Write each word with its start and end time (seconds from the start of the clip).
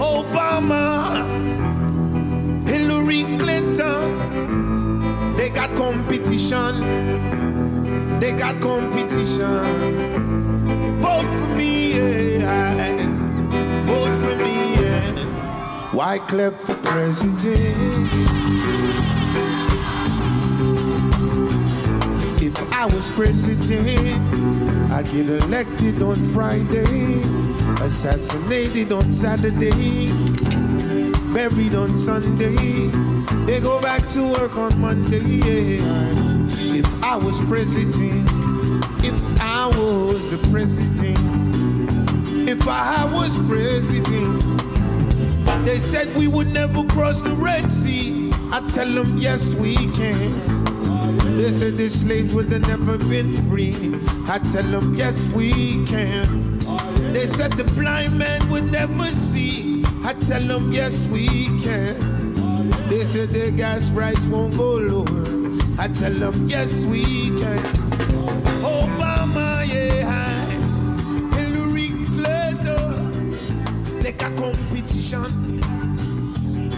Obama, 0.00 1.26
Hillary 2.66 3.24
Clinton, 3.38 5.36
they 5.36 5.50
got 5.50 5.68
competition. 5.76 6.72
They 8.20 8.32
got 8.32 8.60
competition. 8.60 9.40
Vote 11.00 11.28
for 11.38 11.48
me, 11.56 11.92
yeah. 12.38 12.96
Vote 13.84 14.14
for 14.22 14.36
me, 14.36 14.74
yeah. 14.80 15.12
Wyclef 15.92 16.54
for 16.54 16.74
president. 16.76 17.69
President, 23.20 24.90
I'd 24.90 25.04
get 25.12 25.28
elected 25.28 26.00
on 26.00 26.16
Friday, 26.32 27.20
assassinated 27.84 28.92
on 28.92 29.12
Saturday, 29.12 30.06
buried 31.34 31.74
on 31.74 31.94
Sunday. 31.94 32.86
They 33.44 33.60
go 33.60 33.78
back 33.82 34.06
to 34.14 34.22
work 34.22 34.56
on 34.56 34.80
Monday. 34.80 35.76
If 36.78 37.02
I 37.02 37.16
was 37.16 37.38
president, 37.44 38.26
if 39.04 39.38
I 39.38 39.66
was 39.66 40.30
the 40.30 40.38
president, 40.48 41.18
if 42.48 42.66
I 42.66 43.04
was 43.12 43.36
president, 43.46 44.40
they 45.66 45.78
said 45.78 46.08
we 46.16 46.26
would 46.26 46.48
never 46.54 46.84
cross 46.84 47.20
the 47.20 47.34
Red 47.34 47.70
Sea. 47.70 48.32
I 48.50 48.66
tell 48.70 48.90
them 48.90 49.18
yes 49.18 49.52
we 49.52 49.74
can. 49.74 50.59
They 51.40 51.52
said 51.52 51.78
the 51.78 51.88
slaves 51.88 52.34
would 52.34 52.52
have 52.52 52.68
never 52.68 52.98
been 52.98 53.34
free. 53.48 53.74
I 54.28 54.38
tell 54.52 54.62
them, 54.62 54.94
yes, 54.94 55.26
we 55.28 55.86
can. 55.86 56.58
They 57.14 57.26
said 57.26 57.54
the 57.54 57.64
blind 57.64 58.18
man 58.18 58.46
would 58.50 58.70
never 58.70 59.06
see. 59.14 59.82
I 60.04 60.12
tell 60.28 60.42
them, 60.42 60.70
yes, 60.70 61.06
we 61.06 61.46
can. 61.64 61.96
They 62.90 63.04
said 63.04 63.30
the 63.30 63.52
gas 63.56 63.88
price 63.88 64.22
won't 64.26 64.54
go 64.54 64.74
lower. 64.74 65.24
I 65.78 65.88
tell 65.88 66.12
them, 66.12 66.46
yes, 66.46 66.84
we 66.84 67.04
can. 67.40 67.64
Obama, 68.60 69.66
yeah, 69.66 70.44
Hillary 71.36 71.88
Clinton. 72.12 73.32
They 74.02 74.12
got 74.12 74.36
competition. 74.36 75.24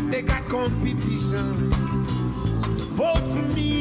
They 0.09 0.23
got 0.23 0.45
competition. 0.45 1.73
Vote 2.95 3.19
for 3.19 3.43
me, 3.57 3.72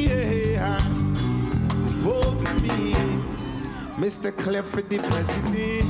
Mr. 4.02 4.36
Clef 4.36 4.64
for 4.64 4.82
the 4.82 4.98
president. 4.98 5.86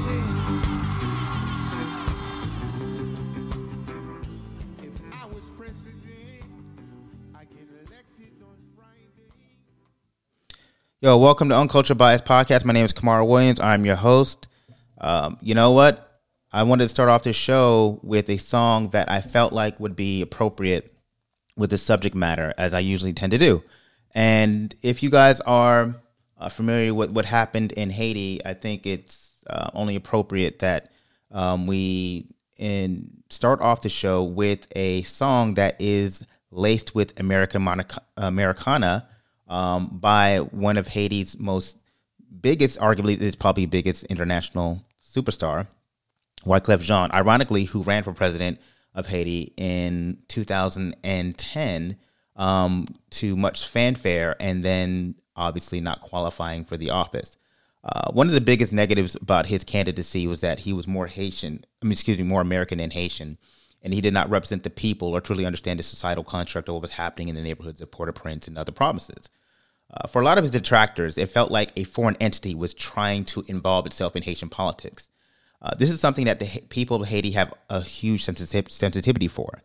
If 4.83 4.93
I 5.11 5.25
was 5.29 5.49
president, 5.57 6.45
I 7.35 7.45
get 7.45 7.67
elected 7.87 8.43
on 8.43 8.59
Friday. 8.77 9.31
Yo, 11.01 11.17
welcome 11.17 11.49
to 11.49 11.57
Uncultured 11.57 11.97
Bias 11.97 12.21
Podcast. 12.21 12.67
My 12.67 12.75
name 12.75 12.85
is 12.85 12.93
Kamara 12.93 13.27
Williams. 13.27 13.59
I'm 13.61 13.87
your 13.87 13.97
host. 13.97 14.47
Um, 15.01 15.39
you 15.41 15.55
know 15.55 15.71
what? 15.71 16.21
I 16.53 16.65
wanted 16.65 16.85
to 16.85 16.89
start 16.91 17.09
off 17.09 17.23
this 17.23 17.35
show 17.35 17.99
with 18.03 18.29
a 18.29 18.37
song 18.37 18.91
that 18.91 19.11
I 19.11 19.23
felt 19.23 19.55
like 19.55 19.81
would 19.81 19.97
be 19.97 20.21
appropriate 20.21 20.95
with 21.57 21.71
the 21.71 21.79
subject 21.79 22.15
matter, 22.15 22.53
as 22.59 22.75
I 22.75 22.81
usually 22.81 23.15
tend 23.15 23.33
to 23.33 23.39
do. 23.39 23.63
And 24.15 24.75
if 24.83 25.03
you 25.03 25.09
guys 25.09 25.41
are 25.41 26.02
uh, 26.43 26.49
familiar 26.49 26.93
with 26.93 27.11
what 27.11 27.25
happened 27.25 27.73
in 27.73 27.91
Haiti, 27.91 28.41
I 28.45 28.55
think 28.55 28.87
it's 28.87 29.43
uh, 29.49 29.71
only 29.75 29.97
appropriate 29.97 30.59
that 30.59 30.91
um, 31.31 31.67
we 31.67 32.27
in 32.57 33.23
start 33.31 33.61
off 33.61 33.83
the 33.83 33.89
show 33.89 34.23
with 34.23 34.67
a 34.77 35.03
song 35.03 35.55
that 35.55 35.81
is 35.81 36.25
laced 36.51 36.95
with 36.95 37.19
American 37.19 37.63
Monica- 37.63 38.03
Americana 38.17 39.09
um, 39.49 39.89
by 39.93 40.39
one 40.39 40.77
of 40.77 40.89
Haiti's 40.89 41.39
most 41.39 41.79
biggest, 42.41 42.79
arguably 42.79 43.21
is 43.21 43.37
probably 43.37 43.67
biggest 43.67 44.05
international 44.05 44.85
superstar, 45.03 45.67
Wyclef 46.45 46.81
Jean. 46.81 47.11
Ironically, 47.13 47.65
who 47.65 47.83
ran 47.83 48.03
for 48.03 48.13
president 48.13 48.61
of 48.95 49.07
Haiti 49.07 49.55
in 49.57 50.19
2010 50.29 51.97
um, 52.37 52.87
to 53.11 53.37
much 53.37 53.67
fanfare, 53.67 54.37
and 54.41 54.65
then 54.65 55.15
obviously 55.37 55.81
not 55.81 56.01
qualifying 56.01 56.65
for 56.65 56.77
the 56.77 56.91
office. 56.91 57.37
Uh, 57.85 58.13
one 58.13 58.29
of 58.29 58.33
the 58.33 58.41
biggest 58.41 58.73
negatives 58.73 59.17
about 59.17 59.47
his 59.47 59.65
candidacy 59.65 60.27
was 60.27 60.41
that 60.41 60.61
he 60.61 60.73
was 60.73 60.87
more 60.87 61.09
Haitian, 61.09 61.65
I 61.83 61.87
mean, 61.87 61.93
excuse 61.93 62.19
me, 62.19 62.25
more 62.25 62.41
American 62.41 62.79
than 62.79 62.93
Haitian, 62.93 63.39
and 63.83 63.93
he 63.93 64.01
did 64.01 64.15
not 64.15 64.31
represent 64.31 64.63
the 64.63 64.71
people 64.71 65.09
or 65.09 65.21
truly 65.21 65.45
understand 65.45 65.81
the 65.81 65.83
societal 65.83 66.23
construct 66.23 66.69
of 66.69 66.75
what 66.75 66.83
was 66.83 66.93
happening 66.93 67.29
in 67.29 67.35
the 67.35 67.43
neighborhoods 67.43 67.81
of 67.81 67.91
Port-au-Prince 67.91 68.47
and 68.47 68.57
other 68.57 68.71
provinces. 68.71 69.29
Uh, 69.93 70.07
for 70.07 70.23
a 70.23 70.25
lot 70.25 70.39
of 70.39 70.45
his 70.45 70.51
detractors, 70.51 71.19
it 71.19 71.31
felt 71.31 71.51
like 71.51 71.73
a 71.77 71.85
foreign 71.85 72.17
entity 72.21 72.55
was 72.55 72.73
trying 72.73 73.25
to 73.25 73.45
involve 73.49 73.85
itself 73.85 74.15
in 74.15 74.23
Haitian 74.23 74.49
politics. 74.49 75.11
Uh, 75.61 75.75
this 75.79 75.91
is 75.91 76.01
something 76.01 76.25
that 76.25 76.39
the 76.39 76.47
Ha- 76.47 76.61
people 76.69 77.03
of 77.03 77.09
Haiti 77.09 77.33
have 77.33 77.53
a 77.69 77.83
huge 77.83 78.25
sensitiv- 78.25 78.71
sensitivity 78.71 79.29
for. 79.29 79.63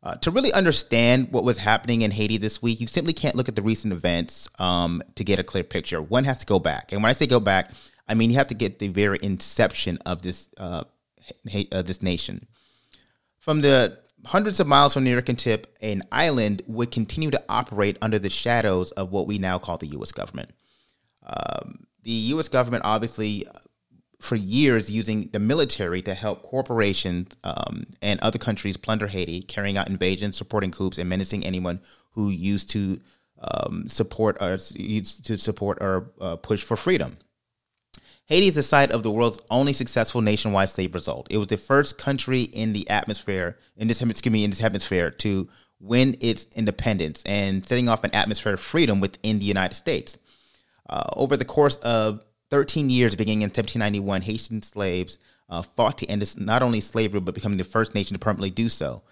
Uh, 0.00 0.14
to 0.16 0.30
really 0.30 0.52
understand 0.52 1.32
what 1.32 1.42
was 1.42 1.58
happening 1.58 2.02
in 2.02 2.12
Haiti 2.12 2.36
this 2.36 2.62
week, 2.62 2.80
you 2.80 2.86
simply 2.86 3.12
can't 3.12 3.34
look 3.34 3.48
at 3.48 3.56
the 3.56 3.62
recent 3.62 3.92
events 3.92 4.48
um, 4.58 5.02
to 5.16 5.24
get 5.24 5.40
a 5.40 5.44
clear 5.44 5.64
picture. 5.64 6.00
One 6.00 6.24
has 6.24 6.38
to 6.38 6.46
go 6.46 6.60
back, 6.60 6.92
and 6.92 7.02
when 7.02 7.10
I 7.10 7.12
say 7.12 7.26
go 7.26 7.40
back, 7.40 7.72
I 8.06 8.14
mean 8.14 8.30
you 8.30 8.36
have 8.36 8.46
to 8.48 8.54
get 8.54 8.78
the 8.78 8.88
very 8.88 9.18
inception 9.22 9.98
of 10.06 10.22
this 10.22 10.48
uh, 10.56 10.84
uh, 11.72 11.82
this 11.82 12.00
nation. 12.00 12.46
From 13.38 13.60
the 13.60 13.98
hundreds 14.24 14.60
of 14.60 14.66
miles 14.66 14.94
from 14.94 15.04
the 15.04 15.10
American 15.10 15.36
tip, 15.36 15.76
an 15.82 16.02
island 16.12 16.62
would 16.66 16.90
continue 16.90 17.30
to 17.30 17.42
operate 17.48 17.98
under 18.00 18.18
the 18.18 18.30
shadows 18.30 18.92
of 18.92 19.10
what 19.10 19.26
we 19.26 19.38
now 19.38 19.58
call 19.58 19.78
the 19.78 19.86
U.S. 19.88 20.12
government. 20.12 20.50
Um, 21.24 21.86
the 22.02 22.12
U.S. 22.12 22.48
government, 22.48 22.84
obviously, 22.84 23.46
for 24.20 24.36
years, 24.36 24.90
using 24.90 25.28
the 25.32 25.38
military 25.38 26.02
to 26.02 26.14
help 26.14 26.42
corporations 26.42 27.36
um, 27.44 27.84
and 28.02 28.18
other 28.20 28.38
countries 28.38 28.76
plunder 28.76 29.06
Haiti, 29.06 29.42
carrying 29.42 29.76
out 29.76 29.88
invasions, 29.88 30.36
supporting 30.36 30.70
coups, 30.70 30.98
and 30.98 31.08
menacing 31.08 31.44
anyone 31.44 31.80
who 32.12 32.30
used 32.30 32.70
to 32.70 32.98
um, 33.40 33.88
support 33.88 34.36
or 34.40 34.58
used 34.74 35.24
to 35.26 35.38
support 35.38 35.78
or 35.80 36.10
uh, 36.20 36.36
push 36.36 36.62
for 36.62 36.76
freedom. 36.76 37.16
Haiti 38.26 38.48
is 38.48 38.56
the 38.56 38.62
site 38.62 38.90
of 38.90 39.02
the 39.02 39.10
world's 39.10 39.40
only 39.50 39.72
successful 39.72 40.20
nationwide 40.20 40.68
slave 40.68 40.94
result. 40.94 41.28
It 41.30 41.38
was 41.38 41.48
the 41.48 41.56
first 41.56 41.96
country 41.96 42.42
in 42.42 42.72
the 42.72 42.88
atmosphere, 42.90 43.56
in 43.76 43.88
this 43.88 44.02
excuse 44.02 44.32
me, 44.32 44.44
in 44.44 44.50
this 44.50 44.58
hemisphere, 44.58 45.10
to 45.12 45.48
win 45.80 46.16
its 46.20 46.46
independence 46.54 47.22
and 47.24 47.64
setting 47.64 47.88
off 47.88 48.04
an 48.04 48.14
atmosphere 48.14 48.54
of 48.54 48.60
freedom 48.60 49.00
within 49.00 49.38
the 49.38 49.44
United 49.44 49.76
States. 49.76 50.18
Uh, 50.90 51.04
over 51.16 51.36
the 51.36 51.44
course 51.44 51.76
of 51.76 52.24
13 52.50 52.90
years, 52.90 53.14
beginning 53.14 53.42
in 53.42 53.48
1791, 53.48 54.22
Haitian 54.22 54.62
slaves 54.62 55.18
uh, 55.48 55.62
fought 55.62 55.98
to 55.98 56.06
end 56.06 56.22
not 56.38 56.62
only 56.62 56.80
slavery, 56.80 57.20
but 57.20 57.34
becoming 57.34 57.58
the 57.58 57.64
first 57.64 57.94
nation 57.94 58.14
to 58.14 58.18
permanently 58.18 58.50
do 58.50 58.68
so. 58.68 59.02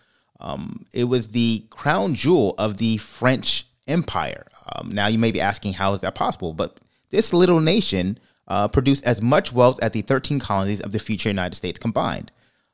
Um, 0.41 0.87
it 0.93 1.05
was 1.05 1.29
the 1.29 1.65
crown 1.71 2.15
jewel 2.15 2.55
of 2.59 2.77
the 2.77 2.99
French 2.99 3.67
Empire. 3.87 4.47
Um, 4.75 4.91
now, 4.91 5.07
you 5.07 5.19
may 5.19 5.33
be 5.33 5.41
asking, 5.41 5.75
how 5.75 5.93
is 5.93 6.01
that 6.01 6.15
possible? 6.15 6.53
But 6.53 6.79
this 7.11 7.33
little 7.33 7.61
nation 7.61 8.19
uh, 8.49 8.69
produced 8.69 9.05
as 9.07 9.23
much 9.23 9.53
wealth 9.53 9.79
as 9.83 9.93
the 9.93 10.03
13 10.03 10.41
colonies 10.41 10.81
of 10.81 10.93
the 10.93 10.99
future 10.99 11.29
United 11.29 11.55
States 11.55 11.79
combined. 11.79 12.33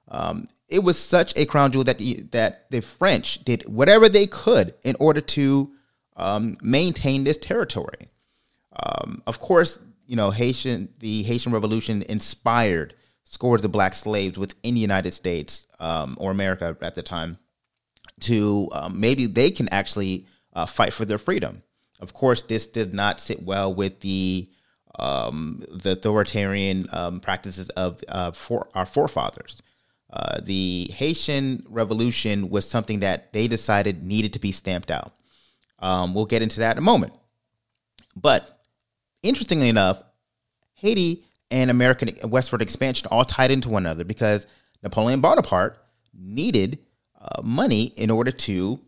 Um, 0.09 0.49
it 0.69 0.83
was 0.83 0.99
such 0.99 1.37
a 1.37 1.47
crown 1.47 1.73
jewel 1.73 1.85
that 1.85 1.99
the, 1.99 2.23
that 2.33 2.71
the 2.71 2.81
French 2.81 3.45
did 3.45 3.63
whatever 3.69 4.09
they 4.09 4.27
could 4.27 4.75
in 4.83 4.97
order 4.99 5.21
to 5.21 5.71
um, 6.17 6.57
maintain 6.63 7.25
this 7.25 7.37
territory. 7.37 8.09
Um, 8.85 9.23
of 9.27 9.39
course, 9.39 9.79
you 10.13 10.17
know 10.17 10.31
Haitian 10.31 10.91
the 10.99 11.23
Haitian 11.23 11.53
Revolution 11.53 12.03
inspired 12.07 12.93
scores 13.25 13.65
of 13.65 13.73
black 13.73 13.95
slaves 13.95 14.37
within 14.37 14.75
the 14.75 14.81
United 14.81 15.13
States 15.13 15.67
um, 15.81 16.19
or 16.21 16.31
America 16.31 16.77
at 16.83 16.93
the 16.93 17.03
time 17.03 17.39
to 18.21 18.69
um, 18.73 19.01
maybe 19.01 19.25
they 19.25 19.51
can 19.51 19.71
actually 19.71 20.27
uh, 20.53 20.67
fight 20.67 20.93
for 20.93 21.07
their 21.07 21.17
freedom. 21.17 21.63
Of 21.99 22.13
course, 22.13 22.43
this 22.43 22.67
did 22.67 22.93
not 22.93 23.21
sit 23.21 23.43
well 23.43 23.75
with 23.75 24.01
the 24.01 24.51
um, 24.99 25.65
the 25.71 25.93
authoritarian 25.93 26.89
um, 26.93 27.21
practices 27.21 27.71
of 27.71 28.05
uh, 28.07 28.33
for 28.33 28.69
our 28.75 28.85
forefathers. 28.85 29.63
Uh, 30.13 30.41
the 30.43 30.91
Haitian 30.93 31.65
Revolution 31.71 32.51
was 32.51 32.69
something 32.69 33.01
that 33.01 33.33
they 33.33 33.49
decided 33.49 34.05
needed 34.05 34.35
to 34.35 34.39
be 34.39 34.53
stamped 34.53 34.91
out. 34.91 35.15
Um, 35.79 36.13
we'll 36.13 36.27
get 36.27 36.43
into 36.43 36.61
that 36.61 36.73
in 36.73 36.79
a 36.79 36.83
moment. 36.83 37.15
But 38.15 38.62
interestingly 39.23 39.69
enough, 39.69 40.03
Haiti 40.75 41.25
and 41.51 41.71
American 41.71 42.31
westward 42.31 42.63
expansion 42.63 43.09
all 43.11 43.25
tied 43.25 43.51
into 43.51 43.69
one 43.69 43.87
another 43.87 44.05
because 44.05 44.47
Napoleon 44.83 45.21
Bonaparte 45.21 45.79
needed 46.15 46.79
uh, 47.21 47.43
money 47.43 47.85
in 47.97 48.11
order 48.11 48.33
to 48.33 48.81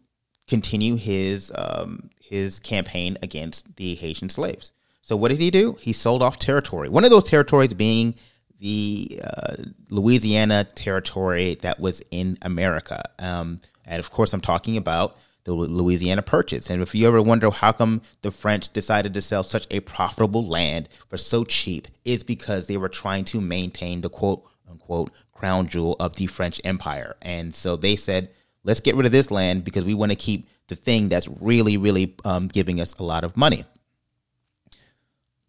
continue 0.48 0.96
his 0.96 1.52
um, 1.54 2.10
his 2.20 2.58
campaign 2.58 3.16
against 3.22 3.76
the 3.76 3.94
Haitian 3.94 4.28
slaves. 4.28 4.72
So 5.02 5.16
what 5.16 5.28
did 5.28 5.38
he 5.38 5.50
do? 5.50 5.76
He 5.80 5.92
sold 5.92 6.22
off 6.22 6.38
territory. 6.38 6.88
One 6.88 7.04
of 7.04 7.10
those 7.10 7.24
territories 7.24 7.74
being 7.74 8.14
the 8.58 9.20
uh, 9.22 9.56
Louisiana 9.90 10.64
territory 10.64 11.56
that 11.56 11.78
was 11.78 12.02
in 12.10 12.38
America. 12.40 13.02
Um, 13.18 13.58
and 13.84 14.00
of 14.00 14.10
course, 14.10 14.32
I'm 14.32 14.40
talking 14.40 14.78
about 14.78 15.18
the 15.44 15.52
Louisiana 15.52 16.22
Purchase. 16.22 16.70
And 16.70 16.82
if 16.82 16.94
you 16.94 17.06
ever 17.06 17.22
wonder 17.22 17.50
how 17.50 17.72
come 17.72 18.02
the 18.22 18.30
French 18.30 18.70
decided 18.70 19.14
to 19.14 19.20
sell 19.20 19.42
such 19.42 19.66
a 19.70 19.80
profitable 19.80 20.44
land 20.46 20.88
for 21.08 21.18
so 21.18 21.44
cheap, 21.44 21.88
it's 22.04 22.22
because 22.22 22.66
they 22.66 22.76
were 22.76 22.88
trying 22.88 23.24
to 23.26 23.40
maintain 23.40 24.00
the 24.00 24.08
quote 24.08 24.44
unquote 24.68 25.10
crown 25.32 25.66
jewel 25.66 25.96
of 26.00 26.16
the 26.16 26.26
French 26.26 26.60
Empire. 26.64 27.16
And 27.20 27.54
so 27.54 27.76
they 27.76 27.96
said, 27.96 28.30
let's 28.64 28.80
get 28.80 28.94
rid 28.94 29.06
of 29.06 29.12
this 29.12 29.30
land 29.30 29.64
because 29.64 29.84
we 29.84 29.94
want 29.94 30.12
to 30.12 30.16
keep 30.16 30.48
the 30.68 30.76
thing 30.76 31.10
that's 31.10 31.28
really, 31.28 31.76
really 31.76 32.14
um, 32.24 32.48
giving 32.48 32.80
us 32.80 32.94
a 32.94 33.02
lot 33.02 33.24
of 33.24 33.36
money. 33.36 33.64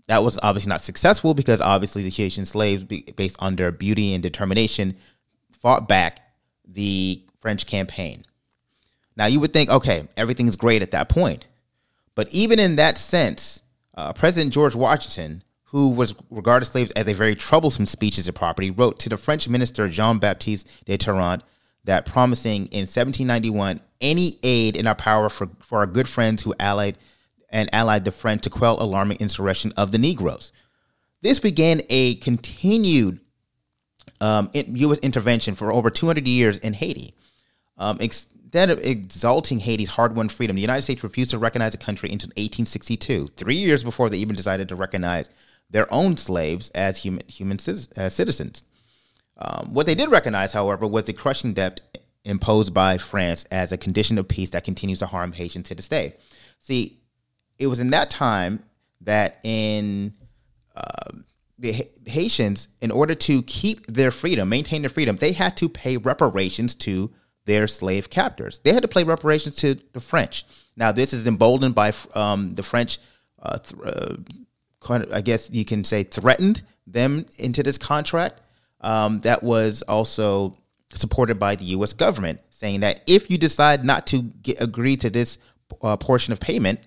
That 0.08 0.24
was 0.24 0.38
obviously 0.44 0.70
not 0.70 0.82
successful 0.82 1.34
because 1.34 1.62
obviously 1.62 2.04
the 2.04 2.10
Haitian 2.10 2.46
slaves, 2.46 2.84
based 2.84 3.38
on 3.40 3.56
their 3.56 3.72
beauty 3.72 4.14
and 4.14 4.22
determination, 4.22 4.98
fought 5.52 5.88
back 5.88 6.20
the 6.68 7.24
French 7.40 7.66
campaign. 7.66 8.24
Now 9.18 9.28
you 9.28 9.40
would 9.40 9.54
think, 9.54 9.70
okay, 9.70 10.08
everything's 10.18 10.56
great 10.56 10.82
at 10.82 10.92
that 10.92 11.10
point, 11.10 11.48
but 12.16 12.30
even 12.30 12.60
in 12.60 12.76
that 12.78 12.98
sense, 12.98 13.62
uh, 13.96 14.14
President 14.14 14.54
George 14.54 14.76
Washington, 14.76 15.44
who 15.66 15.94
was 15.94 16.16
regarded 16.30 16.66
slaves 16.66 16.92
as 16.92 17.08
a 17.08 17.14
very 17.14 17.36
troublesome 17.36 17.86
species 17.86 18.28
of 18.28 18.36
property, 18.36 18.72
wrote 18.72 19.00
to 19.00 19.10
the 19.10 19.18
French 19.18 19.48
minister 19.48 19.88
Jean 19.88 20.20
Baptiste 20.20 20.86
de 20.86 20.98
Ternant 20.98 21.44
that 21.86 22.06
promising 22.06 22.68
in 22.68 22.82
1791 22.82 23.80
any 24.02 24.38
aid 24.44 24.76
in 24.76 24.88
our 24.88 24.96
power 24.96 25.30
for, 25.30 25.50
for 25.62 25.80
our 25.80 25.88
good 25.88 26.10
friends 26.10 26.44
who 26.44 26.54
allied 26.60 26.98
and 27.50 27.74
allied 27.74 28.06
the 28.06 28.12
French 28.12 28.42
to 28.42 28.50
quell 28.50 28.82
alarming 28.82 29.18
insurrection 29.20 29.72
of 29.78 29.92
the 29.92 29.98
Negroes. 29.98 30.52
This 31.22 31.40
began 31.40 31.82
a 31.90 32.16
continued 32.16 33.20
um, 34.20 34.50
U.S. 34.54 35.00
intervention 35.00 35.56
for 35.56 35.72
over 35.72 35.90
200 35.90 36.28
years 36.28 36.60
in 36.60 36.74
Haiti. 36.74 37.14
Um, 37.78 37.98
instead 38.56 38.70
of 38.70 38.86
exalting 38.86 39.60
Haiti's 39.60 39.90
hard-won 39.90 40.30
freedom, 40.30 40.56
the 40.56 40.62
United 40.62 40.82
States 40.82 41.04
refused 41.04 41.32
to 41.32 41.38
recognize 41.38 41.74
the 41.74 41.78
country 41.78 42.10
until 42.10 42.30
1862, 42.30 43.28
three 43.36 43.56
years 43.56 43.84
before 43.84 44.10
they 44.10 44.18
even 44.18 44.34
decided 44.34 44.70
to 44.70 44.78
recognize 44.78 45.30
their 45.70 45.94
own 45.94 46.16
slaves 46.16 46.70
as 46.70 47.00
human, 47.00 47.22
human 47.28 47.60
citizens. 47.60 48.64
Um, 49.38 49.74
what 49.74 49.86
they 49.86 49.94
did 49.94 50.10
recognize, 50.10 50.54
however, 50.54 50.88
was 50.88 51.04
the 51.04 51.12
crushing 51.12 51.52
debt 51.52 51.82
imposed 52.24 52.74
by 52.74 52.98
France 52.98 53.44
as 53.52 53.74
a 53.74 53.78
condition 53.78 54.18
of 54.18 54.30
peace 54.30 54.52
that 54.52 54.64
continues 54.64 55.00
to 55.00 55.08
harm 55.08 55.34
Haitians 55.34 55.68
to 55.68 55.76
this 55.76 55.90
day. 55.90 56.16
See, 56.60 57.02
it 57.60 57.68
was 57.68 57.82
in 57.82 57.88
that 57.88 58.10
time 58.10 58.64
that 59.02 59.38
in 59.44 60.14
uh, 60.78 61.12
the 61.60 61.90
Haitians, 62.06 62.70
in 62.80 62.90
order 62.90 63.16
to 63.16 63.42
keep 63.42 63.86
their 63.88 64.12
freedom, 64.12 64.48
maintain 64.48 64.82
their 64.82 64.90
freedom, 64.90 65.18
they 65.18 65.34
had 65.34 65.58
to 65.58 65.68
pay 65.68 65.98
reparations 65.98 66.74
to 66.76 67.12
their 67.46 67.68
slave 67.68 68.10
captors. 68.10 68.60
They 68.60 68.74
had 68.74 68.82
to 68.82 68.88
pay 68.88 69.04
reparations 69.04 69.56
to 69.58 69.76
the 69.94 70.00
French. 70.00 70.46
Now, 70.76 70.92
this 70.92 71.14
is 71.14 71.26
emboldened 71.26 71.76
by 71.76 71.94
um, 72.14 72.52
the 72.52 72.64
French. 72.64 73.00
Uh, 73.42 73.60
th- 73.60 73.82
uh, 73.86 75.06
I 75.12 75.22
guess 75.22 75.50
you 75.52 75.66
can 75.66 75.84
say 75.84 76.04
threatened 76.04 76.62
them 76.86 77.26
into 77.38 77.64
this 77.64 77.78
contract. 77.78 78.42
Um, 78.82 79.22
that 79.22 79.42
was 79.42 79.82
also 79.84 80.58
supported 80.94 81.40
by 81.40 81.56
the 81.56 81.66
U.S. 81.66 81.94
government, 81.94 82.42
saying 82.50 82.82
that 82.82 83.02
if 83.08 83.32
you 83.32 83.38
decide 83.38 83.84
not 83.84 84.06
to 84.08 84.22
get, 84.22 84.62
agree 84.62 84.98
to 84.98 85.10
this 85.10 85.40
uh, 85.82 85.98
portion 85.98 86.34
of 86.34 86.40
payment, 86.40 86.80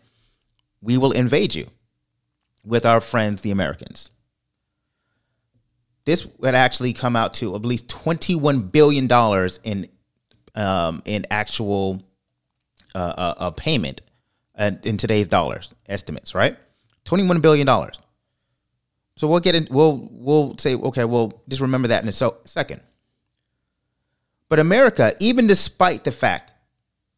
we 0.81 0.97
will 0.97 1.13
invade 1.13 1.55
you 1.55 1.67
with 2.65 2.87
our 2.87 3.01
friends, 3.01 3.43
the 3.43 3.51
Americans. 3.51 4.11
This 6.05 6.27
would 6.39 6.55
actually 6.55 6.93
come 6.93 7.17
out 7.17 7.35
to 7.35 7.55
at 7.55 7.63
least 7.63 7.89
$21 7.89 8.71
billion 8.73 9.11
in, 9.65 9.89
um, 10.59 11.03
in 11.05 11.25
actual 11.31 12.03
uh, 12.95 13.35
uh, 13.39 13.51
payment 13.53 14.03
in 14.59 14.97
today's 14.97 15.29
dollars 15.29 15.73
estimates, 15.89 16.35
right? 16.35 16.59
$21 17.05 17.41
billion. 17.41 17.67
So 19.17 19.29
we'll 19.29 19.41
get 19.41 19.55
in, 19.55 19.69
we'll, 19.71 20.09
we'll 20.11 20.59
say, 20.59 20.75
okay, 20.75 21.05
well, 21.05 21.43
just 21.49 21.61
remember 21.61 21.89
that 21.89 22.03
in 22.03 22.09
a 22.09 22.13
so, 22.13 22.39
second. 22.45 22.81
But 24.49 24.59
America, 24.59 25.15
even 25.21 25.47
despite 25.47 26.03
the 26.03 26.13
fact 26.13 26.53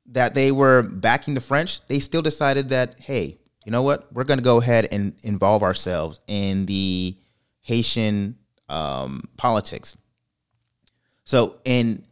that 0.07 0.35
they 0.35 0.53
were 0.53 0.83
backing 0.83 1.35
the 1.35 1.41
French, 1.41 1.87
they 1.87 1.99
still 1.99 2.23
decided 2.23 2.69
that, 2.69 3.01
hey, 3.01 3.39
you 3.65 3.73
know 3.73 3.83
what? 3.83 4.13
We're 4.13 4.25
going 4.25 4.39
to 4.39 4.45
go 4.45 4.61
ahead 4.61 4.89
and 4.93 5.15
involve 5.23 5.63
ourselves 5.63 6.21
in 6.27 6.67
the 6.67 7.17
Haitian 7.61 8.37
um, 8.69 9.23
politics. 9.37 9.97
So 11.25 11.57
in 11.65 12.05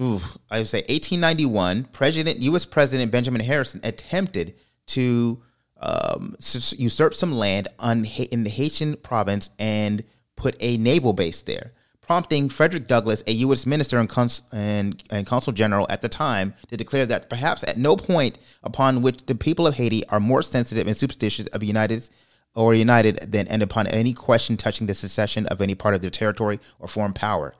ooh, 0.00 0.20
I 0.50 0.58
would 0.58 0.68
say 0.68 0.78
1891, 0.80 1.84
President 1.84 2.40
U.S. 2.42 2.64
President 2.64 3.10
Benjamin 3.10 3.40
Harrison 3.40 3.80
attempted 3.84 4.54
to 4.88 5.42
um, 5.80 6.36
usurp 6.76 7.14
some 7.14 7.32
land 7.32 7.68
on 7.78 8.04
in 8.04 8.44
the 8.44 8.50
Haitian 8.50 8.96
province 8.96 9.50
and 9.58 10.04
put 10.36 10.56
a 10.60 10.76
naval 10.76 11.12
base 11.12 11.42
there 11.42 11.72
prompting 12.08 12.48
Frederick 12.48 12.86
Douglass, 12.86 13.22
a 13.26 13.32
U.S. 13.32 13.66
minister 13.66 13.98
and, 13.98 14.08
cons- 14.08 14.40
and, 14.50 15.04
and, 15.10 15.26
consul 15.26 15.52
general 15.52 15.86
at 15.90 16.00
the 16.00 16.08
time, 16.08 16.54
to 16.68 16.76
declare 16.76 17.04
that 17.04 17.28
perhaps 17.28 17.62
at 17.62 17.76
no 17.76 17.96
point 17.96 18.38
upon 18.62 19.02
which 19.02 19.26
the 19.26 19.34
people 19.34 19.66
of 19.66 19.74
Haiti 19.74 20.06
are 20.08 20.18
more 20.18 20.40
sensitive 20.40 20.86
and 20.86 20.96
superstitious 20.96 21.48
of 21.48 21.62
United 21.62 22.08
or 22.54 22.74
united 22.74 23.30
than 23.30 23.46
and 23.48 23.62
upon 23.62 23.86
any 23.88 24.14
question 24.14 24.56
touching 24.56 24.86
the 24.86 24.94
secession 24.94 25.44
of 25.46 25.60
any 25.60 25.74
part 25.74 25.94
of 25.94 26.00
their 26.00 26.10
territory 26.10 26.58
or 26.78 26.88
foreign 26.88 27.12
power. 27.12 27.54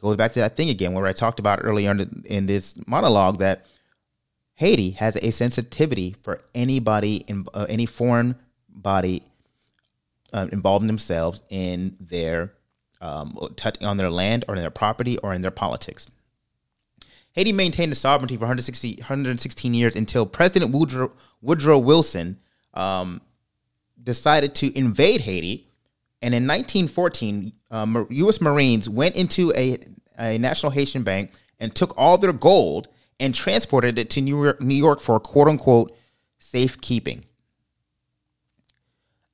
Goes 0.00 0.16
back 0.16 0.32
to 0.32 0.40
that 0.40 0.56
thing 0.56 0.70
again 0.70 0.94
where 0.94 1.06
I 1.06 1.12
talked 1.12 1.38
about 1.38 1.60
earlier 1.62 1.90
in, 1.90 2.22
in 2.24 2.46
this 2.46 2.76
monologue 2.86 3.38
that 3.38 3.66
Haiti 4.54 4.92
has 4.92 5.16
a 5.16 5.30
sensitivity 5.30 6.16
for 6.22 6.40
anybody 6.54 7.16
in 7.26 7.46
uh, 7.52 7.66
any 7.68 7.86
foreign 7.86 8.36
body 8.68 9.22
uh, 10.32 10.46
involving 10.52 10.86
themselves 10.86 11.42
in 11.50 11.96
their 12.00 12.52
um, 13.00 13.36
on 13.82 13.96
their 13.96 14.10
land 14.10 14.44
or 14.48 14.54
in 14.54 14.60
their 14.60 14.70
property 14.70 15.18
or 15.18 15.34
in 15.34 15.42
their 15.42 15.50
politics. 15.50 16.10
Haiti 17.32 17.52
maintained 17.52 17.92
its 17.92 18.00
sovereignty 18.00 18.36
for 18.36 18.40
160, 18.42 18.96
116 18.96 19.74
years 19.74 19.94
until 19.94 20.26
President 20.26 20.72
Woodrow, 20.72 21.14
Woodrow 21.40 21.78
Wilson 21.78 22.38
um, 22.74 23.20
decided 24.02 24.54
to 24.56 24.76
invade 24.76 25.22
Haiti. 25.22 25.68
And 26.22 26.34
in 26.34 26.46
1914, 26.46 27.52
um, 27.70 28.06
U.S. 28.10 28.40
Marines 28.40 28.88
went 28.88 29.16
into 29.16 29.52
a, 29.56 29.78
a 30.18 30.38
National 30.38 30.72
Haitian 30.72 31.02
bank 31.02 31.32
and 31.58 31.74
took 31.74 31.96
all 31.96 32.18
their 32.18 32.32
gold 32.32 32.88
and 33.18 33.34
transported 33.34 33.98
it 33.98 34.10
to 34.10 34.20
New 34.20 34.42
York, 34.42 34.60
New 34.60 34.74
York 34.74 35.00
for 35.00 35.20
quote 35.20 35.48
unquote 35.48 35.96
safekeeping. 36.38 37.24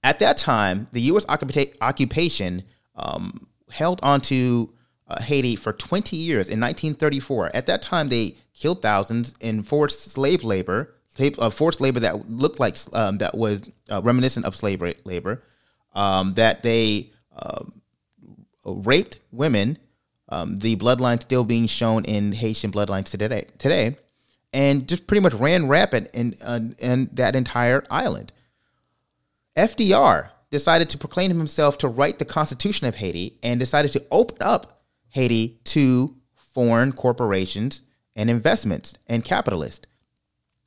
At 0.03 0.19
that 0.19 0.37
time, 0.37 0.89
the 0.93 1.01
U.S. 1.03 1.27
occupation 1.29 2.63
um, 2.95 3.49
held 3.71 4.01
onto 4.03 4.69
uh, 5.09 5.23
Haiti 5.23 5.57
for 5.57 5.73
20 5.73 6.17
years 6.17 6.49
in 6.49 6.61
1934. 6.61 7.51
At 7.55 7.67
that 7.67 7.83
time, 7.83 8.09
they 8.09 8.37
killed 8.55 8.83
thousands 8.83 9.35
in 9.41 9.63
forced 9.63 10.03
slave 10.03 10.45
labor, 10.45 10.95
uh, 11.39 11.51
forced 11.51 11.81
labor 11.81 12.01
that 12.01 12.31
looked 12.31 12.61
like 12.61 12.77
um, 12.93 13.19
that 13.19 13.37
was 13.37 13.71
uh, 13.89 14.01
reminiscent 14.03 14.47
of 14.47 14.55
slave 14.55 14.83
labor. 15.05 15.43
Um, 15.95 16.35
that 16.35 16.63
they 16.63 17.11
um, 17.35 17.81
raped 18.75 19.19
women. 19.31 19.79
Um, 20.29 20.59
the 20.59 20.77
bloodline 20.77 21.21
still 21.23 21.45
being 21.45 21.67
shown 21.67 22.05
in 22.05 22.33
Haitian 22.33 22.73
bloodlines 22.73 23.11
today. 23.11 23.47
Today, 23.59 23.97
and 24.53 24.89
just 24.89 25.07
pretty 25.07 25.21
much 25.21 25.35
ran 25.35 25.69
rapid 25.69 26.09
in 26.13 26.35
uh, 26.43 26.61
in 26.79 27.11
that 27.13 27.37
entire 27.37 27.85
island. 27.91 28.33
FDR 29.57 30.31
decided 30.51 30.89
to 30.91 30.99
proclaim 30.99 31.31
himself 31.31 31.79
to 31.79 31.89
write 31.89 32.19
the 32.19 32.25
Constitution 32.25 32.87
of 32.87 32.97
Haiti 32.97 33.39
and 33.43 33.59
decided 33.61 33.93
to 33.93 34.05
open 34.11 34.39
up 34.41 34.83
Haiti 35.11 35.61
to 35.65 36.17
foreign 36.37 36.93
corporations 36.93 37.83
and 38.15 38.31
investments 38.31 38.97
and 39.07 39.25
capitalists 39.25 39.87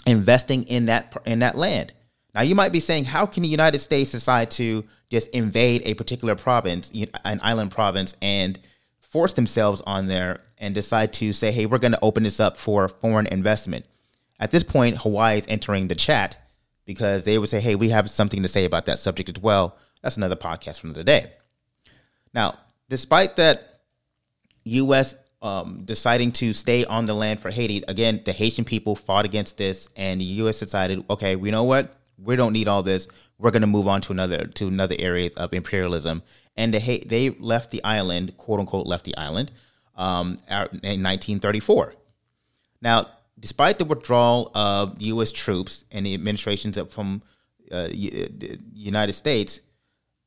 investing 0.05 0.63
in 0.63 0.85
that 0.85 1.15
in 1.25 1.39
that 1.39 1.55
land. 1.55 1.93
Now 2.35 2.41
you 2.41 2.55
might 2.55 2.71
be 2.71 2.79
saying, 2.79 3.05
how 3.05 3.25
can 3.25 3.43
the 3.43 3.49
United 3.49 3.79
States 3.79 4.11
decide 4.11 4.51
to 4.51 4.85
just 5.09 5.29
invade 5.29 5.81
a 5.85 5.95
particular 5.95 6.35
province, 6.35 6.91
an 7.25 7.39
island 7.43 7.71
province, 7.71 8.15
and 8.21 8.59
force 8.99 9.33
themselves 9.33 9.81
on 9.87 10.07
there 10.07 10.39
and 10.59 10.75
decide 10.75 11.13
to 11.13 11.33
say, 11.33 11.51
hey, 11.51 11.65
we're 11.65 11.79
going 11.79 11.93
to 11.93 12.03
open 12.03 12.23
this 12.23 12.39
up 12.39 12.57
for 12.57 12.87
foreign 12.87 13.27
investment? 13.27 13.85
At 14.39 14.51
this 14.51 14.63
point, 14.63 14.97
Hawaii 14.99 15.39
is 15.39 15.45
entering 15.47 15.87
the 15.87 15.95
chat 15.95 16.39
because 16.85 17.23
they 17.23 17.37
would 17.37 17.49
say, 17.49 17.59
hey, 17.59 17.75
we 17.75 17.89
have 17.89 18.09
something 18.09 18.41
to 18.41 18.47
say 18.47 18.65
about 18.65 18.85
that 18.85 18.99
subject 18.99 19.29
as 19.29 19.41
well. 19.41 19.77
That's 20.01 20.17
another 20.17 20.35
podcast 20.35 20.79
from 20.79 20.93
the 20.93 21.03
day. 21.03 21.31
Now, 22.33 22.57
despite 22.89 23.35
that 23.35 23.81
U.S. 24.63 25.15
um, 25.41 25.83
deciding 25.83 26.31
to 26.33 26.53
stay 26.53 26.85
on 26.85 27.05
the 27.05 27.13
land 27.13 27.41
for 27.41 27.51
Haiti, 27.51 27.83
again, 27.87 28.21
the 28.23 28.31
Haitian 28.31 28.65
people 28.65 28.95
fought 28.95 29.25
against 29.25 29.57
this, 29.57 29.89
and 29.95 30.21
the 30.21 30.25
U.S. 30.25 30.59
decided, 30.59 31.03
okay, 31.09 31.35
we 31.35 31.51
know 31.51 31.63
what, 31.63 31.95
we 32.21 32.35
don't 32.35 32.53
need 32.53 32.67
all 32.67 32.83
this. 32.83 33.07
We're 33.37 33.51
going 33.51 33.61
to 33.61 33.67
move 33.67 33.87
on 33.87 34.01
to 34.01 34.11
another 34.11 34.45
to 34.45 34.67
another 34.67 34.95
areas 34.99 35.33
of 35.35 35.53
imperialism, 35.53 36.23
and 36.55 36.73
they 36.73 36.99
they 36.99 37.29
left 37.31 37.71
the 37.71 37.83
island, 37.83 38.37
quote 38.37 38.59
unquote, 38.59 38.87
left 38.87 39.05
the 39.05 39.17
island, 39.17 39.51
um, 39.95 40.37
in 40.83 41.03
1934. 41.03 41.93
Now, 42.81 43.07
despite 43.39 43.77
the 43.77 43.85
withdrawal 43.85 44.51
of 44.55 45.01
U.S. 45.01 45.31
troops 45.31 45.85
and 45.91 46.05
the 46.05 46.13
administrations 46.13 46.77
from 46.89 47.21
uh, 47.71 47.87
the 47.87 48.59
United 48.73 49.13
States, 49.13 49.61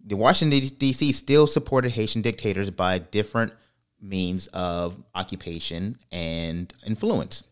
the 0.04 0.16
Washington 0.16 0.60
D.C. 0.78 1.12
still 1.12 1.46
supported 1.46 1.92
Haitian 1.92 2.22
dictators 2.22 2.70
by 2.70 2.98
different 2.98 3.52
means 4.00 4.48
of 4.48 4.96
occupation 5.14 5.96
and 6.10 6.72
influence. 6.86 7.44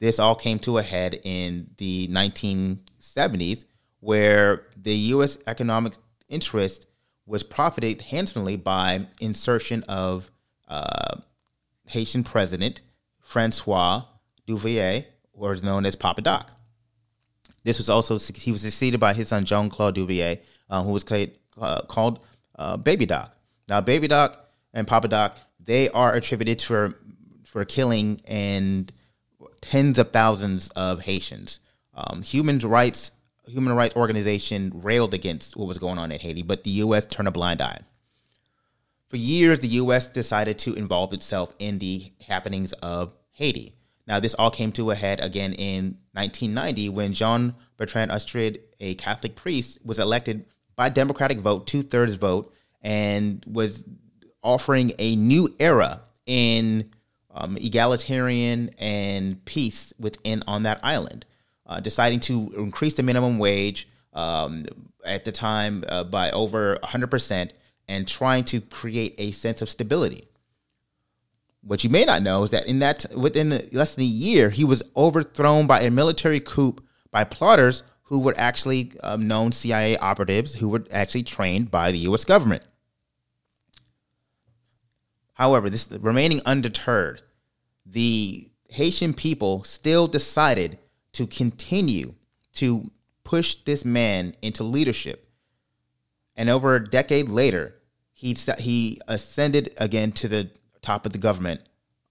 This 0.00 0.18
all 0.18 0.34
came 0.34 0.58
to 0.60 0.78
a 0.78 0.82
head 0.82 1.20
in 1.22 1.70
the 1.78 2.08
1970s, 3.14 3.64
where 4.00 4.66
the 4.76 4.94
U.S. 4.94 5.38
economic 5.46 5.94
interest 6.28 6.86
was 7.26 7.42
profited 7.42 8.02
handsomely 8.02 8.56
by 8.56 9.06
insertion 9.20 9.84
of 9.88 10.30
uh, 10.68 11.16
Haitian 11.86 12.24
president 12.24 12.82
Francois 13.20 14.02
Duvalier, 14.46 15.04
or 15.32 15.52
is 15.52 15.62
known 15.62 15.86
as 15.86 15.96
Papa 15.96 16.20
Doc. 16.20 16.50
This 17.64 17.78
was 17.78 17.88
also 17.88 18.18
he 18.18 18.50
was 18.50 18.62
succeeded 18.62 18.98
by 18.98 19.12
his 19.12 19.28
son 19.28 19.44
Jean 19.44 19.68
Claude 19.68 19.94
Duvalier, 19.94 20.40
uh, 20.68 20.82
who 20.82 20.92
was 20.92 21.04
called, 21.04 21.30
uh, 21.60 21.82
called 21.82 22.18
uh, 22.56 22.76
Baby 22.76 23.06
Doc. 23.06 23.36
Now, 23.68 23.80
Baby 23.80 24.08
Doc 24.08 24.44
and 24.74 24.86
Papa 24.86 25.08
Doc 25.08 25.36
they 25.64 25.88
are 25.90 26.12
attributed 26.14 26.60
for 26.60 26.94
for 27.44 27.64
killing 27.64 28.20
and 28.26 28.90
tens 29.60 29.98
of 29.98 30.10
thousands 30.10 30.70
of 30.70 31.02
Haitians. 31.02 31.60
Um, 31.94 32.22
human 32.22 32.58
rights 32.58 33.12
human 33.46 33.72
rights 33.72 33.96
organization 33.96 34.70
railed 34.82 35.12
against 35.12 35.56
what 35.56 35.66
was 35.66 35.78
going 35.78 35.98
on 35.98 36.12
in 36.12 36.20
Haiti, 36.20 36.42
but 36.42 36.64
the 36.64 36.70
U.S. 36.70 37.06
turned 37.06 37.28
a 37.28 37.32
blind 37.32 37.60
eye. 37.60 37.80
For 39.08 39.16
years, 39.16 39.60
the 39.60 39.68
U.S. 39.68 40.08
decided 40.08 40.58
to 40.60 40.74
involve 40.74 41.12
itself 41.12 41.52
in 41.58 41.78
the 41.78 42.12
happenings 42.26 42.72
of 42.74 43.14
Haiti. 43.32 43.74
Now, 44.06 44.20
this 44.20 44.34
all 44.34 44.50
came 44.50 44.72
to 44.72 44.90
a 44.90 44.94
head 44.94 45.20
again 45.20 45.52
in 45.52 45.98
1990 46.12 46.88
when 46.88 47.12
Jean 47.12 47.54
Bertrand 47.76 48.10
Aristide, 48.10 48.60
a 48.80 48.94
Catholic 48.94 49.36
priest, 49.36 49.78
was 49.84 49.98
elected 49.98 50.44
by 50.76 50.88
Democratic 50.88 51.38
vote, 51.38 51.66
two 51.66 51.82
thirds 51.82 52.14
vote, 52.14 52.52
and 52.80 53.44
was 53.46 53.84
offering 54.42 54.92
a 54.98 55.14
new 55.16 55.54
era 55.58 56.02
in 56.26 56.90
um, 57.30 57.56
egalitarian 57.56 58.70
and 58.78 59.44
peace 59.44 59.92
within 59.98 60.42
on 60.46 60.64
that 60.64 60.80
island, 60.82 61.24
uh, 61.72 61.80
deciding 61.80 62.20
to 62.20 62.52
increase 62.56 62.94
the 62.94 63.02
minimum 63.02 63.38
wage 63.38 63.88
um, 64.12 64.66
at 65.04 65.24
the 65.24 65.32
time 65.32 65.84
uh, 65.88 66.04
by 66.04 66.30
over 66.32 66.76
100% 66.84 67.50
and 67.88 68.06
trying 68.06 68.44
to 68.44 68.60
create 68.60 69.14
a 69.18 69.32
sense 69.32 69.62
of 69.62 69.68
stability. 69.68 70.28
What 71.62 71.84
you 71.84 71.90
may 71.90 72.04
not 72.04 72.22
know 72.22 72.42
is 72.42 72.50
that 72.50 72.66
in 72.66 72.80
that 72.80 73.06
within 73.16 73.50
less 73.72 73.94
than 73.94 74.02
a 74.02 74.06
year, 74.06 74.50
he 74.50 74.64
was 74.64 74.82
overthrown 74.96 75.66
by 75.66 75.80
a 75.80 75.90
military 75.90 76.40
coup 76.40 76.76
by 77.10 77.24
plotters 77.24 77.84
who 78.04 78.20
were 78.20 78.34
actually 78.36 78.92
um, 79.02 79.26
known 79.26 79.52
CIA 79.52 79.96
operatives 79.96 80.56
who 80.56 80.68
were 80.68 80.84
actually 80.90 81.22
trained 81.22 81.70
by 81.70 81.92
the 81.92 81.98
U.S. 81.98 82.24
government. 82.24 82.62
However, 85.34 85.70
this 85.70 85.90
remaining 85.90 86.40
undeterred, 86.44 87.22
the 87.86 88.50
Haitian 88.68 89.14
people 89.14 89.64
still 89.64 90.08
decided 90.08 90.78
to 91.12 91.26
continue 91.26 92.14
to 92.54 92.90
push 93.24 93.56
this 93.56 93.84
man 93.84 94.34
into 94.42 94.62
leadership. 94.62 95.28
And 96.36 96.48
over 96.48 96.74
a 96.74 96.84
decade 96.84 97.28
later, 97.28 97.74
he 98.12 98.36
he 98.58 99.00
ascended 99.08 99.74
again 99.78 100.12
to 100.12 100.28
the 100.28 100.50
top 100.80 101.06
of 101.06 101.12
the 101.12 101.18
government 101.18 101.60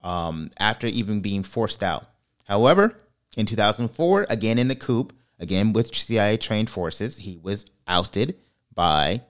um, 0.02 0.50
after 0.58 0.86
even 0.86 1.20
being 1.20 1.42
forced 1.42 1.82
out. 1.82 2.06
However, 2.44 2.98
in 3.36 3.46
2004, 3.46 4.26
again 4.28 4.58
in 4.58 4.68
the 4.68 4.74
coup, 4.74 5.08
again 5.38 5.72
with 5.72 5.94
CIA 5.94 6.36
trained 6.36 6.70
forces, 6.70 7.18
he 7.18 7.38
was 7.38 7.66
ousted 7.86 8.36
by 8.74 9.22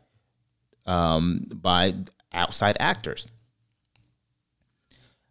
um, 0.86 1.46
by 1.54 1.94
outside 2.32 2.76
actors. 2.80 3.28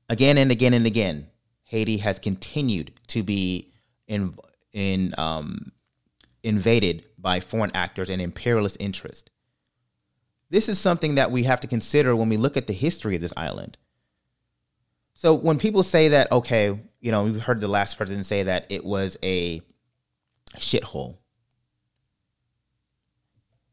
Again 0.09 0.37
and 0.37 0.51
again 0.51 0.73
and 0.73 0.85
again, 0.85 1.27
Haiti 1.63 1.97
has 1.97 2.19
continued 2.19 2.91
to 3.07 3.23
be 3.23 3.70
in 4.11 4.35
in 4.73 5.13
um, 5.17 5.71
invaded 6.43 7.05
by 7.17 7.39
foreign 7.39 7.71
actors 7.73 8.09
and 8.09 8.21
imperialist 8.21 8.77
interests. 8.79 9.29
This 10.49 10.67
is 10.67 10.79
something 10.79 11.15
that 11.15 11.31
we 11.31 11.43
have 11.43 11.61
to 11.61 11.67
consider 11.67 12.15
when 12.15 12.27
we 12.29 12.37
look 12.37 12.57
at 12.57 12.67
the 12.67 12.73
history 12.73 13.15
of 13.15 13.21
this 13.21 13.33
island. 13.37 13.77
So 15.13 15.33
when 15.33 15.57
people 15.57 15.83
say 15.83 16.09
that, 16.09 16.31
okay, 16.31 16.77
you 16.99 17.11
know, 17.11 17.23
we've 17.23 17.41
heard 17.41 17.61
the 17.61 17.67
last 17.67 17.95
president 17.95 18.25
say 18.25 18.43
that 18.43 18.65
it 18.69 18.83
was 18.83 19.17
a 19.23 19.61
shithole. 20.57 21.17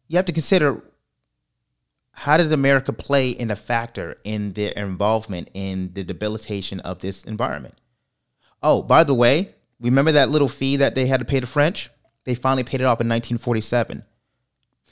You 0.06 0.16
have 0.16 0.26
to 0.26 0.32
consider 0.32 0.82
how 2.12 2.36
does 2.36 2.52
America 2.52 2.92
play 2.92 3.30
in 3.30 3.50
a 3.50 3.56
factor 3.56 4.16
in 4.24 4.52
their 4.52 4.72
involvement 4.72 5.50
in 5.54 5.92
the 5.94 6.04
debilitation 6.04 6.80
of 6.80 7.00
this 7.00 7.24
environment? 7.24 7.74
Oh, 8.62 8.82
by 8.82 9.04
the 9.04 9.14
way, 9.14 9.54
remember 9.80 10.12
that 10.12 10.30
little 10.30 10.48
fee 10.48 10.76
that 10.76 10.94
they 10.94 11.06
had 11.06 11.20
to 11.20 11.26
pay 11.26 11.40
the 11.40 11.46
French? 11.46 11.90
They 12.24 12.34
finally 12.34 12.64
paid 12.64 12.80
it 12.80 12.84
off 12.84 13.00
in 13.00 13.08
1947. 13.08 14.04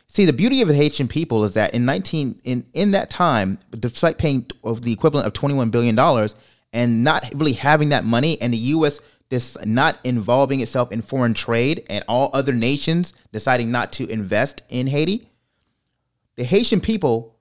See, 0.09 0.25
the 0.25 0.33
beauty 0.33 0.63
of 0.63 0.69
the 0.69 0.75
Haitian 0.75 1.09
people 1.09 1.45
is 1.45 1.55
that 1.55 1.75
in 1.75 1.85
19 1.85 2.41
in 2.45 2.67
in 2.73 2.93
that 2.93 3.11
time, 3.11 3.59
despite 3.71 4.19
paying 4.19 4.47
of 4.63 4.83
the 4.83 4.93
equivalent 4.93 5.27
of 5.27 5.33
21 5.33 5.71
billion 5.71 5.95
dollars 5.95 6.35
and 6.73 7.03
not 7.05 7.29
really 7.35 7.53
having 7.53 7.91
that 7.91 8.05
money, 8.05 8.41
and 8.41 8.53
the 8.53 8.59
U.S. 8.59 9.01
this 9.29 9.57
not 9.65 9.99
involving 10.05 10.61
itself 10.61 10.93
in 10.93 11.03
foreign 11.03 11.35
trade, 11.35 11.85
and 11.91 12.05
all 12.09 12.31
other 12.33 12.53
nations 12.53 13.13
deciding 13.33 13.71
not 13.71 13.93
to 13.93 14.09
invest 14.09 14.63
in 14.69 14.87
Haiti, 14.87 15.29
the 16.37 16.45
Haitian 16.45 16.81
people, 16.81 17.37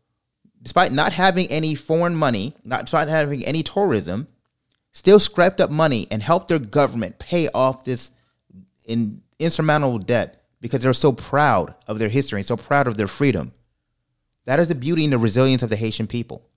despite 0.61 0.91
not 0.91 1.13
having 1.13 1.47
any 1.47 1.75
foreign 1.75 2.15
money, 2.15 2.55
not 2.63 2.85
despite 2.85 3.07
having 3.07 3.45
any 3.45 3.61
tourism, 3.61 4.27
still 4.95 5.19
scraped 5.19 5.59
up 5.59 5.69
money 5.69 6.07
and 6.09 6.23
helped 6.23 6.47
their 6.47 6.57
government 6.57 7.19
pay 7.19 7.49
off 7.49 7.83
this 7.83 8.13
in, 8.85 9.21
insurmountable 9.37 9.99
debt 9.99 10.41
because 10.61 10.81
they're 10.81 10.93
so 10.93 11.11
proud 11.11 11.75
of 11.85 11.99
their 11.99 12.07
history 12.07 12.39
and 12.39 12.45
so 12.45 12.55
proud 12.55 12.87
of 12.87 12.95
their 12.95 13.05
freedom. 13.05 13.51
That 14.45 14.57
is 14.57 14.69
the 14.69 14.73
beauty 14.73 15.03
and 15.03 15.11
the 15.11 15.17
resilience 15.17 15.61
of 15.61 15.69
the 15.69 15.75
Haitian 15.75 16.07
people. 16.07 16.47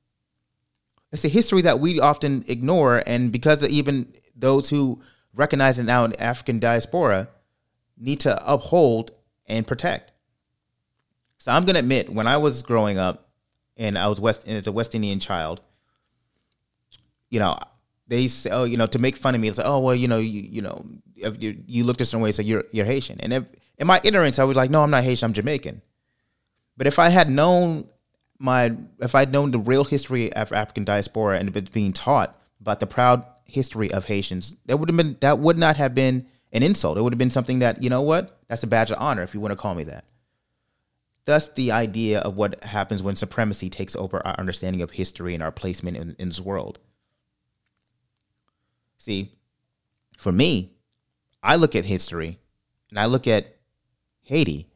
It's 1.11 1.25
a 1.25 1.29
history 1.29 1.63
that 1.63 1.81
we 1.81 1.99
often 1.99 2.45
ignore, 2.47 3.03
and 3.07 3.33
because 3.33 3.67
even 3.67 4.13
those 4.37 4.71
who 4.71 5.03
recognize 5.35 5.81
it 5.81 5.85
now 5.85 6.05
in 6.05 6.19
African 6.21 6.61
diaspora 6.61 7.29
need 7.97 8.21
to 8.21 8.41
uphold 8.51 9.11
and 9.49 9.67
protect. 9.67 10.13
So 11.39 11.51
I'm 11.51 11.65
gonna 11.65 11.81
admit, 11.81 12.09
when 12.13 12.29
I 12.29 12.37
was 12.37 12.63
growing 12.63 12.99
up, 12.99 13.31
and 13.77 13.99
I 13.99 14.07
was 14.07 14.21
West 14.21 14.45
and 14.47 14.57
as 14.57 14.67
a 14.67 14.73
West 14.73 14.95
Indian 14.95 15.19
child, 15.19 15.61
you 17.31 17.41
know, 17.41 17.57
they 18.09 18.27
say, 18.27 18.51
oh, 18.51 18.65
you 18.65 18.77
know, 18.77 18.87
to 18.87 18.99
make 18.99 19.17
fun 19.17 19.35
of 19.35 19.41
me, 19.41 19.49
it's 19.49 19.59
like, 19.59 19.67
oh, 19.67 19.81
well, 19.81 19.95
you 19.95 20.09
know, 20.09 20.19
you, 20.19 20.41
you 20.41 20.63
know, 20.63 20.85
you, 21.15 21.63
you 21.67 21.85
look 21.85 22.01
a 22.01 22.05
certain 22.05 22.23
way, 22.23 22.33
so 22.33 22.43
you're 22.43 22.65
you're 22.73 22.87
Haitian. 22.87 23.21
And 23.21 23.33
if, 23.33 23.45
in 23.77 23.87
my 23.87 24.01
ignorance, 24.03 24.39
I 24.39 24.45
was 24.45 24.57
like, 24.57 24.71
no, 24.71 24.83
I'm 24.83 24.91
not 24.91 25.05
Haitian, 25.05 25.27
I'm 25.27 25.33
Jamaican. 25.35 25.83
But 26.77 26.87
if 26.87 26.99
I 26.99 27.11
had 27.11 27.31
known 27.31 27.89
my, 28.39 28.75
if 29.01 29.15
I'd 29.15 29.33
known 29.33 29.51
the 29.51 29.59
real 29.59 29.85
history 29.85 30.33
of 30.33 30.53
African 30.53 30.85
diaspora 30.85 31.39
and 31.39 31.73
being 31.73 31.93
taught 31.93 32.39
about 32.61 32.81
the 32.81 32.87
proud 32.87 33.27
history 33.47 33.93
of 33.93 34.07
Haitians, 34.07 34.57
that 34.67 34.79
would 34.79 34.89
have 34.89 34.97
been 34.97 35.17
that 35.21 35.39
would 35.39 35.59
not 35.59 35.77
have 35.77 35.95
been 35.95 36.27
an 36.53 36.63
insult. 36.63 36.97
It 36.97 37.03
would 37.03 37.13
have 37.13 37.19
been 37.19 37.31
something 37.31 37.59
that 37.59 37.83
you 37.83 37.91
know 37.91 38.03
what, 38.03 38.41
that's 38.49 38.63
a 38.63 38.67
badge 38.67 38.91
of 38.91 38.97
honor 38.99 39.23
if 39.23 39.35
you 39.35 39.41
want 39.41 39.53
to 39.53 39.57
call 39.57 39.75
me 39.75 39.85
that. 39.85 40.05
Thus, 41.27 41.51
the 41.51 41.73
idea 41.73 42.21
of 42.21 42.37
what 42.37 42.65
happens 42.65 43.03
when 43.03 43.15
supremacy 43.15 43.69
takes 43.69 43.95
over 43.95 44.27
our 44.27 44.35
understanding 44.39 44.81
of 44.81 44.93
history 44.93 45.35
and 45.35 45.43
our 45.43 45.53
placement 45.53 45.99
in, 45.99 46.17
in 46.19 46.29
this 46.29 46.41
world. 46.41 46.79
See, 49.09 49.33
for 50.19 50.33
me, 50.33 50.75
I 51.43 51.57
look 51.57 51.75
at 51.75 51.87
history 51.87 52.41
and 52.91 53.01
I 53.01 53.07
look 53.07 53.27
at 53.27 53.57
Haiti 54.21 54.69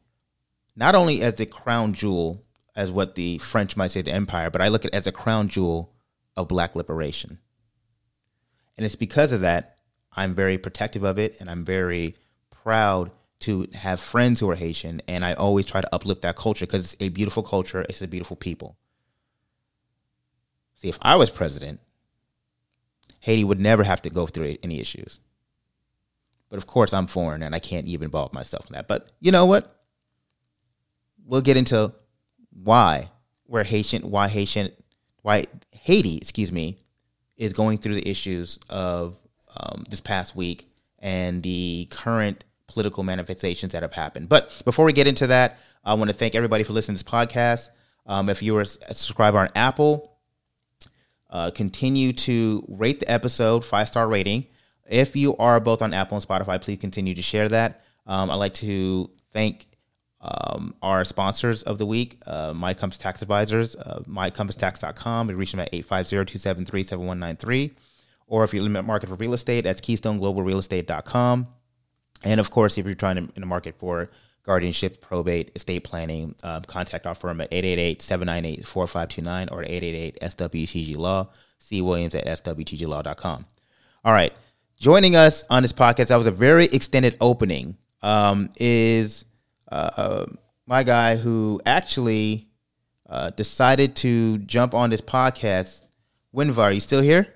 not 0.75 0.95
only 0.95 1.21
as 1.21 1.35
the 1.35 1.45
crown 1.45 1.93
jewel, 1.93 2.43
as 2.75 2.91
what 2.91 3.13
the 3.13 3.37
French 3.37 3.77
might 3.77 3.91
say 3.91 4.01
the 4.01 4.11
empire, 4.11 4.49
but 4.49 4.59
I 4.59 4.69
look 4.69 4.85
at 4.85 4.91
it 4.91 4.95
as 4.95 5.05
a 5.05 5.11
crown 5.11 5.49
jewel 5.49 5.93
of 6.35 6.47
black 6.47 6.75
liberation. 6.75 7.37
And 8.75 8.87
it's 8.87 8.95
because 8.95 9.31
of 9.31 9.41
that 9.41 9.77
I'm 10.13 10.33
very 10.33 10.57
protective 10.57 11.03
of 11.03 11.19
it 11.19 11.39
and 11.39 11.47
I'm 11.47 11.63
very 11.63 12.15
proud 12.49 13.11
to 13.41 13.67
have 13.75 13.99
friends 13.99 14.39
who 14.39 14.49
are 14.49 14.55
Haitian, 14.55 15.03
and 15.07 15.23
I 15.23 15.33
always 15.33 15.67
try 15.67 15.81
to 15.81 15.93
uplift 15.93 16.23
that 16.23 16.37
culture 16.37 16.65
because 16.65 16.93
it's 16.93 17.03
a 17.03 17.09
beautiful 17.09 17.43
culture, 17.43 17.85
it's 17.87 18.01
a 18.01 18.07
beautiful 18.07 18.35
people. 18.35 18.77
See, 20.73 20.89
if 20.89 20.97
I 21.03 21.17
was 21.17 21.29
president, 21.29 21.81
Haiti 23.23 23.45
would 23.45 23.61
never 23.61 23.83
have 23.83 24.01
to 24.01 24.09
go 24.09 24.27
through 24.27 24.57
any 24.63 24.81
issues. 24.81 25.21
But 26.49 26.57
of 26.57 26.67
course, 26.67 26.91
I'm 26.91 27.07
foreign 27.07 27.41
and 27.41 27.55
I 27.55 27.59
can't 27.59 27.87
even 27.87 28.07
involve 28.07 28.33
myself 28.33 28.67
in 28.67 28.73
that. 28.73 28.89
But 28.89 29.13
you 29.21 29.31
know 29.31 29.45
what? 29.45 29.79
We'll 31.25 31.39
get 31.39 31.55
into 31.55 31.93
why 32.51 33.11
where 33.45 33.63
Haitian, 33.63 34.11
why 34.11 34.27
Haitian, 34.27 34.71
why 35.21 35.45
Haiti, 35.71 36.17
excuse 36.17 36.51
me, 36.51 36.79
is 37.37 37.53
going 37.53 37.77
through 37.77 37.95
the 37.95 38.09
issues 38.09 38.59
of 38.69 39.15
um, 39.55 39.85
this 39.89 40.01
past 40.01 40.35
week 40.35 40.67
and 40.99 41.41
the 41.43 41.87
current 41.91 42.43
political 42.67 43.03
manifestations 43.03 43.71
that 43.71 43.83
have 43.83 43.93
happened. 43.93 44.27
But 44.27 44.51
before 44.65 44.83
we 44.83 44.91
get 44.91 45.07
into 45.07 45.27
that, 45.27 45.59
I 45.85 45.93
want 45.93 46.09
to 46.09 46.13
thank 46.13 46.35
everybody 46.35 46.65
for 46.65 46.73
listening 46.73 46.97
to 46.97 47.05
this 47.05 47.09
podcast. 47.09 47.69
Um, 48.05 48.27
if 48.27 48.43
you 48.43 48.53
were 48.53 48.61
a 48.61 48.65
subscriber 48.65 49.39
on 49.39 49.47
Apple, 49.55 50.12
uh, 51.33 51.51
continue 51.51 52.13
to 52.13 52.63
rate 52.69 53.01
the 53.01 53.11
episode 53.11 53.65
five 53.65 53.89
star 53.89 54.07
rating. 54.07 54.45
If 54.87 55.15
you 55.15 55.35
are 55.37 55.59
both 55.59 55.81
on 55.81 55.93
Apple 55.93 56.15
and 56.15 56.25
Spotify, 56.25 56.61
please 56.61 56.77
continue 56.77 57.15
to 57.15 57.21
share 57.21 57.49
that. 57.49 57.81
Um, 58.05 58.29
I'd 58.29 58.35
like 58.35 58.53
to 58.55 59.09
thank 59.31 59.65
um, 60.21 60.75
our 60.81 61.03
sponsors 61.03 61.63
of 61.63 61.79
the 61.79 61.85
week, 61.85 62.21
uh, 62.27 62.53
My 62.55 62.73
Compass 62.73 62.97
Tax 62.97 63.21
Advisors, 63.21 63.75
uh, 63.75 64.03
mycompasstax.com. 64.07 65.29
You 65.29 65.35
reach 65.35 65.51
them 65.51 65.59
at 65.59 65.71
850-273-7193. 65.73 67.71
Or 68.27 68.43
if 68.43 68.53
you're 68.53 68.65
in 68.65 68.71
the 68.71 68.83
market 68.83 69.09
for 69.09 69.15
real 69.15 69.33
estate, 69.33 69.61
that's 69.61 69.81
keystoneglobalrealestate.com. 69.81 71.47
And 72.23 72.39
of 72.39 72.51
course, 72.51 72.77
if 72.77 72.85
you're 72.85 72.95
trying 72.95 73.15
to 73.15 73.23
in 73.35 73.41
the 73.41 73.45
market 73.45 73.75
for 73.79 74.09
guardianship, 74.43 75.01
probate, 75.01 75.51
estate 75.55 75.83
planning, 75.83 76.35
uh, 76.43 76.59
contact 76.61 77.07
our 77.07 77.15
firm 77.15 77.41
at 77.41 77.49
888-798-4529 77.51 79.51
or 79.51 79.63
888-SWTG-LAW. 79.63 81.27
C. 81.63 81.81
Williams 81.81 82.13
at 82.13 82.25
swtglaw.com. 82.25 83.45
All 84.03 84.13
right. 84.13 84.33
Joining 84.77 85.15
us 85.15 85.45
on 85.49 85.63
this 85.63 85.71
podcast, 85.71 86.07
that 86.07 86.17
was 86.17 86.27
a 86.27 86.31
very 86.31 86.65
extended 86.65 87.15
opening, 87.21 87.77
um, 88.01 88.49
is 88.57 89.23
uh, 89.71 90.25
my 90.65 90.83
guy 90.83 91.15
who 91.15 91.61
actually 91.65 92.49
uh, 93.09 93.29
decided 93.29 93.95
to 93.97 94.39
jump 94.39 94.73
on 94.73 94.89
this 94.89 94.99
podcast. 94.99 95.83
Winvar, 96.35 96.63
are 96.63 96.71
you 96.73 96.81
still 96.81 97.01
here? 97.01 97.33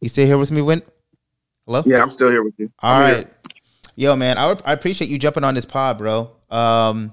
You 0.00 0.08
still 0.08 0.26
here 0.26 0.38
with 0.38 0.50
me, 0.50 0.60
Win? 0.60 0.82
Hello? 1.68 1.82
Yeah, 1.84 2.00
I'm 2.00 2.08
still 2.08 2.30
here 2.30 2.42
with 2.42 2.54
you. 2.56 2.72
All 2.78 2.94
I'm 2.94 3.02
right, 3.02 3.16
here. 3.26 3.28
Yo, 3.94 4.16
man, 4.16 4.38
I, 4.38 4.56
I 4.64 4.72
appreciate 4.72 5.10
you 5.10 5.18
jumping 5.18 5.44
on 5.44 5.52
this 5.54 5.66
pod, 5.66 5.98
bro. 5.98 6.30
Um, 6.48 7.12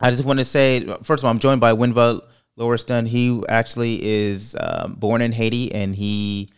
I 0.00 0.10
just 0.10 0.24
want 0.24 0.40
to 0.40 0.44
say, 0.44 0.84
first 1.04 1.22
of 1.22 1.24
all, 1.24 1.30
I'm 1.30 1.38
joined 1.38 1.60
by 1.60 1.72
Winva 1.72 2.20
Lowerston. 2.58 3.06
He 3.06 3.40
actually 3.48 4.04
is 4.04 4.56
um, 4.58 4.94
born 4.94 5.22
in 5.22 5.30
Haiti 5.30 5.72
and 5.72 5.94
he 5.94 6.48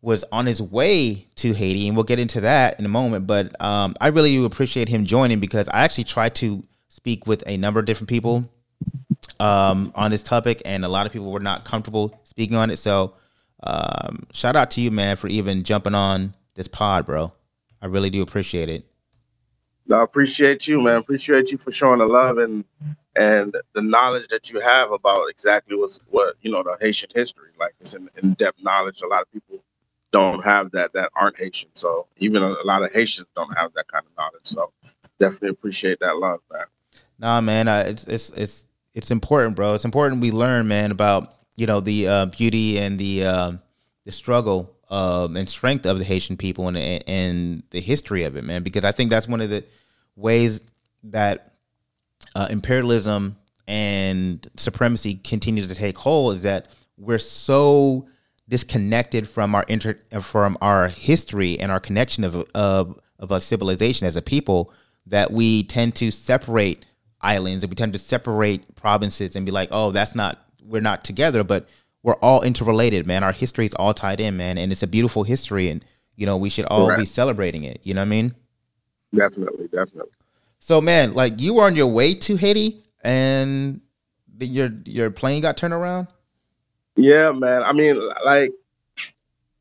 was 0.00 0.24
on 0.32 0.46
his 0.46 0.62
way 0.62 1.26
to 1.34 1.52
Haiti, 1.52 1.88
and 1.88 1.96
we'll 1.96 2.04
get 2.04 2.18
into 2.18 2.40
that 2.40 2.78
in 2.78 2.86
a 2.86 2.88
moment. 2.90 3.26
But 3.26 3.60
um, 3.60 3.94
I 4.00 4.08
really 4.08 4.32
do 4.32 4.46
appreciate 4.46 4.88
him 4.88 5.04
joining 5.04 5.40
because 5.40 5.68
I 5.68 5.84
actually 5.84 6.04
tried 6.04 6.34
to 6.36 6.64
speak 6.88 7.26
with 7.26 7.44
a 7.46 7.58
number 7.58 7.80
of 7.80 7.84
different 7.84 8.08
people 8.08 8.50
um, 9.40 9.92
on 9.94 10.10
this 10.10 10.22
topic, 10.22 10.62
and 10.64 10.86
a 10.86 10.88
lot 10.88 11.04
of 11.04 11.12
people 11.12 11.30
were 11.30 11.40
not 11.40 11.66
comfortable 11.66 12.18
speaking 12.24 12.56
on 12.56 12.70
it. 12.70 12.78
So, 12.78 13.12
um, 13.64 14.26
shout 14.32 14.56
out 14.56 14.70
to 14.72 14.80
you, 14.80 14.90
man, 14.90 15.16
for 15.16 15.28
even 15.28 15.64
jumping 15.64 15.94
on 15.94 16.34
this 16.54 16.68
pod, 16.68 17.06
bro. 17.06 17.32
I 17.80 17.86
really 17.86 18.10
do 18.10 18.22
appreciate 18.22 18.68
it. 18.68 18.86
No, 19.86 19.96
I 19.96 20.02
appreciate 20.04 20.66
you, 20.66 20.80
man. 20.80 20.96
Appreciate 20.96 21.50
you 21.50 21.58
for 21.58 21.72
showing 21.72 21.98
the 21.98 22.06
love 22.06 22.38
and 22.38 22.64
and 23.16 23.54
the 23.74 23.82
knowledge 23.82 24.28
that 24.28 24.50
you 24.50 24.58
have 24.60 24.90
about 24.90 25.28
exactly 25.28 25.76
what's 25.76 26.00
what 26.10 26.36
you 26.40 26.50
know 26.50 26.62
the 26.62 26.76
Haitian 26.80 27.10
history. 27.14 27.50
Like 27.58 27.74
it's 27.80 27.94
an 27.94 28.08
in 28.22 28.34
depth 28.34 28.62
knowledge. 28.62 29.02
A 29.02 29.06
lot 29.06 29.22
of 29.22 29.32
people 29.32 29.62
don't 30.12 30.44
have 30.44 30.70
that 30.72 30.92
that 30.94 31.10
aren't 31.14 31.38
Haitian. 31.38 31.70
So 31.74 32.06
even 32.18 32.42
a, 32.42 32.48
a 32.48 32.64
lot 32.64 32.82
of 32.82 32.92
Haitians 32.92 33.28
don't 33.36 33.56
have 33.58 33.72
that 33.74 33.88
kind 33.88 34.04
of 34.06 34.16
knowledge. 34.16 34.44
So 34.44 34.72
definitely 35.18 35.50
appreciate 35.50 36.00
that 36.00 36.16
love, 36.16 36.40
man. 36.52 36.64
Nah, 37.18 37.40
man, 37.40 37.68
uh, 37.68 37.84
it's 37.86 38.04
it's 38.04 38.30
it's 38.30 38.64
it's 38.94 39.10
important, 39.10 39.56
bro. 39.56 39.74
It's 39.74 39.84
important 39.84 40.22
we 40.22 40.30
learn, 40.30 40.68
man, 40.68 40.90
about 40.90 41.34
you 41.56 41.66
know 41.66 41.80
the 41.80 42.08
uh, 42.08 42.26
beauty 42.26 42.78
and 42.78 42.98
the 42.98 43.24
um, 43.24 43.60
the 44.04 44.12
struggle 44.12 44.74
um, 44.90 45.36
and 45.36 45.48
strength 45.48 45.86
of 45.86 45.98
the 45.98 46.04
Haitian 46.04 46.36
people 46.36 46.68
and 46.68 46.76
and 46.76 47.62
the 47.70 47.80
history 47.80 48.24
of 48.24 48.36
it, 48.36 48.44
man. 48.44 48.62
Because 48.62 48.84
I 48.84 48.92
think 48.92 49.10
that's 49.10 49.28
one 49.28 49.40
of 49.40 49.50
the 49.50 49.64
ways 50.16 50.60
that 51.04 51.54
uh, 52.34 52.48
imperialism 52.50 53.36
and 53.66 54.46
supremacy 54.56 55.14
continues 55.14 55.66
to 55.68 55.74
take 55.74 55.96
hold 55.98 56.36
is 56.36 56.42
that 56.42 56.68
we're 56.98 57.18
so 57.18 58.06
disconnected 58.48 59.28
from 59.28 59.54
our 59.54 59.64
inter 59.68 59.98
from 60.20 60.58
our 60.60 60.88
history 60.88 61.58
and 61.58 61.72
our 61.72 61.80
connection 61.80 62.24
of 62.24 62.46
of 62.54 62.98
of 63.18 63.30
a 63.30 63.40
civilization 63.40 64.06
as 64.06 64.16
a 64.16 64.22
people 64.22 64.72
that 65.06 65.30
we 65.30 65.62
tend 65.62 65.94
to 65.94 66.10
separate 66.10 66.84
islands 67.20 67.64
and 67.64 67.70
we 67.70 67.74
tend 67.74 67.92
to 67.92 67.98
separate 67.98 68.74
provinces 68.74 69.34
and 69.34 69.46
be 69.46 69.52
like, 69.52 69.68
oh, 69.72 69.90
that's 69.90 70.14
not 70.14 70.44
we're 70.64 70.80
not 70.80 71.04
together, 71.04 71.44
but 71.44 71.68
we're 72.02 72.16
all 72.16 72.42
interrelated, 72.42 73.06
man. 73.06 73.22
Our 73.24 73.32
history 73.32 73.66
is 73.66 73.74
all 73.74 73.94
tied 73.94 74.20
in, 74.20 74.36
man, 74.36 74.58
and 74.58 74.72
it's 74.72 74.82
a 74.82 74.86
beautiful 74.86 75.24
history, 75.24 75.68
and 75.68 75.84
you 76.16 76.26
know 76.26 76.36
we 76.36 76.50
should 76.50 76.66
all 76.66 76.94
be 76.96 77.04
celebrating 77.04 77.64
it. 77.64 77.80
You 77.82 77.94
know 77.94 78.00
what 78.00 78.06
I 78.06 78.10
mean? 78.10 78.34
Definitely, 79.14 79.68
definitely. 79.68 80.12
So, 80.58 80.80
man, 80.80 81.14
like 81.14 81.40
you 81.40 81.54
were 81.54 81.64
on 81.64 81.76
your 81.76 81.86
way 81.86 82.14
to 82.14 82.36
Haiti, 82.36 82.82
and 83.02 83.80
the, 84.36 84.46
your 84.46 84.70
your 84.84 85.10
plane 85.10 85.42
got 85.42 85.56
turned 85.56 85.74
around. 85.74 86.08
Yeah, 86.96 87.32
man. 87.32 87.62
I 87.62 87.72
mean, 87.72 88.00
like, 88.24 88.52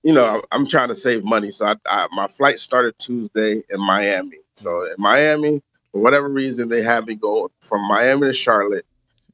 you 0.03 0.13
know, 0.13 0.43
I'm 0.51 0.67
trying 0.67 0.89
to 0.89 0.95
save 0.95 1.23
money, 1.23 1.51
so 1.51 1.67
I, 1.67 1.75
I 1.85 2.07
my 2.11 2.27
flight 2.27 2.59
started 2.59 2.97
Tuesday 2.99 3.63
in 3.69 3.79
Miami. 3.79 4.37
So 4.55 4.85
in 4.85 4.95
Miami, 4.97 5.61
for 5.91 6.01
whatever 6.01 6.29
reason, 6.29 6.69
they 6.69 6.83
had 6.83 7.05
me 7.05 7.15
go 7.15 7.49
from 7.59 7.87
Miami 7.87 8.27
to 8.27 8.33
Charlotte, 8.33 8.85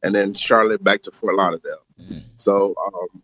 and 0.03 0.15
then 0.15 0.33
Charlotte 0.33 0.83
back 0.83 1.01
to 1.03 1.11
Fort 1.11 1.35
Lauderdale. 1.35 1.83
Mhm. 2.01 2.23
So, 2.37 2.75
um, 2.85 3.21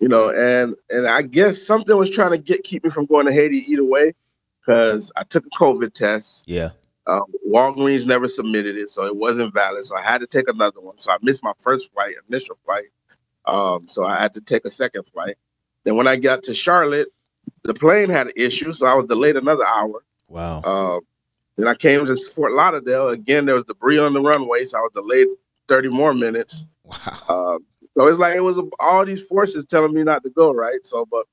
you 0.00 0.08
know, 0.08 0.30
and 0.30 0.74
and 0.90 1.06
I 1.06 1.22
guess 1.22 1.62
something 1.62 1.96
was 1.96 2.10
trying 2.10 2.30
to 2.30 2.38
get 2.38 2.64
keep 2.64 2.84
me 2.84 2.90
from 2.90 3.06
going 3.06 3.26
to 3.26 3.32
Haiti 3.32 3.64
either 3.70 3.84
way, 3.84 4.14
because 4.60 5.12
I 5.16 5.24
took 5.24 5.44
a 5.46 5.50
COVID 5.50 5.94
test. 5.94 6.44
Yeah. 6.46 6.70
Um, 7.06 7.22
Walgreens 7.48 8.04
never 8.04 8.26
submitted 8.26 8.76
it, 8.76 8.90
so 8.90 9.04
it 9.04 9.14
wasn't 9.14 9.54
valid. 9.54 9.84
So 9.84 9.96
I 9.96 10.02
had 10.02 10.20
to 10.22 10.26
take 10.26 10.48
another 10.48 10.80
one. 10.80 10.98
So 10.98 11.12
I 11.12 11.18
missed 11.22 11.44
my 11.44 11.52
first 11.60 11.92
flight, 11.92 12.16
initial 12.28 12.58
flight. 12.64 12.86
Um, 13.44 13.86
so 13.88 14.04
I 14.04 14.20
had 14.20 14.34
to 14.34 14.40
take 14.40 14.64
a 14.64 14.70
second 14.70 15.04
flight. 15.12 15.36
Then 15.84 15.94
when 15.96 16.08
I 16.08 16.16
got 16.16 16.42
to 16.44 16.54
Charlotte, 16.54 17.08
the 17.62 17.74
plane 17.74 18.10
had 18.10 18.26
an 18.26 18.32
issue, 18.36 18.72
so 18.72 18.86
I 18.86 18.94
was 18.94 19.04
delayed 19.04 19.36
another 19.36 19.64
hour. 19.64 20.02
Wow. 20.28 20.62
Um, 20.62 21.00
then 21.56 21.68
I 21.68 21.74
came 21.74 22.04
to 22.04 22.16
Fort 22.34 22.52
Lauderdale. 22.52 23.10
Again, 23.10 23.46
there 23.46 23.54
was 23.54 23.64
debris 23.64 23.98
on 23.98 24.12
the 24.12 24.20
runway, 24.20 24.64
so 24.64 24.78
I 24.78 24.80
was 24.80 24.92
delayed 24.92 25.28
30 25.68 25.88
more 25.88 26.14
minutes. 26.14 26.64
Wow. 26.84 27.22
Um, 27.28 27.66
so 27.96 28.06
it's 28.06 28.18
like 28.18 28.36
it 28.36 28.40
was 28.40 28.60
all 28.78 29.04
these 29.04 29.22
forces 29.22 29.64
telling 29.64 29.94
me 29.94 30.04
not 30.04 30.22
to 30.24 30.30
go, 30.30 30.52
right? 30.52 30.84
So, 30.84 31.06
but 31.10 31.26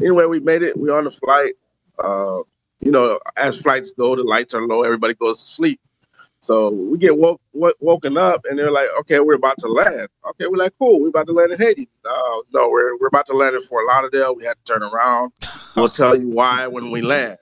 anyway, 0.00 0.24
we 0.26 0.40
made 0.40 0.62
it. 0.62 0.76
We're 0.76 0.96
on 0.96 1.04
the 1.04 1.10
flight. 1.10 1.54
Uh, 2.02 2.40
you 2.80 2.90
know, 2.90 3.18
as 3.36 3.56
flights 3.56 3.92
go, 3.92 4.16
the 4.16 4.22
lights 4.22 4.54
are 4.54 4.62
low. 4.62 4.82
Everybody 4.82 5.14
goes 5.14 5.38
to 5.38 5.44
sleep. 5.44 5.80
So 6.40 6.70
we 6.70 6.98
get 6.98 7.16
woke, 7.18 7.40
wo- 7.52 7.72
woken 7.80 8.16
up, 8.16 8.44
and 8.48 8.58
they're 8.58 8.70
like, 8.70 8.88
"Okay, 9.00 9.18
we're 9.20 9.34
about 9.34 9.58
to 9.58 9.68
land." 9.68 10.08
Okay, 10.30 10.46
we're 10.46 10.56
like, 10.56 10.72
"Cool, 10.78 11.00
we're 11.00 11.08
about 11.08 11.26
to 11.26 11.32
land 11.32 11.52
in 11.52 11.58
Haiti." 11.58 11.88
No, 12.04 12.42
no, 12.52 12.68
we're 12.68 12.96
we're 12.98 13.08
about 13.08 13.26
to 13.26 13.36
land 13.36 13.56
in 13.56 13.62
Fort 13.62 13.86
Lauderdale. 13.86 14.36
We 14.36 14.44
had 14.44 14.56
to 14.64 14.72
turn 14.72 14.82
around. 14.82 15.32
We'll 15.76 15.88
tell 15.88 16.16
you 16.16 16.30
why 16.30 16.66
when 16.66 16.90
we 16.90 17.02
land. 17.02 17.38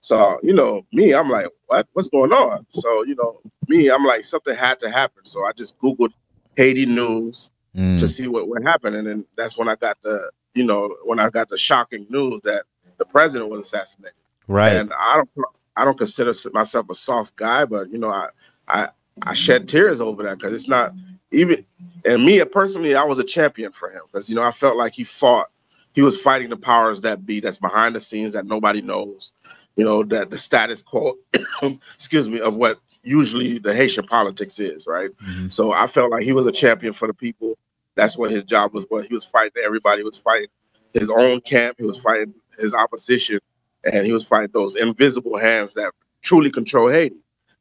So 0.00 0.40
you 0.42 0.52
know, 0.52 0.84
me, 0.92 1.14
I'm 1.14 1.28
like, 1.28 1.46
"What? 1.66 1.86
What's 1.92 2.08
going 2.08 2.32
on?" 2.32 2.66
So 2.72 3.04
you 3.04 3.14
know, 3.14 3.40
me, 3.68 3.90
I'm 3.90 4.04
like, 4.04 4.24
something 4.24 4.54
had 4.54 4.80
to 4.80 4.90
happen. 4.90 5.24
So 5.24 5.44
I 5.44 5.52
just 5.52 5.78
googled 5.78 6.12
Haiti 6.56 6.86
news 6.86 7.50
Mm. 7.74 7.98
to 7.98 8.06
see 8.06 8.28
what 8.28 8.48
what 8.48 8.62
happened, 8.62 8.96
and 8.96 9.06
then 9.06 9.24
that's 9.36 9.56
when 9.56 9.68
I 9.68 9.76
got 9.76 10.00
the 10.02 10.30
you 10.54 10.64
know 10.64 10.94
when 11.04 11.18
I 11.18 11.30
got 11.30 11.48
the 11.48 11.56
shocking 11.56 12.06
news 12.10 12.42
that 12.42 12.64
the 12.98 13.04
president 13.06 13.50
was 13.50 13.60
assassinated. 13.60 14.14
right. 14.46 14.72
And 14.74 14.92
I 14.92 15.16
don't 15.16 15.30
I 15.76 15.84
don't 15.84 15.96
consider 15.96 16.34
myself 16.52 16.90
a 16.90 16.94
soft 16.94 17.34
guy, 17.36 17.64
but 17.64 17.90
you 17.90 17.98
know 17.98 18.10
I 18.10 18.28
I 18.68 18.88
I 19.22 19.34
shed 19.34 19.68
tears 19.68 20.00
over 20.02 20.22
that 20.24 20.38
because 20.38 20.52
it's 20.52 20.68
not 20.68 20.92
even 21.30 21.64
and 22.04 22.24
me 22.24 22.44
personally 22.44 22.94
I 22.94 23.04
was 23.04 23.18
a 23.18 23.24
champion 23.24 23.72
for 23.72 23.90
him 23.90 24.02
because 24.10 24.28
you 24.28 24.36
know 24.36 24.42
I 24.42 24.50
felt 24.50 24.76
like 24.76 24.94
he 24.94 25.04
fought 25.04 25.50
he 25.94 26.02
was 26.02 26.20
fighting 26.20 26.50
the 26.50 26.56
powers 26.56 27.00
that 27.02 27.24
be 27.24 27.40
that's 27.40 27.58
behind 27.58 27.96
the 27.96 28.00
scenes 28.00 28.34
that 28.34 28.46
nobody 28.46 28.82
knows 28.82 29.32
you 29.76 29.84
know 29.84 30.02
that 30.04 30.30
the 30.30 30.38
status 30.38 30.82
quo 30.82 31.14
excuse 31.94 32.28
me 32.28 32.40
of 32.40 32.54
what 32.56 32.80
usually 33.02 33.58
the 33.58 33.74
Haitian 33.74 34.06
politics 34.06 34.58
is 34.58 34.86
right 34.86 35.10
Mhm. 35.18 35.52
so 35.52 35.72
I 35.72 35.86
felt 35.86 36.10
like 36.10 36.22
he 36.22 36.32
was 36.32 36.46
a 36.46 36.52
champion 36.52 36.92
for 36.92 37.06
the 37.08 37.14
people 37.14 37.58
that's 37.96 38.16
what 38.16 38.30
his 38.30 38.44
job 38.44 38.72
was 38.74 38.84
what 38.88 39.06
he 39.06 39.12
was 39.14 39.24
fighting 39.24 39.62
everybody 39.64 39.98
he 40.00 40.04
was 40.04 40.16
fighting 40.18 40.48
his 40.94 41.10
own 41.10 41.40
camp 41.40 41.76
he 41.78 41.84
was 41.84 41.98
fighting 41.98 42.34
his 42.58 42.74
opposition 42.74 43.38
and 43.84 44.06
he 44.06 44.12
was 44.12 44.24
fighting 44.24 44.50
those 44.52 44.76
invisible 44.76 45.36
hands 45.36 45.74
that 45.74 45.92
truly 46.22 46.50
control 46.50 46.88
Haiti. 46.88 47.16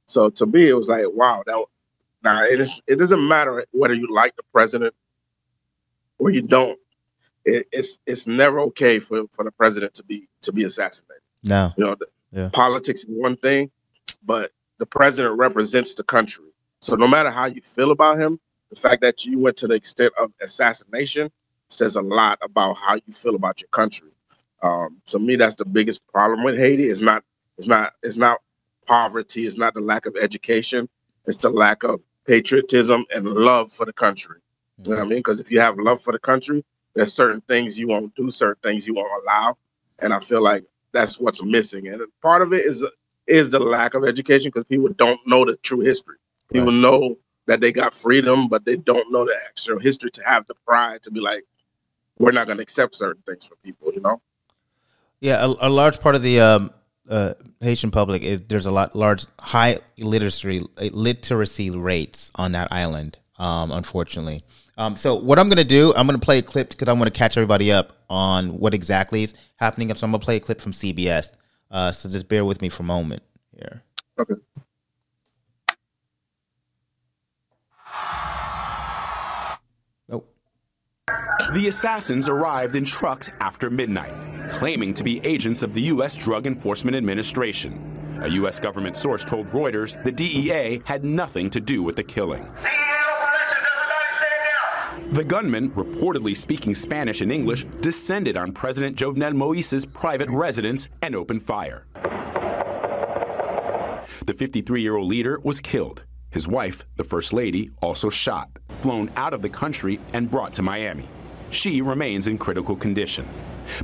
So 0.06 0.30
to 0.30 0.46
me, 0.46 0.68
it 0.68 0.74
was 0.74 0.88
like, 0.88 1.06
wow, 1.14 1.42
that 1.48 1.66
now 2.24 2.44
it 2.44 2.60
is. 2.62 2.80
It 2.86 2.98
doesn't 3.00 3.26
matter 3.28 3.66
whether 3.72 3.96
you 3.96 4.06
like 4.14 4.36
the 4.36 4.44
president 4.54 4.94
or 6.20 6.30
you 6.30 6.42
don't. 6.44 6.78
It, 7.46 7.68
it's 7.72 7.98
it's 8.06 8.28
never 8.28 8.60
okay 8.60 9.00
for, 9.00 9.24
for 9.32 9.44
the 9.44 9.52
president 9.52 9.96
to 9.96 10.04
be 10.04 10.28
to 10.42 10.52
be 10.52 10.64
assassinated. 10.64 11.24
No, 11.44 11.72
You 11.78 11.86
know, 11.86 11.96
the, 11.96 12.08
Yeah. 12.32 12.50
politics 12.54 13.00
is 13.04 13.08
one 13.10 13.36
thing, 13.38 13.72
but 14.24 14.52
the 14.82 14.86
president 14.88 15.38
represents 15.38 15.94
the 15.94 16.04
country. 16.04 16.46
So 16.80 16.96
no 16.96 17.08
matter 17.08 17.30
how 17.30 17.46
you 17.46 17.62
feel 17.62 17.92
about 17.92 18.20
him, 18.20 18.40
the 18.72 18.76
fact 18.76 19.04
that 19.04 19.24
you 19.24 19.38
went 19.38 19.56
to 19.58 19.68
the 19.68 19.76
extent 19.76 20.12
of 20.20 20.32
assassination 20.42 21.30
says 21.68 21.98
a 21.98 22.02
lot 22.02 22.40
about 22.42 22.78
how 22.78 22.96
you 22.96 23.14
feel 23.14 23.36
about 23.36 23.62
your 23.62 23.68
country. 23.68 24.10
Um, 24.64 25.00
to 25.06 25.20
me, 25.20 25.36
that's 25.36 25.54
the 25.54 25.66
biggest 25.66 26.02
problem 26.08 26.44
with 26.44 26.58
Haiti. 26.58 26.86
It's 26.86 27.00
not 27.00 27.24
it's 27.60 27.68
not 27.68 27.94
it's 28.02 28.18
not 28.18 28.40
poverty. 28.88 29.46
It's 29.46 29.56
not 29.56 29.76
the 29.76 29.82
lack 29.82 30.08
of 30.08 30.16
education. 30.20 30.90
It's 31.28 31.38
the 31.38 31.52
lack 31.52 31.84
of 31.84 32.02
patriotism 32.26 33.06
and 33.14 33.28
love 33.28 33.72
for 33.72 33.86
the 33.86 33.94
country. 33.94 34.40
You 34.80 34.90
know 34.90 34.96
what 34.96 35.06
I 35.06 35.08
mean? 35.08 35.20
Because 35.20 35.40
if 35.40 35.52
you 35.52 35.60
have 35.60 35.78
love 35.78 36.02
for 36.02 36.12
the 36.12 36.18
country, 36.18 36.66
there's 36.96 37.14
certain 37.14 37.42
things 37.42 37.78
you 37.78 37.88
won't 37.88 38.16
do, 38.16 38.32
certain 38.32 38.62
things 38.64 38.88
you 38.88 38.96
won't 38.96 39.12
allow, 39.22 39.58
and 40.00 40.12
I 40.12 40.20
feel 40.20 40.42
like 40.42 40.64
that's 40.92 41.20
what's 41.20 41.44
missing. 41.44 41.88
And 41.88 42.02
part 42.24 42.42
of 42.42 42.52
it 42.52 42.66
is 42.66 42.84
is 43.28 43.50
the 43.50 43.60
lack 43.60 43.94
of 43.94 44.04
education 44.04 44.50
because 44.50 44.66
people 44.66 44.90
don't 44.98 45.20
know 45.26 45.46
the 45.46 45.58
true 45.58 45.80
history. 45.80 46.18
People 46.52 46.72
know 46.72 47.18
that 47.48 47.62
they 47.62 47.72
got 47.72 47.94
freedom, 47.94 48.48
but 48.48 48.66
they 48.66 48.76
don't 48.76 49.12
know 49.12 49.26
the 49.26 49.38
actual 49.48 49.80
history 49.80 50.12
to 50.12 50.24
have 50.24 50.46
the 50.48 50.56
pride 50.68 51.04
to 51.04 51.12
be 51.12 51.20
like, 51.20 51.44
we're 52.20 52.32
not 52.32 52.46
going 52.46 52.58
to 52.58 52.64
accept 52.64 52.96
certain 52.96 53.22
things 53.28 53.46
from 53.46 53.58
people. 53.64 53.92
You 53.94 54.02
know? 54.02 54.22
Yeah, 55.20 55.46
a, 55.46 55.68
a 55.68 55.70
large 55.70 56.00
part 56.00 56.16
of 56.16 56.22
the 56.22 56.40
um, 56.40 56.72
uh, 57.10 57.34
Haitian 57.62 57.92
public 57.92 58.22
is 58.24 58.42
there's 58.42 58.66
a 58.66 58.72
lot 58.72 58.96
large 58.96 59.26
high 59.40 59.80
literacy 59.98 60.66
literacy 60.78 61.70
rates 61.70 62.32
on 62.36 62.52
that 62.54 62.72
island. 62.72 63.18
Um, 63.38 63.72
unfortunately, 63.72 64.44
um, 64.78 64.96
so 64.96 65.16
what 65.16 65.40
I'm 65.40 65.50
gonna 65.50 65.64
do, 65.64 65.94
I'm 65.96 66.06
gonna 66.06 66.20
play 66.20 66.38
a 66.38 66.42
clip 66.42 66.70
because 66.70 66.88
I 66.88 66.94
want 66.94 67.06
to 67.06 67.18
catch 67.18 67.38
everybody 67.38 67.72
up 67.72 67.94
on 68.10 68.60
what 68.60 68.74
exactly 68.74 69.24
is 69.24 69.34
happening. 69.58 69.94
So 69.94 70.06
I'm 70.06 70.12
gonna 70.12 70.24
play 70.24 70.38
a 70.38 70.40
clip 70.40 70.62
from 70.62 70.74
CBS. 70.74 71.34
Uh, 71.72 71.92
so 71.92 72.10
just 72.10 72.28
bear 72.28 72.44
with 72.44 72.62
me 72.62 72.70
for 72.70 72.84
a 72.84 72.86
moment 72.86 73.24
here. 73.56 73.82
Okay. 74.20 74.34
Oh, 80.12 80.24
The 81.54 81.68
assassins 81.70 82.28
arrived 82.28 82.76
in 82.76 82.86
trucks 82.86 83.30
after 83.40 83.70
midnight, 83.70 84.14
claiming 84.50 84.94
to 84.96 85.04
be 85.04 85.26
agents 85.26 85.64
of 85.64 85.74
the 85.74 85.82
U.S. 85.84 86.16
Drug 86.16 86.46
Enforcement 86.46 86.96
Administration. 86.98 88.20
A 88.22 88.28
U.S. 88.28 88.60
government 88.60 88.98
source 88.98 89.24
told 89.24 89.48
Reuters 89.48 90.02
the 90.04 90.12
DEA 90.12 90.82
had 90.86 91.04
nothing 91.04 91.50
to 91.50 91.60
do 91.60 91.82
with 91.82 91.96
the 91.96 92.04
killing. 92.04 92.46
The 95.12 95.26
gunman, 95.26 95.72
reportedly 95.72 96.38
speaking 96.38 96.74
Spanish 96.74 97.20
and 97.20 97.34
English, 97.34 97.66
descended 97.82 98.38
on 98.38 98.54
President 98.54 98.96
Jovenel 98.96 99.34
Moise's 99.34 99.86
private 99.86 100.30
residence 100.30 100.88
and 101.02 101.18
opened 101.18 101.44
fire. 101.44 101.86
The 104.26 104.34
53 104.34 104.82
year 104.82 104.96
old 104.96 105.10
leader 105.10 105.38
was 105.44 105.60
killed. 105.60 106.04
His 106.30 106.48
wife, 106.48 106.86
the 106.96 107.04
First 107.04 107.34
Lady, 107.34 107.72
also 107.82 108.10
shot, 108.10 108.52
flown 108.70 109.12
out 109.18 109.34
of 109.34 109.42
the 109.42 109.50
country, 109.50 110.00
and 110.14 110.32
brought 110.32 110.54
to 110.54 110.62
Miami. 110.62 111.10
She 111.50 111.82
remains 111.82 112.28
in 112.28 112.38
critical 112.38 112.78
condition. 112.78 113.28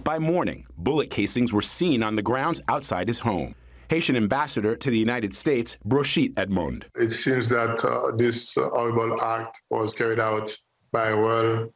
By 0.05 0.19
morning, 0.19 0.65
bullet 0.77 1.09
casings 1.09 1.51
were 1.51 1.61
seen 1.61 2.03
on 2.03 2.15
the 2.15 2.21
grounds 2.21 2.61
outside 2.69 3.09
his 3.09 3.19
home. 3.19 3.53
Haitian 3.89 4.15
ambassador 4.15 4.77
to 4.77 4.89
the 4.89 4.97
United 4.97 5.35
States, 5.35 5.75
Bocchit 5.85 6.37
Edmond. 6.37 6.85
It 6.95 7.09
seems 7.09 7.49
that 7.49 7.83
uh, 7.83 8.15
this 8.15 8.57
uh, 8.57 8.69
horrible 8.69 9.21
act 9.21 9.61
was 9.69 9.93
carried 9.93 10.19
out 10.19 10.57
by 10.97 11.13
well 11.13 11.67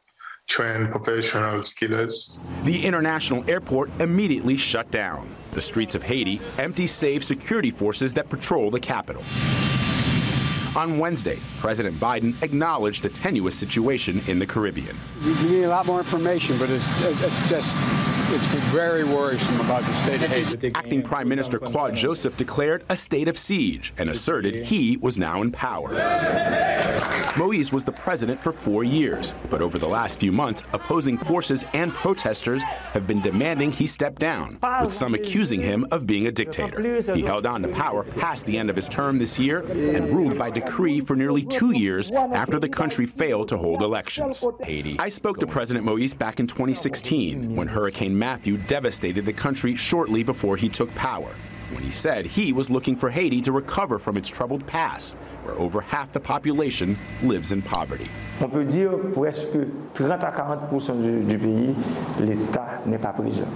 trained 0.48 0.90
professional 0.90 1.62
killers. 1.62 2.40
The 2.64 2.84
international 2.84 3.48
airport 3.48 3.88
immediately 4.00 4.56
shut 4.56 4.90
down. 4.90 5.28
The 5.52 5.62
streets 5.62 5.94
of 5.94 6.02
Haiti 6.02 6.40
empty 6.58 6.88
save 6.88 7.22
security 7.22 7.70
forces 7.70 8.12
that 8.14 8.28
patrol 8.28 8.72
the 8.72 8.80
capital. 8.80 9.22
On 10.74 10.98
Wednesday, 10.98 11.38
President 11.60 11.94
Biden 12.00 12.32
acknowledged 12.42 13.02
the 13.04 13.10
tenuous 13.10 13.54
situation 13.54 14.20
in 14.26 14.40
the 14.40 14.46
Caribbean. 14.46 14.96
We 15.24 15.50
need 15.50 15.62
a 15.62 15.68
lot 15.68 15.86
more 15.86 15.98
information, 15.98 16.58
but 16.58 16.68
it's, 16.68 16.86
it's 17.04 17.48
just 17.48 17.76
it's 18.32 18.46
very 18.72 19.04
worrisome 19.04 19.60
about 19.60 19.82
the 19.82 19.92
state 19.92 20.22
of 20.22 20.30
Haiti. 20.30 20.72
Acting 20.74 21.02
Prime 21.02 21.28
Minister 21.28 21.58
Claude 21.58 21.94
Joseph 21.94 22.36
declared 22.36 22.82
a 22.88 22.96
state 22.96 23.28
of 23.28 23.36
siege 23.36 23.92
and 23.98 24.08
asserted 24.08 24.54
he 24.54 24.96
was 24.96 25.18
now 25.18 25.42
in 25.42 25.52
power. 25.52 25.90
Moise 27.36 27.72
was 27.72 27.82
the 27.82 27.92
president 27.92 28.38
for 28.40 28.52
four 28.52 28.84
years, 28.84 29.32
but 29.48 29.62
over 29.62 29.78
the 29.78 29.88
last 29.88 30.20
few 30.20 30.32
months, 30.32 30.64
opposing 30.74 31.16
forces 31.16 31.64
and 31.72 31.90
protesters 31.92 32.62
have 32.62 33.06
been 33.06 33.22
demanding 33.22 33.72
he 33.72 33.86
step 33.86 34.18
down, 34.18 34.58
with 34.82 34.92
some 34.92 35.14
accusing 35.14 35.60
him 35.60 35.86
of 35.90 36.06
being 36.06 36.26
a 36.26 36.32
dictator. 36.32 36.82
He 37.14 37.22
held 37.22 37.46
on 37.46 37.62
to 37.62 37.68
power 37.68 38.04
past 38.04 38.44
the 38.44 38.58
end 38.58 38.68
of 38.68 38.76
his 38.76 38.86
term 38.86 39.18
this 39.18 39.38
year 39.38 39.60
and 39.60 40.10
ruled 40.10 40.36
by 40.36 40.50
decree 40.50 41.00
for 41.00 41.16
nearly 41.16 41.42
two 41.42 41.72
years 41.72 42.10
after 42.10 42.58
the 42.58 42.68
country 42.68 43.06
failed 43.06 43.48
to 43.48 43.56
hold 43.56 43.80
elections. 43.80 44.44
Haiti. 44.62 44.96
I 44.98 45.08
spoke 45.12 45.38
to 45.38 45.46
President 45.46 45.84
Moise 45.84 46.14
back 46.14 46.40
in 46.40 46.46
2016 46.46 47.54
when 47.54 47.68
Hurricane 47.68 48.18
Matthew 48.18 48.56
devastated 48.56 49.26
the 49.26 49.32
country 49.32 49.76
shortly 49.76 50.22
before 50.22 50.56
he 50.56 50.68
took 50.68 50.92
power. 50.94 51.30
When 51.72 51.82
he 51.82 51.90
said 51.90 52.24
he 52.24 52.52
was 52.52 52.70
looking 52.70 52.96
for 52.96 53.10
Haiti 53.10 53.42
to 53.42 53.52
recover 53.52 53.98
from 53.98 54.16
its 54.16 54.28
troubled 54.28 54.66
past, 54.66 55.14
where 55.44 55.54
over 55.58 55.80
half 55.82 56.12
the 56.12 56.20
population 56.20 56.98
lives 57.22 57.52
in 57.52 57.62
poverty. 57.62 58.08
On 58.40 58.48
peut 58.48 58.64
dire 58.64 58.96
presque 59.12 59.68
30 59.94 60.24
à 60.24 60.32
40 60.32 61.02
du, 61.02 61.24
du 61.24 61.38
pays, 61.38 61.76
l'État 62.18 62.80
n'est 62.86 62.98
pas 62.98 63.12
présent. 63.12 63.48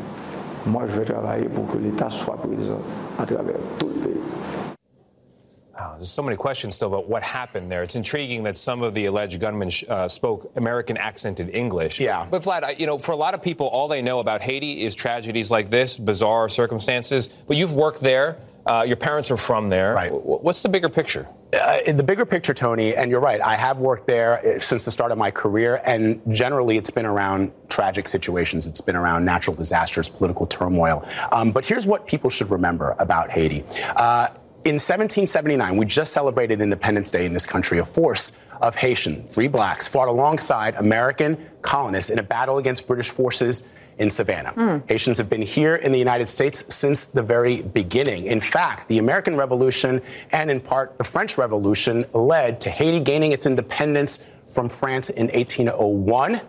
Moi, 0.67 0.87
je 0.87 0.99
vais 0.99 1.05
travailler 1.05 1.49
pour 1.49 1.67
que 1.69 1.79
l'État 1.79 2.11
soit 2.11 2.37
présent 2.37 2.81
à 3.19 3.25
travers 3.25 3.57
tout 3.79 3.89
le 3.89 3.95
pays. 3.95 4.21
Wow, 5.79 5.95
there's 5.97 6.11
so 6.11 6.23
many 6.23 6.37
questions 6.39 6.75
still 6.75 6.89
about 6.89 7.07
what 7.07 7.23
happened 7.23 7.71
there. 7.71 7.83
It's 7.83 7.97
intriguing 7.97 8.43
that 8.45 8.57
some 8.57 8.83
of 8.83 8.95
the 8.95 9.07
alleged 9.07 9.39
gunmen 9.41 9.71
uh, 9.89 10.09
spoke 10.09 10.51
American 10.57 10.97
accented 10.97 11.51
English. 11.55 12.01
Yeah. 12.01 12.27
But 12.31 12.43
Vlad, 12.43 12.65
I, 12.65 12.71
you 12.79 12.87
know, 12.87 12.99
for 12.99 13.13
a 13.13 13.17
lot 13.17 13.35
of 13.35 13.43
people, 13.43 13.67
all 13.67 13.87
they 13.87 14.01
know 14.01 14.21
about 14.21 14.41
Haiti 14.41 14.85
is 14.85 14.95
tragedies 14.95 15.51
like 15.51 15.69
this, 15.69 15.99
bizarre 15.99 16.49
circumstances. 16.49 17.29
But 17.29 17.59
you've 17.59 17.75
worked 17.75 18.01
there. 18.01 18.39
Uh, 18.65 18.85
your 18.87 18.97
parents 18.97 19.31
are 19.31 19.37
from 19.37 19.69
there. 19.69 19.95
Right. 19.95 20.11
What's 20.11 20.63
the 20.63 20.69
bigger 20.71 20.89
picture? 20.89 21.29
Uh, 21.53 21.79
in 21.87 21.97
the 21.97 22.03
bigger 22.03 22.25
picture, 22.25 22.55
Tony, 22.55 22.97
and 22.97 23.11
you're 23.11 23.21
right, 23.21 23.41
I 23.41 23.55
have 23.55 23.79
worked 23.79 24.07
there 24.07 24.45
uh, 24.45 24.59
since 24.59 24.85
the 24.85 24.91
start 24.91 25.13
of 25.13 25.19
my 25.19 25.31
career, 25.31 25.81
and 25.85 26.21
generally 26.35 26.77
it's 26.77 26.91
been 26.91 27.07
around 27.07 27.53
tragic 27.69 28.09
situations. 28.09 28.67
It's 28.67 28.81
been 28.81 28.97
around 28.97 29.25
natural 29.25 29.55
disasters, 29.55 30.09
political 30.09 30.47
turmoil. 30.47 31.07
Um, 31.31 31.53
but 31.53 31.65
here's 31.65 31.87
what 31.87 32.07
people 32.07 32.31
should 32.31 32.51
remember 32.51 32.97
about 32.99 33.31
Haiti. 33.31 33.63
Uh, 33.95 34.29
in 34.67 34.81
1779, 34.81 35.77
we 35.77 35.87
just 35.87 36.13
celebrated 36.13 36.61
Independence 36.61 37.13
Day 37.13 37.25
in 37.25 37.33
this 37.33 37.47
country. 37.47 37.79
A 37.79 37.85
force 37.85 38.37
of 38.61 38.75
Haitian 38.75 39.23
free 39.29 39.47
blacks 39.47 39.87
fought 39.87 40.09
alongside 40.09 40.75
American 40.75 41.39
colonists 41.63 42.11
in 42.11 42.19
a 42.19 42.23
battle 42.23 42.59
against 42.59 42.85
British 42.89 43.11
forces 43.11 43.69
in 43.99 44.11
Savannah. 44.11 44.51
Hmm. 44.51 44.79
Haitians 44.89 45.19
have 45.19 45.31
been 45.31 45.41
here 45.41 45.77
in 45.77 45.93
the 45.93 46.01
United 46.01 46.29
States 46.29 46.75
since 46.75 47.05
the 47.05 47.23
very 47.23 47.63
beginning. 47.63 48.27
In 48.27 48.41
fact, 48.41 48.89
the 48.89 48.99
American 48.99 49.37
Revolution 49.37 50.03
and 50.33 50.51
in 50.51 50.61
part 50.61 50.99
the 50.99 51.05
French 51.05 51.39
Revolution 51.39 52.05
led 52.13 52.61
to 52.63 52.71
Haiti 52.71 52.99
gaining 52.99 53.31
its 53.31 53.47
independence 53.47 54.27
from 54.49 54.69
France 54.69 55.11
in 55.11 55.29
1801. 55.29 56.41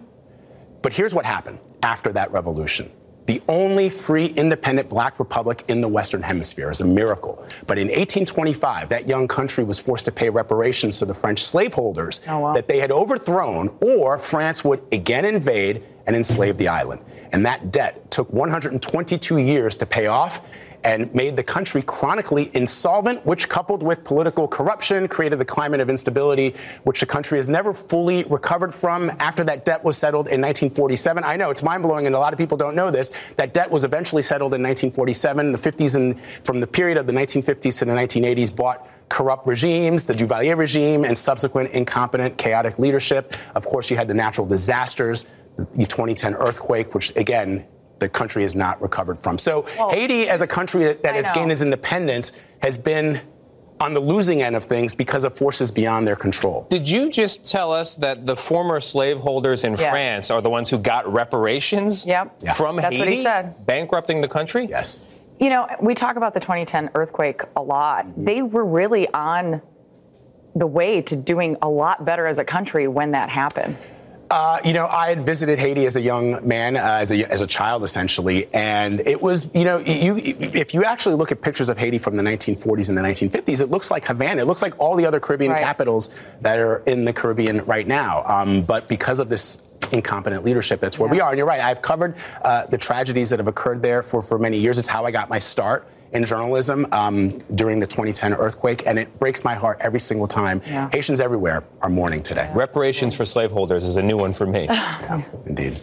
But 0.82 0.92
here's 0.92 1.14
what 1.14 1.26
happened 1.26 1.60
after 1.84 2.12
that 2.14 2.32
revolution. 2.32 2.90
The 3.28 3.42
only 3.50 3.90
free, 3.90 4.28
independent 4.28 4.88
black 4.88 5.20
republic 5.20 5.66
in 5.68 5.82
the 5.82 5.88
Western 5.88 6.22
Hemisphere 6.22 6.72
is 6.72 6.80
a 6.80 6.86
miracle. 6.86 7.46
But 7.68 7.78
in 7.78 7.88
1825, 7.88 8.88
that 8.88 9.06
young 9.06 9.28
country 9.28 9.66
was 9.66 9.80
forced 9.80 10.06
to 10.06 10.14
pay 10.14 10.30
reparations 10.30 10.98
to 11.00 11.06
the 11.06 11.14
French 11.14 11.44
slaveholders 11.44 12.22
oh, 12.30 12.54
that 12.54 12.70
they 12.70 12.80
had 12.80 12.90
overthrown, 12.90 13.76
or 13.82 14.18
France 14.18 14.64
would 14.64 14.82
again 14.94 15.26
invade 15.26 15.84
and 16.06 16.16
enslave 16.16 16.58
the 16.58 16.70
island. 16.70 17.02
And 17.34 17.46
that 17.46 17.70
debt 17.70 18.10
took 18.12 18.32
122 18.32 19.38
years 19.38 19.76
to 19.76 19.86
pay 19.86 20.08
off 20.08 20.40
and 20.84 21.14
made 21.14 21.36
the 21.36 21.44
country 21.44 21.82
chronically 21.82 22.50
insolvent, 22.54 23.26
which, 23.26 23.50
coupled 23.50 23.84
with 23.84 24.04
political 24.04 24.48
corruption, 24.48 25.08
created 25.08 25.40
the 25.40 25.46
climate 25.46 25.80
of 25.80 25.90
instability, 25.90 26.56
which 26.84 27.00
the 27.00 27.06
country 27.06 27.38
has 27.38 27.50
never 27.50 27.74
fully 27.74 28.24
recovered 28.26 28.74
from 28.74 29.12
after 29.20 29.44
that 29.44 29.66
debt 29.66 29.84
was 29.84 29.98
settled 29.98 30.28
in 30.28 30.42
1947. 30.42 31.24
I 31.24 31.36
know 31.36 31.50
it's 31.50 31.64
mind 31.64 31.84
blowing, 31.84 32.06
and 32.06 32.16
a 32.16 32.20
lot 32.20 32.34
of 32.34 32.40
people 32.40 32.58
don't 32.58 32.76
know 32.76 32.92
this. 32.92 33.12
That 33.36 33.54
debt 33.54 33.70
was 33.70 33.84
eventually 33.84 34.22
settled 34.22 34.54
in 34.54 34.62
1947. 34.62 35.52
The 35.52 35.58
50s 35.58 35.96
and 35.96 36.20
from 36.44 36.60
the 36.60 36.68
period 36.68 36.98
of 36.98 37.08
the 37.08 37.14
1950s 37.14 37.80
to 37.80 37.86
the 37.86 37.92
1980s 37.92 38.56
bought 38.56 38.88
corrupt 39.10 39.48
regimes, 39.48 40.06
the 40.06 40.14
Duvalier 40.14 40.58
regime, 40.58 41.06
and 41.06 41.18
subsequent 41.18 41.72
incompetent, 41.72 42.38
chaotic 42.38 42.78
leadership. 42.78 43.34
Of 43.56 43.66
course, 43.66 43.90
you 43.90 43.98
had 43.98 44.08
the 44.08 44.14
natural 44.14 44.46
disasters, 44.46 45.24
the 45.56 45.86
2010 45.86 46.36
earthquake, 46.36 46.94
which 46.94 47.16
again, 47.16 47.66
the 48.00 48.10
country 48.10 48.44
has 48.44 48.56
not 48.56 48.82
recovered 48.82 49.20
from. 49.20 49.38
So 49.38 49.64
Haiti, 49.90 50.28
as 50.30 50.42
a 50.42 50.48
country 50.48 50.84
that, 50.86 51.04
that 51.04 51.16
has 51.16 51.32
gained 51.32 51.52
its 51.52 51.62
independence, 51.62 52.32
has 52.62 52.78
been 52.78 53.22
on 53.80 53.94
the 53.94 54.00
losing 54.00 54.42
end 54.42 54.56
of 54.56 54.64
things 54.64 54.96
because 54.96 55.24
of 55.24 55.36
forces 55.38 55.70
beyond 55.70 56.08
their 56.08 56.16
control. 56.16 56.66
Did 56.70 56.90
you 56.90 57.12
just 57.12 57.46
tell 57.46 57.72
us 57.72 57.96
that 57.98 58.26
the 58.26 58.36
former 58.36 58.80
slaveholders 58.80 59.64
in 59.64 59.74
Yeah. 59.76 59.90
France 59.92 60.32
are 60.32 60.42
the 60.42 60.50
ones 60.50 60.70
who 60.70 60.80
got 60.80 61.12
reparations 61.12 62.06
Yep. 62.08 62.36
Yeah. 62.42 62.54
from 62.54 62.78
That's 62.78 62.88
Haiti? 62.96 63.00
what 63.00 63.08
he 63.10 63.24
said. 63.24 63.56
Bankrupting 63.68 64.22
the 64.22 64.28
country? 64.28 64.66
Yes. 64.66 65.04
You 65.40 65.50
know, 65.52 65.68
we 65.80 65.94
talk 65.94 66.16
about 66.16 66.34
the 66.34 66.40
2010 66.40 66.90
earthquake 66.96 67.44
a 67.56 67.62
lot. 67.62 68.08
Mm-hmm. 68.08 68.24
They 68.24 68.42
were 68.42 68.66
really 68.66 69.08
on 69.14 69.62
the 70.56 70.66
way 70.66 71.04
to 71.04 71.16
doing 71.16 71.56
a 71.62 71.70
lot 71.70 72.04
better 72.04 72.26
as 72.26 72.40
a 72.40 72.44
country 72.44 72.88
when 72.88 73.12
that 73.12 73.30
happened. 73.30 73.76
Uh, 74.30 74.60
you 74.66 74.74
know, 74.74 74.88
I 74.88 75.08
had 75.08 75.26
visited 75.26 75.58
Haiti 75.58 75.86
as 75.86 75.96
a 75.96 76.02
young 76.02 76.46
man, 76.46 76.76
uh, 76.76 76.82
as 76.82 77.12
a 77.12 77.32
as 77.32 77.40
a 77.42 77.48
child, 77.48 77.84
essentially, 77.84 78.48
and 78.54 79.00
it 79.02 79.22
was, 79.22 79.50
you 79.56 79.64
know, 79.64 79.78
you 79.78 80.18
if 80.18 80.74
you 80.74 80.84
actually 80.84 81.16
look 81.16 81.32
at 81.32 81.42
pictures 81.42 81.70
of 81.70 81.78
Haiti 81.78 81.98
from 81.98 82.18
the 82.18 82.24
1940s 82.24 82.90
and 82.90 82.98
the 82.98 83.02
1950s, 83.02 83.62
it 83.62 83.70
looks 83.70 83.90
like 83.90 84.04
Havana. 84.06 84.42
It 84.42 84.46
looks 84.46 84.62
like 84.62 84.78
all 84.80 84.96
the 84.98 85.06
other 85.06 85.22
Caribbean 85.22 85.52
Right. 85.54 85.64
capitals 85.64 86.14
that 86.42 86.58
are 86.58 86.80
in 86.80 87.06
the 87.06 87.14
Caribbean 87.14 87.64
right 87.66 87.88
now. 87.88 88.24
Um, 88.26 88.64
but 88.64 88.90
because 88.90 89.20
of 89.22 89.30
this 89.30 89.64
incompetent 89.94 90.44
leadership, 90.44 90.82
that's 90.82 91.00
where 91.00 91.10
we 91.10 91.22
are. 91.22 91.30
And 91.30 91.38
you're 91.38 91.48
right. 91.48 91.62
I've 91.62 91.82
covered 91.82 92.16
uh, 92.42 92.66
the 92.66 92.78
tragedies 92.78 93.30
that 93.30 93.40
have 93.40 93.48
occurred 93.48 93.82
there 93.82 94.04
for 94.04 94.22
for 94.22 94.38
many 94.38 94.58
years. 94.58 94.78
It's 94.78 94.90
how 94.90 95.06
I 95.06 95.12
got 95.12 95.30
my 95.30 95.40
start 95.40 95.88
in 96.12 96.24
journalism 96.24 96.88
um, 96.92 97.28
during 97.56 97.80
the 97.80 97.88
2010 97.88 98.34
earthquake, 98.34 98.86
and 98.86 98.98
it 99.00 99.20
breaks 99.20 99.44
my 99.44 99.56
heart 99.56 99.78
every 99.82 100.00
single 100.00 100.28
time. 100.28 100.62
Yeah. 100.66 100.90
Haitians 100.92 101.20
everywhere 101.20 101.64
are 101.82 101.90
mourning 101.90 102.24
today. 102.24 102.50
Reparations 102.54 103.16
for 103.16 103.26
slaveholders 103.26 103.86
is 103.86 103.96
a 103.96 104.04
new 104.04 104.18
one 104.18 104.34
for 104.34 104.46
me. 104.46 104.68
Yeah, 105.08 105.22
indeed. 105.46 105.80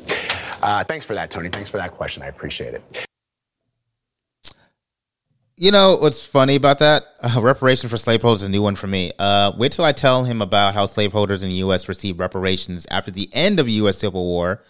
Uh, 0.62 0.82
thanks 0.84 1.04
for 1.04 1.14
that, 1.14 1.30
Tony. 1.30 1.48
Thanks 1.48 1.68
for 1.68 1.76
that 1.76 1.92
question. 1.92 2.22
I 2.22 2.26
appreciate 2.26 2.74
it. 2.74 3.06
You 5.56 5.70
know 5.70 5.96
what's 5.96 6.24
funny 6.24 6.56
about 6.56 6.80
that? 6.80 7.04
Uh, 7.22 7.40
reparation 7.40 7.88
for 7.88 7.96
slaveholders 7.96 8.42
is 8.42 8.48
a 8.48 8.50
new 8.50 8.62
one 8.62 8.74
for 8.74 8.88
me. 8.88 9.12
Uh, 9.18 9.52
wait 9.56 9.70
till 9.70 9.84
I 9.84 9.92
tell 9.92 10.24
him 10.24 10.42
about 10.42 10.74
how 10.74 10.86
slaveholders 10.86 11.44
in 11.44 11.48
the 11.48 11.54
U.S. 11.56 11.88
received 11.88 12.18
reparations 12.18 12.86
after 12.90 13.12
the 13.12 13.28
end 13.32 13.60
of 13.60 13.66
the 13.66 13.72
U.S. 13.72 13.98
Civil 13.98 14.24
War, 14.24 14.60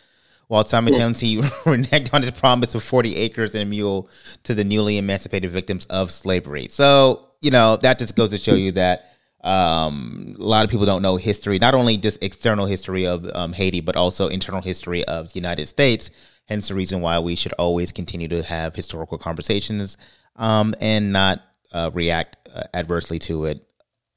while 0.48 0.64
simultaneously 0.64 1.36
reneged 1.64 2.12
on 2.12 2.22
his 2.22 2.32
promise 2.32 2.74
of 2.74 2.82
40 2.82 3.16
acres 3.16 3.54
and 3.54 3.62
a 3.62 3.66
mule 3.66 4.08
to 4.44 4.54
the 4.54 4.64
newly 4.64 4.98
emancipated 4.98 5.50
victims 5.50 5.86
of 5.86 6.10
slavery. 6.10 6.68
So, 6.70 7.28
you 7.40 7.50
know, 7.50 7.76
that 7.78 7.98
just 7.98 8.16
goes 8.16 8.30
to 8.30 8.38
show 8.38 8.54
you 8.54 8.72
that 8.72 9.10
um, 9.44 10.34
a 10.38 10.42
lot 10.42 10.64
of 10.64 10.70
people 10.70 10.86
don't 10.86 11.02
know 11.02 11.16
history, 11.16 11.58
not 11.58 11.74
only 11.74 11.96
just 11.98 12.22
external 12.22 12.66
history 12.66 13.06
of 13.06 13.28
um, 13.34 13.52
Haiti, 13.52 13.80
but 13.80 13.94
also 13.94 14.28
internal 14.28 14.62
history 14.62 15.04
of 15.04 15.32
the 15.32 15.38
United 15.38 15.66
States. 15.66 16.10
Hence 16.46 16.68
the 16.68 16.74
reason 16.74 17.00
why 17.00 17.18
we 17.18 17.36
should 17.36 17.52
always 17.54 17.92
continue 17.92 18.28
to 18.28 18.42
have 18.42 18.74
historical 18.74 19.18
conversations 19.18 19.96
um, 20.36 20.74
and 20.80 21.12
not 21.12 21.42
uh, 21.72 21.90
react 21.92 22.36
uh, 22.54 22.62
adversely 22.72 23.18
to 23.20 23.46
it. 23.46 23.66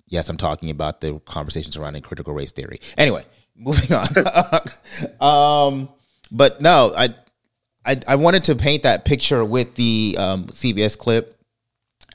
Yes, 0.07 0.29
I'm 0.29 0.37
talking 0.37 0.69
about 0.69 1.01
the 1.01 1.19
conversations 1.19 1.75
surrounding 1.75 2.01
critical 2.01 2.33
race 2.33 2.51
theory. 2.51 2.79
Anyway, 2.97 3.25
moving 3.55 3.93
on. 3.93 4.07
um, 5.73 5.89
but 6.31 6.61
no, 6.61 6.93
I, 6.95 7.09
I 7.85 8.01
I 8.07 8.15
wanted 8.15 8.43
to 8.45 8.55
paint 8.55 8.83
that 8.83 9.05
picture 9.05 9.43
with 9.45 9.75
the 9.75 10.15
um, 10.19 10.45
CBS 10.45 10.97
clip, 10.97 11.39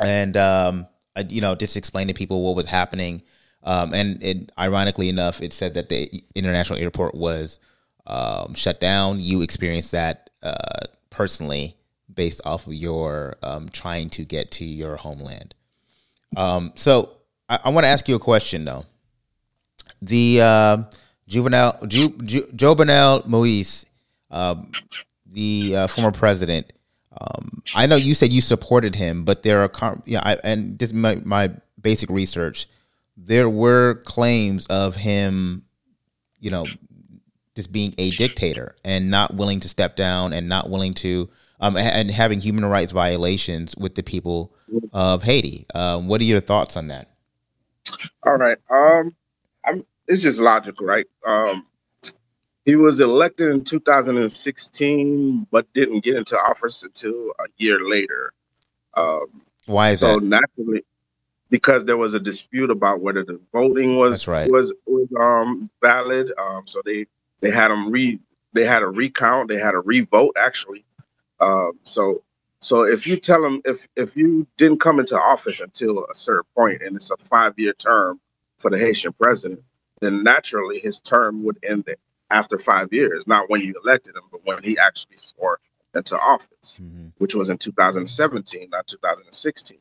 and 0.01 0.37
um, 0.37 0.87
I, 1.17 1.21
you 1.29 1.41
know, 1.41 1.55
just 1.55 1.77
explain 1.77 2.09
to 2.09 2.15
people 2.15 2.43
what 2.43 2.57
was 2.57 2.67
happening. 2.67 3.23
Um, 3.65 3.95
and 3.95 4.23
it, 4.23 4.51
ironically 4.59 5.09
enough, 5.09 5.41
it 5.41 5.53
said 5.53 5.75
that 5.75 5.89
the 5.89 6.11
international 6.35 6.79
airport 6.81 7.15
was 7.15 7.59
um, 8.07 8.55
shut 8.55 8.81
down. 8.81 9.21
You 9.21 9.43
experienced 9.43 9.93
that 9.93 10.31
uh, 10.43 10.87
personally 11.11 11.77
based 12.13 12.41
off 12.45 12.67
of 12.67 12.75
your 12.75 13.37
um, 13.43 13.69
trying 13.69 14.11
to 14.11 14.25
get 14.25 14.51
to 14.53 14.65
your 14.65 14.97
homeland. 14.97 15.55
Um, 16.37 16.73
so 16.75 17.11
I, 17.49 17.61
I 17.65 17.69
want 17.71 17.85
to 17.85 17.89
ask 17.89 18.09
you 18.09 18.15
a 18.15 18.21
question 18.21 18.65
though. 18.65 18.85
The 20.01 20.41
uh, 20.41 20.83
juvenile 21.29 21.79
Ju, 21.87 22.11
Ju, 22.25 22.43
Jovenel 22.55 23.27
Moise, 23.27 23.87
um, 24.33 24.71
the 25.27 25.77
uh, 25.77 25.87
former 25.87 26.11
president. 26.11 26.73
Um, 27.21 27.63
I 27.75 27.87
know 27.87 27.97
you 27.97 28.15
said 28.15 28.33
you 28.33 28.41
supported 28.41 28.95
him, 28.95 29.25
but 29.25 29.43
there 29.43 29.63
are 29.63 29.69
com- 29.69 30.03
yeah, 30.07 30.23
I, 30.25 30.39
and 30.43 30.79
this 30.79 30.93
my, 30.93 31.17
my 31.25 31.51
basic 31.81 32.11
research. 32.11 32.67
There 33.17 33.49
were 33.49 33.97
claims 34.05 34.65
of 34.67 34.97
him, 34.97 35.65
you 36.41 36.51
know, 36.51 36.67
just 37.55 37.71
being 37.71 37.95
a 37.99 38.11
dictator 38.13 38.75
and 38.85 39.11
not 39.11 39.35
willing 39.35 39.61
to 39.61 39.69
step 39.69 39.97
down 39.97 40.33
and 40.33 40.49
not 40.49 40.71
willing 40.71 40.95
to 40.95 41.29
um, 41.61 41.77
and 41.77 42.11
having 42.11 42.41
human 42.41 42.65
rights 42.65 42.91
violations 42.93 43.77
with 43.77 43.95
the 43.95 44.03
people 44.03 44.53
of 44.93 45.23
Haiti. 45.23 45.67
Um, 45.75 46.09
what 46.09 46.21
are 46.21 46.25
your 46.25 46.41
thoughts 46.41 46.77
on 46.77 46.89
that? 46.89 47.11
All 48.25 48.37
right. 48.37 48.59
Um, 48.71 49.15
I'm, 49.65 49.85
it's 50.09 50.23
just 50.23 50.41
logical, 50.41 50.87
right? 50.87 51.07
Um, 51.27 51.67
he 52.65 52.77
was 52.77 53.01
elected 53.01 53.51
in 53.51 53.65
2016, 53.65 55.47
but 55.51 55.73
didn't 55.75 56.05
get 56.05 56.17
into 56.17 56.39
office 56.39 56.83
until 56.83 57.31
a 57.41 57.47
year 57.57 57.81
later. 57.89 58.33
Um, 58.95 59.43
Why 59.67 59.91
is 59.91 60.01
so 60.01 60.15
that? 60.15 60.23
naturally, 60.23 60.85
because 61.51 61.85
there 61.85 61.97
was 61.97 62.15
a 62.15 62.21
dispute 62.21 62.71
about 62.71 63.01
whether 63.01 63.25
the 63.25 63.41
voting 63.53 63.97
was 63.97 64.29
right. 64.29 64.51
was 64.51 64.73
was 64.87 65.09
um 65.19 65.71
valid. 65.81 66.33
Um, 66.39 66.67
so 66.67 66.83
they 66.85 67.07
they 67.41 67.51
had 67.51 67.69
them 67.69 67.91
re 67.91 68.21
they 68.53 68.65
had 68.65 68.83
a 68.83 68.89
recount, 68.89 69.49
they 69.49 69.59
had 69.59 69.75
a 69.75 69.81
revote 69.81 70.37
actually. 70.39 70.85
Um, 71.41 71.73
so 71.83 72.23
so 72.61 72.83
if 72.83 73.07
you 73.07 73.17
tell 73.17 73.43
them 73.43 73.61
if 73.65 73.89
if 73.97 74.17
you 74.17 74.47
didn't 74.57 74.79
come 74.79 75.01
into 75.01 75.19
office 75.19 75.59
until 75.61 76.05
a 76.05 76.15
certain 76.15 76.49
point 76.55 76.81
and 76.83 76.95
it's 76.95 77.11
a 77.11 77.17
five 77.17 77.59
year 77.59 77.73
term 77.73 78.21
for 78.59 78.71
the 78.71 78.79
Haitian 78.79 79.13
president, 79.15 79.63
then 80.01 80.23
naturally 80.23 80.79
his 80.79 81.01
term 81.01 81.43
would 81.43 81.59
end 81.69 81.89
after 82.33 82.59
five 82.59 82.93
years, 82.93 83.27
not 83.27 83.51
when 83.51 83.61
you 83.61 83.75
elected 83.85 84.17
him, 84.17 84.23
but 84.31 84.45
when 84.45 84.63
he 84.63 84.79
actually 84.79 85.17
swore 85.17 85.61
into 85.95 86.19
office, 86.19 86.81
which 87.19 87.35
was 87.35 87.51
in 87.51 87.59
2017, 87.59 88.71
not 88.71 88.87
2016. 88.87 89.79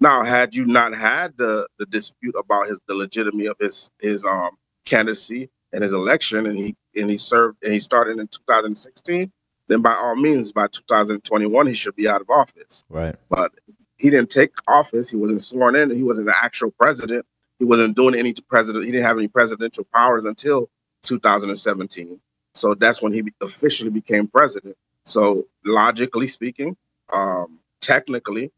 Now, 0.00 0.24
had 0.24 0.54
you 0.54 0.66
not 0.66 0.94
had 0.94 1.36
the 1.36 1.68
the 1.78 1.86
dispute 1.86 2.34
about 2.36 2.66
his 2.66 2.78
the 2.86 2.94
legitimacy 2.94 3.46
of 3.46 3.56
his 3.60 3.90
his 4.00 4.24
um 4.24 4.50
candidacy 4.84 5.48
and 5.72 5.82
his 5.82 5.92
election, 5.92 6.46
and 6.46 6.58
he 6.58 6.76
and 6.96 7.08
he 7.08 7.16
served 7.16 7.62
and 7.62 7.72
he 7.72 7.80
started 7.80 8.18
in 8.18 8.26
2016, 8.26 9.32
then 9.68 9.82
by 9.82 9.94
all 9.94 10.16
means, 10.16 10.52
by 10.52 10.66
2021, 10.66 11.66
he 11.66 11.74
should 11.74 11.96
be 11.96 12.08
out 12.08 12.20
of 12.20 12.28
office. 12.28 12.84
Right. 12.88 13.14
But 13.30 13.52
he 13.96 14.10
didn't 14.10 14.30
take 14.30 14.52
office. 14.66 15.08
He 15.08 15.16
wasn't 15.16 15.42
sworn 15.42 15.76
in. 15.76 15.90
He 15.90 16.02
wasn't 16.02 16.26
the 16.26 16.34
actual 16.36 16.70
president. 16.72 17.24
He 17.58 17.64
wasn't 17.64 17.96
doing 17.96 18.14
any 18.16 18.34
president. 18.48 18.84
He 18.84 18.90
didn't 18.90 19.06
have 19.06 19.16
any 19.16 19.28
presidential 19.28 19.84
powers 19.94 20.24
until 20.24 20.68
2017. 21.04 22.20
So 22.54 22.74
that's 22.74 23.02
when 23.02 23.12
he 23.12 23.22
officially 23.40 23.90
became 23.90 24.28
president. 24.28 24.76
So 25.04 25.46
logically 25.64 26.28
speaking, 26.28 26.76
um, 27.12 27.58
technically, 27.80 28.52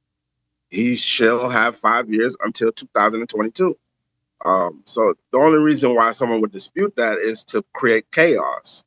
he 0.70 0.96
shall 0.96 1.48
have 1.48 1.76
five 1.76 2.10
years 2.10 2.36
until 2.42 2.72
2022. 2.72 3.76
Um, 4.44 4.82
so 4.84 5.14
the 5.32 5.38
only 5.38 5.58
reason 5.58 5.94
why 5.94 6.12
someone 6.12 6.40
would 6.40 6.52
dispute 6.52 6.94
that 6.96 7.18
is 7.18 7.42
to 7.44 7.64
create 7.72 8.10
chaos, 8.12 8.84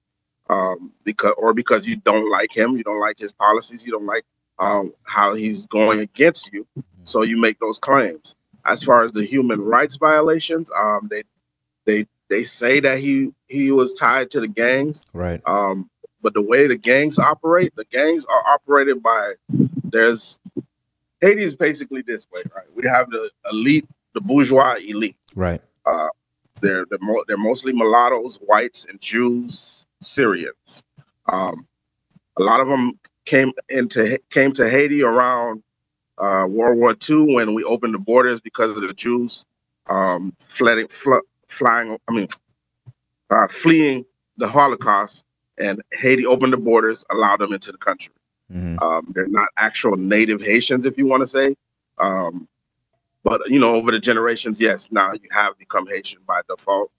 um, 0.49 0.91
because 1.03 1.33
or 1.37 1.53
because 1.53 1.87
you 1.87 1.95
don't 1.97 2.29
like 2.29 2.55
him, 2.55 2.77
you 2.77 2.83
don't 2.83 2.99
like 2.99 3.17
his 3.17 3.31
policies, 3.31 3.85
you 3.85 3.91
don't 3.91 4.05
like 4.05 4.25
um, 4.59 4.93
how 5.03 5.33
he's 5.33 5.65
going 5.67 5.99
against 5.99 6.53
you, 6.53 6.67
so 7.03 7.23
you 7.23 7.37
make 7.37 7.59
those 7.59 7.79
claims. 7.79 8.35
As 8.65 8.83
far 8.83 9.03
as 9.03 9.11
the 9.11 9.25
human 9.25 9.59
rights 9.59 9.95
violations, 9.95 10.69
um, 10.77 11.07
they 11.09 11.23
they 11.85 12.05
they 12.29 12.43
say 12.43 12.79
that 12.79 12.99
he 12.99 13.31
he 13.47 13.71
was 13.71 13.93
tied 13.93 14.31
to 14.31 14.39
the 14.39 14.47
gangs, 14.47 15.05
Right. 15.13 15.41
um, 15.45 15.89
but 16.21 16.33
the 16.33 16.41
way 16.41 16.67
the 16.67 16.75
gangs 16.77 17.17
operate, 17.19 17.75
the 17.75 17.85
gangs 17.85 18.25
are 18.25 18.43
operated 18.53 19.01
by 19.03 19.33
there's 19.85 20.39
Haiti 21.21 21.43
is 21.43 21.55
basically 21.55 22.01
this 22.01 22.25
way, 22.31 22.41
right? 22.55 22.65
We 22.75 22.87
have 22.87 23.09
the 23.09 23.29
elite, 23.51 23.87
the 24.13 24.21
bourgeois 24.21 24.75
elite. 24.75 25.17
Right. 25.35 25.61
Uh, 25.85 26.07
they're 26.61 26.85
they're, 26.89 26.99
mo- 27.01 27.23
they're 27.27 27.37
mostly 27.37 27.73
mulattoes, 27.73 28.37
whites, 28.45 28.85
and 28.85 28.99
Jews, 29.01 29.85
Syrians. 30.01 30.83
Um, 31.27 31.65
a 32.37 32.43
lot 32.43 32.59
of 32.61 32.67
them 32.67 32.99
came 33.25 33.51
into 33.69 34.19
came 34.29 34.51
to 34.53 34.69
Haiti 34.69 35.01
around 35.03 35.63
uh, 36.17 36.45
World 36.49 36.77
War 36.77 36.95
II 37.09 37.33
when 37.33 37.53
we 37.53 37.63
opened 37.63 37.93
the 37.93 37.99
borders 37.99 38.39
because 38.41 38.75
of 38.75 38.81
the 38.81 38.93
Jews 38.93 39.45
um, 39.89 40.33
flooding, 40.39 40.87
fl- 40.87 41.25
flying. 41.49 41.97
I 42.07 42.11
mean, 42.11 42.27
uh, 43.29 43.47
fleeing 43.47 44.05
the 44.37 44.47
Holocaust, 44.47 45.25
and 45.57 45.81
Haiti 45.91 46.25
opened 46.25 46.53
the 46.53 46.57
borders, 46.57 47.03
allowed 47.09 47.41
them 47.41 47.53
into 47.53 47.71
the 47.71 47.77
country. 47.77 48.13
Mhm. 48.51 48.81
Um, 48.81 49.11
they're 49.13 49.27
not 49.27 49.49
actual 49.57 49.95
native 49.97 50.41
Haitians, 50.41 50.85
if 50.85 50.97
you 50.97 51.05
want 51.05 51.21
to 51.21 51.27
say. 51.27 51.55
Um, 51.99 52.47
but 53.23 53.41
you 53.49 53.59
know, 53.59 53.75
over 53.75 53.91
the 53.91 53.99
generations, 53.99 54.59
yes, 54.61 54.91
now 54.91 55.11
you 55.13 55.29
have 55.31 55.57
become 55.57 55.85
Haitian 55.87 56.21
by 56.25 56.41
default. 56.47 56.91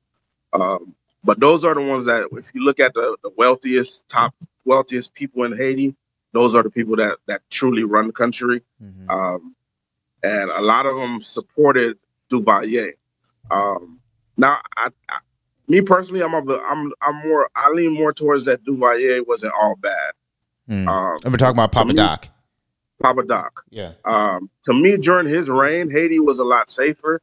Um, 0.52 0.94
but 1.24 1.40
those 1.40 1.64
are 1.64 1.74
the 1.74 1.80
ones 1.80 2.06
that, 2.06 2.28
if 2.32 2.50
you 2.54 2.62
look 2.62 2.80
at 2.80 2.94
the, 2.94 3.16
the 3.22 3.30
wealthiest, 3.36 4.08
top 4.08 4.34
wealthiest 4.64 5.14
people 5.14 5.44
in 5.44 5.56
Haiti, 5.56 5.94
those 6.32 6.54
are 6.54 6.62
the 6.62 6.70
people 6.70 6.96
that 6.96 7.18
that 7.26 7.42
truly 7.50 7.84
run 7.84 8.08
the 8.08 8.12
country. 8.12 8.62
Um, 9.08 9.54
and 10.22 10.50
a 10.50 10.60
lot 10.60 10.86
of 10.86 10.96
them 10.96 11.22
supported 11.22 11.98
Duvalier. 12.30 12.92
Um, 13.50 13.99
now, 14.40 14.58
I, 14.76 14.88
I, 15.08 15.18
me 15.68 15.80
personally, 15.80 16.22
I'm 16.22 16.34
of 16.34 16.46
the, 16.46 16.60
I'm 16.62 16.92
I'm 17.00 17.28
more 17.28 17.50
I 17.54 17.70
lean 17.70 17.92
more 17.92 18.12
towards 18.12 18.44
that 18.44 18.64
Duvalier 18.64 19.26
wasn't 19.26 19.52
all 19.60 19.76
bad. 19.76 20.12
Mm. 20.68 20.88
Um, 20.88 21.18
and 21.24 21.32
we're 21.32 21.38
talking 21.38 21.56
about 21.56 21.72
Papa 21.72 21.88
me, 21.88 21.94
Doc. 21.94 22.28
Papa 23.02 23.22
Doc. 23.24 23.64
Yeah. 23.70 23.92
Um, 24.04 24.50
to 24.64 24.72
me, 24.72 24.96
during 24.96 25.28
his 25.28 25.48
reign, 25.48 25.90
Haiti 25.90 26.20
was 26.20 26.38
a 26.38 26.44
lot 26.44 26.70
safer. 26.70 27.20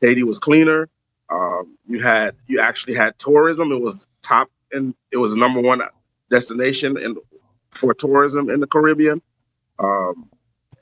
Haiti 0.00 0.22
was 0.22 0.38
cleaner. 0.38 0.88
Um, 1.30 1.76
you 1.86 2.00
had 2.00 2.34
you 2.46 2.60
actually 2.60 2.94
had 2.94 3.18
tourism. 3.18 3.72
It 3.72 3.80
was 3.80 4.06
top 4.22 4.50
and 4.72 4.94
it 5.10 5.16
was 5.16 5.34
number 5.34 5.60
one 5.60 5.82
destination 6.30 6.96
in, 6.96 7.16
for 7.70 7.94
tourism 7.94 8.50
in 8.50 8.60
the 8.60 8.66
Caribbean. 8.66 9.20
Um, 9.78 10.28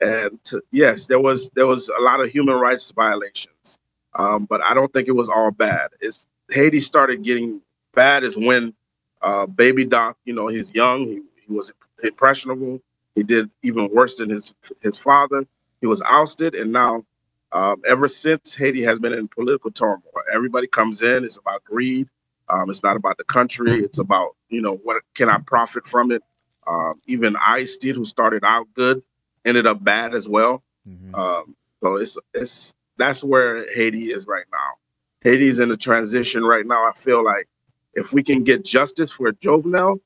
and 0.01 0.43
to, 0.45 0.61
yes, 0.71 1.05
there 1.05 1.19
was 1.19 1.49
there 1.55 1.67
was 1.67 1.89
a 1.89 2.01
lot 2.01 2.19
of 2.19 2.29
human 2.29 2.55
rights 2.55 2.91
violations, 2.91 3.79
um, 4.17 4.45
but 4.45 4.61
I 4.61 4.73
don't 4.73 4.91
think 4.91 5.07
it 5.07 5.13
was 5.13 5.29
all 5.29 5.51
bad. 5.51 5.89
It's 6.01 6.27
Haiti 6.49 6.79
started 6.79 7.23
getting 7.23 7.61
bad 7.93 8.23
is 8.23 8.35
when 8.35 8.73
uh, 9.21 9.45
Baby 9.45 9.85
Doc, 9.85 10.17
you 10.25 10.33
know, 10.33 10.47
he's 10.47 10.73
young, 10.73 11.05
he, 11.05 11.21
he 11.45 11.53
was 11.53 11.71
impressionable. 12.03 12.81
He 13.15 13.23
did 13.23 13.49
even 13.63 13.89
worse 13.93 14.15
than 14.15 14.29
his 14.29 14.53
his 14.81 14.97
father. 14.97 15.45
He 15.81 15.87
was 15.87 16.01
ousted, 16.01 16.55
and 16.55 16.71
now 16.71 17.05
um, 17.51 17.81
ever 17.87 18.07
since 18.07 18.53
Haiti 18.53 18.83
has 18.83 18.99
been 18.99 19.13
in 19.13 19.27
political 19.27 19.71
turmoil, 19.71 20.01
everybody 20.31 20.67
comes 20.67 21.01
in. 21.01 21.23
It's 21.23 21.37
about 21.37 21.63
greed. 21.63 22.07
Um, 22.49 22.69
it's 22.69 22.83
not 22.83 22.95
about 22.95 23.17
the 23.17 23.23
country. 23.23 23.83
It's 23.83 23.99
about 23.99 24.35
you 24.49 24.61
know 24.61 24.75
what 24.83 25.01
can 25.15 25.29
I 25.29 25.39
profit 25.39 25.87
from 25.87 26.11
it. 26.11 26.23
Um, 26.65 27.01
even 27.07 27.35
Aristide, 27.35 27.95
who 27.95 28.05
started 28.05 28.43
out 28.43 28.67
good, 28.73 29.01
ended 29.45 29.65
up 29.65 29.83
bad 29.83 30.13
as 30.13 30.27
well. 30.27 30.63
Mm-hmm. 30.87 31.15
Um, 31.15 31.55
so 31.81 31.95
it's 31.95 32.17
it's 32.33 32.73
that's 32.97 33.23
where 33.23 33.71
Haiti 33.73 34.11
is 34.11 34.27
right 34.27 34.45
now. 34.51 34.73
Haiti's 35.21 35.59
in 35.59 35.71
a 35.71 35.77
transition 35.77 36.43
right 36.43 36.65
now. 36.65 36.83
I 36.83 36.93
feel 36.93 37.23
like 37.23 37.47
if 37.93 38.13
we 38.13 38.23
can 38.23 38.43
get 38.43 38.63
justice 38.63 39.11
for 39.11 39.31
Jovenel 39.33 39.99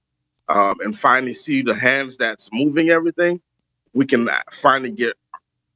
um, 0.47 0.80
and 0.82 0.97
finally 0.97 1.34
see 1.34 1.62
the 1.62 1.75
hands 1.75 2.17
that's 2.17 2.49
moving 2.54 2.89
everything, 2.89 3.41
we 3.93 4.06
can 4.06 4.30
finally 4.51 4.91
get 4.91 5.17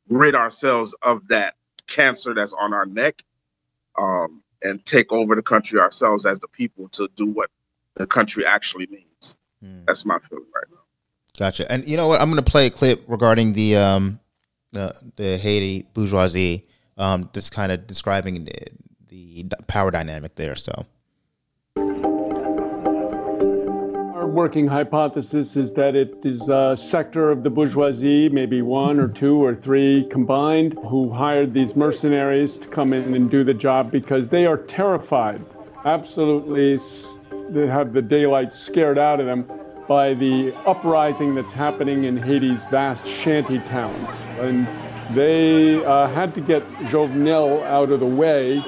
rid 0.08 0.36
ourselves 0.36 0.96
of 1.02 1.28
that 1.28 1.56
cancer 1.88 2.34
that's 2.34 2.54
on 2.54 2.74
our 2.74 2.86
neck 2.86 3.24
um, 3.98 4.42
and 4.64 4.86
take 4.86 5.12
over 5.12 5.36
the 5.36 5.42
country 5.42 5.80
ourselves 5.80 6.26
as 6.26 6.40
the 6.40 6.48
people 6.48 6.88
to 6.90 7.10
do 7.16 7.26
what 7.26 7.50
the 7.96 8.08
country 8.08 8.46
actually 8.46 8.88
needs. 8.88 9.36
Mm. 9.64 9.86
That's 9.86 10.06
my 10.06 10.20
feeling 10.20 10.46
right 10.54 10.66
now. 10.72 10.80
Gotcha. 11.38 11.70
And 11.72 11.86
you 11.88 11.98
know 11.98 12.08
what? 12.08 12.22
I'm 12.22 12.32
going 12.32 12.44
to 12.44 12.52
play 12.52 12.68
a 12.68 12.70
clip 12.70 13.04
regarding 13.08 13.54
the 13.54 13.76
um, 13.76 14.20
the, 14.72 14.96
the 15.16 15.38
Haiti 15.38 15.88
bourgeoisie. 15.94 16.66
Um, 16.98 17.30
just 17.34 17.52
kind 17.52 17.72
of 17.72 17.88
describing 17.88 18.46
the, 18.46 18.54
the 19.10 19.50
power 19.68 19.92
dynamic 19.92 20.36
there. 20.36 20.56
So. 20.56 20.86
Our 24.16 24.28
working 24.28 24.68
hypothesis 24.68 25.58
is 25.58 25.74
that 25.74 25.96
it 25.96 26.26
is 26.26 26.48
a 26.50 26.76
sector 26.78 27.30
of 27.30 27.44
the 27.44 27.50
bourgeoisie, 27.50 28.30
maybe 28.30 28.62
one 28.62 29.00
or 29.00 29.10
two 29.10 29.44
or 29.44 29.54
three 29.54 30.08
combined, 30.10 30.78
who 30.88 31.12
hired 31.12 31.54
these 31.54 31.76
mercenaries 31.76 32.58
to 32.58 32.68
come 32.70 32.94
in 32.94 33.14
and 33.14 33.30
do 33.30 33.44
the 33.44 33.54
job 33.54 33.92
because 33.92 34.30
they 34.30 34.46
are 34.46 34.58
terrified, 34.58 35.46
absolutely, 35.84 36.78
they 37.50 37.68
have 37.68 37.94
the 37.94 38.02
daylight 38.02 38.52
scared 38.52 38.98
out 38.98 39.20
of 39.20 39.26
them 39.26 39.46
by 39.88 40.14
the 40.14 40.54
uprising 40.66 41.36
that's 41.36 41.52
happening 41.54 42.06
in 42.06 42.18
Haiti's 42.18 42.66
vast 42.66 43.08
shanty 43.08 43.60
towns. 43.60 44.16
And 44.40 44.68
they 45.12 45.84
uh, 45.86 46.08
had 46.08 46.34
to 46.36 46.42
get 46.42 46.68
Jovenel 46.90 47.64
out 47.64 47.92
of 47.92 48.00
the 48.00 48.06
way, 48.06 48.60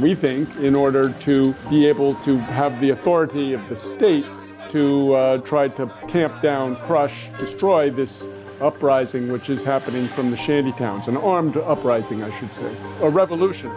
we 0.00 0.14
think, 0.14 0.54
in 0.56 0.74
order 0.74 1.10
to 1.10 1.54
be 1.70 1.86
able 1.86 2.14
to 2.16 2.38
have 2.38 2.78
the 2.80 2.90
authority 2.90 3.54
of 3.54 3.66
the 3.68 3.76
state 3.76 4.26
to 4.68 5.14
uh, 5.14 5.38
try 5.38 5.68
to 5.68 5.90
tamp 6.06 6.42
down, 6.42 6.76
crush, 6.76 7.30
destroy 7.38 7.90
this 7.90 8.26
uprising 8.60 9.32
which 9.32 9.48
is 9.48 9.64
happening 9.64 10.06
from 10.08 10.30
the 10.30 10.36
shanty 10.36 10.72
towns, 10.72 11.08
an 11.08 11.16
armed 11.16 11.56
uprising, 11.56 12.22
I 12.22 12.38
should 12.38 12.52
say, 12.52 12.70
a 13.00 13.08
revolution. 13.08 13.70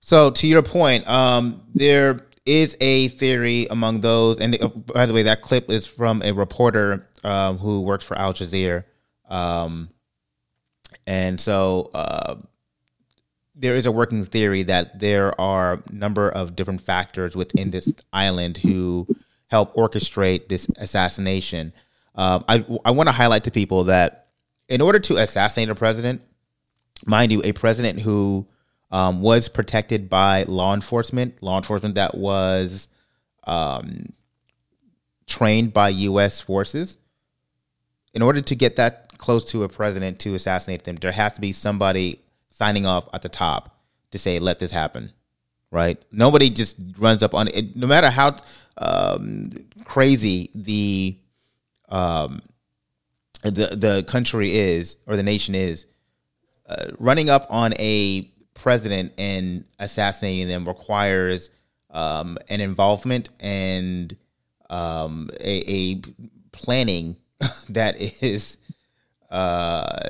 So, 0.00 0.30
to 0.30 0.46
your 0.46 0.62
point, 0.62 1.08
um, 1.08 1.62
there 1.74 2.26
is 2.44 2.76
a 2.80 3.08
theory 3.08 3.66
among 3.70 4.00
those, 4.00 4.40
and 4.40 4.60
uh, 4.60 4.68
by 4.68 5.06
the 5.06 5.14
way, 5.14 5.22
that 5.22 5.42
clip 5.42 5.70
is 5.70 5.86
from 5.86 6.22
a 6.22 6.32
reporter 6.32 7.06
um, 7.22 7.58
who 7.58 7.82
works 7.82 8.04
for 8.04 8.16
Al 8.18 8.32
Jazeera, 8.32 8.84
um, 9.28 9.88
and 11.06 11.40
so 11.40 11.90
uh, 11.94 12.36
there 13.54 13.76
is 13.76 13.86
a 13.86 13.92
working 13.92 14.24
theory 14.24 14.62
that 14.64 14.98
there 14.98 15.38
are 15.40 15.74
a 15.74 15.92
number 15.92 16.28
of 16.28 16.56
different 16.56 16.80
factors 16.80 17.36
within 17.36 17.70
this 17.70 17.92
island 18.12 18.58
who 18.58 19.06
help 19.48 19.74
orchestrate 19.74 20.48
this 20.48 20.66
assassination. 20.78 21.72
Um, 22.14 22.44
I 22.48 22.64
I 22.84 22.90
want 22.90 23.08
to 23.08 23.12
highlight 23.12 23.44
to 23.44 23.50
people 23.50 23.84
that 23.84 24.28
in 24.68 24.80
order 24.80 24.98
to 24.98 25.16
assassinate 25.16 25.68
a 25.68 25.74
president, 25.74 26.22
mind 27.06 27.32
you, 27.32 27.42
a 27.44 27.52
president 27.52 28.00
who 28.00 28.46
um, 28.90 29.22
was 29.22 29.48
protected 29.48 30.08
by 30.08 30.44
law 30.44 30.74
enforcement, 30.74 31.42
law 31.42 31.56
enforcement 31.56 31.94
that 31.96 32.14
was 32.16 32.88
um, 33.46 34.12
trained 35.26 35.72
by 35.72 35.88
U.S. 35.90 36.40
forces. 36.40 36.98
In 38.14 38.22
order 38.22 38.40
to 38.40 38.54
get 38.54 38.76
that 38.76 39.18
close 39.18 39.44
to 39.52 39.64
a 39.64 39.68
president 39.68 40.18
to 40.20 40.34
assassinate 40.34 40.84
them, 40.84 40.96
there 40.96 41.12
has 41.12 41.34
to 41.34 41.40
be 41.40 41.52
somebody 41.52 42.20
signing 42.48 42.86
off 42.86 43.08
at 43.14 43.22
the 43.22 43.28
top 43.28 43.78
to 44.10 44.18
say, 44.18 44.38
"Let 44.38 44.58
this 44.58 44.70
happen." 44.70 45.12
Right? 45.70 46.02
Nobody 46.12 46.50
just 46.50 46.76
runs 46.98 47.22
up 47.22 47.34
on 47.34 47.48
it. 47.48 47.74
No 47.74 47.86
matter 47.86 48.10
how 48.10 48.36
um, 48.76 49.46
crazy 49.84 50.50
the 50.54 51.16
um, 51.88 52.42
the 53.42 53.76
the 53.76 54.04
country 54.06 54.56
is 54.56 54.98
or 55.06 55.16
the 55.16 55.22
nation 55.22 55.54
is, 55.54 55.86
uh, 56.66 56.88
running 56.98 57.30
up 57.30 57.46
on 57.50 57.74
a 57.78 58.30
president 58.54 59.12
and 59.18 59.64
assassinating 59.78 60.48
them 60.48 60.66
requires 60.66 61.50
um, 61.90 62.38
an 62.48 62.60
involvement 62.60 63.28
and 63.40 64.16
um, 64.70 65.28
a, 65.40 65.70
a, 65.70 66.02
planning 66.52 67.16
that 67.70 68.00
is, 68.22 68.58
uh, 69.30 70.00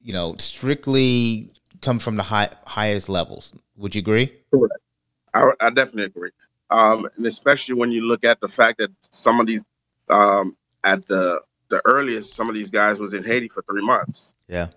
you 0.00 0.12
know, 0.12 0.34
strictly 0.38 1.50
come 1.80 1.98
from 1.98 2.16
the 2.16 2.22
high, 2.22 2.50
highest 2.66 3.08
levels. 3.08 3.52
Would 3.76 3.94
you 3.94 4.00
agree? 4.00 4.32
Correct. 4.50 4.74
I, 5.34 5.50
I 5.60 5.70
definitely 5.70 6.04
agree. 6.04 6.30
Um, 6.70 7.08
and 7.16 7.26
especially 7.26 7.74
when 7.74 7.92
you 7.92 8.02
look 8.02 8.24
at 8.24 8.40
the 8.40 8.48
fact 8.48 8.78
that 8.78 8.90
some 9.10 9.40
of 9.40 9.46
these, 9.46 9.62
um, 10.10 10.56
at 10.84 11.06
the 11.08 11.42
the 11.70 11.82
earliest, 11.84 12.34
some 12.34 12.48
of 12.48 12.54
these 12.54 12.70
guys 12.70 12.98
was 12.98 13.12
in 13.12 13.22
Haiti 13.22 13.48
for 13.48 13.62
three 13.62 13.84
months. 13.84 14.34
Yeah 14.48 14.68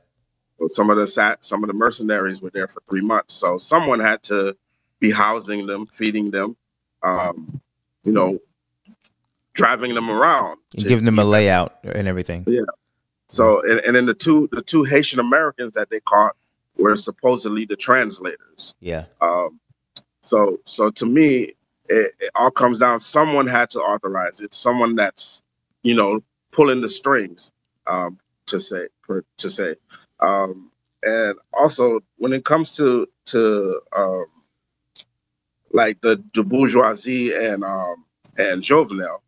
some 0.70 0.90
of 0.90 0.98
the 0.98 1.08
sat, 1.08 1.44
some 1.44 1.64
of 1.64 1.68
the 1.68 1.74
mercenaries 1.74 2.42
were 2.42 2.50
there 2.50 2.68
for 2.68 2.82
three 2.90 3.02
months. 3.02 3.34
So 3.34 3.58
someone 3.58 4.00
had 4.00 4.22
to 4.24 4.56
be 5.00 5.12
housing 5.12 5.66
them, 5.66 5.86
feeding 5.86 6.32
them, 6.32 6.56
um, 7.04 7.62
you 8.04 8.12
know, 8.12 8.40
driving 9.54 9.94
them 9.94 10.10
around, 10.10 10.58
and 10.76 10.86
giving 10.86 11.06
them 11.06 11.20
a 11.20 11.24
layout 11.24 11.78
and 11.84 12.08
everything. 12.08 12.44
Yeah. 12.48 12.62
So 13.28 13.62
and, 13.62 13.80
and 13.82 13.96
then 13.96 14.06
the 14.06 14.14
two 14.14 14.50
the 14.52 14.62
two 14.62 14.84
Haitian 14.84 15.20
Americans 15.20 15.74
that 15.74 15.90
they 15.90 16.00
caught 16.02 16.36
were 16.78 16.96
supposedly 16.96 17.66
the 17.66 17.76
translators. 17.76 18.76
Yeah. 18.80 19.06
Um, 19.22 19.60
so 20.22 20.60
so 20.66 20.92
to 20.92 21.06
me, 21.06 21.54
it, 21.90 22.14
it 22.20 22.32
all 22.36 22.52
comes 22.52 22.80
down. 22.80 23.00
Someone 23.00 23.48
had 23.48 23.70
to 23.72 23.80
authorize 23.80 24.42
it. 24.42 24.54
Someone 24.54 24.96
that's 24.96 25.44
you 25.84 25.96
know 25.96 26.22
pulling 26.52 26.82
the 26.82 26.90
strings 26.90 27.52
um, 27.88 28.20
to 28.48 28.60
say 28.60 28.88
per, 29.04 29.24
to 29.38 29.50
say. 29.50 29.76
Um, 30.20 30.72
and 31.04 31.36
also, 31.54 32.02
when 32.18 32.34
it 32.34 32.46
comes 32.46 32.72
to 32.74 33.08
to 33.28 33.82
um, 33.96 34.26
like 35.74 36.02
the, 36.02 36.24
the 36.34 36.44
bourgeoisie 36.44 37.34
and 37.34 37.64
um, 37.64 38.06
and 38.38 38.62
Jovenel, 38.62 39.22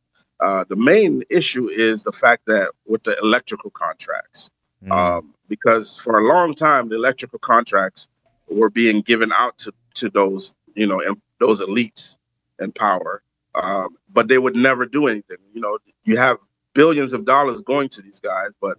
uh, 0.44 0.66
the 0.68 0.76
main 0.76 1.24
issue 1.30 1.70
is 1.70 2.04
the 2.04 2.12
fact 2.12 2.44
that 2.48 2.70
with 2.86 3.04
the 3.04 3.18
electrical 3.20 3.72
contracts, 3.72 4.52
mm. 4.86 4.91
um, 4.91 5.34
because 5.48 5.98
for 6.00 6.20
a 6.20 6.24
long 6.24 6.54
time 6.54 6.89
the 6.89 6.96
electrical 6.96 7.39
contracts 7.39 8.10
were 8.50 8.70
being 8.70 9.02
given 9.02 9.32
out 9.32 9.58
to 9.58 9.74
to 9.94 10.10
those 10.10 10.54
you 10.76 10.86
know 10.86 11.00
and 11.00 11.16
those 11.39 11.62
elites 11.62 12.18
in 12.60 12.74
power, 12.74 13.24
um, 13.56 13.96
but 14.12 14.28
they 14.28 14.38
would 14.38 14.56
never 14.56 14.86
do 14.86 15.08
anything. 15.08 15.38
You 15.54 15.62
know, 15.62 15.78
you 16.04 16.18
have 16.18 16.38
billions 16.74 17.14
of 17.14 17.24
dollars 17.24 17.62
going 17.62 17.88
to 17.89 18.02
these 18.02 18.20
guys, 18.20 18.50
but 18.60 18.78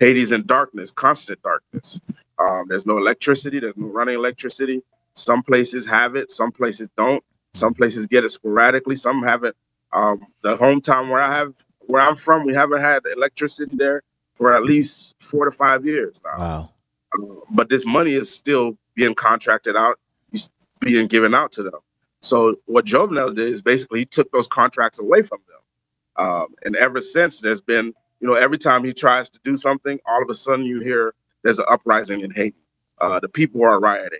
Haiti's 0.00 0.32
in 0.32 0.44
darkness, 0.46 0.90
constant 0.90 1.40
darkness. 1.42 2.00
Um, 2.38 2.66
there's 2.68 2.86
no 2.86 2.98
electricity. 2.98 3.60
There's 3.60 3.76
no 3.76 3.86
running 3.86 4.14
electricity. 4.14 4.82
Some 5.14 5.42
places 5.42 5.86
have 5.86 6.16
it. 6.16 6.32
Some 6.32 6.52
places 6.52 6.90
don't. 6.96 7.24
Some 7.54 7.74
places 7.74 8.06
get 8.06 8.24
it 8.24 8.30
sporadically. 8.30 8.94
Some 8.94 9.22
haven't. 9.22 9.56
Um, 9.92 10.26
the 10.42 10.56
hometown 10.56 11.10
where 11.10 11.20
I 11.20 11.34
have, 11.36 11.54
where 11.80 12.02
I'm 12.02 12.16
from, 12.16 12.44
we 12.44 12.54
haven't 12.54 12.80
had 12.80 13.02
electricity 13.16 13.74
there 13.76 14.02
for 14.34 14.54
at 14.54 14.62
least 14.62 15.16
four 15.20 15.44
to 15.44 15.50
five 15.50 15.84
years 15.86 16.20
now. 16.24 16.38
Wow. 16.38 16.70
Uh, 17.18 17.40
but 17.50 17.68
this 17.68 17.86
money 17.86 18.12
is 18.12 18.30
still 18.30 18.76
being 18.94 19.14
contracted 19.14 19.76
out, 19.76 19.98
being 20.80 21.06
given 21.06 21.34
out 21.34 21.52
to 21.52 21.62
them. 21.62 21.80
So 22.20 22.56
what 22.66 22.84
Jovenel 22.84 23.34
did 23.34 23.48
is 23.48 23.62
basically 23.62 24.00
he 24.00 24.04
took 24.04 24.30
those 24.32 24.46
contracts 24.46 24.98
away 24.98 25.22
from 25.22 25.38
them. 25.48 26.26
Um, 26.26 26.46
and 26.64 26.76
ever 26.76 27.00
since, 27.00 27.40
there's 27.40 27.60
been, 27.60 27.94
you 28.20 28.28
know, 28.28 28.34
every 28.34 28.58
time 28.58 28.84
he 28.84 28.92
tries 28.92 29.30
to 29.30 29.40
do 29.44 29.56
something, 29.56 29.98
all 30.04 30.22
of 30.22 30.28
a 30.28 30.34
sudden 30.34 30.64
you 30.64 30.80
hear 30.80 31.14
there's 31.44 31.60
an 31.60 31.66
uprising 31.68 32.20
in 32.20 32.30
Haiti. 32.32 32.56
Uh, 33.00 33.20
the 33.20 33.28
people 33.28 33.64
are 33.64 33.78
rioting. 33.78 34.18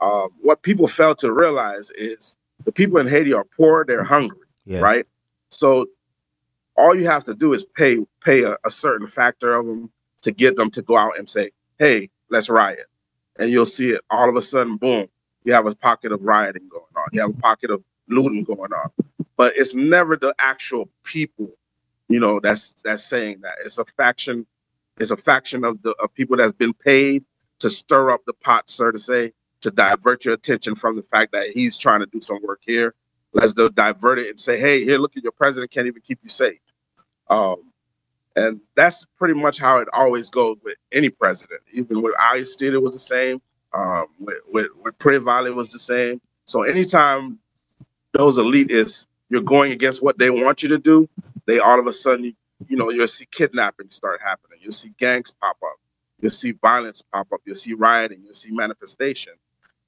Um, 0.00 0.28
what 0.42 0.62
people 0.62 0.86
fail 0.86 1.14
to 1.16 1.32
realize 1.32 1.90
is 1.90 2.36
the 2.64 2.72
people 2.72 2.98
in 2.98 3.08
Haiti 3.08 3.32
are 3.32 3.44
poor, 3.44 3.84
they're 3.86 4.04
hungry, 4.04 4.46
Yeah. 4.68 4.80
right? 4.80 5.06
So 5.48 5.86
all 6.76 6.94
you 6.94 7.06
have 7.06 7.24
to 7.24 7.34
do 7.34 7.54
is 7.54 7.64
pay 7.64 7.98
pay 8.22 8.42
a, 8.42 8.56
a 8.64 8.70
certain 8.70 9.06
factor 9.06 9.54
of 9.54 9.66
them 9.66 9.90
to 10.22 10.30
get 10.30 10.56
them 10.56 10.70
to 10.72 10.82
go 10.82 10.96
out 10.96 11.18
and 11.18 11.28
say, 11.28 11.50
"Hey, 11.78 12.10
let's 12.28 12.50
riot," 12.50 12.86
and 13.38 13.50
you'll 13.50 13.64
see 13.64 13.90
it 13.90 14.02
all 14.10 14.28
of 14.28 14.36
a 14.36 14.42
sudden. 14.42 14.76
Boom, 14.76 15.08
you 15.44 15.54
have 15.54 15.66
a 15.66 15.74
pocket 15.74 16.12
of 16.12 16.22
rioting 16.22 16.68
going 16.68 16.84
on. 16.96 17.08
You 17.12 17.22
have 17.22 17.30
a 17.30 17.40
pocket 17.40 17.70
of 17.70 17.82
looting 18.08 18.44
going 18.44 18.72
on, 18.72 18.90
but 19.36 19.56
it's 19.56 19.74
never 19.74 20.16
the 20.16 20.34
actual 20.38 20.90
people, 21.02 21.50
you 22.08 22.20
know, 22.20 22.38
that's 22.38 22.72
that's 22.84 23.04
saying 23.04 23.40
that. 23.40 23.54
It's 23.64 23.78
a 23.78 23.86
faction. 23.96 24.46
It's 25.00 25.10
a 25.10 25.16
faction 25.16 25.64
of 25.64 25.80
the 25.82 25.94
of 26.00 26.12
people 26.12 26.36
that's 26.36 26.52
been 26.52 26.74
paid 26.74 27.24
to 27.60 27.70
stir 27.70 28.10
up 28.10 28.24
the 28.26 28.34
pot, 28.34 28.68
so 28.68 28.90
to 28.90 28.98
say, 28.98 29.32
to 29.62 29.70
divert 29.70 30.26
your 30.26 30.34
attention 30.34 30.74
from 30.74 30.96
the 30.96 31.02
fact 31.02 31.32
that 31.32 31.48
he's 31.48 31.78
trying 31.78 32.00
to 32.00 32.06
do 32.06 32.20
some 32.20 32.40
work 32.42 32.60
here. 32.64 32.94
Let's 33.32 33.52
do- 33.52 33.70
divert 33.70 34.18
it 34.18 34.30
and 34.30 34.40
say, 34.40 34.58
"Hey, 34.58 34.84
here, 34.84 34.98
look 34.98 35.16
at 35.16 35.22
your 35.22 35.32
president 35.32 35.70
can't 35.70 35.86
even 35.86 36.02
keep 36.02 36.20
you 36.22 36.30
safe." 36.30 36.60
Um, 37.28 37.72
and 38.36 38.60
that's 38.76 39.06
pretty 39.18 39.34
much 39.34 39.58
how 39.58 39.78
it 39.78 39.88
always 39.92 40.30
goes 40.30 40.58
with 40.64 40.76
any 40.92 41.10
president. 41.10 41.60
Even 41.72 42.02
with 42.02 42.14
Aristide, 42.20 42.74
it 42.74 42.82
was 42.82 42.92
the 42.92 42.98
same. 42.98 43.42
Um, 43.72 44.06
with 44.20 44.38
with, 44.52 44.68
with 44.84 44.98
Préval, 44.98 45.46
it 45.46 45.54
was 45.54 45.70
the 45.72 45.78
same. 45.78 46.20
So 46.46 46.62
anytime 46.62 47.38
those 48.12 48.38
elitists, 48.38 49.06
you're 49.28 49.42
going 49.42 49.72
against 49.72 50.02
what 50.02 50.18
they 50.18 50.30
want 50.30 50.62
you 50.62 50.70
to 50.70 50.78
do, 50.78 51.08
they 51.46 51.58
all 51.58 51.78
of 51.78 51.86
a 51.86 51.92
sudden, 51.92 52.34
you 52.68 52.76
know, 52.76 52.90
you'll 52.90 53.06
see 53.08 53.26
kidnapping 53.30 53.90
start 53.90 54.20
happening. 54.24 54.58
You'll 54.62 54.72
see 54.72 54.92
gangs 54.98 55.30
pop 55.30 55.56
up. 55.64 55.76
You'll 56.20 56.30
see 56.30 56.52
violence 56.52 57.02
pop 57.02 57.28
up. 57.32 57.40
You'll 57.44 57.54
see 57.56 57.74
rioting. 57.74 58.22
You'll 58.24 58.34
see 58.34 58.50
manifestation. 58.52 59.34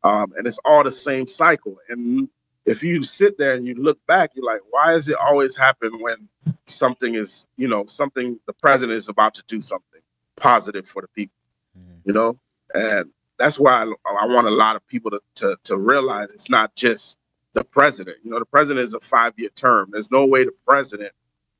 Um, 0.04 0.32
and 0.36 0.46
it's 0.46 0.58
all 0.64 0.84
the 0.84 0.92
same 0.92 1.26
cycle. 1.26 1.78
And 1.88 2.28
if 2.70 2.84
you 2.84 3.02
sit 3.02 3.36
there 3.36 3.54
and 3.54 3.66
you 3.66 3.74
look 3.74 3.98
back, 4.06 4.30
you're 4.34 4.44
like, 4.44 4.60
why 4.70 4.92
does 4.92 5.08
it 5.08 5.16
always 5.16 5.56
happen 5.56 6.00
when 6.00 6.28
something 6.66 7.16
is, 7.16 7.48
you 7.56 7.66
know, 7.66 7.84
something 7.86 8.38
the 8.46 8.52
president 8.52 8.96
is 8.96 9.08
about 9.08 9.34
to 9.34 9.42
do 9.48 9.60
something 9.60 10.00
positive 10.36 10.88
for 10.88 11.02
the 11.02 11.08
people, 11.08 11.34
mm-hmm. 11.76 11.98
you 12.04 12.12
know? 12.12 12.38
And 12.72 13.10
that's 13.38 13.58
why 13.58 13.82
I, 13.82 13.92
I 14.22 14.26
want 14.26 14.46
a 14.46 14.50
lot 14.50 14.76
of 14.76 14.86
people 14.86 15.10
to, 15.10 15.20
to 15.36 15.56
to 15.64 15.76
realize 15.78 16.30
it's 16.32 16.48
not 16.48 16.74
just 16.76 17.18
the 17.54 17.64
president. 17.64 18.18
You 18.22 18.30
know, 18.30 18.38
the 18.38 18.44
president 18.46 18.84
is 18.84 18.94
a 18.94 19.00
five 19.00 19.32
year 19.36 19.50
term. 19.56 19.88
There's 19.90 20.12
no 20.12 20.24
way 20.24 20.44
the 20.44 20.54
president 20.64 21.12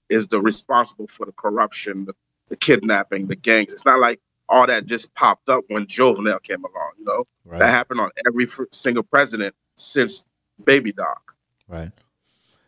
is 0.09 0.29
the 0.29 0.41
responsible 0.41 1.09
for 1.09 1.27
the 1.27 1.33
corruption, 1.33 2.05
the, 2.05 2.15
the 2.49 2.57
kidnapping, 2.57 3.27
the 3.27 3.37
gangs. 3.37 3.73
It's 3.73 3.85
not 3.85 3.99
like 3.99 4.21
all 4.49 4.67
that 4.69 4.87
just 4.87 5.13
popped 5.17 5.49
up 5.49 5.65
when 5.69 5.87
Jovenel 5.87 6.41
came 6.43 6.65
along. 6.65 6.93
You 6.99 7.05
know, 7.05 7.25
Right. 7.45 7.59
that 7.59 7.71
happened 7.71 8.01
on 8.01 8.11
every 8.27 8.47
single 8.71 9.03
president 9.03 9.57
since 9.75 10.25
Baby 10.65 10.93
Doc. 10.93 11.35
Right. 11.69 11.91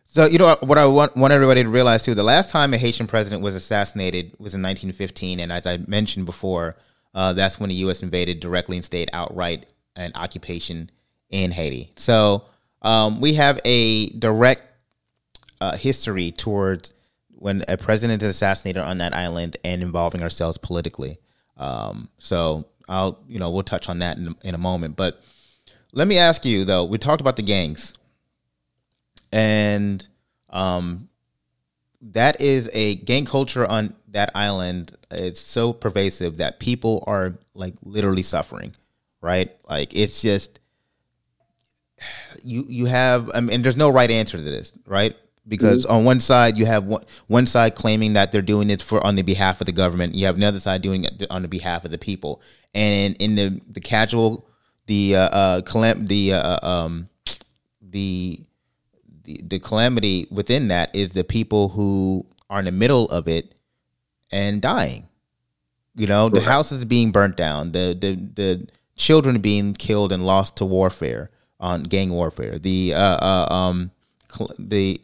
So 0.05 0.25
you 0.25 0.37
know 0.37 0.55
what 0.61 0.77
I 0.77 0.85
want, 0.85 1.15
want 1.17 1.33
everybody 1.33 1.63
to 1.63 1.69
realize 1.69 2.03
too. 2.03 2.13
The 2.13 2.23
last 2.23 2.51
time 2.51 2.73
a 2.73 2.77
Haitian 2.77 3.07
president 3.07 3.41
was 3.41 3.55
assassinated 3.55 4.27
was 4.37 4.53
in 4.53 4.61
1915, 4.61 5.39
and 5.39 5.51
as 5.51 5.65
I 5.65 5.77
mentioned 5.87 6.27
before, 6.27 6.75
uh, 7.15 7.33
that's 7.33 7.59
when 7.59 7.69
the 7.69 7.75
U.S. 7.75 8.03
invaded 8.03 8.39
directly 8.39 8.77
and 8.77 8.85
stayed 8.85 9.09
outright 9.11 9.65
an 9.95 10.11
occupation 10.15 10.91
in 11.29 11.51
Haiti. 11.51 11.91
So 11.95 12.45
um, 12.83 13.21
we 13.21 13.33
have 13.33 13.59
a 13.65 14.09
direct 14.09 14.67
uh, 15.61 15.77
history 15.77 16.31
towards 16.31 16.93
when 17.29 17.63
a 17.67 17.77
president 17.77 18.21
is 18.21 18.29
assassinated 18.29 18.83
on 18.83 18.99
that 18.99 19.15
island 19.15 19.57
and 19.63 19.81
involving 19.81 20.21
ourselves 20.21 20.57
politically. 20.57 21.17
Um, 21.57 22.09
so 22.19 22.65
I'll 22.87 23.19
you 23.27 23.39
know 23.39 23.49
we'll 23.49 23.63
touch 23.63 23.89
on 23.89 23.99
that 23.99 24.17
in, 24.17 24.35
in 24.43 24.55
a 24.55 24.59
moment, 24.59 24.95
but 24.95 25.21
let 25.93 26.07
me 26.07 26.17
ask 26.17 26.43
you 26.43 26.65
though. 26.65 26.83
We 26.83 26.97
talked 26.97 27.21
about 27.21 27.37
the 27.37 27.43
gangs 27.43 27.93
and 29.31 30.07
um, 30.49 31.09
that 32.01 32.39
is 32.39 32.69
a 32.73 32.95
gang 32.95 33.25
culture 33.25 33.65
on 33.65 33.95
that 34.09 34.31
island. 34.35 34.95
It's 35.11 35.41
so 35.41 35.73
pervasive 35.73 36.37
that 36.37 36.59
people 36.59 37.03
are 37.07 37.33
like 37.55 37.73
literally 37.83 38.21
suffering, 38.21 38.75
right? 39.21 39.51
Like 39.67 39.95
it's 39.95 40.21
just 40.21 40.59
you 42.43 42.65
you 42.67 42.85
have 42.85 43.31
I 43.33 43.41
mean 43.41 43.61
there's 43.61 43.77
no 43.77 43.89
right 43.89 44.11
answer 44.11 44.37
to 44.37 44.43
this, 44.43 44.71
right? 44.85 45.15
Because 45.45 45.85
on 45.85 46.05
one 46.05 46.21
side 46.21 46.57
you 46.57 46.65
have 46.65 46.85
one, 46.85 47.03
one 47.27 47.45
side 47.45 47.75
claiming 47.75 48.13
that 48.13 48.31
they're 48.31 48.41
doing 48.41 48.69
it 48.69 48.81
for 48.81 49.05
on 49.05 49.15
the 49.15 49.23
behalf 49.23 49.59
of 49.59 49.65
the 49.65 49.73
government. 49.73 50.15
You 50.15 50.25
have 50.27 50.37
another 50.37 50.59
side 50.59 50.81
doing 50.81 51.03
it 51.03 51.25
on 51.29 51.41
the 51.41 51.49
behalf 51.49 51.83
of 51.83 51.91
the 51.91 51.97
people. 51.97 52.41
And 52.73 53.15
in, 53.19 53.31
in 53.31 53.35
the 53.35 53.61
the 53.67 53.81
casual 53.81 54.47
the 54.85 55.15
uh, 55.15 55.19
uh 55.19 55.61
calam- 55.61 56.07
the 56.07 56.33
uh, 56.33 56.67
um 56.67 57.07
the 57.81 58.39
the, 59.23 59.41
the 59.43 59.59
calamity 59.59 60.27
within 60.29 60.67
that 60.67 60.93
is 60.95 61.11
the 61.11 61.23
people 61.23 61.69
who 61.69 62.25
are 62.49 62.59
in 62.59 62.65
the 62.65 62.71
middle 62.71 63.05
of 63.05 63.27
it 63.27 63.55
and 64.31 64.61
dying. 64.61 65.07
You 65.95 66.07
know, 66.07 66.27
the 66.27 66.41
houses 66.41 66.85
being 66.85 67.11
burnt 67.11 67.37
down, 67.37 67.71
the 67.71 67.95
the 67.99 68.15
the 68.15 68.67
children 68.95 69.39
being 69.39 69.73
killed 69.73 70.11
and 70.11 70.25
lost 70.25 70.57
to 70.57 70.65
warfare 70.65 71.29
on 71.59 71.83
gang 71.83 72.09
warfare, 72.09 72.57
the 72.57 72.93
uh, 72.95 72.99
uh 72.99 73.53
um 73.53 73.91
cl- 74.27 74.55
the 74.57 74.99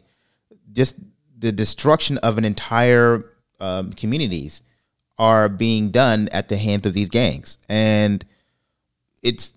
just 0.72 0.96
the 1.38 1.52
destruction 1.52 2.18
of 2.18 2.38
an 2.38 2.44
entire 2.44 3.24
um, 3.60 3.92
communities 3.92 4.62
are 5.18 5.48
being 5.48 5.90
done 5.90 6.28
at 6.32 6.48
the 6.48 6.56
hands 6.56 6.86
of 6.86 6.92
these 6.92 7.08
gangs, 7.08 7.58
and 7.68 8.24
it's 9.22 9.54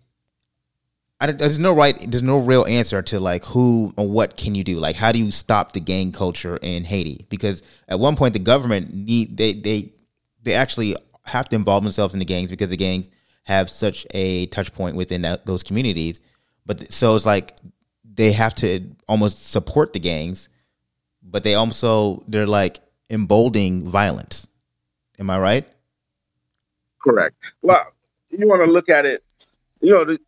I 1.23 1.31
there's 1.31 1.59
no 1.59 1.73
right 1.73 1.97
there's 1.99 2.23
no 2.23 2.37
real 2.37 2.65
answer 2.65 3.01
to 3.01 3.19
like 3.19 3.45
who 3.45 3.93
or 3.97 4.07
what 4.07 4.37
can 4.37 4.55
you 4.55 4.63
do? 4.63 4.79
Like 4.79 4.95
how 4.95 5.11
do 5.11 5.19
you 5.19 5.31
stop 5.31 5.71
the 5.71 5.79
gang 5.79 6.11
culture 6.11 6.57
in 6.57 6.83
Haiti? 6.83 7.25
Because 7.29 7.63
at 7.87 7.99
one 7.99 8.15
point 8.15 8.33
the 8.33 8.39
government 8.39 8.93
need 8.93 9.37
they 9.37 9.53
they 9.53 9.93
they 10.41 10.53
actually 10.53 10.95
have 11.25 11.47
to 11.49 11.55
involve 11.55 11.83
themselves 11.83 12.13
in 12.13 12.19
the 12.19 12.25
gangs 12.25 12.49
because 12.49 12.69
the 12.69 12.77
gangs 12.77 13.09
have 13.43 13.69
such 13.69 14.05
a 14.13 14.45
touch 14.47 14.73
point 14.73 14.95
within 14.95 15.21
that, 15.21 15.45
those 15.45 15.63
communities. 15.63 16.21
But 16.65 16.91
so 16.91 17.15
it's 17.15 17.25
like 17.25 17.55
they 18.03 18.31
have 18.31 18.55
to 18.55 18.81
almost 19.07 19.51
support 19.51 19.93
the 19.93 19.99
gangs 19.99 20.49
but 21.23 21.43
they 21.43 21.55
also 21.55 22.23
they're 22.27 22.47
like 22.47 22.79
emboldening 23.09 23.87
violence. 23.87 24.47
Am 25.19 25.29
i 25.29 25.39
right? 25.39 25.67
Correct. 26.99 27.35
Well, 27.61 27.91
you 28.29 28.47
want 28.47 28.61
to 28.65 28.71
look 28.71 28.89
at 28.89 29.05
it, 29.05 29.23
you 29.81 29.91
know, 29.91 30.05
the, 30.05 30.19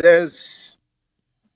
there's 0.00 0.78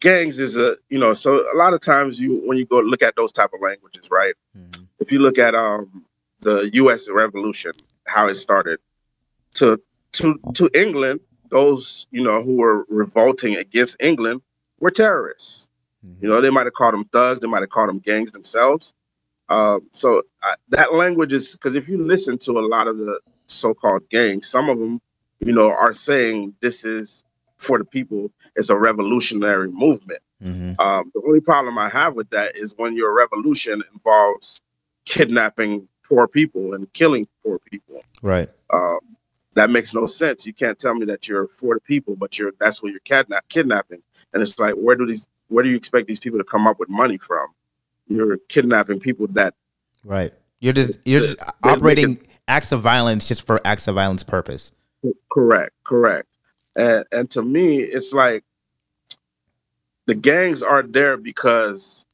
gangs 0.01 0.39
is 0.39 0.57
a, 0.57 0.77
you 0.91 0.99
know, 0.99 1.15
so 1.15 1.51
a 1.53 1.57
lot 1.57 1.73
of 1.73 1.81
times 1.81 2.21
you 2.21 2.43
when 2.47 2.59
you 2.59 2.67
go 2.67 2.81
look 2.81 3.03
at 3.03 3.17
those 3.17 3.33
type 3.33 3.51
of 3.55 3.61
languages, 3.61 4.11
right? 4.11 4.35
If 4.99 5.13
you 5.13 5.19
look 5.19 5.39
at 5.39 5.55
um 5.55 6.05
the 6.41 6.71
U.S. 6.75 7.09
Revolution, 7.09 7.73
how 8.07 8.29
it 8.29 8.35
started, 8.37 8.79
to 9.55 9.81
to 10.13 10.39
to 10.55 10.71
England, 10.75 11.21
those 11.51 12.07
you 12.11 12.23
know 12.23 12.43
who 12.43 12.57
were 12.57 12.85
revolting 12.89 13.57
against 13.57 13.97
England 14.01 14.43
were 14.81 14.91
terrorists. 14.91 15.69
You 16.21 16.29
know, 16.29 16.41
they 16.43 16.51
might 16.51 16.67
have 16.67 16.75
called 16.75 16.93
them 16.93 17.07
thugs, 17.07 17.41
they 17.41 17.49
might 17.49 17.63
have 17.63 17.71
called 17.71 17.89
them 17.89 17.99
gangs 17.99 18.31
themselves. 18.33 18.93
Um, 19.49 19.89
so 19.93 20.23
uh, 20.43 20.55
that 20.69 20.95
language 20.95 21.33
is 21.33 21.53
because 21.53 21.75
if 21.75 21.89
you 21.89 22.05
listen 22.05 22.37
to 22.39 22.59
a 22.59 22.65
lot 22.67 22.89
of 22.89 22.99
the 22.99 23.21
so-called 23.47 24.09
gangs, 24.11 24.49
some 24.49 24.69
of 24.69 24.79
them, 24.79 25.01
you 25.41 25.53
know, 25.53 25.71
are 25.71 25.95
saying 25.95 26.55
this 26.61 26.85
is 26.85 27.25
for 27.57 27.79
the 27.79 27.85
people. 27.85 28.31
It's 28.57 28.71
a 28.71 28.77
revolutionary 28.77 29.71
movement. 29.71 30.21
Um, 30.79 31.11
the 31.15 31.23
only 31.27 31.41
problem 31.41 31.79
I 31.79 31.89
have 31.89 32.15
with 32.15 32.31
that 32.31 32.57
is 32.57 32.75
when 32.77 32.95
your 32.95 33.15
revolution 33.15 33.83
involves 33.93 34.61
kidnapping 35.05 35.89
poor 36.07 36.29
people 36.29 36.75
and 36.75 36.93
killing 36.93 37.27
poor 37.43 37.59
people. 37.71 38.03
right 38.23 38.49
Um, 38.71 38.99
that 39.55 39.71
makes 39.71 39.95
no 39.95 40.07
sense. 40.07 40.47
You 40.47 40.53
can't 40.53 40.79
tell 40.79 40.95
me 40.95 41.07
that 41.07 41.29
you're 41.29 41.47
for 41.47 41.75
the 41.75 41.81
people, 41.81 42.17
but 42.17 42.39
you're 42.39 42.53
that's 42.59 42.83
what 42.83 42.91
you're 42.91 43.01
kidnap 43.01 43.49
kidnapping. 43.49 44.03
And 44.33 44.43
it's 44.43 44.59
like, 44.59 44.75
where 44.75 44.97
do 44.97 45.07
these 45.07 45.27
where 45.49 45.63
do 45.63 45.71
you 45.71 45.77
expect 45.77 46.09
these 46.09 46.19
people 46.19 46.39
to 46.39 46.45
come 46.45 46.67
up 46.67 46.79
with 46.79 46.89
money 46.89 47.19
from? 47.19 47.49
You're 48.09 48.39
kidnapping 48.49 49.01
people 49.01 49.27
that 49.29 49.55
Right. 50.05 50.33
You're 50.61 50.73
just 50.73 50.99
you're 51.05 51.21
just 51.21 51.39
operating 51.63 52.21
acts 52.49 52.73
of 52.73 52.81
violence 52.81 53.29
just 53.29 53.47
for 53.47 53.61
acts 53.65 53.89
of 53.89 53.95
violence 53.95 54.23
purpose. 54.23 54.73
correct, 55.33 55.73
correct. 55.85 56.29
And 56.77 57.05
and 57.13 57.31
to 57.33 57.43
me, 57.43 57.79
it's 57.79 58.13
like 58.13 58.45
the 60.07 60.15
gangs 60.15 60.63
are 60.63 60.83
there 60.83 61.17
because 61.17 62.05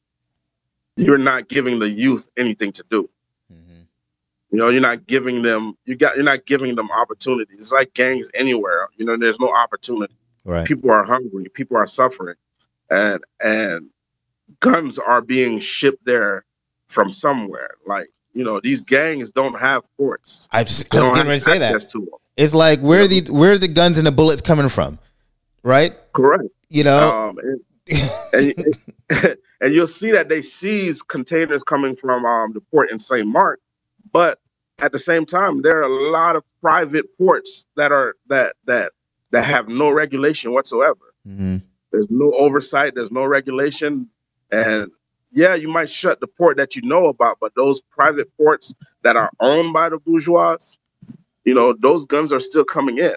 you're 0.97 1.17
not 1.17 1.47
giving 1.47 1.79
the 1.79 1.89
youth 1.89 2.29
anything 2.37 2.71
to 2.73 2.85
do. 2.89 3.09
Mm-hmm. 3.51 3.81
You 4.51 4.57
know, 4.57 4.69
you're 4.69 4.81
not 4.81 5.07
giving 5.07 5.41
them 5.41 5.77
you 5.85 5.95
got 5.95 6.15
you're 6.15 6.25
not 6.25 6.45
giving 6.45 6.75
them 6.75 6.91
opportunities. 6.91 7.57
It's 7.57 7.71
like 7.71 7.93
gangs 7.93 8.29
anywhere. 8.33 8.89
You 8.97 9.05
know, 9.05 9.17
there's 9.17 9.39
no 9.39 9.53
opportunity. 9.53 10.15
Right. 10.43 10.65
People 10.65 10.91
are 10.91 11.03
hungry. 11.03 11.45
People 11.49 11.77
are 11.77 11.87
suffering, 11.87 12.35
and 12.89 13.23
and 13.43 13.89
guns 14.59 14.97
are 14.97 15.21
being 15.21 15.59
shipped 15.59 16.03
there 16.05 16.45
from 16.87 17.11
somewhere. 17.11 17.71
Like 17.85 18.09
you 18.33 18.43
know, 18.43 18.59
these 18.59 18.81
gangs 18.81 19.29
don't 19.29 19.59
have 19.59 19.83
ports. 19.97 20.47
I, 20.51 20.63
just, 20.63 20.93
I 20.95 21.01
was 21.01 21.11
getting 21.11 21.27
ready 21.27 21.39
to 21.39 21.45
say 21.45 21.57
that. 21.57 21.89
to 21.89 21.99
them. 21.99 22.09
It's 22.37 22.53
like 22.53 22.79
where 22.79 23.01
are 23.01 23.07
the 23.07 23.21
where 23.29 23.51
are 23.53 23.57
the 23.57 23.67
guns 23.67 23.97
and 23.97 24.07
the 24.07 24.11
bullets 24.11 24.41
coming 24.41 24.69
from, 24.69 24.99
right? 25.63 25.93
Correct. 26.13 26.45
You 26.69 26.85
know, 26.85 27.09
Um, 27.09 27.37
and, 27.39 28.55
and, 29.09 29.37
and 29.59 29.73
you'll 29.73 29.87
see 29.87 30.11
that 30.11 30.29
they 30.29 30.41
seize 30.41 31.01
containers 31.01 31.63
coming 31.63 31.95
from 31.95 32.25
um, 32.25 32.53
the 32.53 32.61
port 32.61 32.89
in 32.91 32.99
St. 32.99 33.27
Marc, 33.27 33.59
but 34.11 34.39
at 34.79 34.91
the 34.93 34.99
same 34.99 35.25
time, 35.25 35.61
there 35.61 35.77
are 35.79 35.83
a 35.83 36.11
lot 36.11 36.35
of 36.35 36.43
private 36.61 37.05
ports 37.17 37.65
that 37.75 37.91
are 37.91 38.15
that 38.27 38.55
that 38.65 38.93
that 39.31 39.43
have 39.43 39.67
no 39.67 39.89
regulation 39.91 40.53
whatsoever. 40.53 41.13
Mhm. 41.27 41.61
There's 41.91 42.07
no 42.09 42.31
oversight. 42.31 42.95
There's 42.95 43.11
no 43.11 43.25
regulation, 43.25 44.07
and 44.51 44.89
yeah, 45.33 45.55
you 45.55 45.67
might 45.67 45.89
shut 45.89 46.19
the 46.21 46.27
port 46.27 46.57
that 46.57 46.75
you 46.75 46.81
know 46.83 47.07
about, 47.07 47.37
but 47.41 47.53
those 47.55 47.81
private 47.81 48.35
ports 48.37 48.73
that 49.03 49.15
are 49.17 49.29
owned 49.39 49.73
by 49.73 49.89
the 49.89 49.97
bourgeois, 49.99 50.57
you 51.45 51.53
know, 51.53 51.73
those 51.81 52.05
guns 52.05 52.31
are 52.33 52.39
still 52.39 52.65
coming 52.65 52.97
in 52.97 53.15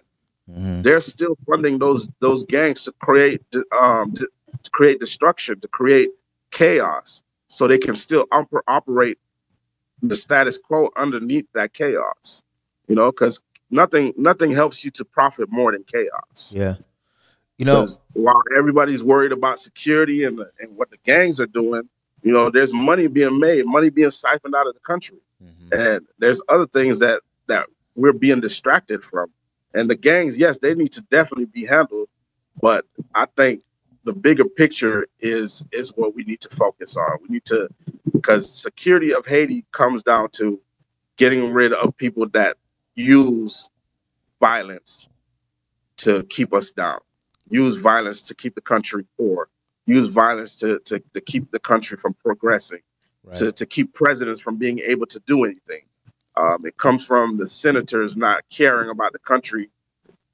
Mhm. 0.50 0.82
they're 0.82 1.00
still 1.00 1.36
funding 1.46 1.78
those 1.78 2.08
those 2.20 2.44
gangs 2.44 2.84
to 2.84 2.92
create 2.92 3.42
um 3.80 4.12
to, 4.14 4.28
to 4.62 4.70
create 4.70 5.00
destruction 5.00 5.58
to 5.60 5.68
create 5.68 6.10
chaos 6.50 7.22
so 7.48 7.66
they 7.66 7.78
can 7.78 7.96
still 7.96 8.26
oper- 8.32 8.62
operate 8.68 9.18
the 10.02 10.16
status 10.16 10.58
quo 10.58 10.90
underneath 10.96 11.46
that 11.54 11.72
chaos 11.72 12.42
you 12.88 12.94
know 12.94 13.10
because 13.10 13.40
nothing 13.70 14.12
nothing 14.16 14.50
helps 14.52 14.84
you 14.84 14.90
to 14.90 15.04
profit 15.04 15.50
more 15.50 15.72
than 15.72 15.84
chaos 15.84 16.54
yeah. 16.56 16.74
You 17.58 17.66
know, 17.66 17.86
while 18.14 18.42
everybody's 18.56 19.02
worried 19.04 19.32
about 19.32 19.60
security 19.60 20.24
and 20.24 20.38
the, 20.38 20.50
and 20.60 20.76
what 20.76 20.90
the 20.90 20.98
gangs 21.04 21.40
are 21.40 21.46
doing 21.46 21.88
you 22.22 22.32
know 22.32 22.50
there's 22.50 22.72
money 22.72 23.06
being 23.06 23.38
made 23.38 23.66
money 23.66 23.90
being 23.90 24.10
siphoned 24.10 24.54
out 24.54 24.66
of 24.66 24.74
the 24.74 24.80
country 24.80 25.18
and 25.72 26.06
there's 26.18 26.40
other 26.48 26.66
things 26.66 26.98
that 26.98 27.22
that 27.46 27.66
we're 27.94 28.12
being 28.12 28.40
distracted 28.40 29.02
from. 29.02 29.30
And 29.74 29.90
the 29.90 29.96
gangs 29.96 30.38
yes 30.38 30.58
they 30.58 30.74
need 30.74 30.92
to 30.92 31.00
definitely 31.02 31.46
be 31.46 31.64
handled 31.64 32.08
but 32.60 32.86
i 33.14 33.26
think 33.36 33.62
the 34.04 34.12
bigger 34.12 34.44
picture 34.44 35.06
is 35.20 35.64
is 35.72 35.96
what 35.96 36.14
we 36.14 36.22
need 36.24 36.40
to 36.42 36.48
focus 36.50 36.96
on. 36.96 37.18
We 37.22 37.28
need 37.34 37.44
to 37.46 37.68
because 38.12 38.48
security 38.52 39.14
of 39.14 39.26
haiti 39.26 39.64
comes 39.72 40.02
down 40.02 40.30
to 40.32 40.60
getting 41.16 41.52
rid 41.52 41.72
of 41.72 41.96
people 41.96 42.28
that 42.30 42.56
use 42.94 43.70
violence 44.40 45.08
to 45.96 46.22
keep 46.24 46.52
us 46.52 46.70
down 46.70 46.98
use 47.50 47.76
violence 47.76 48.20
to 48.22 48.34
keep 48.34 48.54
the 48.54 48.60
country 48.60 49.04
poor 49.16 49.48
use 49.86 50.08
violence 50.08 50.56
to 50.56 50.78
to, 50.80 51.02
to 51.14 51.20
keep 51.20 51.50
the 51.50 51.58
country 51.58 51.96
from 51.96 52.14
progressing 52.14 52.80
to, 53.32 53.52
to 53.52 53.66
keep 53.66 53.94
presidents 53.94 54.40
from 54.40 54.56
being 54.56 54.80
able 54.80 55.06
to 55.06 55.20
do 55.20 55.44
anything. 55.44 55.82
Um, 56.36 56.66
it 56.66 56.76
comes 56.76 57.04
from 57.04 57.38
the 57.38 57.46
senators 57.46 58.16
not 58.16 58.42
caring 58.50 58.90
about 58.90 59.12
the 59.12 59.18
country 59.18 59.70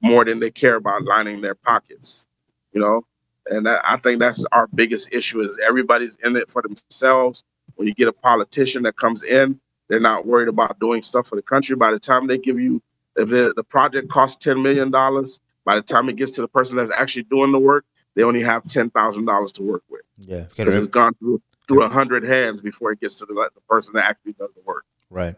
more 0.01 0.25
than 0.25 0.39
they 0.39 0.49
care 0.49 0.75
about 0.75 1.03
lining 1.03 1.41
their 1.41 1.55
pockets, 1.55 2.27
you 2.73 2.81
know. 2.81 3.05
And 3.47 3.65
that, 3.65 3.81
I 3.83 3.97
think 3.97 4.19
that's 4.19 4.43
our 4.51 4.67
biggest 4.67 5.13
issue: 5.13 5.41
is 5.41 5.57
everybody's 5.65 6.17
in 6.23 6.35
it 6.35 6.49
for 6.49 6.61
themselves. 6.61 7.43
When 7.75 7.87
you 7.87 7.93
get 7.93 8.07
a 8.07 8.13
politician 8.13 8.83
that 8.83 8.97
comes 8.97 9.23
in, 9.23 9.59
they're 9.87 9.99
not 9.99 10.25
worried 10.25 10.47
about 10.47 10.79
doing 10.79 11.01
stuff 11.01 11.27
for 11.27 11.35
the 11.35 11.41
country. 11.41 11.75
By 11.75 11.91
the 11.91 11.99
time 11.99 12.27
they 12.27 12.37
give 12.37 12.59
you, 12.59 12.81
if 13.15 13.31
it, 13.31 13.55
the 13.55 13.63
project 13.63 14.09
costs 14.09 14.43
ten 14.43 14.61
million 14.61 14.91
dollars, 14.91 15.39
by 15.65 15.75
the 15.75 15.81
time 15.81 16.09
it 16.09 16.15
gets 16.15 16.31
to 16.31 16.41
the 16.41 16.47
person 16.47 16.77
that's 16.77 16.91
actually 16.91 17.23
doing 17.23 17.51
the 17.51 17.59
work, 17.59 17.85
they 18.15 18.23
only 18.23 18.41
have 18.41 18.67
ten 18.67 18.89
thousand 18.89 19.25
dollars 19.25 19.51
to 19.53 19.63
work 19.63 19.83
with 19.89 20.01
yeah. 20.17 20.45
because 20.55 20.75
it's 20.75 20.87
gone 20.87 21.13
through 21.15 21.41
through 21.67 21.83
a 21.83 21.89
hundred 21.89 22.23
hands 22.23 22.61
before 22.61 22.91
it 22.91 22.99
gets 22.99 23.15
to 23.15 23.25
the, 23.25 23.33
the 23.33 23.61
person 23.69 23.93
that 23.93 24.05
actually 24.05 24.33
does 24.33 24.49
the 24.55 24.61
work. 24.65 24.85
Right. 25.09 25.35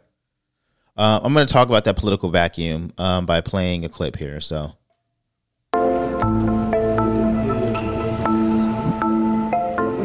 Uh, 0.96 1.20
I'm 1.24 1.34
going 1.34 1.48
to 1.48 1.52
talk 1.52 1.68
about 1.68 1.86
that 1.86 1.98
political 1.98 2.30
vacuum 2.30 2.94
um, 2.98 3.26
by 3.26 3.42
playing 3.42 3.84
a 3.86 3.90
clip 3.90 4.16
here. 4.16 4.40
So, 4.40 4.74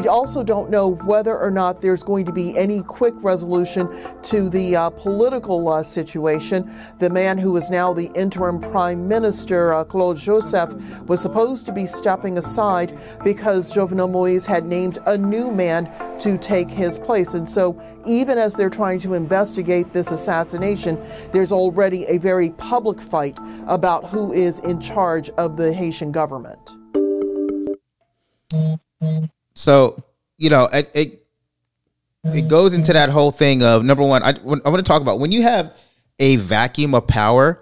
also 0.09 0.43
don't 0.43 0.71
know 0.71 0.95
whether 1.05 1.39
or 1.39 1.51
not 1.51 1.81
there's 1.81 2.03
going 2.03 2.27
to 2.27 2.33
be 2.33 2.57
any 2.59 2.83
quick 2.83 3.15
resolution 3.19 3.89
to 4.23 4.49
the 4.49 4.75
uh, 4.75 4.91
political 4.91 5.69
uh, 5.69 5.83
situation. 5.83 6.71
The 6.99 7.11
man 7.11 7.39
who 7.39 7.57
is 7.57 7.71
now 7.71 7.93
the 7.93 8.11
interim 8.15 8.61
prime 8.61 9.07
minister, 9.07 9.73
uh, 9.73 9.85
Claude 9.85 10.17
Joseph, 10.17 10.75
was 11.03 11.21
supposed 11.21 11.67
to 11.67 11.73
be 11.73 11.87
stepping 11.87 12.39
aside 12.39 12.99
because 13.25 13.73
Jovenel 13.73 14.11
Moise 14.11 14.47
had 14.47 14.65
named 14.65 14.99
a 15.07 15.17
new 15.17 15.51
man 15.53 15.91
to 16.21 16.37
take 16.39 16.71
his 16.71 16.99
place. 16.99 17.35
And 17.35 17.49
so, 17.49 17.81
even 18.07 18.39
as 18.39 18.55
they're 18.55 18.71
trying 18.71 18.99
to 19.01 19.15
investigate 19.15 19.93
this 19.93 20.11
assassination, 20.11 20.99
there's 21.33 21.53
already 21.53 22.05
a 22.07 22.19
very 22.19 22.51
public 22.51 23.01
fight 23.01 23.39
about 23.67 24.07
who 24.07 24.33
is 24.33 24.59
in 24.61 24.81
charge 24.81 25.31
of 25.31 25.57
the 25.57 25.73
Haitian 25.73 26.11
government. 26.11 26.75
So 29.59 30.03
you 30.37 30.51
know, 30.51 30.69
it, 30.73 30.91
it 30.95 31.27
it 32.25 32.49
goes 32.49 32.75
into 32.75 32.93
that 32.93 33.09
whole 33.09 33.33
thing 33.33 33.63
of 33.63 33.85
number 33.85 34.05
one. 34.05 34.23
I, 34.23 34.31
I 34.31 34.43
want 34.43 34.77
to 34.77 34.83
talk 34.83 35.03
about 35.03 35.19
when 35.19 35.33
you 35.33 35.43
have 35.43 35.77
a 36.21 36.37
vacuum 36.37 36.95
of 36.95 37.07
power, 37.07 37.61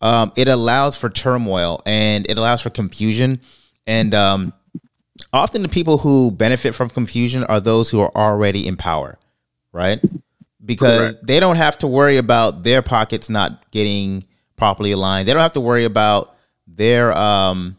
um, 0.00 0.32
it 0.36 0.48
allows 0.48 0.96
for 0.96 1.10
turmoil 1.10 1.80
and 1.84 2.28
it 2.30 2.38
allows 2.38 2.62
for 2.62 2.70
confusion, 2.70 3.40
and 3.86 4.14
um, 4.14 4.52
often 5.32 5.62
the 5.62 5.68
people 5.68 5.98
who 5.98 6.30
benefit 6.30 6.74
from 6.74 6.88
confusion 6.88 7.44
are 7.44 7.60
those 7.60 7.90
who 7.90 8.00
are 8.00 8.12
already 8.16 8.66
in 8.66 8.76
power, 8.76 9.18
right? 9.72 10.00
Because 10.64 11.16
they 11.22 11.40
don't 11.40 11.56
have 11.56 11.76
to 11.78 11.86
worry 11.86 12.16
about 12.16 12.62
their 12.62 12.80
pockets 12.80 13.28
not 13.28 13.70
getting 13.70 14.24
properly 14.56 14.92
aligned. 14.92 15.28
They 15.28 15.34
don't 15.34 15.42
have 15.42 15.52
to 15.52 15.60
worry 15.60 15.84
about 15.84 16.34
their 16.66 17.12
um 17.16 17.76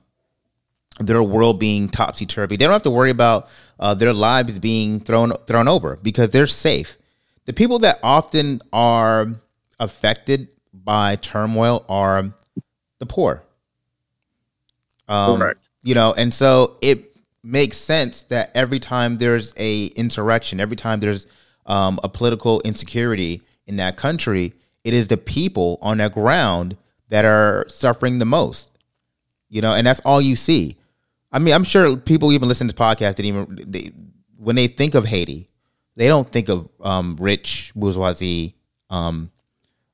their 0.99 1.21
world 1.21 1.59
being 1.59 1.89
topsy 1.89 2.25
turvy. 2.25 2.55
They 2.55 2.65
don't 2.65 2.73
have 2.73 2.83
to 2.83 2.91
worry 2.91 3.09
about 3.09 3.49
uh, 3.79 3.93
their 3.93 4.13
lives 4.13 4.59
being 4.59 4.99
thrown 4.99 5.31
thrown 5.47 5.67
over 5.67 5.97
because 6.01 6.29
they're 6.29 6.47
safe. 6.47 6.97
The 7.45 7.53
people 7.53 7.79
that 7.79 7.99
often 8.01 8.61
are 8.71 9.27
affected 9.79 10.47
by 10.73 11.17
turmoil 11.17 11.85
are 11.89 12.33
the 12.99 13.05
poor. 13.05 13.43
Um, 15.07 15.39
Correct. 15.39 15.59
You 15.83 15.95
know, 15.95 16.13
and 16.17 16.33
so 16.33 16.77
it 16.81 17.15
makes 17.43 17.77
sense 17.77 18.23
that 18.23 18.51
every 18.55 18.79
time 18.79 19.17
there's 19.17 19.53
a 19.57 19.85
insurrection, 19.87 20.59
every 20.59 20.75
time 20.75 20.99
there's 20.99 21.27
um, 21.67 21.99
a 22.03 22.09
political 22.09 22.61
insecurity 22.61 23.41
in 23.67 23.77
that 23.77 23.97
country, 23.97 24.53
it 24.83 24.93
is 24.93 25.07
the 25.07 25.17
people 25.17 25.77
on 25.81 25.97
that 25.99 26.13
ground 26.13 26.77
that 27.09 27.25
are 27.25 27.65
suffering 27.67 28.17
the 28.17 28.25
most. 28.25 28.71
You 29.49 29.61
know, 29.61 29.73
and 29.73 29.85
that's 29.85 29.99
all 30.01 30.21
you 30.21 30.35
see. 30.35 30.77
I 31.35 31.39
mean, 31.39 31.53
I'm 31.53 31.65
sure 31.65 31.97
people 31.97 32.31
even 32.31 32.47
listen 32.47 32.69
to 32.69 32.73
this 32.73 32.79
podcast 32.79 33.17
that 33.17 33.25
even 33.25 33.59
they, 33.67 33.91
when 34.37 34.55
they 34.55 34.67
think 34.67 34.95
of 34.95 35.05
Haiti, 35.05 35.49
they 35.97 36.07
don't 36.07 36.31
think 36.31 36.47
of 36.47 36.69
um, 36.79 37.17
rich 37.19 37.73
bourgeoisie 37.75 38.55
um, 38.89 39.31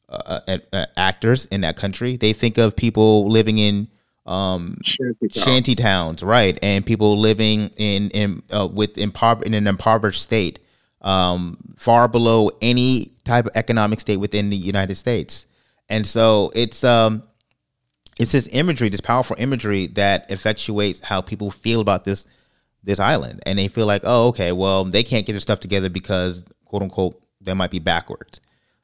uh, 0.08 0.42
uh, 0.48 0.58
uh, 0.72 0.86
actors 0.96 1.48
in 1.48 1.62
that 1.62 1.78
country. 1.78 2.16
They 2.16 2.34
think 2.34 2.60
of 2.60 2.76
people 2.76 3.28
living 3.28 3.58
in 3.58 3.88
um, 4.28 4.78
Shanty 4.84 5.30
towns. 5.30 5.44
shanty 5.44 5.76
towns, 5.76 6.22
right? 6.22 6.60
And 6.62 6.86
people 6.86 7.18
living 7.18 7.72
in 7.76 8.12
in 8.12 8.44
uh, 8.54 8.68
with 8.68 8.98
impover- 8.98 9.42
in 9.42 9.56
an 9.56 9.66
impoverished 9.66 10.22
state, 10.22 10.60
um, 11.02 11.58
far 11.76 12.08
below 12.08 12.52
any 12.62 13.14
type 13.24 13.48
of 13.48 13.52
economic 13.56 14.00
state 14.00 14.18
within 14.18 14.52
the 14.52 14.58
United 14.58 14.94
States. 14.94 15.48
And 15.90 16.06
so 16.06 16.52
it's 16.54 16.84
um, 16.84 17.24
it's 18.20 18.32
this 18.34 18.50
imagery, 18.52 18.90
this 18.90 19.02
powerful 19.02 19.36
imagery 19.40 19.88
that 19.88 20.30
effectuates 20.30 21.04
how 21.04 21.22
people 21.22 21.52
feel 21.52 21.82
about 21.82 22.06
this 22.06 22.26
this 22.84 23.00
island, 23.00 23.42
and 23.46 23.60
they 23.60 23.68
feel 23.68 23.86
like, 23.86 24.02
oh, 24.06 24.30
okay, 24.30 24.52
well, 24.52 24.84
they 24.86 25.04
can't 25.04 25.26
get 25.26 25.34
their 25.34 25.40
stuff 25.40 25.60
together 25.60 25.90
because 25.90 26.44
quote 26.66 26.82
unquote 26.82 27.22
they 27.40 27.54
might 27.54 27.72
be 27.72 27.80
backwards, 27.80 28.40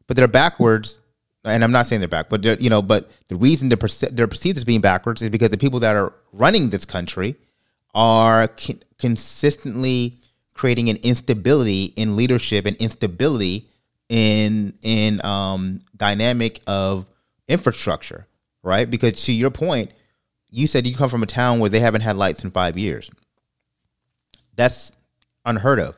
but 0.07 0.17
they're 0.17 0.27
backwards. 0.27 0.99
And 1.43 1.63
I'm 1.63 1.71
not 1.71 1.87
saying 1.87 2.01
they're 2.01 2.09
back, 2.09 2.27
but 2.29 2.41
they're, 2.41 2.57
you 2.59 2.69
know, 2.69 2.81
but 2.81 3.09
the 3.29 3.35
reason 3.37 3.69
they're, 3.69 3.77
perce- 3.77 4.11
they're 4.11 4.27
perceived 4.27 4.57
as 4.57 4.65
being 4.65 4.81
backwards 4.81 5.21
is 5.21 5.29
because 5.29 5.49
the 5.49 5.57
people 5.57 5.79
that 5.79 5.95
are 5.95 6.13
running 6.33 6.71
this 6.71 6.83
country 6.83 7.37
are 7.95 8.49
con- 8.49 8.81
consistently 8.97 10.17
creating 10.53 10.89
an 10.89 10.97
instability 11.03 11.85
in 11.95 12.17
leadership 12.17 12.65
and 12.65 12.75
instability 12.77 13.69
in 14.09 14.73
in 14.81 15.23
um 15.25 15.81
dynamic 15.95 16.59
of 16.67 17.05
infrastructure, 17.47 18.27
right? 18.67 18.89
Because 18.89 19.23
to 19.25 19.31
your 19.33 19.49
point, 19.49 19.91
you 20.49 20.67
said 20.67 20.85
you 20.85 20.95
come 20.95 21.09
from 21.09 21.23
a 21.23 21.27
town 21.27 21.59
where 21.59 21.69
they 21.69 21.79
haven't 21.79 22.01
had 22.01 22.15
lights 22.17 22.43
in 22.43 22.51
five 22.51 22.77
years. 22.77 23.09
That's 24.55 24.91
unheard 25.45 25.79
of. 25.79 25.95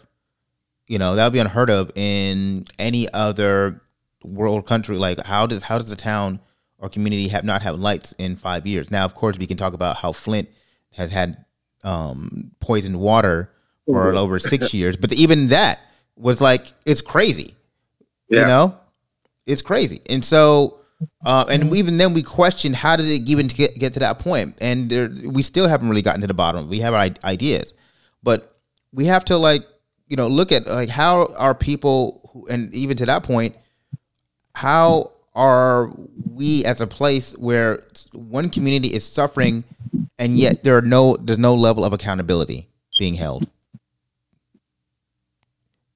You 0.88 0.98
know, 1.00 1.16
that 1.16 1.24
would 1.26 1.34
be 1.34 1.40
unheard 1.40 1.70
of 1.70 1.92
in 1.96 2.66
any 2.78 3.12
other 3.14 3.82
world 4.24 4.66
country 4.68 4.98
like 4.98 5.24
how 5.24 5.46
does 5.46 5.64
how 5.64 5.78
does 5.78 5.90
the 5.90 5.96
town 5.96 6.40
or 6.78 6.90
community 6.90 7.28
have 7.30 7.44
not 7.46 7.62
have 7.62 7.80
lights 7.80 8.14
in 8.18 8.36
five 8.36 8.66
years? 8.66 8.90
Now, 8.92 9.06
of 9.06 9.14
course, 9.14 9.38
we 9.38 9.46
can 9.48 9.58
talk 9.58 9.74
about 9.74 9.98
how 9.98 10.12
Flint 10.12 10.50
has 10.94 11.12
had 11.12 11.46
um, 11.84 12.52
poisoned 12.60 13.00
water 13.00 13.52
for 13.86 14.12
Mhm. 14.12 14.18
over 14.18 14.40
six 14.40 14.74
years, 14.80 14.98
but 14.98 15.14
even 15.14 15.48
that 15.50 15.80
was 16.16 16.42
like 16.42 16.74
it's 16.86 17.02
crazy. 17.02 17.56
Yeah. 18.30 18.42
You 18.42 18.46
know, 18.48 18.78
it's 19.46 19.62
crazy, 19.62 20.02
and 20.10 20.24
so. 20.24 20.76
Uh, 21.24 21.46
and 21.50 21.74
even 21.74 21.98
then, 21.98 22.14
we 22.14 22.22
questioned 22.22 22.76
how 22.76 22.96
did 22.96 23.06
it 23.08 23.30
even 23.30 23.48
get, 23.48 23.76
get 23.76 23.94
to 23.94 24.00
that 24.00 24.20
point, 24.20 24.56
and 24.60 24.90
there, 24.90 25.10
we 25.24 25.42
still 25.42 25.68
haven't 25.68 25.88
really 25.88 26.02
gotten 26.02 26.22
to 26.22 26.28
the 26.28 26.34
bottom. 26.34 26.68
We 26.68 26.80
have 26.80 26.94
our 26.94 27.08
ideas, 27.24 27.74
but 28.22 28.58
we 28.92 29.06
have 29.06 29.24
to 29.26 29.38
like 29.38 29.62
you 30.08 30.18
know 30.18 30.28
look 30.28 30.52
at 30.52 30.68
like 30.68 30.90
how 30.90 31.34
are 31.38 31.56
people, 31.56 32.30
who, 32.34 32.48
and 32.48 32.74
even 32.76 32.98
to 32.98 33.06
that 33.06 33.24
point, 33.24 33.56
how 34.54 35.12
are 35.36 35.90
we 36.34 36.66
as 36.66 36.82
a 36.82 36.88
place 36.88 37.34
where 37.38 37.84
one 38.12 38.50
community 38.50 38.90
is 38.90 39.06
suffering, 39.06 39.64
and 40.18 40.38
yet 40.38 40.64
there 40.66 40.76
are 40.76 40.82
no 40.82 41.16
there's 41.16 41.40
no 41.40 41.56
level 41.56 41.86
of 41.86 41.94
accountability 41.94 42.68
being 42.98 43.14
held. 43.14 43.48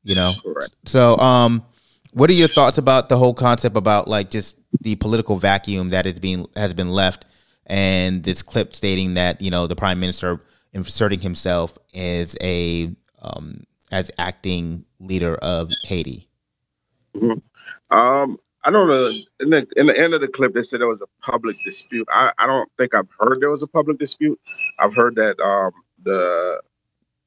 You 0.04 0.16
know, 0.16 0.34
so 0.86 1.18
um, 1.18 1.66
what 2.14 2.30
are 2.30 2.34
your 2.34 2.48
thoughts 2.48 2.78
about 2.78 3.10
the 3.10 3.18
whole 3.18 3.34
concept 3.34 3.76
about 3.76 4.08
like 4.08 4.30
just 4.30 4.58
the 4.82 4.96
political 4.96 5.38
vacuum 5.38 5.90
that 5.90 6.06
is 6.06 6.20
being 6.20 6.46
has 6.56 6.74
been 6.74 6.90
left, 6.90 7.26
and 7.66 8.24
this 8.24 8.42
clip 8.42 8.76
stating 8.76 9.14
that 9.16 9.42
you 9.42 9.52
know 9.52 9.68
the 9.68 9.76
prime 9.76 10.00
minister 10.00 10.42
inserting 10.74 11.20
himself 11.20 11.78
as 11.96 12.38
a 12.42 12.94
um, 13.22 13.66
as 13.92 14.12
acting 14.18 14.86
leader 15.00 15.36
of 15.36 15.72
Haiti. 15.86 16.28
Mhm. 17.16 17.42
Um, 17.92 18.38
I 18.64 18.72
don't 18.72 18.88
know. 18.88 19.12
In 19.42 19.50
the 19.52 19.68
in 19.76 19.88
the 19.88 20.00
end 20.00 20.14
of 20.14 20.22
the 20.22 20.28
clip, 20.28 20.54
they 20.54 20.62
said 20.64 20.82
there 20.82 20.88
was 20.88 21.02
a 21.02 21.08
public 21.22 21.56
dispute. 21.66 22.08
I, 22.12 22.32
I 22.38 22.48
don't 22.48 22.70
think 22.78 22.96
I've 22.96 23.10
heard 23.20 23.40
there 23.42 23.50
was 23.50 23.64
a 23.64 23.68
public 23.68 24.00
dispute. 24.00 24.40
I've 24.80 24.96
heard 24.96 25.16
that 25.16 25.40
um 25.40 25.72
the 26.04 26.62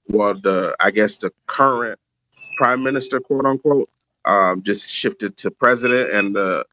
well 0.08 0.34
the 0.34 0.74
I 0.80 0.90
guess 0.90 1.16
the 1.16 1.32
current 1.46 1.98
prime 2.58 2.82
minister, 2.82 3.20
quote 3.20 3.44
unquote, 3.46 3.88
um, 4.24 4.62
just 4.62 4.90
shifted 4.90 5.36
to 5.38 5.50
president, 5.50 6.10
and 6.12 6.34
the 6.34 6.64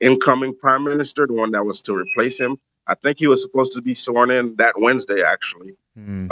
incoming 0.00 0.54
prime 0.56 0.84
minister, 0.84 1.26
the 1.26 1.32
one 1.32 1.50
that 1.52 1.64
was 1.64 1.80
to 1.82 1.94
replace 1.94 2.38
him, 2.38 2.58
I 2.86 2.94
think 2.94 3.18
he 3.18 3.26
was 3.26 3.42
supposed 3.42 3.72
to 3.74 3.82
be 3.82 3.94
sworn 3.94 4.30
in 4.30 4.56
that 4.56 4.74
Wednesday, 4.78 5.22
actually, 5.22 5.76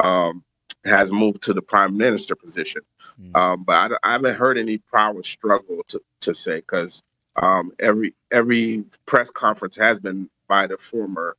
um, 0.00 0.44
has 0.84 1.12
moved 1.12 1.42
to 1.44 1.52
the 1.54 1.62
prime 1.62 1.96
minister 1.96 2.34
position. 2.34 2.82
Um, 3.34 3.64
but 3.64 3.92
I, 3.92 4.08
I 4.08 4.12
haven't 4.12 4.36
heard 4.36 4.58
any 4.58 4.78
power 4.78 5.22
struggle 5.22 5.82
to, 5.88 6.00
to 6.22 6.34
say 6.34 6.56
because 6.56 7.02
um, 7.36 7.72
every 7.78 8.14
every 8.30 8.84
press 9.06 9.30
conference 9.30 9.76
has 9.76 9.98
been 9.98 10.28
by 10.48 10.66
the 10.66 10.78
former 10.78 11.36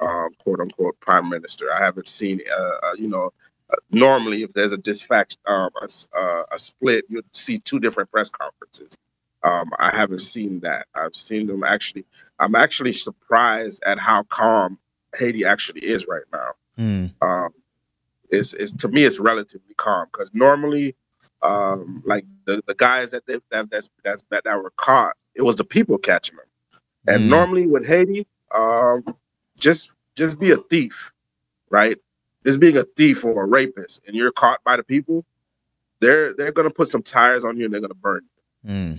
um, 0.00 0.30
quote 0.42 0.60
unquote 0.60 0.98
prime 1.00 1.28
minister. 1.28 1.72
I 1.72 1.78
haven't 1.78 2.08
seen 2.08 2.40
uh, 2.52 2.62
uh, 2.82 2.92
you 2.96 3.08
know 3.08 3.32
uh, 3.70 3.76
normally 3.90 4.42
if 4.42 4.52
there's 4.52 4.72
a 4.72 4.76
dispatch 4.76 5.36
um, 5.46 5.70
a, 5.80 6.18
uh, 6.18 6.42
a 6.52 6.58
split 6.58 7.04
you'd 7.08 7.24
see 7.32 7.58
two 7.58 7.78
different 7.80 8.10
press 8.10 8.28
conferences. 8.28 8.90
Um, 9.42 9.70
I 9.78 9.94
haven't 9.96 10.20
seen 10.20 10.60
that. 10.60 10.86
I've 10.94 11.14
seen 11.16 11.46
them 11.46 11.64
actually. 11.64 12.04
I'm 12.38 12.54
actually 12.54 12.92
surprised 12.92 13.82
at 13.86 13.98
how 13.98 14.24
calm 14.24 14.78
Haiti 15.16 15.44
actually 15.44 15.82
is 15.82 16.06
right 16.08 16.24
now. 16.32 16.52
Um, 17.22 17.50
it's, 18.30 18.52
it's 18.54 18.72
to 18.72 18.88
me 18.88 19.04
it's 19.04 19.18
relatively 19.18 19.74
calm 19.76 20.06
because 20.12 20.30
normally 20.34 20.96
um, 21.42 22.02
like 22.06 22.24
the, 22.46 22.62
the 22.66 22.74
guys 22.74 23.10
that 23.12 23.26
they 23.26 23.40
that 23.50 23.70
that's, 23.70 23.90
that's 24.04 24.24
that, 24.30 24.44
that 24.44 24.62
were 24.62 24.72
caught 24.76 25.16
it 25.34 25.42
was 25.42 25.56
the 25.56 25.64
people 25.64 25.98
catching 25.98 26.36
them. 26.36 26.46
And 27.08 27.28
normally 27.30 27.66
with 27.66 27.86
Haiti 27.86 28.26
um, 28.54 29.04
just 29.58 29.90
just 30.16 30.38
be 30.38 30.52
a 30.52 30.58
thief 30.58 31.12
right? 31.70 31.98
Just 32.44 32.60
being 32.60 32.76
a 32.76 32.84
thief 32.84 33.24
or 33.24 33.44
a 33.44 33.46
rapist 33.46 34.02
and 34.06 34.16
you're 34.16 34.32
caught 34.32 34.62
by 34.64 34.76
the 34.76 34.84
people 34.84 35.24
they're 36.00 36.34
they're 36.34 36.52
gonna 36.52 36.70
put 36.70 36.90
some 36.90 37.02
tires 37.02 37.44
on 37.44 37.56
you 37.56 37.66
and 37.66 37.74
they're 37.74 37.80
gonna 37.80 37.94
burn 37.94 38.22
you 38.24 38.39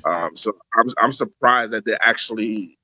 um, 0.06 0.36
so 0.36 0.54
I'm 0.76 0.88
I'm 0.98 1.12
surprised 1.12 1.72
that 1.72 1.86
they 1.86 1.98
actually 2.02 2.78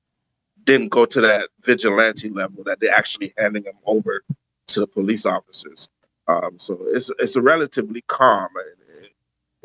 didn't 0.64 0.88
go 0.88 1.06
to 1.06 1.20
that 1.20 1.48
vigilante 1.62 2.28
level 2.28 2.62
that 2.64 2.78
they're 2.80 2.94
actually 2.94 3.32
handing 3.38 3.64
them 3.64 3.78
over 3.86 4.22
to 4.68 4.80
the 4.80 4.86
police 4.86 5.26
officers. 5.26 5.88
Um, 6.28 6.58
so 6.58 6.78
it's 6.88 7.10
it's 7.18 7.36
a 7.36 7.42
relatively 7.42 8.02
calm. 8.06 8.48
It, 8.56 9.12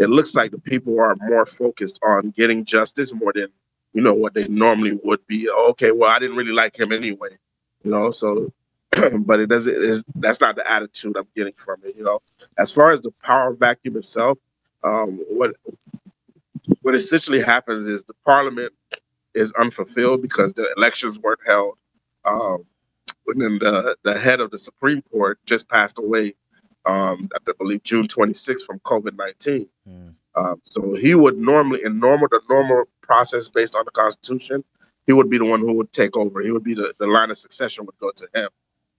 it 0.03 0.09
looks 0.09 0.33
like 0.33 0.51
the 0.51 0.59
people 0.59 0.99
are 0.99 1.15
more 1.21 1.45
focused 1.45 1.99
on 2.03 2.31
getting 2.31 2.65
justice 2.65 3.13
more 3.13 3.33
than 3.33 3.49
you 3.93 4.01
know 4.01 4.13
what 4.13 4.33
they 4.33 4.47
normally 4.47 4.99
would 5.03 5.25
be. 5.27 5.49
Okay, 5.49 5.91
well 5.91 6.09
I 6.09 6.19
didn't 6.19 6.37
really 6.37 6.51
like 6.51 6.79
him 6.79 6.91
anyway, 6.91 7.37
you 7.83 7.91
know. 7.91 8.09
So, 8.11 8.51
but 9.19 9.39
it 9.39 9.47
doesn't. 9.47 10.05
That's 10.15 10.41
not 10.41 10.55
the 10.55 10.69
attitude 10.69 11.15
I'm 11.17 11.27
getting 11.35 11.53
from 11.53 11.81
it. 11.83 11.95
You 11.95 12.03
know, 12.03 12.21
as 12.57 12.71
far 12.71 12.91
as 12.91 13.01
the 13.01 13.11
power 13.21 13.53
vacuum 13.53 13.97
itself, 13.97 14.39
um, 14.83 15.21
what 15.29 15.55
what 16.81 16.95
essentially 16.95 17.41
happens 17.41 17.87
is 17.87 18.03
the 18.03 18.13
parliament 18.25 18.73
is 19.33 19.51
unfulfilled 19.53 20.21
because 20.21 20.53
the 20.53 20.71
elections 20.77 21.19
weren't 21.19 21.39
held. 21.45 21.77
Um, 22.25 22.65
and 23.27 23.41
then 23.41 23.59
the, 23.59 23.97
the 24.03 24.17
head 24.17 24.39
of 24.39 24.51
the 24.51 24.57
Supreme 24.57 25.01
Court 25.01 25.39
just 25.45 25.69
passed 25.69 25.97
away, 25.97 26.35
um, 26.85 27.29
I 27.35 27.51
believe 27.57 27.83
June 27.83 28.07
26th 28.07 28.65
from 28.65 28.79
COVID 28.79 29.17
19. 29.17 29.67
Um, 30.35 30.61
so 30.63 30.95
he 30.95 31.15
would 31.15 31.37
normally, 31.37 31.81
in 31.83 31.99
normal, 31.99 32.27
the 32.29 32.41
normal 32.49 32.85
process 33.01 33.47
based 33.47 33.75
on 33.75 33.85
the 33.85 33.91
Constitution, 33.91 34.63
he 35.05 35.13
would 35.13 35.29
be 35.29 35.37
the 35.37 35.45
one 35.45 35.59
who 35.59 35.73
would 35.73 35.91
take 35.93 36.15
over. 36.17 36.41
He 36.41 36.51
would 36.51 36.63
be 36.63 36.73
the, 36.73 36.93
the 36.99 37.07
line 37.07 37.29
of 37.29 37.37
succession 37.37 37.85
would 37.85 37.97
go 37.99 38.11
to 38.15 38.27
him. 38.33 38.49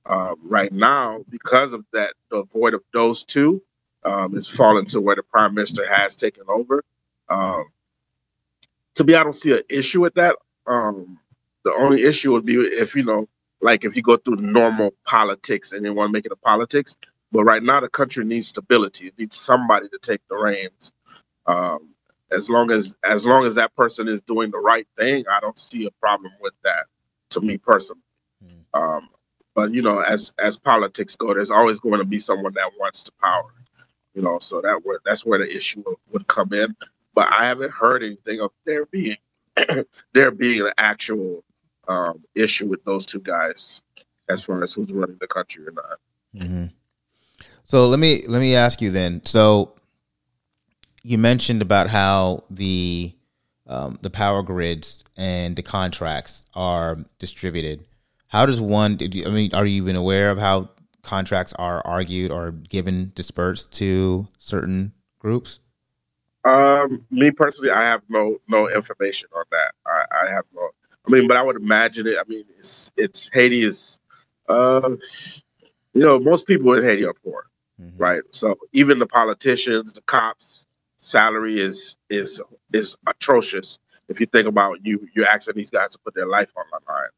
Um, 0.06 0.36
right 0.42 0.72
now, 0.72 1.24
because 1.30 1.72
of 1.72 1.84
that, 1.92 2.14
the 2.30 2.44
void 2.44 2.74
of 2.74 2.82
those 2.92 3.24
two 3.24 3.62
um, 4.04 4.36
is 4.36 4.46
falling 4.46 4.86
to 4.86 5.00
where 5.00 5.16
the 5.16 5.22
prime 5.22 5.54
minister 5.54 5.86
has 5.86 6.14
taken 6.14 6.44
over. 6.48 6.84
Um, 7.28 7.66
to 8.96 9.04
me, 9.04 9.14
I 9.14 9.22
don't 9.22 9.34
see 9.34 9.52
an 9.52 9.62
issue 9.68 10.00
with 10.00 10.14
that. 10.14 10.36
Um, 10.66 11.18
the 11.64 11.72
only 11.74 12.02
issue 12.02 12.32
would 12.32 12.46
be 12.46 12.54
if 12.54 12.94
you 12.94 13.04
know, 13.04 13.28
like 13.60 13.84
if 13.84 13.96
you 13.96 14.02
go 14.02 14.16
through 14.16 14.36
normal 14.36 14.94
politics 15.04 15.72
and 15.72 15.84
you 15.84 15.92
want 15.94 16.10
to 16.10 16.12
make 16.12 16.26
it 16.26 16.32
a 16.32 16.36
politics. 16.36 16.96
But 17.32 17.44
right 17.44 17.62
now, 17.62 17.80
the 17.80 17.88
country 17.88 18.24
needs 18.24 18.48
stability. 18.48 19.08
It 19.08 19.18
needs 19.18 19.36
somebody 19.36 19.88
to 19.88 19.98
take 20.00 20.20
the 20.28 20.36
reins. 20.36 20.92
Um, 21.46 21.90
as 22.30 22.48
long 22.48 22.70
as 22.70 22.96
as 23.04 23.26
long 23.26 23.46
as 23.46 23.54
that 23.56 23.74
person 23.74 24.08
is 24.08 24.20
doing 24.22 24.50
the 24.50 24.58
right 24.58 24.86
thing, 24.96 25.24
I 25.30 25.40
don't 25.40 25.58
see 25.58 25.86
a 25.86 25.90
problem 25.92 26.32
with 26.40 26.54
that. 26.62 26.86
To 27.30 27.40
me 27.40 27.58
personally, 27.58 28.02
um, 28.74 29.08
but 29.54 29.72
you 29.72 29.82
know, 29.82 30.00
as 30.00 30.32
as 30.38 30.56
politics 30.56 31.16
go, 31.16 31.34
there's 31.34 31.50
always 31.50 31.80
going 31.80 31.98
to 31.98 32.04
be 32.04 32.18
someone 32.18 32.54
that 32.54 32.70
wants 32.78 33.02
the 33.02 33.12
power. 33.20 33.52
You 34.14 34.22
know, 34.22 34.38
so 34.38 34.60
that 34.60 34.80
where 34.84 35.00
that's 35.04 35.24
where 35.24 35.38
the 35.38 35.56
issue 35.56 35.82
would, 35.86 35.96
would 36.12 36.26
come 36.28 36.52
in. 36.52 36.76
But 37.14 37.32
I 37.32 37.44
haven't 37.46 37.72
heard 37.72 38.02
anything 38.02 38.40
of 38.40 38.50
there 38.64 38.86
being 38.86 39.16
there 40.12 40.30
being 40.30 40.62
an 40.62 40.72
actual 40.78 41.44
um, 41.88 42.24
issue 42.34 42.66
with 42.66 42.84
those 42.84 43.06
two 43.06 43.20
guys 43.20 43.82
as 44.28 44.42
far 44.42 44.62
as 44.62 44.72
who's 44.72 44.92
running 44.92 45.18
the 45.20 45.26
country 45.26 45.64
or 45.66 45.72
not. 45.72 45.98
hmm 46.36 46.66
So 47.64 47.88
let 47.88 47.98
me 48.00 48.22
let 48.26 48.40
me 48.40 48.54
ask 48.54 48.80
you 48.80 48.90
then. 48.90 49.24
So 49.24 49.74
you 51.02 51.18
mentioned 51.18 51.62
about 51.62 51.90
how 51.90 52.44
the 52.50 53.14
um, 53.66 53.98
the 54.02 54.10
power 54.10 54.42
grids 54.42 55.04
and 55.16 55.56
the 55.56 55.62
contracts 55.62 56.44
are 56.54 56.98
distributed. 57.18 57.84
How 58.28 58.46
does 58.46 58.60
one? 58.60 58.96
You, 58.98 59.26
I 59.26 59.30
mean, 59.30 59.54
are 59.54 59.64
you 59.64 59.82
even 59.82 59.96
aware 59.96 60.30
of 60.30 60.38
how 60.38 60.70
contracts 61.02 61.52
are 61.54 61.80
argued 61.86 62.30
or 62.30 62.50
given 62.50 63.12
dispersed 63.14 63.72
to 63.74 64.26
certain 64.38 64.92
groups? 65.18 65.60
Um, 66.44 67.06
me 67.10 67.30
personally, 67.30 67.70
I 67.70 67.82
have 67.82 68.02
no 68.08 68.38
no 68.48 68.68
information 68.68 69.28
on 69.36 69.44
that. 69.50 69.72
I, 69.86 70.04
I 70.26 70.30
have 70.30 70.44
no. 70.54 70.68
I 71.06 71.10
mean, 71.10 71.26
but 71.28 71.36
I 71.36 71.42
would 71.42 71.56
imagine 71.56 72.06
it. 72.06 72.16
I 72.18 72.24
mean, 72.28 72.44
it's 72.58 72.92
it's 72.96 73.30
Haiti 73.32 73.62
is, 73.62 74.00
uh, 74.48 74.90
you 75.94 76.00
know, 76.02 76.18
most 76.18 76.46
people 76.46 76.72
in 76.74 76.82
Haiti 76.84 77.04
are 77.04 77.14
poor, 77.14 77.46
right? 77.98 78.22
So 78.32 78.56
even 78.72 78.98
the 78.98 79.06
politicians, 79.06 79.92
the 79.94 80.02
cops, 80.02 80.66
salary 80.96 81.60
is 81.60 81.96
is 82.10 82.40
is 82.72 82.96
atrocious. 83.06 83.78
If 84.08 84.20
you 84.20 84.26
think 84.26 84.46
about 84.46 84.84
you, 84.84 85.08
you're 85.14 85.26
asking 85.26 85.54
these 85.56 85.70
guys 85.70 85.92
to 85.92 85.98
put 85.98 86.14
their 86.14 86.26
life 86.26 86.50
on 86.56 86.64
the 86.70 86.92
line. 86.92 87.08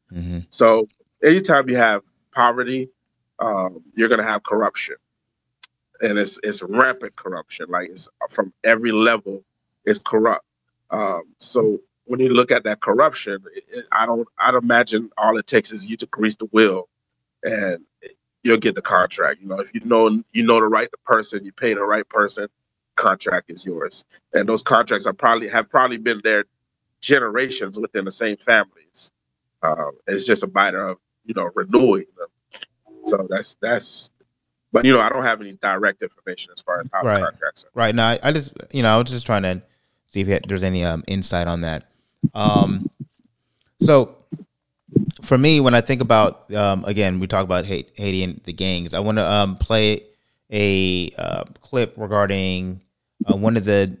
So 0.49 0.85
anytime 1.23 1.69
you 1.69 1.75
have 1.77 2.01
poverty, 2.31 2.89
um, 3.39 3.83
you're 3.93 4.09
gonna 4.09 4.23
have 4.23 4.43
corruption, 4.43 4.95
and 6.01 6.17
it's 6.19 6.39
it's 6.43 6.61
rampant 6.63 7.15
corruption. 7.15 7.67
Like 7.69 7.89
it's 7.89 8.09
from 8.29 8.53
every 8.63 8.91
level, 8.91 9.43
it's 9.85 9.99
corrupt. 9.99 10.45
Um, 10.91 11.23
so 11.39 11.79
when 12.05 12.19
you 12.19 12.29
look 12.29 12.51
at 12.51 12.63
that 12.65 12.81
corruption, 12.81 13.43
it, 13.55 13.63
it- 13.69 13.85
I 13.91 14.05
don't 14.05 14.27
I'd 14.39 14.55
imagine 14.55 15.11
all 15.17 15.37
it 15.37 15.47
takes 15.47 15.71
is 15.71 15.87
you 15.87 15.97
to 15.97 16.05
grease 16.07 16.35
the 16.35 16.45
wheel, 16.47 16.89
and 17.43 17.83
you'll 18.43 18.57
get 18.57 18.75
the 18.75 18.81
contract. 18.81 19.41
You 19.41 19.47
know, 19.49 19.59
if 19.59 19.73
you 19.73 19.81
know 19.85 20.23
you 20.33 20.43
know 20.43 20.59
the 20.61 20.67
right 20.67 20.89
person, 21.05 21.45
you 21.45 21.51
pay 21.51 21.73
the 21.73 21.83
right 21.83 22.07
person, 22.09 22.47
contract 22.95 23.49
is 23.51 23.65
yours. 23.65 24.05
And 24.33 24.47
those 24.49 24.61
contracts 24.63 25.07
are 25.07 25.13
probably 25.13 25.47
have 25.49 25.69
probably 25.69 25.97
been 25.97 26.21
there 26.23 26.45
generations 27.01 27.79
within 27.79 28.05
the 28.05 28.11
same 28.11 28.37
families. 28.37 29.11
Um, 29.63 29.93
it's 30.07 30.23
just 30.25 30.43
a 30.43 30.47
matter 30.47 30.87
of 30.87 30.97
you 31.25 31.33
know 31.35 31.49
renewing 31.55 32.05
them. 32.17 32.27
So 33.07 33.27
that's 33.29 33.57
that's. 33.61 34.11
But 34.71 34.85
you 34.85 34.93
know, 34.93 34.99
I 34.99 35.09
don't 35.09 35.23
have 35.23 35.41
any 35.41 35.53
direct 35.53 36.01
information 36.01 36.51
as 36.55 36.61
far 36.61 36.81
as 36.81 36.87
how 36.91 37.01
right. 37.01 37.19
the 37.19 37.25
contracts 37.25 37.63
are. 37.63 37.69
Right. 37.73 37.95
No, 37.95 38.03
I, 38.03 38.19
I 38.23 38.31
just 38.31 38.53
you 38.71 38.83
know 38.83 38.89
I 38.89 38.97
was 38.97 39.09
just 39.09 39.25
trying 39.25 39.43
to 39.43 39.61
see 40.11 40.21
if 40.21 40.41
there's 40.43 40.63
any 40.63 40.83
um, 40.83 41.03
insight 41.07 41.47
on 41.47 41.61
that. 41.61 41.89
Um, 42.33 42.89
so 43.79 44.17
for 45.21 45.37
me, 45.37 45.59
when 45.59 45.73
I 45.73 45.81
think 45.81 46.01
about 46.01 46.53
um, 46.53 46.83
again, 46.85 47.19
we 47.19 47.27
talk 47.27 47.43
about 47.43 47.65
Haiti 47.65 48.23
and 48.23 48.41
the 48.43 48.53
gangs. 48.53 48.93
I 48.93 48.99
want 48.99 49.17
to 49.17 49.29
um, 49.29 49.55
play 49.57 50.01
a 50.51 51.11
uh, 51.17 51.43
clip 51.61 51.93
regarding 51.97 52.81
uh, 53.25 53.35
one 53.35 53.57
of 53.57 53.65
the 53.65 53.97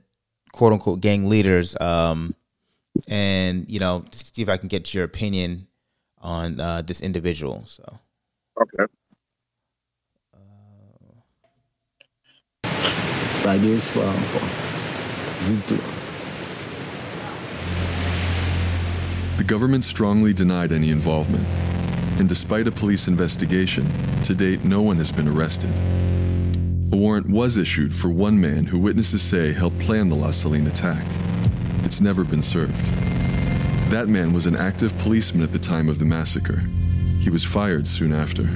quote 0.51 0.73
unquote 0.73 1.01
gang 1.01 1.29
leaders, 1.29 1.79
um, 1.79 2.35
and 3.07 3.69
you 3.69 3.79
know, 3.79 4.05
see 4.11 4.41
if 4.41 4.49
I 4.49 4.57
can 4.57 4.67
get 4.67 4.93
your 4.93 5.03
opinion 5.03 5.67
on 6.19 6.59
uh, 6.59 6.81
this 6.81 7.01
individual. 7.01 7.63
So, 7.67 7.99
okay. 8.61 8.91
The 19.37 19.43
government 19.45 19.83
strongly 19.83 20.33
denied 20.33 20.73
any 20.73 20.89
involvement, 20.89 21.47
and 22.19 22.27
despite 22.27 22.67
a 22.67 22.71
police 22.71 23.07
investigation, 23.07 23.87
to 24.23 24.33
date 24.33 24.65
no 24.65 24.81
one 24.81 24.97
has 24.97 25.11
been 25.11 25.27
arrested. 25.27 25.71
A 26.91 26.97
warrant 26.97 27.29
was 27.29 27.57
issued 27.57 27.93
for 27.93 28.09
one 28.09 28.41
man 28.41 28.65
who 28.65 28.79
witnesses 28.79 29.21
say 29.21 29.53
helped 29.53 29.79
plan 29.79 30.09
the 30.09 30.15
La 30.15 30.31
Saline 30.31 30.67
attack. 30.67 31.05
It's 31.83 32.01
never 32.01 32.23
been 32.23 32.41
served. 32.41 32.87
That 33.91 34.09
man 34.09 34.33
was 34.33 34.45
an 34.45 34.57
active 34.57 34.97
policeman 34.97 35.43
at 35.43 35.53
the 35.53 35.59
time 35.59 35.87
of 35.87 35.99
the 35.99 36.05
massacre. 36.05 36.63
He 37.19 37.29
was 37.29 37.45
fired 37.45 37.87
soon 37.87 38.11
after. 38.11 38.49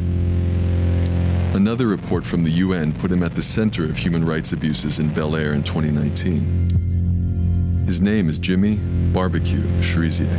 Another 1.54 1.88
report 1.88 2.26
from 2.26 2.44
the 2.44 2.50
UN 2.50 2.94
put 2.94 3.12
him 3.12 3.24
at 3.24 3.36
the 3.36 3.42
center 3.42 3.84
of 3.84 3.98
human 3.98 4.24
rights 4.24 4.54
abuses 4.54 5.00
in 5.00 5.14
Bel 5.14 5.36
Air 5.36 5.52
in 5.52 5.64
2019. 5.64 7.84
His 7.86 8.00
name 8.00 8.30
is 8.30 8.40
Jimmy 8.40 8.80
Barbecue 9.12 9.62
Cherizier. 9.82 10.30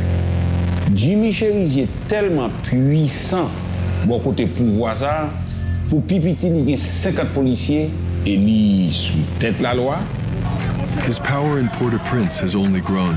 Jimmy 0.95 1.31
Cherizier 1.31 1.87
tellement 2.07 2.49
puissant 2.63 3.47
bon 4.07 4.19
côté 4.19 4.47
pouvoir 4.47 4.97
ça 4.97 5.29
pour 5.87 6.01
pipiti 6.01 6.49
li 6.49 6.65
gen 6.65 6.77
50 6.77 7.29
policiers 7.35 7.91
et 8.25 8.35
li 8.35 8.91
sous 8.91 9.23
tête 9.39 9.61
la 9.61 9.75
loi. 9.75 9.99
His 11.05 11.19
power 11.19 11.59
in 11.59 11.69
Port-au-Prince 11.69 12.39
has 12.39 12.55
only 12.55 12.81
grown. 12.81 13.15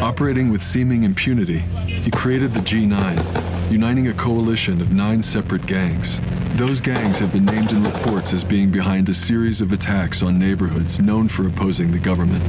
Operating 0.00 0.50
with 0.50 0.62
seeming 0.62 1.04
impunity, 1.04 1.58
he 1.86 2.10
created 2.10 2.54
the 2.54 2.60
G9, 2.60 3.70
uniting 3.70 4.08
a 4.08 4.14
coalition 4.14 4.80
of 4.80 4.94
nine 4.94 5.22
separate 5.22 5.66
gangs. 5.66 6.18
Those 6.54 6.80
gangs 6.80 7.18
have 7.18 7.32
been 7.32 7.46
named 7.46 7.72
in 7.72 7.82
reports 7.82 8.32
as 8.32 8.44
being 8.44 8.70
behind 8.70 9.08
a 9.08 9.12
series 9.12 9.60
of 9.60 9.72
attacks 9.72 10.22
on 10.22 10.38
neighborhoods 10.38 11.00
known 11.00 11.26
for 11.26 11.48
opposing 11.48 11.90
the 11.90 11.98
government. 11.98 12.44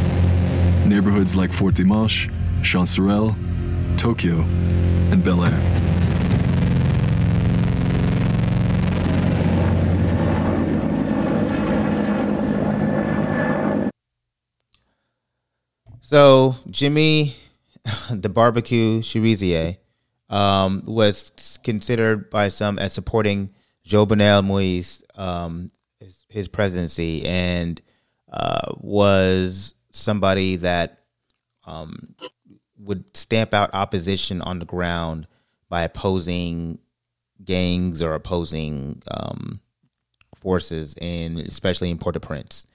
Neighborhoods 0.86 1.36
like 1.36 1.52
Fort 1.52 1.74
Dimanche, 1.74 2.30
Chancerelle, 2.62 3.36
Tokyo, 3.98 4.42
and 5.10 5.24
Bel 5.24 5.44
Air. 5.44 5.60
So 16.02 16.58
Jimmy, 16.70 17.38
the 18.12 18.30
barbecue 18.30 19.02
Cherizier, 19.02 19.78
um, 20.30 20.84
was 20.86 21.58
considered 21.64 22.30
by 22.30 22.50
some 22.50 22.78
as 22.78 22.94
supporting 22.94 23.55
Jovenel 23.88 24.44
Moise, 24.44 25.04
um, 25.16 25.70
his, 26.00 26.26
his, 26.28 26.48
presidency, 26.48 27.26
and 27.26 27.82
uh, 28.32 28.74
was 28.78 29.76
somebody 29.92 30.58
that 30.58 31.04
um, 31.66 32.16
would 32.80 33.16
stamp 33.16 33.54
out 33.54 33.74
opposition 33.74 34.42
on 34.42 34.60
the 34.60 34.66
ground 34.66 35.28
by 35.70 35.84
opposing 35.84 36.80
gangs 37.44 38.02
or 38.02 38.14
opposing 38.14 39.02
um, 39.12 39.60
forces, 40.36 40.96
in 41.00 41.38
especially 41.40 41.92
in 41.92 41.98
Port-au-Prince. 41.98 42.66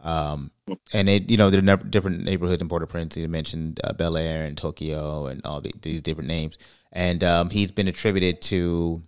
Um, 0.00 0.50
and 0.92 1.08
it, 1.08 1.30
you 1.30 1.36
know, 1.36 1.48
there 1.48 1.62
are 1.72 1.76
different 1.76 2.24
neighborhoods 2.24 2.60
in 2.60 2.68
Port-au-Prince. 2.68 3.16
You 3.16 3.28
mentioned 3.28 3.80
uh, 3.84 3.92
Bel 3.92 4.16
Air 4.16 4.44
and 4.44 4.56
Tokyo 4.56 5.26
and 5.26 5.40
all 5.44 5.60
the, 5.60 5.72
these 5.80 6.02
different 6.02 6.28
names. 6.28 6.58
And 6.90 7.22
um, 7.22 7.50
he's 7.50 7.70
been 7.70 7.88
attributed 7.88 8.42
to 8.42 9.02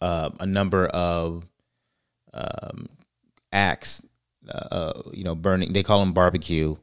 uh, 0.00 0.30
a 0.40 0.46
number 0.46 0.86
of 0.86 1.46
um, 2.32 2.88
acts. 3.52 4.02
Uh, 4.48 4.68
uh, 4.74 5.02
you 5.12 5.24
know, 5.24 5.34
burning. 5.34 5.74
They 5.74 5.82
call 5.82 6.00
them 6.00 6.12
barbecue, 6.12 6.76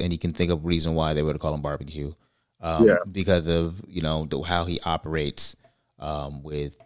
and 0.00 0.12
you 0.12 0.18
can 0.18 0.32
think 0.32 0.50
of 0.50 0.64
reason 0.64 0.94
why 0.94 1.14
they 1.14 1.22
would 1.22 1.38
call 1.38 1.54
him 1.54 1.62
barbecue. 1.62 2.12
Um, 2.60 2.88
yeah. 2.88 2.96
Because 3.10 3.46
of 3.46 3.80
you 3.86 4.02
know 4.02 4.26
the, 4.26 4.42
how 4.42 4.64
he 4.64 4.80
operates 4.80 5.54
um, 6.00 6.42
with 6.42 6.76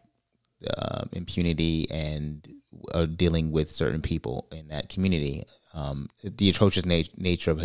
uh, 0.76 1.04
impunity 1.12 1.86
and 1.90 2.46
uh, 2.92 3.06
dealing 3.06 3.50
with 3.50 3.70
certain 3.70 4.02
people 4.02 4.46
in 4.52 4.68
that 4.68 4.90
community 4.90 5.44
um, 5.76 6.08
the 6.24 6.48
atrocious 6.48 6.84
nat- 6.84 7.16
nature 7.16 7.50
of 7.52 7.64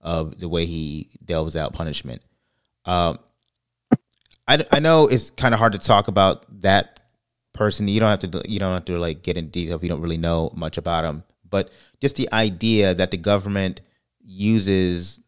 of 0.00 0.38
the 0.38 0.48
way 0.48 0.66
he 0.66 1.08
delves 1.24 1.56
out 1.56 1.72
punishment. 1.72 2.20
Um, 2.84 3.18
I, 4.46 4.64
I 4.72 4.80
know 4.80 5.06
it's 5.06 5.30
kind 5.30 5.54
of 5.54 5.60
hard 5.60 5.72
to 5.72 5.78
talk 5.78 6.08
about 6.08 6.44
that 6.62 6.97
person. 7.58 7.88
You 7.88 8.00
don't 8.00 8.08
have 8.08 8.30
to 8.30 8.42
you 8.50 8.58
don't 8.58 8.72
have 8.72 8.84
to 8.86 8.98
like 8.98 9.22
get 9.22 9.36
in 9.36 9.48
detail 9.48 9.76
if 9.76 9.82
you 9.82 9.88
don't 9.88 10.00
really 10.00 10.16
know 10.16 10.50
much 10.54 10.78
about 10.78 11.04
him. 11.04 11.24
But 11.48 11.70
just 12.00 12.16
the 12.16 12.28
idea 12.32 12.94
that 12.94 13.10
the 13.10 13.16
government 13.16 13.80
uses 14.24 15.20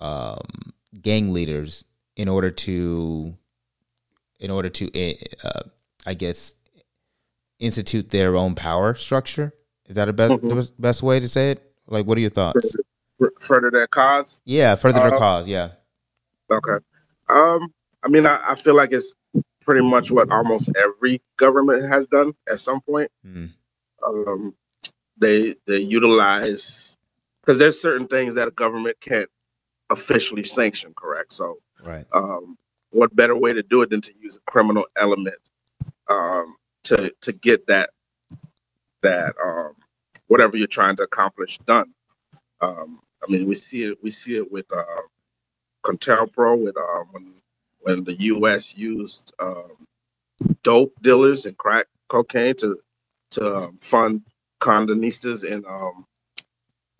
um, 0.00 0.40
gang 1.00 1.32
leaders 1.32 1.84
in 2.16 2.28
order 2.28 2.50
to 2.50 3.36
in 4.40 4.50
order 4.50 4.68
to 4.70 4.90
eh, 4.98 5.14
uh, 5.44 5.62
I 6.06 6.14
guess 6.14 6.54
institute 7.58 8.10
their 8.10 8.36
own 8.36 8.54
power 8.54 8.94
structure 8.94 9.52
is 9.88 9.96
that 9.96 10.08
a 10.08 10.12
best 10.12 10.32
mm-hmm. 10.32 10.82
best 10.82 11.02
way 11.02 11.20
to 11.20 11.28
say 11.28 11.52
it? 11.52 11.72
Like, 11.86 12.06
what 12.06 12.18
are 12.18 12.20
your 12.20 12.30
thoughts? 12.30 12.74
Further, 13.18 13.32
further 13.40 13.70
their 13.70 13.86
cause. 13.86 14.42
Yeah, 14.44 14.74
further 14.74 15.00
uh, 15.00 15.10
their 15.10 15.18
cause. 15.18 15.46
Yeah. 15.46 15.70
Okay. 16.50 16.84
Um, 17.28 17.72
I 18.02 18.08
mean, 18.08 18.26
I, 18.26 18.40
I, 18.50 18.54
feel 18.54 18.74
like 18.74 18.92
it's 18.92 19.14
pretty 19.66 19.86
much 19.86 20.10
what 20.10 20.30
almost 20.30 20.70
every 20.76 21.20
government 21.36 21.84
has 21.86 22.06
done 22.06 22.32
at 22.48 22.60
some 22.60 22.80
point. 22.80 23.10
Mm. 23.26 23.52
Um, 24.06 24.54
they 25.18 25.56
they 25.66 25.78
utilize 25.78 26.96
because 27.40 27.58
there's 27.58 27.80
certain 27.80 28.06
things 28.06 28.34
that 28.36 28.48
a 28.48 28.52
government 28.52 28.96
can't 29.00 29.28
officially 29.90 30.44
sanction. 30.44 30.94
Correct. 30.96 31.32
So, 31.32 31.58
right. 31.84 32.04
Um, 32.12 32.56
what 32.90 33.14
better 33.14 33.36
way 33.36 33.52
to 33.52 33.62
do 33.62 33.82
it 33.82 33.90
than 33.90 34.00
to 34.00 34.12
use 34.20 34.36
a 34.36 34.50
criminal 34.50 34.86
element 34.96 35.36
um, 36.08 36.56
to 36.84 37.12
to 37.20 37.32
get 37.32 37.66
that 37.66 37.90
that 39.02 39.34
um, 39.44 39.74
whatever 40.28 40.56
you're 40.56 40.66
trying 40.66 40.96
to 40.96 41.02
accomplish 41.02 41.58
done. 41.66 41.92
Um, 42.60 43.00
I 43.22 43.30
mean, 43.30 43.46
we 43.46 43.54
see 43.54 43.84
it. 43.84 43.98
We 44.02 44.10
see 44.10 44.36
it 44.36 44.50
with 44.50 44.66
uh, 44.72 44.84
with 45.84 46.08
uh, 46.08 47.04
when 47.10 47.34
when 47.80 48.04
the 48.04 48.14
U.S. 48.14 48.76
used 48.76 49.32
um, 49.38 49.86
dope 50.62 50.92
dealers 51.02 51.46
and 51.46 51.56
crack 51.56 51.86
cocaine 52.08 52.54
to 52.56 52.78
to 53.32 53.56
um, 53.56 53.78
fund 53.80 54.22
Sandinistas 54.60 55.44
in 55.44 55.64
um, 55.66 56.06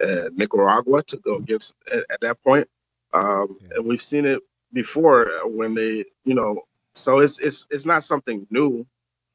uh, 0.03 0.29
Nicaragua 0.35 1.03
to 1.05 1.17
go 1.19 1.37
against 1.37 1.75
at, 1.93 2.05
at 2.11 2.21
that 2.21 2.43
point. 2.43 2.69
Um, 3.13 3.59
yeah. 3.61 3.77
And 3.77 3.87
we've 3.87 4.03
seen 4.03 4.25
it 4.25 4.41
before 4.73 5.31
when 5.45 5.75
they, 5.75 6.05
you 6.25 6.35
know, 6.35 6.63
so 6.95 7.19
it's 7.19 7.39
it's 7.39 7.67
it's 7.71 7.85
not 7.85 8.05
something 8.05 8.47
new. 8.51 8.87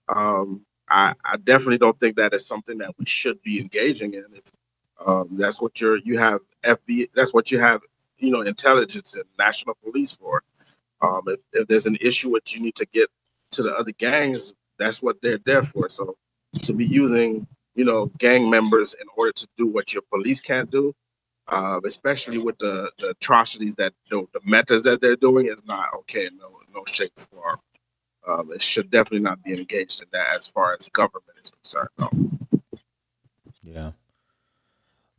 Um, 0.09 0.65
I, 0.89 1.13
I 1.23 1.37
definitely 1.37 1.77
don't 1.77 1.99
think 1.99 2.17
that 2.17 2.33
is 2.33 2.45
something 2.45 2.77
that 2.79 2.93
we 2.97 3.05
should 3.05 3.41
be 3.43 3.59
engaging 3.59 4.13
in. 4.13 4.25
If 4.33 4.43
um, 5.05 5.29
that's 5.31 5.61
what 5.61 5.79
you're, 5.79 5.97
you 5.97 6.17
have 6.17 6.41
FBI, 6.63 7.09
that's 7.15 7.33
what 7.33 7.49
you 7.49 7.59
have, 7.59 7.81
you 8.17 8.29
know, 8.31 8.41
intelligence 8.41 9.15
and 9.15 9.23
national 9.39 9.75
police 9.83 10.11
for. 10.11 10.43
Um, 11.01 11.21
if, 11.27 11.39
if 11.53 11.67
there's 11.67 11.87
an 11.87 11.97
issue 12.01 12.31
what 12.31 12.53
you 12.53 12.61
need 12.61 12.75
to 12.75 12.87
get 12.93 13.09
to 13.53 13.63
the 13.63 13.75
other 13.75 13.91
gangs, 13.93 14.53
that's 14.77 15.01
what 15.01 15.21
they're 15.21 15.39
there 15.45 15.63
for. 15.63 15.89
So 15.89 16.15
to 16.61 16.73
be 16.73 16.85
using, 16.85 17.47
you 17.75 17.85
know, 17.85 18.07
gang 18.17 18.49
members 18.49 18.93
in 18.93 19.07
order 19.15 19.31
to 19.31 19.47
do 19.57 19.67
what 19.67 19.93
your 19.93 20.03
police 20.11 20.39
can't 20.39 20.69
do, 20.69 20.93
uh, 21.47 21.79
especially 21.85 22.37
with 22.37 22.57
the, 22.59 22.91
the 22.99 23.09
atrocities 23.09 23.75
that 23.75 23.93
the, 24.09 24.25
the 24.33 24.41
methods 24.45 24.83
that 24.83 25.01
they're 25.01 25.15
doing 25.15 25.47
is 25.47 25.63
not 25.65 25.93
okay. 25.95 26.29
No, 26.37 26.51
no 26.73 26.83
shape 26.87 27.11
or 27.17 27.25
form 27.25 27.59
um, 28.27 28.51
it 28.51 28.61
should 28.61 28.89
definitely 28.91 29.19
not 29.19 29.43
be 29.43 29.53
engaged 29.53 30.01
in 30.01 30.07
that 30.11 30.27
as 30.35 30.47
far 30.47 30.75
as 30.79 30.89
government 30.89 31.37
is 31.43 31.49
concerned. 31.49 31.89
No. 31.97 32.09
Yeah. 33.63 33.91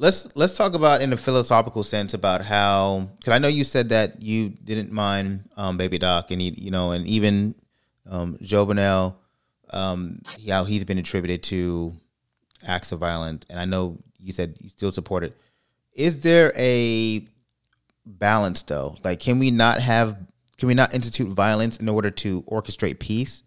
Let's 0.02 0.26
let's 0.34 0.56
talk 0.56 0.74
about 0.74 1.00
in 1.00 1.12
a 1.12 1.16
philosophical 1.16 1.84
sense 1.84 2.12
about 2.12 2.44
how 2.44 3.08
because 3.18 3.32
I 3.34 3.38
know 3.38 3.46
you 3.46 3.62
said 3.62 3.90
that 3.90 4.20
you 4.20 4.48
didn't 4.48 4.90
mind 4.90 5.48
um, 5.56 5.76
Baby 5.76 5.98
Doc 5.98 6.32
and 6.32 6.40
he, 6.40 6.48
you 6.58 6.72
know 6.72 6.90
and 6.90 7.06
even 7.06 7.54
um, 8.10 8.36
Jovenel, 8.42 9.14
um, 9.70 10.20
how 10.48 10.64
he's 10.64 10.82
been 10.82 10.98
attributed 10.98 11.44
to 11.44 11.94
acts 12.66 12.90
of 12.90 12.98
violence 12.98 13.46
and 13.48 13.60
I 13.60 13.64
know 13.64 13.96
you 14.18 14.32
said 14.32 14.56
you 14.58 14.70
still 14.70 14.90
support 14.90 15.22
it. 15.22 15.36
Is 15.92 16.22
there 16.22 16.52
a 16.56 17.24
balance 18.04 18.62
though? 18.62 18.96
Like, 19.04 19.20
can 19.20 19.38
we 19.38 19.52
not 19.52 19.80
have 19.80 20.16
can 20.58 20.66
we 20.66 20.74
not 20.74 20.92
institute 20.94 21.28
violence 21.28 21.76
in 21.76 21.88
order 21.88 22.10
to 22.10 22.42
orchestrate 22.42 22.98
peace? 22.98 23.44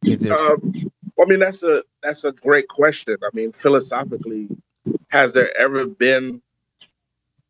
There- 0.00 0.32
um, 0.32 0.90
I 1.20 1.24
mean, 1.26 1.40
that's 1.40 1.62
a 1.62 1.82
that's 2.02 2.24
a 2.24 2.32
great 2.32 2.68
question. 2.68 3.16
I 3.22 3.28
mean, 3.34 3.52
philosophically, 3.52 4.48
has 5.08 5.32
there 5.32 5.56
ever 5.58 5.86
been 5.86 6.42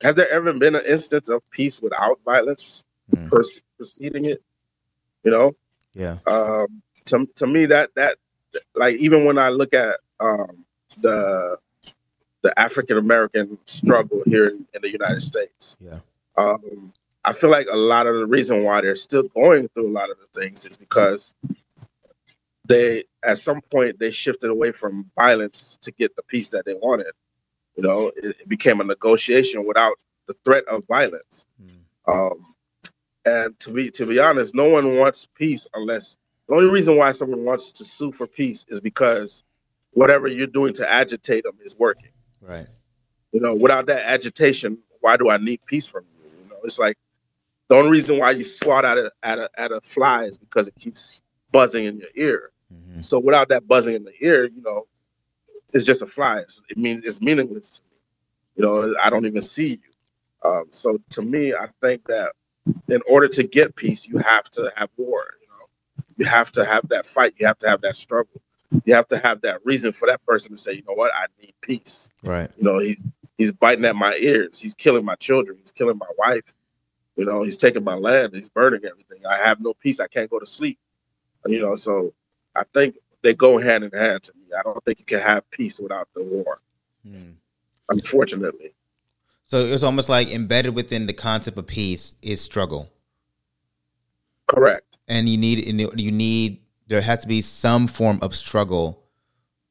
has 0.00 0.14
there 0.14 0.30
ever 0.30 0.52
been 0.52 0.76
an 0.76 0.84
instance 0.86 1.28
of 1.28 1.48
peace 1.50 1.82
without 1.82 2.20
violence 2.24 2.84
mm. 3.14 3.28
preceding 3.76 4.26
it? 4.26 4.42
You 5.24 5.32
know, 5.32 5.56
yeah. 5.94 6.18
Um, 6.26 6.82
to 7.06 7.28
to 7.36 7.46
me, 7.46 7.66
that 7.66 7.90
that 7.96 8.18
like 8.74 8.96
even 8.96 9.24
when 9.24 9.38
I 9.38 9.48
look 9.48 9.74
at 9.74 9.96
um, 10.20 10.64
the 11.00 11.58
the 12.42 12.58
African 12.58 12.96
American 12.96 13.58
struggle 13.66 14.22
here 14.26 14.48
in, 14.48 14.66
in, 14.74 14.82
the 14.82 14.90
United 14.90 15.20
States, 15.20 15.76
yeah. 15.80 15.98
Um, 16.36 16.92
I 17.24 17.32
feel 17.32 17.50
like 17.50 17.66
a 17.70 17.76
lot 17.76 18.06
of 18.06 18.14
the 18.14 18.26
reason 18.26 18.62
why 18.62 18.80
they're 18.80 18.96
still 18.96 19.24
going 19.24 19.68
through 19.68 19.88
a 19.88 19.90
lot 19.92 20.10
of 20.10 20.16
the 20.18 20.40
things 20.40 20.64
is 20.64 20.76
because 20.76 21.34
they 22.64 23.04
at 23.24 23.38
some 23.38 23.60
point 23.60 23.98
they 23.98 24.10
shifted 24.10 24.50
away 24.50 24.72
from 24.72 25.10
violence 25.16 25.78
to 25.82 25.90
get 25.90 26.14
the 26.14 26.22
peace 26.22 26.50
that 26.50 26.64
they 26.64 26.74
wanted. 26.74 27.12
You 27.78 27.84
know, 27.84 28.08
it, 28.16 28.36
it 28.40 28.48
became 28.48 28.80
a 28.80 28.84
negotiation 28.84 29.64
without 29.64 29.94
the 30.26 30.34
threat 30.44 30.64
of 30.64 30.84
violence. 30.88 31.46
Mm. 31.62 32.12
Um, 32.12 32.54
and 33.24 33.58
to 33.60 33.70
be 33.70 33.88
to 33.92 34.04
be 34.04 34.18
honest, 34.18 34.52
no 34.52 34.68
one 34.68 34.96
wants 34.96 35.26
peace 35.26 35.68
unless 35.74 36.16
the 36.48 36.54
only 36.54 36.68
reason 36.68 36.96
why 36.96 37.12
someone 37.12 37.44
wants 37.44 37.70
to 37.72 37.84
sue 37.84 38.10
for 38.10 38.26
peace 38.26 38.66
is 38.68 38.80
because 38.80 39.44
whatever 39.92 40.26
you're 40.26 40.48
doing 40.48 40.72
to 40.74 40.90
agitate 40.90 41.44
them 41.44 41.56
is 41.62 41.76
working. 41.78 42.10
Right. 42.40 42.66
You 43.30 43.40
know, 43.40 43.54
without 43.54 43.86
that 43.86 44.06
agitation, 44.06 44.78
why 45.00 45.16
do 45.16 45.30
I 45.30 45.36
need 45.36 45.64
peace 45.64 45.86
from 45.86 46.04
you? 46.16 46.30
You 46.42 46.50
know, 46.50 46.56
it's 46.64 46.80
like 46.80 46.98
the 47.68 47.76
only 47.76 47.92
reason 47.92 48.18
why 48.18 48.32
you 48.32 48.42
swat 48.42 48.84
at 48.84 48.98
a 48.98 49.12
at 49.22 49.38
a 49.38 49.50
at 49.56 49.70
a 49.70 49.80
fly 49.82 50.24
is 50.24 50.36
because 50.36 50.66
it 50.66 50.74
keeps 50.74 51.22
buzzing 51.52 51.84
in 51.84 51.98
your 51.98 52.10
ear. 52.16 52.50
Mm-hmm. 52.74 53.02
So 53.02 53.20
without 53.20 53.50
that 53.50 53.68
buzzing 53.68 53.94
in 53.94 54.02
the 54.02 54.14
ear, 54.20 54.46
you 54.46 54.62
know, 54.62 54.88
it's 55.72 55.84
just 55.84 56.02
a 56.02 56.06
fly. 56.06 56.38
It's, 56.38 56.62
it 56.68 56.78
means 56.78 57.02
it's 57.04 57.20
meaningless. 57.20 57.80
You 58.56 58.64
know, 58.64 58.94
I 59.00 59.10
don't 59.10 59.26
even 59.26 59.42
see 59.42 59.70
you. 59.70 60.48
Um, 60.50 60.64
so 60.70 60.98
to 61.10 61.22
me, 61.22 61.52
I 61.52 61.68
think 61.80 62.06
that 62.06 62.32
in 62.88 63.00
order 63.08 63.28
to 63.28 63.42
get 63.42 63.76
peace, 63.76 64.08
you 64.08 64.18
have 64.18 64.44
to 64.50 64.72
have 64.76 64.90
war. 64.96 65.24
You 65.40 65.48
know, 65.48 66.04
you 66.16 66.26
have 66.26 66.50
to 66.52 66.64
have 66.64 66.88
that 66.88 67.06
fight. 67.06 67.34
You 67.38 67.46
have 67.46 67.58
to 67.58 67.68
have 67.68 67.80
that 67.82 67.96
struggle. 67.96 68.40
You 68.84 68.94
have 68.94 69.06
to 69.08 69.18
have 69.18 69.40
that 69.42 69.64
reason 69.64 69.92
for 69.92 70.06
that 70.06 70.24
person 70.26 70.50
to 70.50 70.56
say, 70.56 70.74
you 70.74 70.82
know 70.86 70.94
what, 70.94 71.12
I 71.14 71.26
need 71.40 71.54
peace. 71.60 72.10
Right. 72.22 72.50
You 72.56 72.64
know, 72.64 72.78
he's 72.78 73.02
he's 73.38 73.52
biting 73.52 73.84
at 73.84 73.96
my 73.96 74.14
ears. 74.16 74.60
He's 74.60 74.74
killing 74.74 75.04
my 75.04 75.14
children. 75.14 75.56
He's 75.60 75.72
killing 75.72 75.98
my 75.98 76.10
wife. 76.18 76.52
You 77.16 77.24
know, 77.24 77.42
he's 77.42 77.56
taking 77.56 77.82
my 77.82 77.94
land. 77.94 78.34
He's 78.34 78.48
burning 78.48 78.84
everything. 78.84 79.24
I 79.26 79.38
have 79.38 79.60
no 79.60 79.74
peace. 79.74 80.00
I 80.00 80.06
can't 80.06 80.30
go 80.30 80.38
to 80.38 80.46
sleep. 80.46 80.78
You 81.46 81.60
know, 81.60 81.74
so 81.74 82.12
I 82.54 82.64
think 82.74 82.96
they 83.22 83.34
go 83.34 83.58
hand 83.58 83.84
in 83.84 83.90
hand 83.90 84.22
to 84.24 84.32
me. 84.34 84.37
I 84.56 84.62
don't 84.62 84.84
think 84.84 84.98
you 85.00 85.04
can 85.04 85.20
have 85.20 85.50
peace 85.50 85.80
without 85.80 86.08
the 86.14 86.22
war. 86.22 86.60
Hmm. 87.06 87.32
Unfortunately. 87.88 88.74
So 89.46 89.64
it's 89.64 89.82
almost 89.82 90.08
like 90.08 90.30
embedded 90.30 90.74
within 90.74 91.06
the 91.06 91.14
concept 91.14 91.56
of 91.56 91.66
peace 91.66 92.16
is 92.20 92.40
struggle. 92.40 92.90
Correct. 94.46 94.98
And 95.08 95.28
you 95.28 95.38
need 95.38 95.66
you 95.66 96.12
need 96.12 96.60
there 96.86 97.00
has 97.00 97.22
to 97.22 97.28
be 97.28 97.40
some 97.40 97.86
form 97.86 98.18
of 98.20 98.34
struggle, 98.34 99.04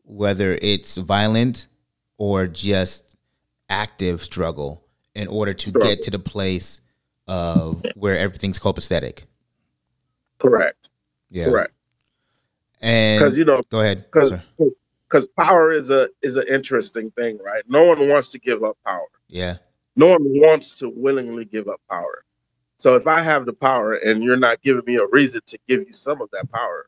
whether 0.03 0.57
it's 0.61 0.97
violent 0.97 1.67
or 2.17 2.47
just 2.47 3.17
active 3.69 4.23
struggle, 4.23 4.83
in 5.13 5.27
order 5.27 5.53
to 5.53 5.67
struggle. 5.67 5.89
get 5.89 6.03
to 6.03 6.11
the 6.11 6.19
place 6.19 6.81
of 7.27 7.85
where 7.95 8.17
everything's 8.17 8.57
copacetic. 8.57 9.23
Correct. 10.39 10.89
Yeah. 11.29 11.45
Correct. 11.45 11.73
And 12.81 13.19
because 13.19 13.37
you 13.37 13.45
know, 13.45 13.61
go 13.69 13.81
ahead. 13.81 14.05
Because 14.05 14.33
because 15.07 15.25
power 15.25 15.71
is 15.71 15.89
a 15.89 16.09
is 16.21 16.35
an 16.35 16.45
interesting 16.49 17.11
thing, 17.11 17.39
right? 17.43 17.63
No 17.67 17.85
one 17.85 18.07
wants 18.07 18.29
to 18.29 18.39
give 18.39 18.63
up 18.63 18.77
power. 18.85 19.07
Yeah. 19.27 19.57
No 19.95 20.07
one 20.07 20.21
wants 20.21 20.75
to 20.75 20.89
willingly 20.89 21.45
give 21.45 21.67
up 21.67 21.81
power. 21.89 22.23
So 22.77 22.95
if 22.95 23.07
I 23.07 23.21
have 23.21 23.45
the 23.45 23.53
power 23.53 23.95
and 23.95 24.23
you're 24.23 24.37
not 24.37 24.61
giving 24.61 24.83
me 24.85 24.97
a 24.97 25.07
reason 25.07 25.41
to 25.47 25.57
give 25.67 25.79
you 25.79 25.93
some 25.93 26.21
of 26.21 26.29
that 26.31 26.51
power, 26.51 26.87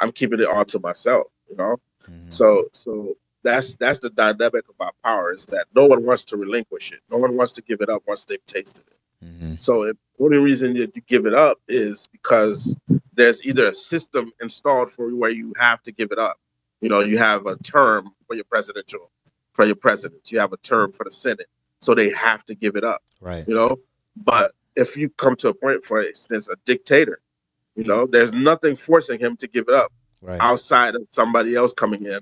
I'm 0.00 0.10
keeping 0.12 0.40
it 0.40 0.46
all 0.46 0.64
to 0.64 0.78
myself. 0.78 1.26
You 1.50 1.56
know. 1.56 1.76
Mm-hmm. 2.08 2.30
So 2.30 2.68
so 2.72 3.16
that's 3.42 3.74
that's 3.74 3.98
the 3.98 4.10
dynamic 4.10 4.64
about 4.68 4.94
power 5.04 5.32
is 5.32 5.46
that 5.46 5.66
no 5.74 5.86
one 5.86 6.04
wants 6.04 6.24
to 6.24 6.36
relinquish 6.36 6.92
it. 6.92 7.00
No 7.10 7.18
one 7.18 7.36
wants 7.36 7.52
to 7.52 7.62
give 7.62 7.80
it 7.80 7.88
up 7.88 8.02
once 8.06 8.24
they've 8.24 8.44
tasted 8.46 8.84
it. 8.86 8.96
Mm-hmm. 9.24 9.54
So 9.58 9.84
the 9.84 9.96
only 10.20 10.38
reason 10.38 10.74
that 10.74 10.94
you 10.96 11.02
give 11.06 11.26
it 11.26 11.34
up 11.34 11.58
is 11.68 12.08
because 12.12 12.76
there's 13.14 13.44
either 13.44 13.66
a 13.66 13.74
system 13.74 14.32
installed 14.40 14.90
for 14.90 15.14
where 15.14 15.30
you 15.30 15.52
have 15.58 15.82
to 15.84 15.92
give 15.92 16.12
it 16.12 16.18
up. 16.18 16.38
You 16.80 16.88
know, 16.88 17.00
you 17.00 17.18
have 17.18 17.46
a 17.46 17.56
term 17.58 18.10
for 18.26 18.34
your 18.34 18.44
presidential 18.44 19.10
for 19.56 19.64
your 19.64 19.74
presidents. 19.74 20.30
You 20.30 20.38
have 20.38 20.52
a 20.52 20.58
term 20.58 20.92
for 20.92 21.04
the 21.04 21.10
Senate, 21.10 21.48
so 21.80 21.94
they 21.94 22.10
have 22.10 22.44
to 22.44 22.54
give 22.54 22.76
it 22.76 22.84
up. 22.84 23.02
Right. 23.20 23.48
You 23.48 23.54
know, 23.54 23.78
but 24.16 24.52
if 24.76 24.96
you 24.96 25.08
come 25.08 25.34
to 25.36 25.48
a 25.48 25.54
point, 25.54 25.84
for 25.84 26.02
instance, 26.02 26.48
a 26.48 26.56
dictator, 26.66 27.20
you 27.74 27.84
know, 27.84 28.06
there's 28.06 28.32
nothing 28.32 28.76
forcing 28.76 29.18
him 29.18 29.36
to 29.38 29.48
give 29.48 29.64
it 29.68 29.74
up 29.74 29.92
right. 30.20 30.40
outside 30.40 30.94
of 30.94 31.08
somebody 31.10 31.54
else 31.54 31.72
coming 31.72 32.04
in 32.04 32.20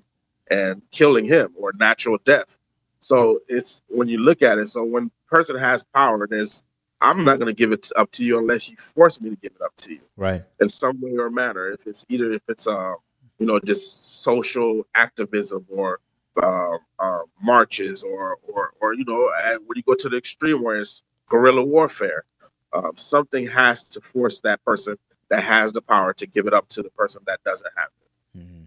and 0.50 0.82
killing 0.92 1.24
him 1.24 1.52
or 1.56 1.72
natural 1.78 2.18
death. 2.24 2.58
So 3.00 3.40
it's 3.48 3.82
when 3.88 4.08
you 4.08 4.18
look 4.18 4.42
at 4.42 4.58
it. 4.58 4.68
So 4.68 4.84
when 4.84 5.10
person 5.28 5.58
has 5.58 5.82
power, 5.82 6.26
there's 6.28 6.62
I'm 7.00 7.24
not 7.24 7.38
going 7.38 7.48
to 7.48 7.54
give 7.54 7.72
it 7.72 7.90
up 7.96 8.10
to 8.12 8.24
you 8.24 8.38
unless 8.38 8.70
you 8.70 8.76
force 8.76 9.20
me 9.20 9.30
to 9.30 9.36
give 9.36 9.52
it 9.54 9.62
up 9.62 9.76
to 9.76 9.92
you. 9.92 10.00
Right. 10.16 10.42
In 10.60 10.68
some 10.68 11.00
way 11.00 11.16
or 11.16 11.30
manner. 11.30 11.68
If 11.68 11.86
it's 11.86 12.06
either 12.08 12.32
if 12.32 12.42
it's 12.48 12.66
uh, 12.66 12.94
you 13.38 13.46
know, 13.46 13.60
just 13.60 14.22
social 14.22 14.86
activism 14.94 15.66
or 15.70 16.00
uh, 16.42 16.78
uh, 16.98 17.20
marches 17.40 18.02
or 18.02 18.38
or 18.48 18.72
or 18.80 18.94
you 18.94 19.04
know, 19.04 19.30
when 19.66 19.76
you 19.76 19.82
go 19.82 19.94
to 19.94 20.08
the 20.08 20.16
extreme 20.16 20.62
where 20.62 20.80
it's 20.80 21.02
guerrilla 21.28 21.64
warfare, 21.64 22.24
um, 22.72 22.92
something 22.96 23.46
has 23.46 23.82
to 23.82 24.00
force 24.00 24.40
that 24.40 24.64
person 24.64 24.96
that 25.30 25.42
has 25.42 25.72
the 25.72 25.82
power 25.82 26.12
to 26.14 26.26
give 26.26 26.46
it 26.46 26.54
up 26.54 26.68
to 26.68 26.82
the 26.82 26.90
person 26.90 27.22
that 27.26 27.42
doesn't 27.44 27.70
have 27.76 27.88
it. 27.88 28.38
Mm-hmm. 28.38 28.64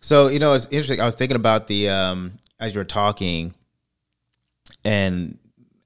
So 0.00 0.28
you 0.28 0.38
know, 0.38 0.54
it's 0.54 0.66
interesting. 0.66 1.00
I 1.00 1.04
was 1.04 1.14
thinking 1.14 1.36
about 1.36 1.66
the 1.66 1.88
um, 1.88 2.38
as 2.58 2.74
you 2.74 2.80
were 2.80 2.84
talking, 2.84 3.54
and 4.84 5.38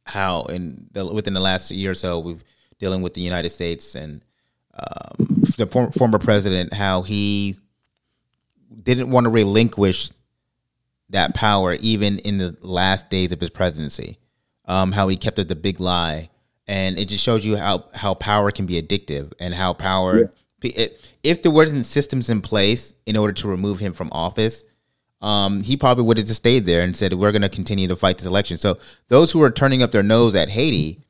how 0.07 0.43
in 0.45 0.87
the, 0.93 1.07
within 1.07 1.35
the 1.35 1.41
last 1.41 1.71
year 1.71 1.93
or 1.93 1.95
so 1.95 2.19
we've 2.19 2.45
dealing 2.79 3.03
with 3.03 3.15
the 3.15 3.21
United 3.21 3.51
States 3.51 3.95
and 3.95 4.25
um, 4.75 5.43
the 5.57 5.67
for, 5.67 5.91
former 5.93 6.19
president 6.19 6.75
how 6.75 7.03
he 7.03 7.57
didn't 8.83 9.11
want 9.11 9.25
to 9.25 9.31
relinquish 9.31 10.11
that 11.11 11.35
power 11.35 11.75
even 11.75 12.19
in 12.21 12.39
the 12.39 12.57
last 12.61 13.09
days 13.09 13.33
of 13.33 13.41
his 13.41 13.51
presidency. 13.51 14.19
Um, 14.67 14.93
how 14.93 15.09
he 15.09 15.17
kept 15.17 15.39
it 15.39 15.49
the 15.49 15.57
big 15.57 15.79
lie, 15.79 16.31
and 16.67 16.99
it 16.99 17.07
just 17.07 17.23
shows 17.23 17.45
you 17.45 17.59
how 17.59 17.85
how 17.95 18.15
power 18.15 18.51
can 18.51 18.65
be 18.65 18.81
addictive 18.81 19.33
and 19.39 19.53
how 19.53 19.75
power. 19.75 20.33
Yeah. 20.63 20.87
If 21.23 21.43
there 21.43 21.53
wasn't 21.53 21.85
systems 21.85 22.31
in 22.31 22.41
place 22.41 22.95
in 23.05 23.19
order 23.19 23.35
to 23.35 23.49
remove 23.49 23.81
him 23.81 23.93
from 23.93 24.09
office, 24.11 24.65
um, 25.25 25.63
he 25.63 25.77
probably 25.77 26.05
would 26.05 26.19
have 26.19 26.27
just 26.27 26.43
stayed 26.43 26.67
there 26.67 26.83
and 26.83 26.95
said, 26.95 27.15
"We're 27.15 27.33
going 27.33 27.43
to 27.43 27.49
continue 27.49 27.89
to 27.89 27.97
fight 27.97 28.19
this 28.19 28.27
election." 28.27 28.57
So 28.59 28.79
those 29.09 29.33
who 29.33 29.43
are 29.43 29.51
turning 29.51 29.83
up 29.83 29.91
their 29.91 30.03
nose 30.03 30.35
at 30.35 30.51
Haiti 30.51 31.01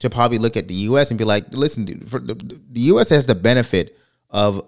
to 0.00 0.10
probably 0.10 0.38
look 0.38 0.56
at 0.56 0.68
the 0.68 0.74
U.S. 0.74 1.10
and 1.10 1.18
be 1.18 1.24
like, 1.24 1.46
"Listen, 1.50 1.86
the, 1.86 2.34
the 2.70 2.80
U.S. 2.80 3.08
has 3.08 3.26
the 3.26 3.34
benefit 3.34 3.98
of 4.30 4.62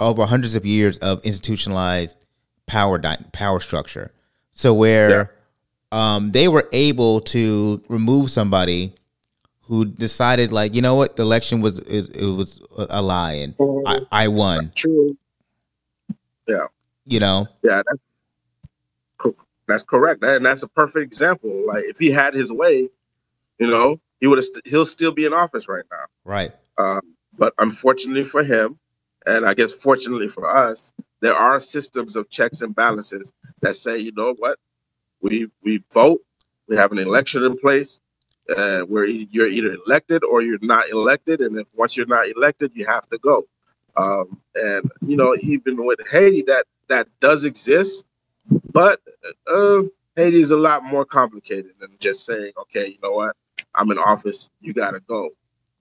over 0.00 0.26
hundreds 0.26 0.56
of 0.56 0.66
years 0.66 0.98
of 0.98 1.24
institutionalized 1.24 2.16
power 2.66 3.00
power 3.32 3.60
structure. 3.60 4.12
So 4.52 4.74
where 4.74 5.10
yeah. 5.10 5.26
um, 6.16 6.32
they 6.32 6.48
were 6.48 6.68
able 6.72 7.20
to 7.22 7.82
remove 7.88 8.30
somebody 8.30 8.92
who 9.62 9.84
decided, 9.84 10.50
like, 10.50 10.74
you 10.74 10.82
know 10.82 10.94
what, 10.94 11.16
the 11.16 11.22
election 11.22 11.60
was 11.60 11.78
it, 11.78 12.16
it 12.16 12.24
was 12.24 12.60
a 12.76 13.02
lie 13.02 13.34
and 13.34 13.54
I, 13.86 13.98
I 14.10 14.28
won. 14.28 14.72
True. 14.74 15.16
Yeah. 16.46 16.66
You 17.06 17.20
know. 17.20 17.46
Yeah. 17.62 17.76
That's- 17.76 18.07
that's 19.68 19.84
correct, 19.84 20.24
and 20.24 20.46
that's 20.46 20.64
a 20.64 20.68
perfect 20.68 21.04
example. 21.04 21.64
Like 21.66 21.84
if 21.86 21.98
he 21.98 22.10
had 22.10 22.34
his 22.34 22.52
way, 22.52 22.88
you 23.60 23.68
know, 23.68 24.00
he 24.20 24.26
would 24.28 24.38
have. 24.38 24.46
St- 24.46 24.66
he'll 24.66 24.86
still 24.86 25.12
be 25.12 25.26
in 25.26 25.34
office 25.34 25.68
right 25.68 25.84
now. 25.90 26.06
Right. 26.24 26.52
Um, 26.78 27.02
but 27.38 27.54
unfortunately 27.58 28.24
for 28.24 28.44
him, 28.44 28.78
and 29.26 29.46
I 29.46 29.54
guess 29.54 29.72
fortunately 29.72 30.28
for 30.28 30.46
us, 30.46 30.92
there 31.20 31.36
are 31.36 31.60
systems 31.60 32.16
of 32.16 32.30
checks 32.30 32.62
and 32.62 32.74
balances 32.74 33.32
that 33.62 33.76
say, 33.76 33.98
you 33.98 34.12
know 34.16 34.34
what, 34.38 34.58
We 35.22 35.48
we 35.62 35.84
vote. 35.92 36.20
We 36.68 36.76
have 36.76 36.92
an 36.92 36.98
election 36.98 37.44
in 37.44 37.58
place 37.58 38.00
uh, 38.56 38.82
where 38.82 39.06
you're 39.06 39.48
either 39.48 39.76
elected 39.86 40.24
or 40.24 40.42
you're 40.42 40.58
not 40.62 40.90
elected, 40.90 41.40
and 41.40 41.58
if 41.58 41.66
once 41.74 41.96
you're 41.96 42.06
not 42.06 42.28
elected, 42.30 42.72
you 42.74 42.86
have 42.86 43.08
to 43.10 43.18
go. 43.18 43.46
Um, 43.96 44.40
and 44.54 44.90
you 45.06 45.16
know, 45.16 45.36
even 45.42 45.84
with 45.86 46.00
Haiti, 46.10 46.42
that 46.42 46.66
that 46.88 47.08
does 47.20 47.44
exist, 47.44 48.04
but 48.72 49.00
uh, 49.46 49.82
Haiti 50.16 50.40
is 50.40 50.50
a 50.50 50.56
lot 50.56 50.84
more 50.84 51.04
complicated 51.04 51.72
than 51.80 51.90
just 51.98 52.24
saying, 52.24 52.52
okay, 52.60 52.88
you 52.88 52.98
know 53.02 53.12
what, 53.12 53.36
I'm 53.74 53.90
in 53.90 53.98
office, 53.98 54.50
you 54.60 54.72
got 54.72 54.92
to 54.92 55.00
go. 55.00 55.30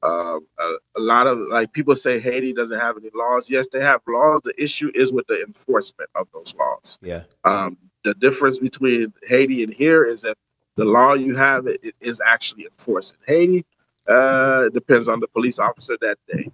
Um, 0.04 0.46
a, 0.60 0.76
a 0.98 1.02
lot 1.02 1.26
of 1.26 1.40
like 1.40 1.74
people 1.74 1.96
say 1.96 2.20
Haiti 2.20 2.54
doesn't 2.54 2.80
have 2.80 2.98
any 2.98 3.10
laws. 3.16 3.50
Yes, 3.50 3.68
they 3.68 3.82
have 3.82 4.02
laws. 4.08 4.42
The 4.44 4.54
issue 4.62 4.92
is 4.94 5.12
with 5.12 5.26
the 5.28 5.42
enforcement 5.42 6.10
of 6.14 6.28
those 6.34 6.54
laws. 6.56 7.00
Yeah. 7.02 7.24
Um, 7.46 7.78
the 8.04 8.14
difference 8.14 8.60
between 8.60 9.12
Haiti 9.24 9.64
and 9.64 9.74
here 9.74 10.06
is 10.06 10.22
that 10.22 10.38
the 10.76 10.86
law 10.86 11.14
you 11.14 11.36
have 11.36 11.66
it, 11.66 11.80
it 11.84 11.96
is 12.00 12.22
actually 12.24 12.66
enforced 12.66 13.16
in 13.16 13.36
Haiti. 13.36 13.66
Uh, 14.08 14.66
it 14.68 14.74
depends 14.74 15.10
on 15.10 15.20
the 15.20 15.28
police 15.28 15.58
officer 15.58 15.98
that 16.02 16.18
day. 16.28 16.50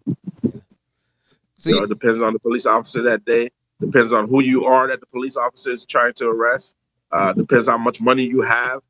Know, 1.65 1.83
it 1.83 1.89
depends 1.89 2.21
on 2.21 2.33
the 2.33 2.39
police 2.39 2.65
officer 2.65 3.01
that 3.03 3.25
day. 3.25 3.49
Depends 3.85 4.13
on 4.13 4.29
who 4.29 4.41
you 4.41 4.65
are 4.65 4.87
that 4.87 5.01
the 5.01 5.05
police 5.07 5.35
officer 5.35 5.71
is 5.71 5.85
trying 5.85 6.13
to 6.13 6.29
arrest. 6.29 6.75
Uh, 7.11 7.33
depends 7.33 7.67
how 7.67 7.77
much 7.77 7.99
money 7.99 8.23
you 8.23 8.41
have. 8.41 8.81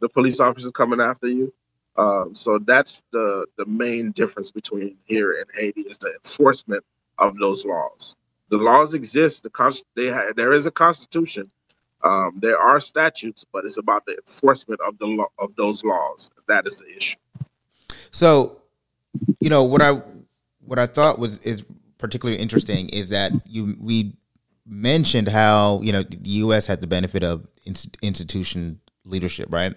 The 0.00 0.08
police 0.08 0.40
officer 0.40 0.66
is 0.66 0.72
coming 0.72 1.00
after 1.00 1.26
you. 1.26 1.52
Um, 1.96 2.34
so 2.34 2.58
that's 2.58 3.02
the 3.12 3.46
the 3.56 3.64
main 3.64 4.12
difference 4.12 4.50
between 4.50 4.96
here 5.04 5.32
and 5.32 5.46
Haiti 5.54 5.82
is 5.82 5.96
the 5.98 6.12
enforcement 6.12 6.84
of 7.18 7.38
those 7.38 7.64
laws. 7.64 8.16
The 8.50 8.58
laws 8.58 8.92
exist. 8.92 9.42
The 9.42 9.50
con- 9.50 9.72
they 9.94 10.08
ha- 10.08 10.32
there 10.36 10.52
is 10.52 10.66
a 10.66 10.70
constitution. 10.70 11.50
Um, 12.04 12.38
there 12.42 12.58
are 12.58 12.78
statutes, 12.78 13.44
but 13.50 13.64
it's 13.64 13.78
about 13.78 14.04
the 14.04 14.16
enforcement 14.16 14.80
of 14.86 14.98
the 14.98 15.06
law 15.06 15.28
of 15.38 15.56
those 15.56 15.82
laws. 15.82 16.30
That 16.46 16.66
is 16.66 16.76
the 16.76 16.94
issue. 16.94 17.16
So, 18.10 18.60
you 19.40 19.48
know 19.48 19.64
what 19.64 19.80
I 19.80 20.02
what 20.60 20.78
I 20.78 20.86
thought 20.86 21.18
was 21.18 21.38
is 21.38 21.64
particularly 21.98 22.40
interesting 22.40 22.90
is 22.90 23.08
that 23.08 23.32
you 23.46 23.76
we 23.80 24.12
mentioned 24.66 25.28
how 25.28 25.80
you 25.82 25.92
know 25.92 26.02
the 26.02 26.18
U.S. 26.22 26.66
had 26.66 26.80
the 26.80 26.86
benefit 26.86 27.22
of 27.22 27.46
institution 28.02 28.80
leadership, 29.04 29.48
right? 29.50 29.74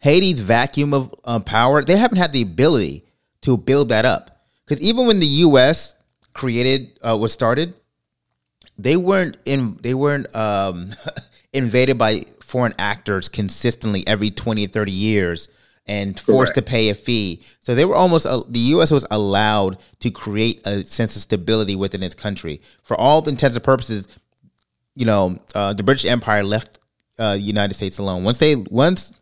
Haiti's 0.00 0.40
vacuum 0.40 0.92
of 0.92 1.14
uh, 1.24 1.40
power, 1.40 1.82
they 1.82 1.96
haven't 1.96 2.18
had 2.18 2.32
the 2.32 2.42
ability 2.42 3.04
to 3.42 3.56
build 3.56 3.90
that 3.90 4.04
up. 4.04 4.44
Because 4.64 4.82
even 4.82 5.06
when 5.06 5.20
the 5.20 5.26
U.S. 5.26 5.94
created 6.34 6.98
uh, 7.02 7.16
was 7.16 7.32
started, 7.32 7.74
they 8.76 8.96
weren't 8.96 9.36
in 9.44 9.78
they 9.82 9.94
weren't 9.94 10.34
um, 10.36 10.90
invaded 11.52 11.98
by 11.98 12.22
foreign 12.40 12.74
actors 12.78 13.28
consistently 13.28 14.06
every 14.06 14.30
20 14.30 14.64
or 14.64 14.68
30 14.68 14.92
years 14.92 15.48
and 15.88 16.20
forced 16.20 16.54
to 16.54 16.62
pay 16.62 16.90
a 16.90 16.94
fee. 16.94 17.42
So 17.60 17.74
they 17.74 17.86
were 17.86 17.94
almost 17.94 18.26
uh, 18.26 18.42
the 18.48 18.60
U.S. 18.60 18.90
was 18.90 19.06
allowed 19.10 19.78
to 20.00 20.10
create 20.10 20.64
a 20.66 20.84
sense 20.84 21.16
of 21.16 21.22
stability 21.22 21.74
within 21.74 22.02
its 22.02 22.14
country. 22.14 22.60
For 22.82 22.94
all 22.94 23.26
intents 23.26 23.56
and 23.56 23.64
purposes, 23.64 24.06
you 24.94 25.06
know, 25.06 25.38
uh, 25.54 25.72
the 25.72 25.82
British 25.82 26.04
Empire 26.04 26.44
left 26.44 26.78
uh, 27.18 27.36
United 27.38 27.74
States 27.74 27.98
alone. 27.98 28.22
Once 28.22 28.38
they 28.38 28.54
once 28.56 29.12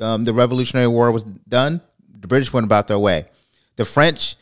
um, 0.00 0.24
the 0.24 0.32
Revolutionary 0.32 0.88
War 0.88 1.12
was 1.12 1.22
done, 1.22 1.80
the 2.18 2.26
British 2.26 2.52
went 2.52 2.64
about 2.64 2.88
their 2.88 2.98
way. 2.98 3.26
The 3.76 3.84
French, 3.84 4.36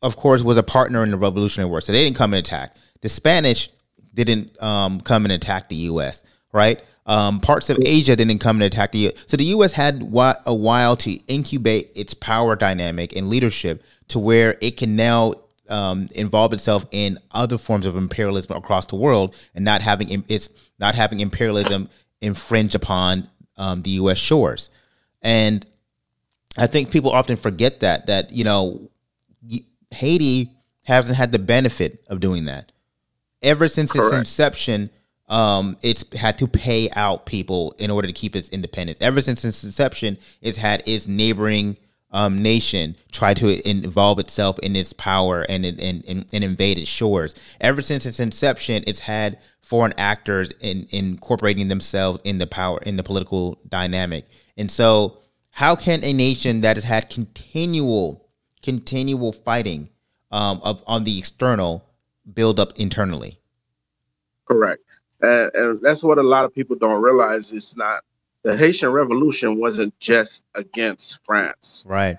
of 0.00 0.16
course, 0.16 0.42
was 0.42 0.56
a 0.56 0.62
partner 0.62 1.02
in 1.02 1.10
the 1.10 1.18
Revolutionary 1.18 1.68
War, 1.68 1.82
so 1.82 1.92
they 1.92 2.04
didn't 2.04 2.16
come 2.16 2.32
and 2.32 2.44
attack. 2.44 2.76
The 3.02 3.10
Spanish 3.10 3.68
didn't 4.14 4.60
um, 4.62 5.00
come 5.00 5.24
and 5.24 5.32
attack 5.32 5.68
the 5.68 5.76
U.S. 5.76 6.24
Right? 6.52 6.82
Um, 7.04 7.40
parts 7.40 7.68
of 7.68 7.78
Asia 7.84 8.14
didn't 8.14 8.38
come 8.38 8.56
and 8.56 8.62
attack 8.62 8.92
the 8.92 8.98
U.S. 8.98 9.24
So 9.26 9.36
the 9.36 9.44
U.S. 9.44 9.72
had 9.72 10.02
a 10.02 10.54
while 10.54 10.96
to 10.96 11.12
incubate 11.26 11.90
its 11.96 12.14
power 12.14 12.54
dynamic 12.54 13.16
and 13.16 13.28
leadership 13.28 13.82
to 14.08 14.18
where 14.18 14.56
it 14.60 14.76
can 14.76 14.94
now 14.94 15.34
um, 15.68 16.08
involve 16.14 16.52
itself 16.52 16.86
in 16.92 17.18
other 17.32 17.58
forms 17.58 17.86
of 17.86 17.96
imperialism 17.96 18.56
across 18.56 18.86
the 18.86 18.96
world 18.96 19.34
and 19.54 19.64
not 19.64 19.80
having 19.80 20.24
it's 20.28 20.50
not 20.78 20.94
having 20.94 21.20
imperialism 21.20 21.88
infringe 22.20 22.74
upon 22.74 23.28
um, 23.56 23.82
the 23.82 23.90
U.S. 23.90 24.18
shores. 24.18 24.70
And 25.22 25.66
I 26.56 26.66
think 26.66 26.90
people 26.90 27.10
often 27.10 27.36
forget 27.36 27.80
that 27.80 28.06
that 28.06 28.32
you 28.32 28.44
know 28.44 28.90
Haiti 29.90 30.50
hasn't 30.84 31.16
had 31.16 31.32
the 31.32 31.38
benefit 31.38 32.04
of 32.08 32.20
doing 32.20 32.44
that 32.46 32.72
ever 33.42 33.68
since 33.68 33.94
its 33.94 34.12
inception. 34.12 34.90
Um, 35.28 35.76
it's 35.82 36.04
had 36.14 36.36
to 36.38 36.46
pay 36.46 36.90
out 36.94 37.26
people 37.26 37.74
in 37.78 37.90
order 37.90 38.06
to 38.06 38.12
keep 38.12 38.36
its 38.36 38.48
independence. 38.50 38.98
Ever 39.00 39.20
since 39.22 39.44
its 39.44 39.64
inception, 39.64 40.18
it's 40.40 40.58
had 40.58 40.82
its 40.86 41.06
neighboring 41.06 41.76
um, 42.12 42.42
nation 42.42 42.96
try 43.10 43.34
to 43.34 43.68
involve 43.68 44.18
itself 44.18 44.58
in 44.58 44.76
its 44.76 44.92
power 44.92 45.46
and 45.48 45.64
and, 45.64 45.80
and 45.80 46.26
and 46.32 46.44
invade 46.44 46.78
its 46.78 46.88
shores. 46.88 47.34
Ever 47.60 47.82
since 47.82 48.04
its 48.04 48.20
inception, 48.20 48.84
it's 48.86 49.00
had 49.00 49.38
foreign 49.62 49.94
actors 49.96 50.52
in, 50.60 50.86
incorporating 50.90 51.68
themselves 51.68 52.20
in 52.24 52.38
the 52.38 52.46
power 52.46 52.78
in 52.82 52.96
the 52.96 53.02
political 53.02 53.58
dynamic. 53.68 54.26
And 54.58 54.70
so, 54.70 55.18
how 55.50 55.74
can 55.74 56.04
a 56.04 56.12
nation 56.12 56.60
that 56.60 56.76
has 56.76 56.84
had 56.84 57.08
continual 57.08 58.28
continual 58.62 59.32
fighting 59.32 59.88
um, 60.30 60.60
of 60.62 60.82
on 60.86 61.04
the 61.04 61.18
external 61.18 61.84
build 62.34 62.60
up 62.60 62.72
internally? 62.76 63.38
Correct. 64.44 64.82
And, 65.22 65.50
and 65.54 65.80
that's 65.80 66.02
what 66.02 66.18
a 66.18 66.22
lot 66.22 66.44
of 66.44 66.54
people 66.54 66.76
don't 66.76 67.00
realize. 67.02 67.52
It's 67.52 67.76
not 67.76 68.02
the 68.42 68.56
Haitian 68.56 68.90
Revolution 68.90 69.58
wasn't 69.60 69.98
just 70.00 70.44
against 70.54 71.20
France. 71.24 71.84
Right. 71.88 72.18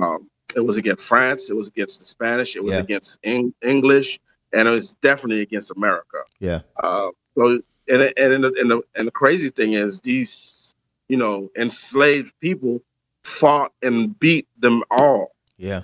Um, 0.00 0.30
it 0.56 0.60
was 0.60 0.76
against 0.76 1.02
France. 1.02 1.50
It 1.50 1.54
was 1.56 1.68
against 1.68 1.98
the 1.98 2.04
Spanish. 2.04 2.56
It 2.56 2.62
was 2.64 2.74
Yeah. 2.74 2.80
against 2.80 3.18
Eng- 3.24 3.54
English, 3.62 4.20
and 4.52 4.68
it 4.68 4.70
was 4.70 4.92
definitely 4.94 5.42
against 5.42 5.72
America. 5.76 6.18
Yeah. 6.38 6.60
Uh, 6.76 7.10
so, 7.36 7.60
and 7.88 8.02
and 8.16 8.32
and 8.32 8.44
the, 8.44 8.54
and 8.60 8.70
the 8.70 8.82
and 8.94 9.06
the 9.08 9.12
crazy 9.12 9.48
thing 9.50 9.72
is, 9.72 10.00
these 10.00 10.74
you 11.08 11.16
know 11.16 11.50
enslaved 11.56 12.32
people 12.40 12.80
fought 13.24 13.72
and 13.82 14.16
beat 14.20 14.46
them 14.58 14.82
all. 14.90 15.34
Yeah. 15.56 15.82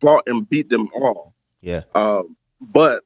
Fought 0.00 0.24
and 0.28 0.48
beat 0.48 0.68
them 0.68 0.88
all. 0.94 1.34
Yeah. 1.60 1.82
Um, 1.94 2.36
but 2.60 3.04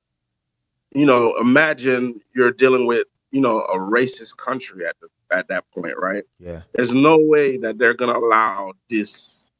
you 0.95 1.07
know, 1.07 1.35
imagine 1.39 2.21
you're 2.35 2.53
dealing 2.53 2.87
with 2.87 3.07
you 3.31 3.41
know 3.41 3.61
a 3.63 3.77
racist 3.79 4.37
country 4.39 4.87
at 4.87 4.97
the 5.01 5.09
at 5.31 5.49
that 5.49 5.65
point, 5.73 5.95
right? 5.99 6.25
Yeah. 6.39 6.63
There's 6.75 6.95
no 6.95 7.19
way 7.19 7.59
that 7.59 7.79
they're 7.79 7.95
gonna 7.95 8.19
allow 8.19 8.73
this 8.89 9.51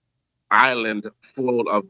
island 0.51 1.11
full 1.21 1.69
of 1.69 1.85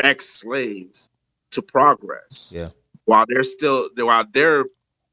ex-slaves 0.00 1.10
to 1.50 1.62
progress 1.62 2.52
Yeah. 2.54 2.70
while 3.04 3.24
they're 3.28 3.42
still 3.42 3.90
while 3.96 4.24
their 4.32 4.64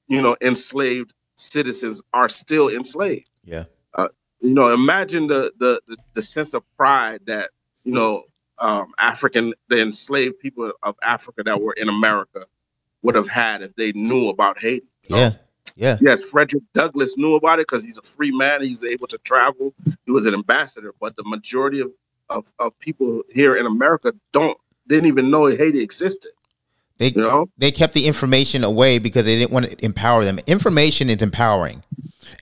you 0.07 0.21
know 0.21 0.35
enslaved 0.41 1.13
citizens 1.35 2.01
are 2.13 2.29
still 2.29 2.69
enslaved. 2.69 3.29
Yeah. 3.43 3.65
Uh, 3.93 4.07
you 4.41 4.51
know, 4.51 4.73
imagine 4.73 5.27
the, 5.27 5.51
the 5.59 5.81
the 5.87 5.97
the 6.13 6.21
sense 6.23 6.53
of 6.53 6.63
pride 6.77 7.21
that 7.25 7.51
you 7.83 7.91
know 7.93 8.23
um, 8.59 8.93
African 8.99 9.53
the 9.67 9.81
enslaved 9.81 10.39
people 10.39 10.71
of 10.83 10.95
Africa 11.03 11.43
that 11.43 11.61
were 11.61 11.73
in 11.73 11.89
America 11.89 12.45
would 13.01 13.15
have 13.15 13.27
had 13.27 13.61
if 13.61 13.75
they 13.75 13.91
knew 13.93 14.29
about 14.29 14.59
Haiti. 14.59 14.85
Yeah. 15.07 15.31
Yeah. 15.75 15.97
Yes, 16.01 16.21
Frederick 16.21 16.63
Douglass 16.73 17.15
knew 17.17 17.35
about 17.35 17.59
it 17.59 17.67
because 17.67 17.83
he's 17.83 17.97
a 17.97 18.01
free 18.01 18.31
man. 18.31 18.61
He's 18.61 18.83
able 18.83 19.07
to 19.07 19.17
travel. 19.19 19.73
He 20.05 20.11
was 20.11 20.25
an 20.25 20.33
ambassador, 20.33 20.93
but 20.99 21.15
the 21.15 21.23
majority 21.25 21.79
of, 21.79 21.91
of, 22.29 22.45
of 22.59 22.77
people 22.79 23.23
here 23.33 23.55
in 23.55 23.65
America 23.65 24.13
don't 24.33 24.57
didn't 24.87 25.05
even 25.05 25.29
know 25.29 25.45
Haiti 25.45 25.81
existed. 25.81 26.31
They 26.97 27.11
know 27.11 27.49
they 27.57 27.71
kept 27.71 27.93
the 27.93 28.07
information 28.07 28.65
away 28.65 28.99
because 28.99 29.25
they 29.25 29.37
didn't 29.39 29.51
want 29.51 29.67
to 29.67 29.85
empower 29.85 30.25
them. 30.25 30.37
Information 30.47 31.09
is 31.09 31.21
empowering, 31.21 31.81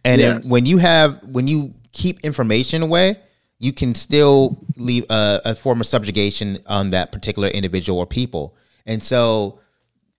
and 0.03 0.19
Yes. 0.19 0.51
when 0.51 0.65
you 0.65 0.79
have 0.79 1.23
when 1.25 1.47
you 1.47 1.75
keep 1.91 2.19
information 2.21 2.81
away, 2.81 3.17
you 3.59 3.71
can 3.71 3.93
still 3.93 4.57
leave 4.75 5.05
a, 5.11 5.41
a 5.45 5.55
form 5.55 5.79
of 5.79 5.85
subjugation 5.85 6.57
on 6.65 6.89
that 6.89 7.11
particular 7.11 7.49
individual 7.49 7.99
or 7.99 8.07
people. 8.07 8.55
And 8.87 9.03
so, 9.03 9.59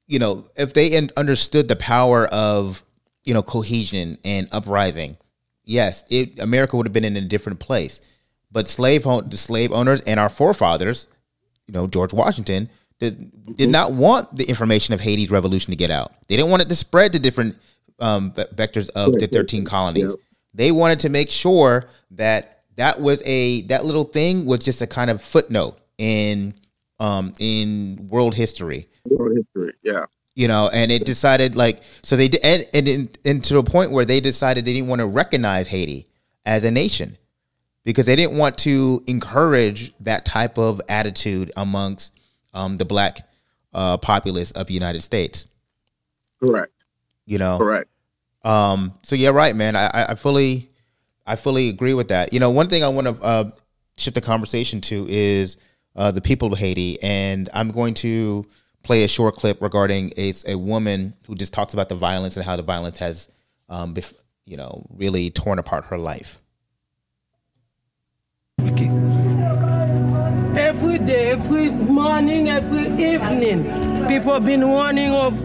you 0.08 0.18
know, 0.18 0.46
if 0.56 0.74
they 0.74 0.96
un- 0.96 1.10
understood 1.16 1.68
the 1.68 1.76
power 1.76 2.26
of 2.26 2.82
you 3.24 3.34
know 3.34 3.42
cohesion 3.42 4.18
and 4.24 4.48
uprising, 4.50 5.16
yes, 5.64 6.04
it 6.10 6.40
America 6.40 6.76
would 6.76 6.86
have 6.86 6.92
been 6.92 7.04
in 7.04 7.16
a 7.16 7.20
different 7.20 7.60
place. 7.60 8.00
But 8.50 8.66
slave 8.66 9.04
the 9.04 9.36
slave 9.36 9.72
owners 9.72 10.00
and 10.00 10.18
our 10.18 10.30
forefathers, 10.30 11.06
you 11.66 11.74
know, 11.74 11.86
George 11.86 12.14
Washington 12.14 12.70
did, 12.98 13.56
did 13.56 13.68
not 13.68 13.92
want 13.92 14.34
the 14.34 14.44
information 14.44 14.94
of 14.94 15.00
Haiti's 15.00 15.30
revolution 15.30 15.70
to 15.70 15.76
get 15.76 15.90
out. 15.90 16.12
They 16.26 16.36
didn't 16.36 16.50
want 16.50 16.62
it 16.62 16.68
to 16.70 16.74
spread 16.74 17.12
to 17.12 17.18
different 17.18 17.58
um, 18.00 18.32
vectors 18.32 18.88
of 18.90 19.12
the 19.14 19.26
13 19.26 19.64
colonies. 19.64 20.16
They 20.54 20.72
wanted 20.72 21.00
to 21.00 21.10
make 21.10 21.30
sure 21.30 21.88
that 22.12 22.64
that 22.76 23.00
was 23.00 23.22
a 23.26 23.62
that 23.62 23.84
little 23.84 24.04
thing 24.04 24.46
was 24.46 24.60
just 24.60 24.80
a 24.80 24.86
kind 24.86 25.10
of 25.10 25.20
footnote 25.20 25.78
in 25.98 26.54
um 27.00 27.32
in 27.38 28.08
world 28.08 28.34
history. 28.34 28.88
World 29.04 29.36
history, 29.36 29.72
yeah. 29.82 30.06
you 30.34 30.48
know, 30.48 30.68
and 30.72 30.90
it 30.92 31.04
decided 31.04 31.56
like 31.56 31.82
so 32.02 32.16
they 32.16 32.28
did, 32.28 32.40
and, 32.44 32.66
and, 32.74 33.18
and, 33.24 33.44
to 33.44 33.58
a 33.58 33.62
point 33.62 33.90
where 33.90 34.04
they 34.04 34.20
decided 34.20 34.64
they 34.64 34.72
didn't 34.72 34.88
want 34.88 35.00
to 35.00 35.06
recognize 35.06 35.68
Haiti 35.68 36.06
as 36.44 36.64
a 36.64 36.70
nation 36.70 37.16
because 37.84 38.06
they 38.06 38.16
didn't 38.16 38.36
want 38.36 38.58
to 38.58 39.02
encourage 39.06 39.94
that 40.00 40.24
type 40.24 40.58
of 40.58 40.80
attitude 40.88 41.50
amongst 41.56 42.18
um, 42.52 42.76
the 42.76 42.84
black 42.84 43.26
uh, 43.72 43.96
populace 43.96 44.50
of 44.52 44.66
the 44.66 44.74
United 44.74 45.02
States. 45.02 45.48
Correct. 46.40 46.72
You 47.26 47.38
know, 47.38 47.58
Correct. 47.58 47.88
Um, 48.42 48.94
so 49.02 49.16
yeah, 49.16 49.30
right, 49.30 49.54
man. 49.54 49.76
I, 49.76 49.86
I- 49.86 50.06
I 50.10 50.14
fully, 50.14 50.70
I 51.26 51.36
fully 51.36 51.68
agree 51.68 51.94
with 51.94 52.08
that. 52.08 52.32
You 52.32 52.40
know, 52.40 52.50
one 52.50 52.68
thing 52.68 52.82
I 52.84 52.88
want 52.88 53.06
to 53.06 53.22
uh, 53.22 53.50
shift 53.96 54.14
the 54.14 54.20
conversation 54.20 54.80
to 54.82 55.06
is 55.08 55.56
uh, 55.98 56.12
the 56.12 56.20
people 56.20 56.52
of 56.52 56.58
Haiti, 56.58 57.02
and 57.02 57.48
I'm 57.52 57.72
going 57.72 57.92
to 57.94 58.46
play 58.84 59.02
a 59.02 59.08
short 59.08 59.34
clip 59.34 59.60
regarding 59.60 60.12
a, 60.16 60.32
a 60.46 60.54
woman 60.54 61.14
who 61.26 61.34
just 61.34 61.52
talks 61.52 61.74
about 61.74 61.88
the 61.88 61.96
violence 61.96 62.36
and 62.36 62.46
how 62.46 62.56
the 62.56 62.62
violence 62.62 62.98
has, 62.98 63.28
um, 63.68 63.94
bef- 63.94 64.14
you 64.46 64.56
know, 64.56 64.86
really 64.94 65.28
torn 65.30 65.58
apart 65.58 65.86
her 65.86 65.98
life. 65.98 66.40
Every 70.56 70.98
day, 70.98 71.32
every 71.32 71.70
morning, 71.70 72.48
every 72.48 72.86
evening, 72.86 74.06
people 74.06 74.38
been 74.38 74.68
warning 74.68 75.10
of 75.10 75.42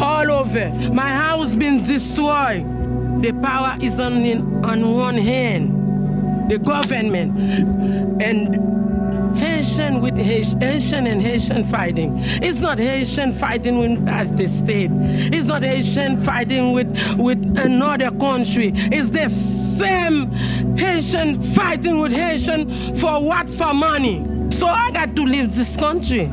all 0.00 0.30
over. 0.30 0.70
My 0.92 1.08
house 1.08 1.56
been 1.56 1.82
destroyed. 1.82 2.64
The 3.22 3.32
power 3.42 3.76
is 3.80 3.98
on 3.98 4.24
in, 4.24 4.64
on 4.64 4.92
one 4.92 5.16
hand, 5.16 5.85
the 6.48 6.58
government, 6.58 8.22
and 8.22 8.76
Haitian 9.36 10.00
with 10.00 10.16
Haitian, 10.16 11.06
and 11.06 11.20
Haitian 11.20 11.64
fighting. 11.64 12.14
It's 12.42 12.60
not 12.60 12.78
Haitian 12.78 13.32
fighting 13.32 13.78
with 13.78 14.08
as 14.08 14.30
the 14.32 14.46
state. 14.46 14.90
It's 14.92 15.46
not 15.46 15.62
Haitian 15.62 16.20
fighting 16.22 16.72
with 16.72 16.88
with 17.16 17.58
another 17.58 18.10
country. 18.12 18.72
It's 18.74 19.10
the 19.10 19.28
same 19.28 20.30
Haitian 20.76 21.42
fighting 21.42 22.00
with 22.00 22.12
Haitian 22.12 22.96
for 22.96 23.22
what? 23.22 23.48
For 23.50 23.74
money. 23.74 24.24
So 24.50 24.66
I 24.66 24.90
got 24.90 25.14
to 25.16 25.22
leave 25.22 25.54
this 25.54 25.76
country. 25.76 26.32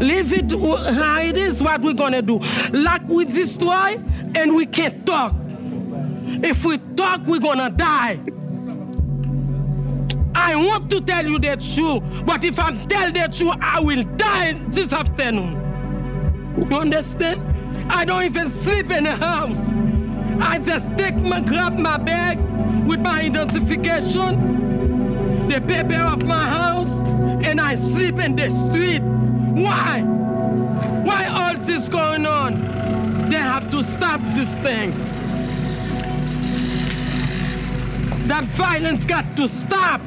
Leave 0.00 0.32
it 0.32 0.50
how 0.52 1.20
it 1.20 1.36
is, 1.36 1.62
what 1.62 1.82
we're 1.82 1.92
gonna 1.92 2.22
do. 2.22 2.40
Like 2.72 3.06
we 3.08 3.26
destroy 3.26 4.00
and 4.34 4.54
we 4.54 4.64
can't 4.64 5.04
talk. 5.04 5.34
If 6.42 6.64
we 6.64 6.78
talk, 6.96 7.20
we're 7.26 7.40
gonna 7.40 7.70
die. 7.70 8.20
I 10.48 10.56
want 10.56 10.88
to 10.92 11.02
tell 11.02 11.26
you 11.26 11.38
the 11.38 11.58
truth, 11.58 12.02
but 12.24 12.42
if 12.42 12.58
I 12.58 12.74
tell 12.86 13.12
the 13.12 13.28
truth, 13.30 13.56
I 13.60 13.80
will 13.80 14.02
die 14.16 14.54
this 14.68 14.94
afternoon. 14.94 15.52
You 16.56 16.74
understand? 16.74 17.42
I 17.92 18.06
don't 18.06 18.24
even 18.24 18.48
sleep 18.48 18.90
in 18.90 19.04
the 19.04 19.14
house. 19.14 19.60
I 20.40 20.58
just 20.58 20.88
take 20.96 21.16
my 21.16 21.40
grab 21.40 21.76
my 21.76 21.98
bag 21.98 22.38
with 22.86 23.00
my 23.00 23.24
identification, 23.24 25.48
the 25.48 25.60
paper 25.60 26.00
of 26.00 26.24
my 26.24 26.48
house, 26.48 26.96
and 27.44 27.60
I 27.60 27.74
sleep 27.74 28.18
in 28.18 28.34
the 28.34 28.48
street. 28.48 29.02
Why? 29.02 30.00
Why 30.00 31.26
all 31.26 31.58
this 31.58 31.90
going 31.90 32.24
on? 32.24 33.28
They 33.28 33.36
have 33.36 33.70
to 33.70 33.82
stop 33.82 34.22
this 34.34 34.50
thing. 34.62 34.92
That 38.28 38.44
violence 38.44 39.04
got 39.04 39.26
to 39.36 39.46
stop. 39.46 40.00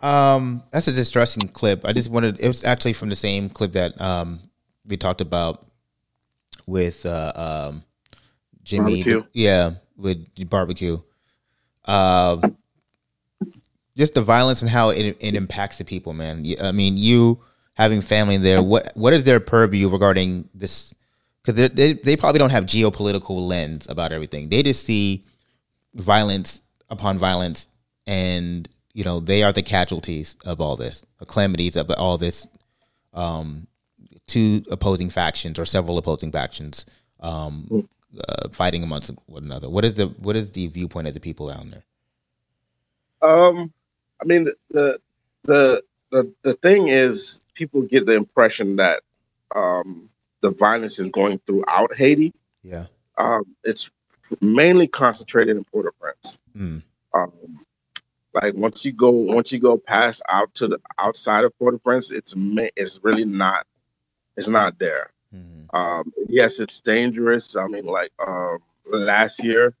Um, 0.00 0.62
that's 0.70 0.88
a 0.88 0.92
distressing 0.92 1.48
clip. 1.48 1.84
I 1.84 1.92
just 1.92 2.10
wanted. 2.10 2.40
It 2.40 2.48
was 2.48 2.64
actually 2.64 2.94
from 2.94 3.10
the 3.10 3.16
same 3.16 3.48
clip 3.48 3.72
that 3.72 4.00
um 4.00 4.40
we 4.86 4.96
talked 4.96 5.20
about 5.20 5.64
with 6.66 7.04
uh 7.04 7.32
um 7.34 7.84
Jimmy. 8.62 9.02
Barbecue. 9.02 9.24
Yeah, 9.32 9.72
with 9.96 10.26
barbecue. 10.48 10.98
Uh, 11.84 12.50
just 13.96 14.14
the 14.14 14.22
violence 14.22 14.62
and 14.62 14.70
how 14.70 14.90
it 14.90 15.16
it 15.20 15.34
impacts 15.34 15.78
the 15.78 15.84
people, 15.84 16.12
man. 16.12 16.44
I 16.62 16.72
mean, 16.72 16.96
you 16.96 17.42
having 17.74 18.00
family 18.00 18.38
there. 18.38 18.62
What 18.62 18.92
what 18.94 19.12
is 19.12 19.24
their 19.24 19.40
purview 19.40 19.88
regarding 19.88 20.48
this? 20.54 20.94
Because 21.42 21.70
they 21.70 21.92
they 21.94 22.16
probably 22.16 22.38
don't 22.38 22.50
have 22.50 22.64
geopolitical 22.64 23.40
lens 23.40 23.88
about 23.88 24.12
everything. 24.12 24.48
They 24.48 24.62
just 24.62 24.86
see 24.86 25.24
violence 25.94 26.62
upon 26.88 27.18
violence 27.18 27.68
and 28.06 28.68
you 28.92 29.04
know 29.04 29.20
they 29.20 29.42
are 29.42 29.52
the 29.52 29.62
casualties 29.62 30.36
of 30.44 30.60
all 30.60 30.76
this 30.76 31.04
the 31.18 31.26
calamities 31.26 31.76
of 31.76 31.90
all 31.98 32.18
this 32.18 32.46
um 33.14 33.66
two 34.26 34.64
opposing 34.70 35.10
factions 35.10 35.58
or 35.58 35.64
several 35.64 35.98
opposing 35.98 36.30
factions 36.32 36.86
um 37.20 37.88
uh, 38.28 38.48
fighting 38.50 38.82
amongst 38.82 39.10
one 39.26 39.44
another 39.44 39.68
what 39.68 39.84
is 39.84 39.94
the 39.94 40.06
what 40.06 40.36
is 40.36 40.50
the 40.52 40.66
viewpoint 40.68 41.06
of 41.08 41.14
the 41.14 41.20
people 41.20 41.48
down 41.48 41.70
there 41.70 41.84
Um, 43.22 43.72
I 44.20 44.24
mean, 44.24 44.44
the 44.70 44.98
the 45.44 45.82
the 46.10 46.32
the 46.42 46.54
thing 46.54 46.88
is, 46.88 47.40
people 47.54 47.82
get 47.82 48.06
the 48.06 48.14
impression 48.14 48.76
that 48.76 49.02
um, 49.54 50.08
the 50.40 50.50
violence 50.50 50.98
is 50.98 51.10
going 51.10 51.38
throughout 51.46 51.94
Haiti. 51.94 52.32
yeah 52.62 52.86
Um, 53.18 53.44
it's 53.64 53.90
mainly 54.40 54.86
concentrated 54.86 55.56
in 55.56 55.64
Port-au-Prince. 55.64 56.38
Mm. 56.56 56.82
Um, 57.14 57.59
like 58.34 58.54
once 58.54 58.84
you 58.84 58.92
go 58.92 59.10
once 59.10 59.50
you 59.52 59.58
go 59.58 59.76
past 59.76 60.22
out 60.28 60.52
to 60.54 60.68
the 60.68 60.78
outside 60.98 61.44
of 61.44 61.56
Port-au-Prince, 61.58 62.10
it's 62.10 62.34
ma- 62.36 62.68
it's 62.76 63.00
really 63.02 63.24
not 63.24 63.66
it's 64.36 64.48
not 64.48 64.78
there. 64.78 65.10
Um, 65.72 66.12
yes, 66.28 66.58
it's 66.60 66.80
dangerous. 66.80 67.54
I 67.56 67.66
mean, 67.68 67.86
like 67.86 68.10
um, 68.26 68.58
last 68.86 69.42
year, 69.44 69.74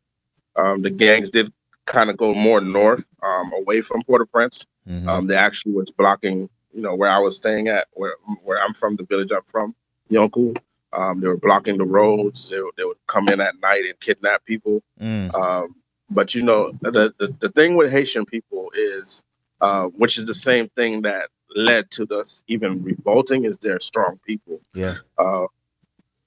um, 0.56 0.82
the 0.82 0.90
gangs 0.90 1.30
did 1.30 1.52
kind 1.86 2.10
of 2.10 2.16
go 2.16 2.32
more 2.34 2.60
north, 2.60 3.04
um, 3.22 3.52
away 3.52 3.80
from 3.80 4.02
Port-au-Prince. 4.04 4.66
Um, 5.08 5.26
they 5.26 5.36
actually 5.36 5.72
was 5.72 5.90
blocking, 5.90 6.48
you 6.72 6.82
know, 6.82 6.94
where 6.94 7.10
I 7.10 7.18
was 7.18 7.36
staying 7.36 7.68
at, 7.68 7.88
where 7.94 8.14
where 8.44 8.60
I'm 8.62 8.74
from, 8.74 8.96
the 8.96 9.04
village 9.04 9.32
I'm 9.32 9.42
from, 9.46 9.74
Yonku. 10.10 10.56
Um, 10.92 11.20
they 11.20 11.28
were 11.28 11.36
blocking 11.36 11.78
the 11.78 11.84
roads. 11.84 12.48
They, 12.48 12.60
would- 12.60 12.74
they 12.76 12.84
would 12.84 12.96
come 13.06 13.28
in 13.28 13.40
at 13.40 13.58
night 13.60 13.84
and 13.86 13.98
kidnap 14.00 14.44
people. 14.44 14.82
Mm. 15.00 15.32
Um, 15.34 15.76
but 16.10 16.34
you 16.34 16.42
know, 16.42 16.72
the, 16.80 17.14
the 17.18 17.36
the 17.40 17.48
thing 17.50 17.76
with 17.76 17.90
Haitian 17.90 18.26
people 18.26 18.72
is, 18.74 19.24
uh, 19.60 19.86
which 19.88 20.18
is 20.18 20.26
the 20.26 20.34
same 20.34 20.68
thing 20.70 21.02
that 21.02 21.28
led 21.54 21.90
to 21.92 22.06
us 22.14 22.42
even 22.48 22.82
revolting, 22.82 23.44
is 23.44 23.58
they're 23.58 23.80
strong 23.80 24.18
people. 24.24 24.60
yeah 24.74 24.94
Uh, 25.18 25.46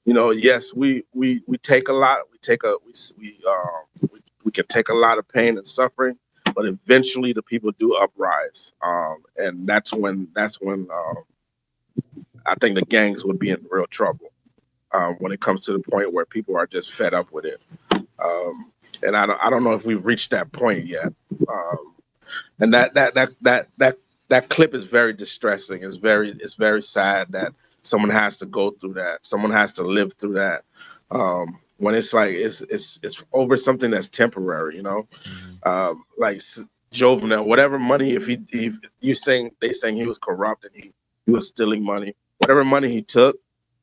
you 0.05 0.13
know, 0.13 0.31
yes, 0.31 0.73
we 0.73 1.03
we 1.13 1.41
we 1.47 1.57
take 1.57 1.88
a 1.89 1.93
lot. 1.93 2.19
We 2.31 2.38
take 2.39 2.64
a 2.64 2.76
we 2.85 2.93
we 3.19 3.39
um 3.47 4.10
we, 4.11 4.19
we 4.43 4.51
can 4.51 4.68
take 4.68 4.89
a 4.89 4.93
lot 4.93 5.18
of 5.18 5.27
pain 5.27 5.57
and 5.57 5.68
suffering, 5.68 6.18
but 6.55 6.65
eventually 6.65 7.34
the 7.34 7.43
people 7.43 7.72
do 7.80 7.95
uprise, 7.95 8.73
um, 8.81 9.23
and 9.38 9.68
that's 9.68 9.93
when 9.93 10.27
that's 10.35 10.60
when 10.61 10.88
um, 10.93 11.23
I 12.45 12.55
think 12.55 12.76
the 12.76 12.85
gangs 12.85 13.23
would 13.26 13.39
be 13.39 13.49
in 13.51 13.65
real 13.69 13.88
trouble 13.88 14.31
um, 14.93 15.15
when 15.19 15.31
it 15.31 15.41
comes 15.41 15.61
to 15.61 15.73
the 15.73 15.80
point 15.80 16.14
where 16.14 16.26
people 16.26 16.57
are 16.57 16.68
just 16.68 16.91
fed 16.91 17.14
up 17.14 17.31
with 17.31 17.45
it. 17.45 17.61
Um, 18.19 18.72
and 19.05 19.15
I 19.15 19.25
don't 19.25 19.39
I 19.41 19.49
don't 19.49 19.63
know 19.63 19.73
if 19.73 19.85
we've 19.85 20.05
reached 20.05 20.31
that 20.31 20.51
point 20.51 20.85
yet. 20.85 21.13
Um, 21.47 21.93
and 22.59 22.73
that 22.73 22.93
that 22.93 23.13
that 23.15 23.30
that 23.41 23.67
that 23.77 23.97
that 24.30 24.49
clip 24.49 24.73
is 24.73 24.84
very 24.85 25.13
distressing. 25.13 25.84
It's 25.84 25.97
very 25.97 26.31
it's 26.31 26.55
very 26.55 26.81
sad 26.81 27.31
that 27.31 27.53
someone 27.84 28.09
has 28.09 28.38
to 28.38 28.45
go 28.45 28.71
through 28.71 28.93
that. 28.93 29.25
Someone 29.25 29.51
has 29.51 29.73
to 29.73 29.84
live 29.84 30.13
through 30.13 30.34
that. 30.34 30.63
Um, 31.11 31.59
when 31.77 31.95
it's 31.95 32.13
like 32.13 32.34
it's 32.34 32.61
it's 32.61 32.99
it's 33.03 33.23
over 33.34 33.57
something 33.57 33.91
that's 33.91 34.07
temporary, 34.07 34.75
you 34.75 34.84
know, 34.84 35.07
um, 35.63 36.03
like 36.17 36.39
Jovenel, 36.91 37.45
whatever 37.45 37.77
money. 37.77 38.11
If 38.11 38.27
he 38.27 38.39
if 38.49 38.77
you 39.01 39.15
saying 39.15 39.51
they 39.59 39.73
saying 39.73 39.95
he 39.95 40.07
was 40.07 40.17
corrupt 40.17 40.65
and 40.65 40.73
he 40.75 40.93
he 41.25 41.31
was 41.31 41.49
stealing 41.49 41.84
money, 41.84 42.15
whatever 42.39 42.63
money 42.63 42.89
he 42.89 43.01
took, 43.01 43.38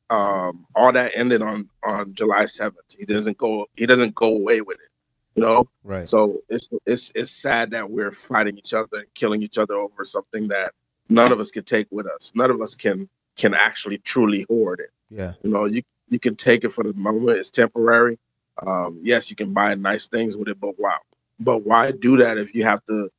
um, 0.09 0.65
all 0.75 0.91
that 0.91 1.11
ended 1.15 1.41
on 1.41 1.69
on 1.83 2.13
July 2.13 2.45
seventh. 2.45 2.95
He 2.97 3.05
doesn't 3.05 3.37
go 3.37 3.67
he 3.75 3.85
doesn't 3.85 4.15
go 4.15 4.35
away 4.35 4.61
with 4.61 4.77
it, 4.79 4.89
you 5.35 5.43
know. 5.43 5.67
right 5.83 6.07
So 6.07 6.41
it's 6.49 6.69
it's 6.85 7.11
it's 7.15 7.31
sad 7.31 7.71
that 7.71 7.89
we're 7.89 8.11
fighting 8.11 8.57
each 8.57 8.73
other 8.73 8.99
and 8.99 9.13
killing 9.13 9.41
each 9.43 9.57
other 9.57 9.75
over 9.75 10.05
something 10.05 10.47
that 10.49 10.73
none 11.09 11.31
of 11.31 11.39
us 11.39 11.51
can 11.51 11.63
take 11.63 11.87
with 11.91 12.07
us. 12.07 12.31
None 12.35 12.51
of 12.51 12.61
us 12.61 12.75
can 12.75 13.09
can 13.37 13.53
actually 13.53 13.97
truly 13.99 14.45
hoard 14.49 14.79
it. 14.79 14.91
yeah 15.09 15.33
You 15.43 15.51
know, 15.51 15.65
you 15.65 15.81
you 16.09 16.19
can 16.19 16.35
take 16.35 16.63
it 16.63 16.69
for 16.69 16.83
the 16.83 16.93
moment. 16.93 17.37
It's 17.37 17.49
temporary. 17.49 18.19
Um, 18.65 18.99
yes, 19.01 19.29
you 19.29 19.35
can 19.35 19.53
buy 19.53 19.73
nice 19.75 20.07
things 20.07 20.35
with 20.37 20.49
it, 20.49 20.59
but 20.59 20.77
wow 20.77 20.99
But 21.39 21.59
why 21.65 21.91
do 21.91 22.17
that 22.17 22.37
if 22.37 22.53
you 22.53 22.63
have 22.65 22.83
to 22.85 23.09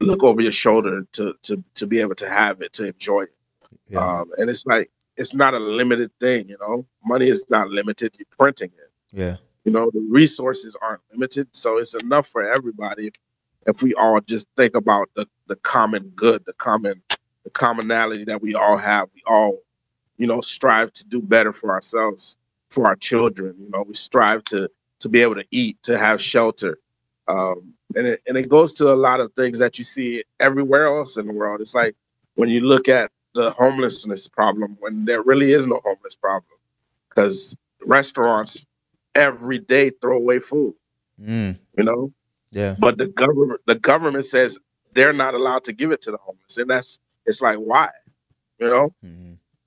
look 0.00 0.22
over 0.22 0.40
your 0.42 0.52
shoulder 0.52 1.06
to 1.12 1.34
to 1.42 1.64
to 1.76 1.86
be 1.86 2.00
able 2.00 2.14
to 2.16 2.28
have 2.28 2.60
it 2.60 2.72
to 2.74 2.86
enjoy 2.88 3.22
it? 3.22 3.34
yeah 3.88 4.00
Um, 4.00 4.30
and 4.38 4.50
it's 4.50 4.66
like 4.66 4.90
it's 5.16 5.32
not 5.34 5.54
a 5.54 5.58
limited 5.58 6.10
thing. 6.20 6.48
You 6.48 6.58
know, 6.60 6.86
money 7.04 7.28
is 7.28 7.44
not 7.48 7.68
limited. 7.70 8.14
You're 8.18 8.26
printing 8.38 8.72
it 8.76 8.90
yeah 9.12 9.36
you 9.64 9.72
know 9.72 9.90
the 9.92 10.06
resources 10.10 10.76
aren't 10.80 11.00
limited 11.12 11.48
so 11.52 11.78
it's 11.78 11.94
enough 11.94 12.28
for 12.28 12.52
everybody 12.52 13.10
if 13.66 13.82
we 13.82 13.94
all 13.94 14.20
just 14.20 14.46
think 14.56 14.74
about 14.74 15.08
the, 15.16 15.26
the 15.48 15.56
common 15.56 16.04
good 16.14 16.44
the 16.46 16.52
common 16.54 17.02
the 17.44 17.50
commonality 17.50 18.24
that 18.24 18.42
we 18.42 18.54
all 18.54 18.76
have. 18.76 19.08
We 19.14 19.22
all, 19.26 19.60
you 20.16 20.26
know, 20.26 20.40
strive 20.40 20.92
to 20.94 21.04
do 21.04 21.20
better 21.20 21.52
for 21.52 21.70
ourselves, 21.70 22.36
for 22.70 22.86
our 22.86 22.96
children. 22.96 23.54
You 23.60 23.70
know, 23.70 23.84
we 23.86 23.94
strive 23.94 24.42
to 24.44 24.68
to 25.00 25.08
be 25.08 25.20
able 25.20 25.34
to 25.34 25.44
eat, 25.50 25.82
to 25.82 25.98
have 25.98 26.20
shelter, 26.20 26.78
um, 27.28 27.74
and 27.94 28.06
it 28.06 28.22
and 28.26 28.36
it 28.36 28.48
goes 28.48 28.72
to 28.74 28.90
a 28.90 28.94
lot 28.96 29.20
of 29.20 29.32
things 29.34 29.58
that 29.58 29.78
you 29.78 29.84
see 29.84 30.24
everywhere 30.40 30.86
else 30.86 31.16
in 31.16 31.26
the 31.26 31.32
world. 31.32 31.60
It's 31.60 31.74
like 31.74 31.94
when 32.34 32.48
you 32.48 32.62
look 32.62 32.88
at 32.88 33.10
the 33.34 33.50
homelessness 33.50 34.26
problem, 34.28 34.76
when 34.80 35.04
there 35.04 35.22
really 35.22 35.52
is 35.52 35.66
no 35.66 35.80
homeless 35.84 36.14
problem, 36.14 36.58
because 37.08 37.56
restaurants 37.84 38.64
every 39.14 39.58
day 39.58 39.90
throw 39.90 40.16
away 40.16 40.38
food. 40.40 40.74
Mm. 41.20 41.58
You 41.76 41.84
know, 41.84 42.12
Yeah. 42.50 42.76
but 42.78 42.98
the 42.98 43.06
government 43.06 43.60
the 43.66 43.76
government 43.76 44.24
says 44.26 44.58
they're 44.92 45.12
not 45.12 45.34
allowed 45.34 45.64
to 45.64 45.72
give 45.72 45.90
it 45.92 46.02
to 46.02 46.10
the 46.10 46.18
homeless, 46.18 46.58
and 46.58 46.68
that's 46.70 47.00
it's 47.26 47.40
like 47.40 47.56
why, 47.58 47.90
you 48.58 48.68
know? 48.68 48.94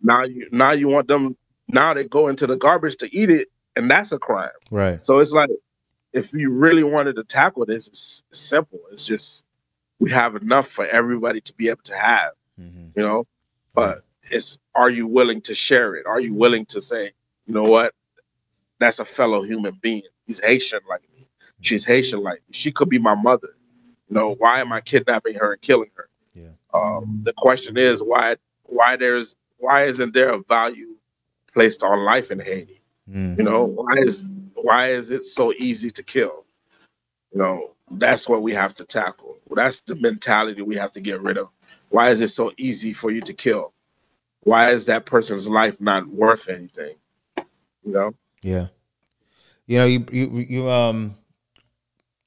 Now 0.01 0.23
you 0.23 0.47
now 0.51 0.71
you 0.71 0.87
want 0.87 1.07
them 1.07 1.35
now 1.67 1.93
they 1.93 2.05
go 2.05 2.27
into 2.27 2.47
the 2.47 2.55
garbage 2.57 2.97
to 2.97 3.13
eat 3.15 3.29
it, 3.29 3.49
and 3.75 3.89
that's 3.89 4.11
a 4.11 4.19
crime. 4.19 4.49
Right. 4.71 5.05
So 5.05 5.19
it's 5.19 5.33
like 5.33 5.49
if 6.13 6.33
you 6.33 6.49
really 6.51 6.83
wanted 6.83 7.15
to 7.17 7.23
tackle 7.23 7.65
this, 7.65 7.87
it's 7.87 8.23
simple. 8.31 8.79
It's 8.91 9.05
just 9.05 9.43
we 9.99 10.11
have 10.11 10.35
enough 10.35 10.67
for 10.67 10.85
everybody 10.85 11.41
to 11.41 11.53
be 11.53 11.69
able 11.69 11.81
to 11.83 11.95
have, 11.95 12.31
you 12.95 13.03
know. 13.03 13.25
But 13.73 14.03
it's 14.31 14.57
are 14.75 14.89
you 14.89 15.07
willing 15.07 15.41
to 15.41 15.55
share 15.55 15.95
it? 15.95 16.05
Are 16.05 16.19
you 16.19 16.33
willing 16.33 16.65
to 16.67 16.81
say, 16.81 17.11
you 17.45 17.53
know 17.53 17.63
what, 17.63 17.93
that's 18.79 18.99
a 18.99 19.05
fellow 19.05 19.41
human 19.41 19.77
being. 19.81 20.03
He's 20.25 20.39
Haitian 20.39 20.79
like 20.89 21.01
me. 21.15 21.27
She's 21.61 21.83
Haitian 21.85 22.21
like 22.21 22.39
me. 22.47 22.51
She 22.53 22.71
could 22.71 22.89
be 22.89 22.99
my 22.99 23.15
mother. 23.15 23.55
You 24.09 24.15
know, 24.15 24.35
why 24.35 24.59
am 24.59 24.71
I 24.71 24.81
kidnapping 24.81 25.35
her 25.35 25.53
and 25.53 25.61
killing 25.61 25.89
her? 25.95 26.09
Yeah. 26.33 26.49
Um, 26.73 27.21
the 27.23 27.33
question 27.33 27.77
is 27.77 28.01
why 28.01 28.35
why 28.63 28.95
there's 28.95 29.35
why 29.57 29.83
isn't 29.83 30.13
there 30.13 30.29
a 30.29 30.39
value 30.39 30.95
placed 31.53 31.83
on 31.83 32.05
life 32.05 32.31
in 32.31 32.39
Haiti? 32.39 32.81
Mm. 33.09 33.37
You 33.37 33.43
know, 33.43 33.65
why 33.65 33.93
is 33.97 34.29
why 34.53 34.89
is 34.89 35.09
it 35.09 35.25
so 35.25 35.53
easy 35.57 35.89
to 35.91 36.03
kill? 36.03 36.45
You 37.33 37.39
know, 37.39 37.71
that's 37.91 38.27
what 38.27 38.41
we 38.43 38.53
have 38.53 38.73
to 38.75 38.85
tackle. 38.85 39.37
That's 39.51 39.81
the 39.81 39.95
mentality 39.95 40.61
we 40.61 40.75
have 40.75 40.91
to 40.93 41.01
get 41.01 41.21
rid 41.21 41.37
of. 41.37 41.49
Why 41.89 42.09
is 42.09 42.21
it 42.21 42.29
so 42.29 42.51
easy 42.57 42.93
for 42.93 43.11
you 43.11 43.21
to 43.21 43.33
kill? 43.33 43.73
Why 44.43 44.71
is 44.71 44.85
that 44.85 45.05
person's 45.05 45.49
life 45.49 45.79
not 45.79 46.07
worth 46.07 46.49
anything? 46.49 46.95
You 47.37 47.93
know? 47.93 48.13
Yeah. 48.41 48.67
You 49.65 49.77
know, 49.79 49.85
you 49.85 50.05
you 50.11 50.45
you 50.49 50.69
um 50.69 51.15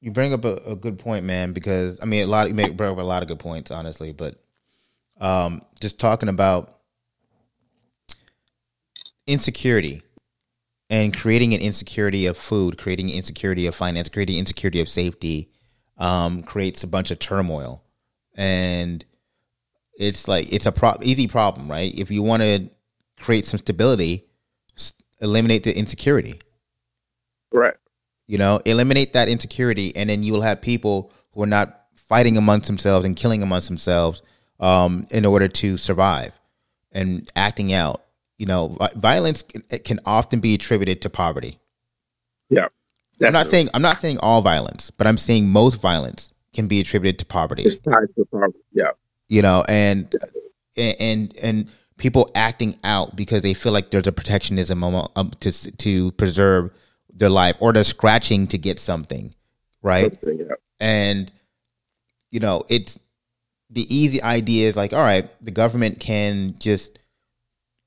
you 0.01 0.11
bring 0.11 0.33
up 0.33 0.45
a, 0.45 0.57
a 0.67 0.77
good 0.77 0.99
point, 0.99 1.25
man, 1.25 1.53
because 1.53 1.99
I 2.03 2.07
mean 2.07 2.25
a 2.25 2.27
lot 2.27 2.49
you 2.49 2.55
make 2.55 2.77
bring 2.77 2.91
up 2.91 2.99
a 2.99 3.03
lot 3.03 3.23
of 3.23 3.29
good 3.29 3.39
points, 3.39 3.71
honestly, 3.71 4.13
but 4.13 4.43
um 5.21 5.63
just 5.81 5.99
talking 5.99 6.29
about 6.29 6.81
insecurity 9.27 10.03
and 10.91 11.17
creating 11.17 11.55
an 11.55 11.61
insecurity 11.61 12.27
of 12.27 12.37
food, 12.37 12.77
creating 12.77 13.11
insecurity 13.11 13.67
of 13.67 13.75
finance, 13.75 14.09
creating 14.09 14.39
insecurity 14.39 14.81
of 14.81 14.89
safety, 14.89 15.51
um, 15.99 16.43
creates 16.43 16.83
a 16.83 16.89
bunch 16.89 17.11
of 17.13 17.19
turmoil. 17.21 17.85
And 18.37 19.05
it's 19.95 20.27
like 20.27 20.53
it's 20.53 20.67
a 20.67 20.73
pro- 20.73 20.99
easy 21.03 21.29
problem, 21.29 21.71
right? 21.71 21.97
If 21.97 22.11
you 22.11 22.23
want 22.23 22.43
to 22.43 22.69
create 23.21 23.45
some 23.45 23.59
stability, 23.59 24.27
eliminate 25.21 25.65
the 25.65 25.77
insecurity. 25.77 26.41
Right. 27.53 27.75
You 28.27 28.39
know, 28.39 28.61
eliminate 28.65 29.13
that 29.15 29.29
insecurity, 29.29 29.95
and 29.97 30.09
then 30.09 30.23
you 30.23 30.33
will 30.33 30.43
have 30.43 30.61
people 30.61 31.13
who 31.33 31.43
are 31.43 31.47
not 31.47 31.85
fighting 31.97 32.37
amongst 32.37 32.67
themselves 32.67 33.05
and 33.05 33.17
killing 33.17 33.43
amongst 33.43 33.69
themselves 33.69 34.23
um, 34.61 35.07
in 35.11 35.25
order 35.25 35.49
to 35.49 35.77
survive 35.77 36.33
and 36.93 37.31
acting 37.35 37.73
out. 37.73 38.05
You 38.39 38.47
know, 38.47 38.77
violence 38.95 39.43
can, 39.43 39.63
it 39.71 39.85
can 39.85 40.01
often 40.07 40.41
be 40.41 40.55
attributed 40.55 41.03
to 41.03 41.11
poverty. 41.11 41.59
Yeah. 42.49 42.69
I'm 43.23 43.33
not 43.33 43.47
saying 43.47 43.69
I'm 43.75 43.83
not 43.83 43.99
saying 43.99 44.19
all 44.19 44.41
violence, 44.41 44.91
but 44.91 45.07
I'm 45.07 45.19
saying 45.19 45.51
most 45.51 45.81
violence 45.81 46.33
can 46.55 46.69
be 46.69 46.81
attributed 46.81 47.19
to 47.19 47.27
poverty. 47.27 47.65
It's 47.65 47.77
tied 47.77 48.09
to 48.17 48.25
poverty. 48.27 48.59
Yeah. 48.73 48.93
You 49.29 49.43
know, 49.43 49.65
and 49.69 50.15
and 50.77 51.37
and 51.37 51.71
people 52.01 52.31
acting 52.35 52.77
out 52.83 53.15
because 53.15 53.43
they 53.43 53.55
feel 53.55 53.73
like 53.73 53.91
there's 53.91 54.07
a 54.07 54.13
protectionism 54.13 54.83
um, 54.83 55.31
to 55.41 55.53
to 55.77 56.13
preserve 56.13 56.71
their 57.13 57.29
life, 57.29 57.57
or 57.61 57.73
they're 57.73 57.85
scratching 57.85 58.47
to 58.49 58.59
get 58.59 58.79
something, 58.79 59.35
right? 59.83 60.19
And 60.81 61.33
you 62.31 62.41
know, 62.41 62.65
it's 62.69 62.99
the 63.69 63.95
easy 63.95 64.23
idea 64.23 64.69
is 64.69 64.77
like, 64.77 64.93
all 64.93 65.01
right, 65.01 65.29
the 65.45 65.51
government 65.51 66.01
can 66.01 66.57
just 66.59 66.99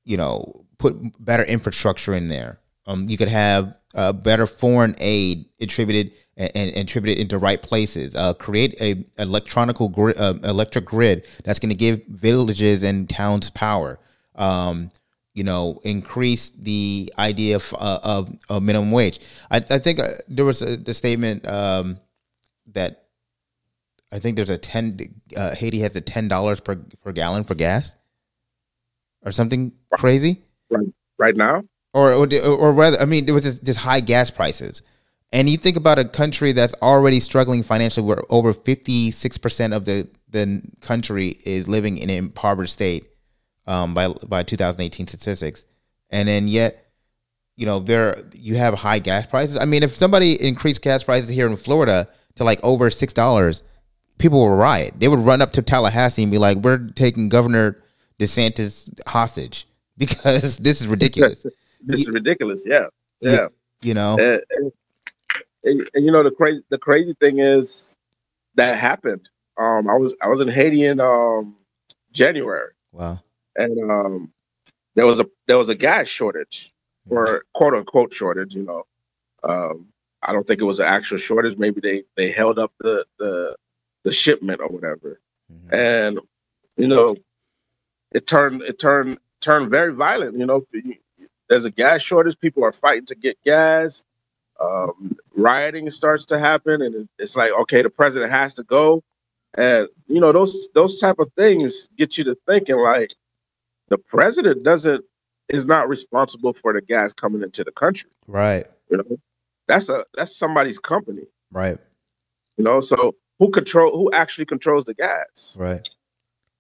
you 0.05 0.17
know 0.17 0.65
put 0.77 0.95
better 1.23 1.43
infrastructure 1.43 2.13
in 2.13 2.27
there. 2.27 2.59
Um, 2.85 3.05
you 3.07 3.17
could 3.17 3.29
have 3.29 3.75
uh, 3.95 4.13
better 4.13 4.45
foreign 4.45 4.95
aid 4.99 5.45
attributed 5.61 6.11
and, 6.37 6.51
and 6.55 6.89
it 7.09 7.19
into 7.19 7.37
right 7.37 7.61
places. 7.61 8.15
Uh, 8.15 8.33
create 8.33 8.79
a 8.81 9.05
electronical 9.17 9.89
grid, 9.89 10.19
uh, 10.19 10.33
electric 10.43 10.85
grid 10.85 11.27
that's 11.43 11.59
going 11.59 11.69
to 11.69 11.75
give 11.75 12.03
villages 12.07 12.83
and 12.83 13.09
towns 13.09 13.49
power. 13.49 13.99
Um, 14.35 14.91
you 15.33 15.43
know, 15.43 15.79
increase 15.83 16.51
the 16.51 17.11
idea 17.17 17.55
of 17.55 17.73
uh, 17.77 17.99
of, 18.03 18.37
of 18.49 18.61
minimum 18.63 18.91
wage. 18.91 19.19
I, 19.49 19.57
I 19.57 19.79
think 19.79 19.99
uh, 19.99 20.09
there 20.27 20.45
was 20.45 20.61
a 20.61 20.77
the 20.77 20.93
statement 20.93 21.47
um, 21.47 21.97
that 22.73 23.05
I 24.11 24.19
think 24.19 24.35
there's 24.35 24.51
a 24.51 24.57
ten 24.57 24.99
uh, 25.35 25.55
Haiti 25.55 25.79
has 25.79 25.95
a 25.95 26.01
ten 26.01 26.27
dollars 26.27 26.59
per 26.59 26.75
per 27.03 27.11
gallon 27.11 27.45
for 27.45 27.55
gas 27.55 27.95
or 29.25 29.31
something 29.31 29.71
crazy. 29.91 30.43
Right, 30.69 30.87
right 31.17 31.35
now, 31.35 31.63
or 31.93 32.13
or, 32.13 32.27
or 32.45 32.71
rather, 32.71 32.99
I 32.99 33.05
mean, 33.05 33.25
there 33.25 33.33
was 33.33 33.43
just, 33.43 33.63
just 33.63 33.79
high 33.79 34.01
gas 34.01 34.29
prices, 34.29 34.83
and 35.33 35.49
you 35.49 35.57
think 35.57 35.75
about 35.75 35.99
a 35.99 36.05
country 36.05 36.51
that's 36.53 36.73
already 36.81 37.19
struggling 37.19 37.63
financially, 37.63 38.05
where 38.05 38.21
over 38.29 38.53
fifty 38.53 39.11
six 39.11 39.37
percent 39.37 39.73
of 39.73 39.83
the 39.85 40.07
the 40.29 40.61
country 40.79 41.37
is 41.45 41.67
living 41.67 41.97
in 41.97 42.09
an 42.09 42.15
impoverished 42.17 42.73
state 42.73 43.07
um, 43.67 43.93
by 43.93 44.07
by 44.27 44.43
2018 44.43 45.07
statistics, 45.07 45.65
and 46.09 46.27
then 46.27 46.47
yet, 46.47 46.85
you 47.57 47.65
know, 47.65 47.79
there 47.79 48.23
you 48.33 48.55
have 48.55 48.75
high 48.75 48.99
gas 48.99 49.25
prices. 49.27 49.57
I 49.57 49.65
mean, 49.65 49.83
if 49.83 49.95
somebody 49.97 50.41
increased 50.41 50.81
gas 50.81 51.03
prices 51.03 51.29
here 51.29 51.47
in 51.47 51.55
Florida 51.57 52.07
to 52.35 52.43
like 52.43 52.59
over 52.63 52.89
six 52.89 53.11
dollars, 53.13 53.63
people 54.19 54.39
would 54.41 54.53
riot. 54.55 54.93
They 54.97 55.07
would 55.07 55.19
run 55.19 55.41
up 55.41 55.51
to 55.53 55.61
Tallahassee 55.61 56.23
and 56.23 56.31
be 56.31 56.37
like, 56.37 56.57
"We're 56.57 56.77
taking 56.89 57.29
Governor 57.29 57.81
DeSantis 58.19 58.89
hostage 59.07 59.67
because 59.97 60.57
this 60.57 60.79
is 60.81 60.87
ridiculous." 60.87 61.43
this 61.85 62.01
is 62.01 62.09
ridiculous. 62.09 62.65
Yeah. 62.67 62.87
You- 63.21 63.31
Yeah. 63.31 63.47
you 63.83 63.93
know, 63.95 64.17
And, 64.19 64.71
and, 65.63 65.89
and- 65.93 66.05
you 66.05 66.11
know 66.11 66.23
the 66.23 66.31
crazy 66.31 66.61
the 66.69 66.77
crazy 66.77 67.13
thing 67.13 67.39
is 67.39 67.95
that 68.55 68.77
happened. 68.77 69.29
Um, 69.57 69.89
I 69.89 69.95
was 69.95 70.15
I 70.21 70.27
was 70.27 70.41
in 70.41 70.47
Haiti 70.47 70.85
in 70.85 70.99
um 70.99 71.55
January, 72.11 72.71
wow. 72.91 73.19
and 73.55 73.91
um, 73.91 74.33
there 74.95 75.05
was 75.05 75.19
a 75.19 75.25
there 75.47 75.57
was 75.57 75.69
a 75.69 75.75
gas 75.75 76.07
shortage 76.07 76.73
or 77.09 77.43
quote 77.53 77.73
unquote 77.73 78.13
shortage. 78.13 78.55
You 78.55 78.63
know, 78.63 78.83
um, 79.43 79.87
I 80.21 80.31
don't 80.33 80.47
think 80.47 80.61
it 80.61 80.65
was 80.65 80.79
an 80.79 80.87
actual 80.87 81.17
shortage. 81.17 81.57
Maybe 81.57 81.81
they 81.81 82.03
they 82.15 82.31
held 82.31 82.57
up 82.59 82.73
the 82.79 83.05
the 83.19 83.55
the 84.03 84.11
shipment 84.11 84.61
or 84.61 84.67
whatever, 84.69 85.19
and 85.71 86.19
you 86.77 86.87
know, 86.87 87.15
it 88.11 88.25
turned 88.27 88.61
it 88.63 88.79
turned 88.79 89.17
turned 89.41 89.69
very 89.69 89.93
violent. 89.93 90.37
You 90.37 90.45
know, 90.45 90.65
there's 91.49 91.65
a 91.65 91.71
gas 91.71 92.01
shortage. 92.01 92.39
People 92.39 92.63
are 92.63 92.71
fighting 92.71 93.05
to 93.07 93.15
get 93.15 93.41
gas. 93.43 94.03
Um, 94.63 95.17
rioting 95.35 95.89
starts 95.89 96.25
to 96.25 96.39
happen, 96.39 96.81
and 96.81 97.09
it's 97.19 97.35
like, 97.35 97.51
okay, 97.51 97.81
the 97.81 97.89
president 97.89 98.31
has 98.31 98.53
to 98.55 98.63
go, 98.63 99.03
and 99.55 99.87
you 100.07 100.19
know 100.21 100.31
those 100.31 100.67
those 100.73 100.99
type 100.99 101.19
of 101.19 101.31
things 101.37 101.89
get 101.97 102.17
you 102.17 102.23
to 102.23 102.37
thinking 102.47 102.77
like 102.77 103.13
the 103.89 103.97
president 103.97 104.63
doesn't 104.63 105.03
is 105.49 105.65
not 105.65 105.89
responsible 105.89 106.53
for 106.53 106.71
the 106.73 106.81
gas 106.81 107.11
coming 107.13 107.41
into 107.43 107.63
the 107.63 107.71
country. 107.71 108.09
Right. 108.27 108.65
You 108.89 108.97
know, 108.97 109.17
that's 109.67 109.89
a 109.89 110.05
that's 110.15 110.35
somebody's 110.35 110.79
company. 110.79 111.23
Right. 111.51 111.77
You 112.57 112.63
know, 112.63 112.79
so 112.79 113.15
who 113.39 113.49
control 113.49 113.97
who 113.97 114.11
actually 114.13 114.45
controls 114.45 114.85
the 114.85 114.93
gas? 114.93 115.57
Right. 115.59 115.87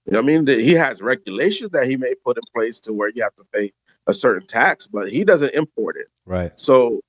You 0.05 0.11
know 0.11 0.19
what 0.19 0.25
I 0.25 0.27
mean? 0.27 0.45
The- 0.45 0.61
He 0.61 0.73
has 0.73 1.01
regulations 1.01 1.71
that 1.71 1.87
he 1.87 1.95
may 1.95 2.13
put 2.15 2.37
in 2.37 2.43
place 2.53 2.79
to 2.81 2.93
where 2.93 3.09
you 3.09 3.23
have 3.23 3.35
to 3.37 3.45
pay 3.53 3.71
a 4.07 4.13
certain 4.13 4.45
tax, 4.45 4.85
but 4.87 5.09
he 5.09 5.23
doesn't 5.23 5.53
import 5.53 5.95
it. 5.95 6.07
Right. 6.25 6.51
So 6.57 6.99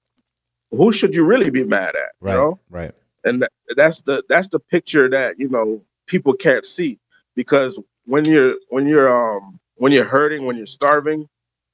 who 0.76 0.92
should 0.92 1.14
you 1.14 1.24
really 1.24 1.51
be 1.51 1.64
mad 1.64 1.94
at? 1.96 2.12
Right. 2.20 2.32
You 2.32 2.38
know? 2.38 2.60
Right. 2.70 2.92
And 3.24 3.42
that, 3.42 3.52
that's 3.76 4.02
the 4.02 4.22
that's 4.28 4.48
the 4.48 4.60
picture 4.60 5.09
that, 5.09 5.38
you 5.38 5.48
know, 5.48 5.82
people 6.06 6.34
can't 6.34 6.64
see 6.64 6.98
because 7.34 7.80
when 8.05 8.24
you're 8.24 8.56
when 8.68 8.86
you're 8.86 9.09
um 9.14 9.59
when 9.76 9.92
you're 9.92 10.05
hurting, 10.05 10.44
when 10.44 10.56
you're 10.56 10.66
starving, 10.66 11.28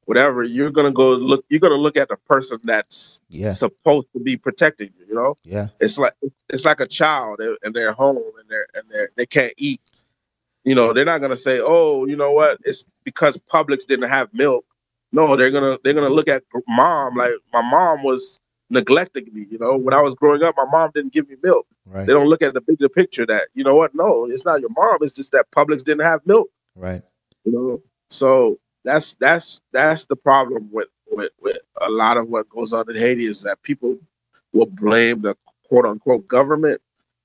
whatever, 0.05 0.45
you're 0.45 0.71
gonna 0.71 0.93
go 0.93 1.11
look 1.11 1.45
you're 1.49 1.61
gonna 1.61 1.75
look 1.75 1.97
at 1.97 2.09
the 2.09 2.17
person 2.17 2.59
that's 2.65 3.21
Yeah. 3.29 3.51
supposed 3.51 4.09
to 4.13 4.21
be 4.21 4.37
protecting 4.37 4.91
you, 4.99 5.07
you 5.09 5.15
know? 5.15 5.37
Yeah. 5.45 5.69
It's 5.81 5.99
like 5.99 6.15
it's 6.49 6.65
like 6.65 6.81
a 6.81 6.87
child 6.87 7.41
and 7.41 7.57
and 7.65 7.75
they're 7.75 7.93
home 7.93 8.19
and 8.39 8.49
they're 8.49 8.69
and 8.75 8.85
they're 8.89 9.11
they 9.17 9.27
can't 9.27 9.55
eat 9.57 9.81
you 10.65 10.75
know, 10.75 10.93
they're 10.93 11.07
not 11.07 11.23
gonna 11.23 11.37
say, 11.37 11.59
"Oh, 11.63 12.05
you 12.05 12.17
know 12.17 12.33
what? 12.33 12.59
It's 12.65 12.85
because 13.05 13.39
Publix 13.39 13.87
didn't 13.87 14.11
have 14.11 14.29
milk." 14.35 14.67
No, 15.11 15.35
they're 15.35 15.51
gonna 15.51 15.79
they're 15.83 15.95
gonna 15.95 16.11
look 16.11 16.29
at 16.29 16.43
mom 16.69 17.17
like 17.17 17.33
my 17.53 17.63
mom 17.63 18.03
was 18.03 18.39
neglecting 18.71 19.29
me. 19.33 19.47
You 19.51 19.59
know, 19.59 19.77
when 19.77 19.93
I 19.93 20.01
was 20.01 20.15
growing 20.15 20.43
up, 20.43 20.55
my 20.57 20.65
mom 20.65 20.91
didn't 20.95 21.13
give 21.13 21.29
me 21.29 21.37
milk. 21.43 21.67
Right. 21.85 22.07
They 22.07 22.13
don't 22.13 22.29
look 22.29 22.43
at 22.43 22.55
the 22.55 22.61
bigger 22.61 22.89
picture 22.89 23.27
that 23.27 23.49
you 23.55 23.65
know 23.65 23.77
what? 23.77 23.95
No, 23.95 24.27
it's 24.27 24.45
not 24.45 24.61
your 24.61 24.71
mom. 24.71 24.99
It's 25.03 25.13
just 25.13 25.33
that 25.33 25.51
Publix 25.51 25.85
didn't 25.85 26.05
have 26.05 26.21
milk. 26.27 26.49
Right. 26.77 27.03
You 27.45 27.53
know, 27.53 27.83
so 28.09 28.59
that's 28.85 29.15
that's 29.15 29.61
that's 29.73 30.07
the 30.07 30.17
problem 30.17 30.69
with 30.73 30.89
with 31.11 31.33
with 31.41 31.59
a 31.81 31.91
lot 31.91 32.17
of 32.17 32.29
what 32.29 32.49
goes 32.49 32.73
on 32.73 32.89
in 32.89 32.97
Haiti 32.97 33.27
is 33.27 33.43
that 33.43 33.63
people 33.63 33.99
will 34.53 34.67
blame 34.67 35.23
the 35.23 35.37
quote 35.69 35.85
unquote 35.85 36.27
government, 36.27 36.81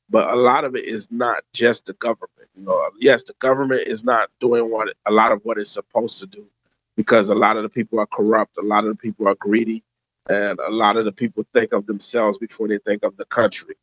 but 0.10 0.30
a 0.30 0.36
lot 0.36 0.66
of 0.66 0.76
it 0.76 0.86
is 0.86 1.08
not 1.12 1.44
just 1.54 1.86
the 1.86 1.94
government. 1.94 2.50
You 2.56 2.64
know, 2.64 2.90
yes, 3.00 3.24
the 3.24 3.34
government 3.40 3.82
is 3.88 4.04
not 4.04 4.30
doing 4.40 4.72
what 4.72 4.94
a 5.06 5.12
lot 5.12 5.32
of 5.32 5.42
what 5.44 5.58
it's 5.58 5.72
supposed 5.72 6.20
to 6.20 6.28
do 6.28 6.46
because 6.96 7.30
a 7.30 7.36
lot 7.36 7.58
of 7.58 7.64
the 7.64 7.70
people 7.70 8.00
are 8.00 8.08
corrupt, 8.08 8.58
a 8.58 8.62
lot 8.62 8.86
of 8.86 8.90
the 8.90 8.96
people 8.96 9.28
are 9.28 9.36
greedy, 9.36 9.84
and 10.30 10.60
a 10.60 10.72
lot 10.72 10.98
of 10.98 11.06
the 11.06 11.12
people 11.12 11.46
think 11.54 11.74
of 11.74 11.86
themselves 11.86 12.38
before 12.38 12.68
they 12.68 12.80
think 12.80 13.04
of 13.04 13.16
the 13.18 13.26
country. 13.26 13.76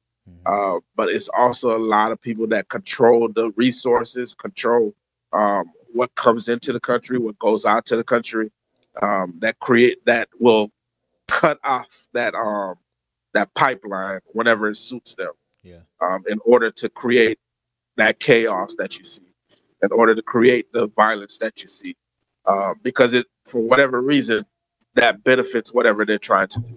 Uh, 0.47 0.79
but 0.97 1.09
it's 1.09 1.29
also 1.31 1.77
a 1.77 1.79
lot 1.79 2.13
of 2.13 2.21
people 2.21 2.47
that 2.49 2.69
control 2.69 3.29
the 3.29 3.51
resources, 3.53 4.35
control 4.35 4.95
um, 5.33 5.71
what 5.93 6.15
comes 6.15 6.49
into 6.49 6.73
the 6.73 6.81
country, 6.81 7.19
what 7.19 7.39
goes 7.39 7.67
out 7.67 7.87
to 7.87 7.97
the 7.97 8.05
country, 8.05 8.51
um, 9.03 9.35
that 9.41 9.59
create 9.59 10.05
that 10.05 10.29
will 10.39 10.71
cut 11.29 11.59
off 11.65 12.09
that 12.13 12.35
um, 12.35 12.77
that 13.35 13.53
pipeline 13.55 14.21
whenever 14.33 14.69
it 14.69 14.77
suits 14.77 15.15
them. 15.15 15.33
Yeah. 15.63 15.81
Um, 16.01 16.25
in 16.29 16.39
order 16.45 16.71
to 16.71 16.89
create 16.89 17.39
that 17.97 18.19
chaos 18.19 18.75
that 18.79 18.99
you 18.99 19.05
see, 19.05 19.27
in 19.83 19.93
order 19.93 20.15
to 20.15 20.23
create 20.23 20.73
the 20.73 20.89
violence 20.89 21.39
that 21.39 21.63
you 21.63 21.69
see, 21.69 21.97
uh, 22.47 22.75
because 22.83 23.13
it 23.13 23.27
for 23.45 23.61
whatever 23.61 24.01
reason 24.01 24.45
that 24.95 25.25
benefits 25.25 25.73
whatever 25.73 26.05
they're 26.05 26.19
trying 26.19 26.49
to 26.49 26.61
do, 26.61 26.77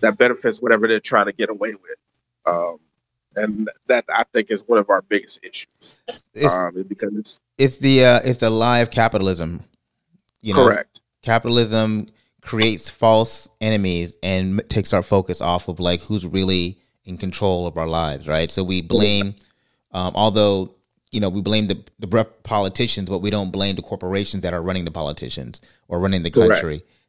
that 0.00 0.18
benefits 0.18 0.60
whatever 0.60 0.88
they're 0.88 1.00
trying 1.00 1.26
to 1.26 1.32
get 1.32 1.50
away 1.50 1.70
with. 1.70 1.98
Um, 2.46 2.78
and 3.36 3.68
that 3.86 4.04
I 4.08 4.24
think 4.32 4.50
is 4.50 4.62
one 4.66 4.78
of 4.78 4.90
our 4.90 5.02
biggest 5.02 5.40
issues. 5.44 5.96
It's- 6.34 6.52
um, 6.52 6.84
because 6.88 7.12
it's 7.14 7.40
It's 7.58 7.76
the 7.78 8.04
uh, 8.04 8.20
it's 8.24 8.38
the 8.38 8.50
lie 8.50 8.80
of 8.80 8.90
capitalism. 8.90 9.64
You 10.40 10.54
know, 10.54 10.66
Correct. 10.66 11.00
Capitalism 11.22 12.08
creates 12.42 12.90
false 12.90 13.48
enemies 13.60 14.18
and 14.22 14.62
takes 14.68 14.92
our 14.92 15.02
focus 15.02 15.40
off 15.40 15.68
of 15.68 15.80
like 15.80 16.02
who's 16.02 16.26
really 16.26 16.78
in 17.04 17.16
control 17.16 17.66
of 17.66 17.76
our 17.76 17.86
lives, 17.86 18.28
right? 18.28 18.50
So 18.50 18.62
we 18.62 18.82
blame, 18.82 19.34
um, 19.92 20.12
although 20.14 20.74
you 21.10 21.20
know 21.20 21.28
we 21.28 21.40
blame 21.40 21.68
the 21.68 21.82
the 21.98 22.24
politicians, 22.42 23.08
but 23.08 23.18
we 23.20 23.30
don't 23.30 23.50
blame 23.50 23.76
the 23.76 23.82
corporations 23.82 24.42
that 24.42 24.52
are 24.52 24.62
running 24.62 24.84
the 24.84 24.90
politicians 24.90 25.60
or 25.88 25.98
running 25.98 26.22
the 26.22 26.30
Correct. 26.30 26.60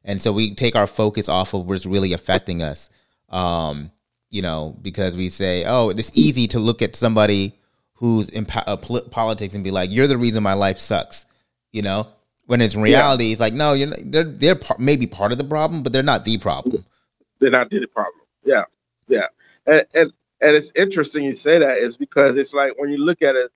And 0.05 0.21
so 0.21 0.31
we 0.31 0.53
take 0.55 0.75
our 0.75 0.87
focus 0.87 1.27
off 1.27 1.53
of 1.53 1.67
what's 1.67 1.85
really 1.85 2.13
affecting 2.13 2.61
us. 2.61 2.89
Um, 3.29 3.91
you 4.29 4.41
know, 4.41 4.77
because 4.81 5.17
we 5.17 5.29
say, 5.29 5.65
oh, 5.65 5.89
it's 5.89 6.15
easy 6.17 6.47
to 6.47 6.59
look 6.59 6.81
at 6.81 6.95
somebody 6.95 7.53
who's 7.95 8.29
in 8.29 8.45
po- 8.45 8.63
uh, 8.67 8.75
poli- 8.77 9.07
politics 9.09 9.53
and 9.53 9.63
be 9.63 9.71
like, 9.71 9.91
you're 9.91 10.07
the 10.07 10.17
reason 10.17 10.43
my 10.43 10.53
life 10.53 10.79
sucks. 10.79 11.25
You 11.71 11.81
know, 11.81 12.07
when 12.45 12.61
it's 12.61 12.75
in 12.75 12.81
reality, 12.81 13.31
it's 13.31 13.41
like, 13.41 13.53
no, 13.53 13.73
you're 13.73 13.89
not, 13.89 13.99
they're 14.03 14.23
they're 14.23 14.55
par- 14.55 14.77
maybe 14.79 15.07
part 15.07 15.31
of 15.31 15.37
the 15.37 15.43
problem, 15.43 15.83
but 15.83 15.91
they're 15.93 16.03
not 16.03 16.25
the 16.25 16.37
problem. 16.37 16.85
they're 17.39 17.51
not 17.51 17.69
the 17.69 17.85
problem. 17.87 18.21
Yeah, 18.43 18.63
yeah, 19.07 19.27
and 19.65 19.85
and 19.93 20.13
and 20.41 20.55
it's 20.55 20.71
interesting 20.75 21.23
you 21.23 21.33
say 21.33 21.59
that 21.59 21.77
is 21.79 21.97
because 21.97 22.37
it's 22.37 22.53
like 22.53 22.73
when 22.77 22.91
you 22.91 22.97
look 22.97 23.21
at 23.21 23.35
it, 23.35 23.51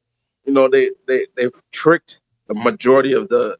you 0.45 0.53
know, 0.53 0.67
they 0.67 0.91
they 1.07 1.27
they've 1.35 1.61
tricked 1.71 2.21
the 2.47 2.55
majority 2.55 3.13
of 3.13 3.29
the 3.29 3.57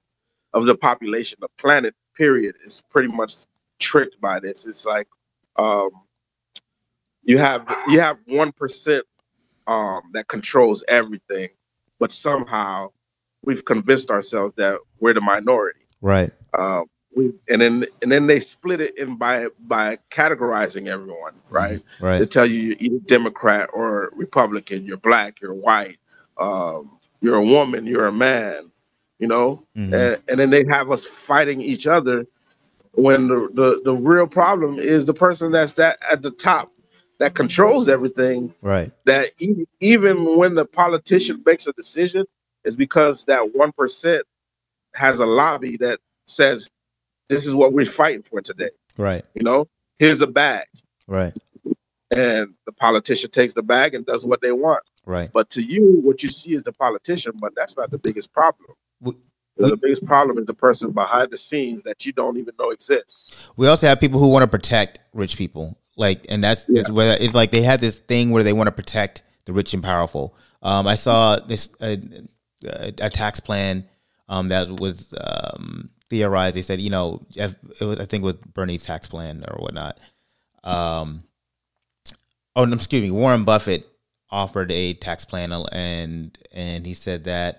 of 0.53 0.65
the 0.65 0.75
population, 0.75 1.37
the 1.41 1.49
planet. 1.57 1.95
Period 2.19 2.55
is 2.65 2.83
pretty 2.91 3.07
much 3.07 3.33
tricked 3.79 4.19
by 4.19 4.41
this. 4.41 4.67
It's 4.67 4.85
like 4.85 5.07
um, 5.55 5.89
you 7.23 7.37
have 7.37 7.65
you 7.87 8.01
have 8.01 8.17
one 8.25 8.51
percent 8.51 9.05
um, 9.67 10.01
that 10.11 10.27
controls 10.27 10.83
everything, 10.89 11.47
but 11.97 12.11
somehow 12.11 12.89
we've 13.45 13.63
convinced 13.63 14.11
ourselves 14.11 14.53
that 14.55 14.79
we're 14.99 15.13
the 15.13 15.21
minority. 15.21 15.79
Right. 16.01 16.31
Uh, 16.53 16.83
we 17.15 17.31
and 17.49 17.61
then 17.61 17.85
and 18.01 18.11
then 18.11 18.27
they 18.27 18.41
split 18.41 18.81
it 18.81 18.97
in 18.97 19.15
by 19.15 19.47
by 19.61 19.97
categorizing 20.11 20.87
everyone, 20.87 21.35
right? 21.49 21.81
Right. 22.01 22.19
They 22.19 22.25
tell 22.25 22.45
you 22.45 22.59
you're 22.59 22.77
either 22.79 22.99
Democrat 23.05 23.69
or 23.73 24.11
Republican, 24.13 24.85
you're 24.85 24.97
black, 24.97 25.39
you're 25.41 25.53
white, 25.53 25.99
um, 26.37 26.99
you're 27.21 27.37
a 27.37 27.45
woman, 27.45 27.85
you're 27.85 28.07
a 28.07 28.11
man, 28.11 28.71
you 29.19 29.27
know, 29.27 29.63
Mhm. 29.77 29.93
and, 29.93 30.21
and 30.27 30.39
then 30.39 30.49
they 30.49 30.65
have 30.69 30.89
us 30.91 31.05
fighting 31.05 31.61
each 31.61 31.85
other 31.87 32.25
when 32.93 33.27
the, 33.27 33.49
the 33.53 33.81
the 33.85 33.93
real 33.95 34.27
problem 34.27 34.79
is 34.79 35.05
the 35.05 35.13
person 35.13 35.51
that's 35.51 35.73
that 35.73 35.99
at 36.11 36.21
the 36.23 36.31
top 36.31 36.71
that 37.19 37.35
controls 37.35 37.87
everything 37.89 38.53
Right. 38.61 38.91
that 39.05 39.31
e- 39.39 39.65
even 39.81 40.37
when 40.37 40.55
the 40.55 40.65
politician 40.65 41.43
makes 41.45 41.67
a 41.67 41.73
decision, 41.73 42.25
is 42.63 42.75
because 42.75 43.25
that 43.25 43.53
one 43.55 43.71
percent 43.73 44.23
has 44.95 45.19
a 45.19 45.25
lobby 45.25 45.77
that 45.77 45.99
says, 46.27 46.69
"This 47.29 47.45
is 47.45 47.53
what 47.53 47.73
we're 47.73 47.85
fighting 47.85 48.23
for 48.23 48.41
today." 48.41 48.71
Right. 48.97 49.23
You 49.35 49.43
know, 49.43 49.67
here's 49.99 50.19
the 50.19 50.27
bag, 50.27 50.65
Right. 51.07 51.33
and 52.11 52.53
the 52.65 52.71
politician 52.73 53.29
takes 53.31 53.53
the 53.53 53.63
bag 53.63 53.93
and 53.93 54.05
does 54.05 54.25
what 54.25 54.41
they 54.41 54.51
want. 54.51 54.83
Right. 55.05 55.29
But 55.31 55.49
to 55.51 55.61
you, 55.61 55.99
what 56.03 56.23
you 56.23 56.29
see 56.29 56.53
is 56.53 56.63
the 56.63 56.73
politician, 56.73 57.33
but 57.39 57.53
that's 57.55 57.77
not 57.77 57.91
the 57.91 57.97
biggest 57.97 58.33
problem. 58.33 58.71
We- 59.01 59.13
the 59.57 59.77
biggest 59.77 60.05
problem 60.05 60.37
is 60.37 60.45
the 60.45 60.53
person 60.53 60.91
behind 60.91 61.31
the 61.31 61.37
scenes 61.37 61.83
that 61.83 62.05
you 62.05 62.13
don't 62.13 62.37
even 62.37 62.53
know 62.57 62.69
exists. 62.69 63.35
We 63.57 63.67
also 63.67 63.87
have 63.87 63.99
people 63.99 64.19
who 64.19 64.29
want 64.29 64.43
to 64.43 64.47
protect 64.47 64.99
rich 65.13 65.37
people, 65.37 65.77
like, 65.97 66.25
and 66.29 66.41
that's, 66.41 66.65
that's 66.65 66.89
where 66.89 67.17
it's 67.19 67.33
like 67.33 67.51
they 67.51 67.63
have 67.63 67.81
this 67.81 67.99
thing 67.99 68.31
where 68.31 68.43
they 68.43 68.53
want 68.53 68.67
to 68.67 68.71
protect 68.71 69.21
the 69.45 69.51
rich 69.51 69.73
and 69.73 69.83
powerful. 69.83 70.35
Um, 70.61 70.87
I 70.87 70.95
saw 70.95 71.37
this 71.37 71.69
uh, 71.81 71.97
a, 72.63 72.93
a 73.01 73.09
tax 73.09 73.39
plan 73.39 73.87
um, 74.29 74.47
that 74.49 74.69
was 74.69 75.13
um, 75.19 75.89
theorized. 76.09 76.55
They 76.55 76.61
said, 76.61 76.79
you 76.79 76.89
know, 76.89 77.25
it 77.35 77.55
was, 77.81 77.99
I 77.99 78.05
think 78.05 78.23
it 78.23 78.25
was 78.25 78.35
Bernie's 78.35 78.83
tax 78.83 79.07
plan 79.07 79.43
or 79.47 79.57
whatnot. 79.61 79.99
Um, 80.63 81.23
oh, 82.55 82.71
excuse 82.71 83.01
me, 83.01 83.11
Warren 83.11 83.43
Buffett 83.43 83.87
offered 84.29 84.71
a 84.71 84.93
tax 84.93 85.25
plan, 85.25 85.51
and 85.71 86.37
and 86.53 86.85
he 86.85 86.93
said 86.93 87.23
that 87.25 87.57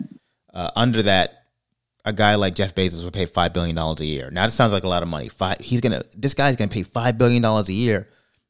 uh, 0.55 0.71
under 0.77 1.03
that 1.03 1.37
a 2.05 2.13
guy 2.13 2.35
like 2.37 2.55
Jeff 2.55 2.75
Bezos 2.75 3.05
would 3.05 3.13
pay 3.13 3.27
five 3.27 3.53
billion 3.53 3.77
dollars 3.77 4.01
a 4.01 4.07
year. 4.07 4.31
Now, 4.31 4.47
this 4.47 4.55
sounds 4.55 4.73
like 4.73 4.85
a 4.85 4.89
lot 4.89 5.03
of 5.03 5.09
money. 5.09 5.29
Five, 5.29 5.59
he's 5.61 5.81
gonna, 5.81 6.03
this 6.17 6.33
guy's 6.35 6.57
gonna 6.57 6.69
pay 6.71 6.83
five 6.83 7.19
billion 7.19 7.43
dollars 7.43 7.69
a 7.69 7.75
year, 7.75 8.09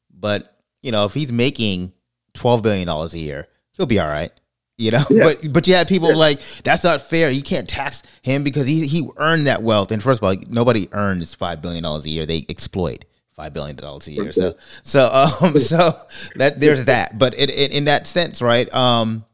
but 0.09 0.57
you 0.81 0.91
know, 0.91 1.05
if 1.05 1.13
he's 1.13 1.31
making 1.31 1.91
twelve 2.33 2.63
billion 2.63 2.87
dollars 2.87 3.13
a 3.13 3.19
year, 3.19 3.47
he'll 3.73 3.85
be 3.85 3.99
all 3.99 4.07
right. 4.07 4.31
You 4.77 4.91
know, 4.91 5.03
Yeah. 5.09 5.23
but 5.25 5.53
but 5.53 5.67
you 5.67 5.75
have 5.75 5.87
people 5.87 6.15
like 6.15 6.39
that's 6.63 6.83
not 6.83 7.01
fair. 7.01 7.29
You 7.29 7.43
can't 7.43 7.69
tax 7.69 8.01
him 8.23 8.43
because 8.43 8.65
he 8.65 8.87
he 8.87 9.07
earned 9.17 9.47
that 9.47 9.61
wealth. 9.61 9.91
And 9.91 10.01
first 10.01 10.21
of 10.21 10.23
all, 10.23 10.35
nobody 10.49 10.87
earns 10.93 11.35
five 11.35 11.61
billion 11.61 11.83
dollars 11.83 12.05
a 12.05 12.09
year. 12.09 12.25
They 12.25 12.45
exploit 12.49 13.05
five 13.35 13.53
billion 13.53 13.75
dollars 13.75 14.07
a 14.07 14.11
year. 14.13 14.31
So 14.31 14.55
so 14.83 15.07
um 15.41 15.59
so 15.59 15.93
that 16.35 16.59
there's 16.59 16.85
that. 16.85 17.19
But 17.19 17.33
it, 17.37 17.49
it, 17.51 17.73
in 17.73 17.83
that 17.83 18.07
sense, 18.07 18.41
right? 18.41 18.73
Um, 18.73 19.25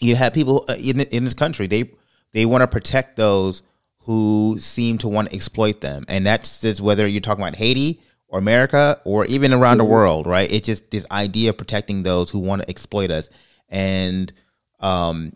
you 0.00 0.16
have 0.16 0.32
people 0.32 0.64
uh, 0.68 0.74
in 0.74 1.00
in 1.00 1.24
this 1.24 1.34
country 1.34 1.66
they 1.66 1.90
they 2.32 2.46
want 2.46 2.62
to 2.62 2.66
protect 2.66 3.16
those 3.16 3.62
who 4.00 4.56
seem 4.58 4.98
to 4.98 5.08
want 5.08 5.30
to 5.30 5.36
exploit 5.36 5.80
them, 5.80 6.04
and 6.08 6.26
that's 6.26 6.60
just 6.60 6.80
whether 6.80 7.06
you're 7.06 7.20
talking 7.20 7.42
about 7.42 7.56
Haiti 7.56 8.02
or 8.28 8.38
America 8.38 9.00
or 9.04 9.24
even 9.26 9.52
around 9.52 9.78
the 9.78 9.84
world, 9.84 10.26
right? 10.26 10.50
It's 10.52 10.66
just 10.66 10.90
this 10.90 11.06
idea 11.10 11.50
of 11.50 11.56
protecting 11.56 12.02
those 12.02 12.28
who 12.28 12.38
want 12.38 12.62
to 12.62 12.68
exploit 12.68 13.10
us, 13.10 13.30
and 13.68 14.32
um, 14.80 15.34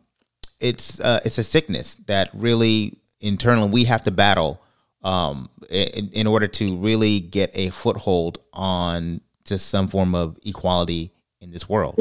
it's 0.60 1.00
uh, 1.00 1.20
it's 1.24 1.38
a 1.38 1.44
sickness 1.44 1.94
that 2.06 2.30
really 2.34 2.98
internally 3.20 3.70
we 3.70 3.84
have 3.84 4.02
to 4.02 4.10
battle 4.10 4.62
um, 5.02 5.48
in, 5.70 6.10
in 6.10 6.26
order 6.26 6.48
to 6.48 6.76
really 6.76 7.20
get 7.20 7.50
a 7.54 7.70
foothold 7.70 8.38
on 8.52 9.20
just 9.44 9.68
some 9.68 9.88
form 9.88 10.14
of 10.14 10.36
equality 10.44 11.12
in 11.40 11.50
this 11.50 11.68
world. 11.68 11.94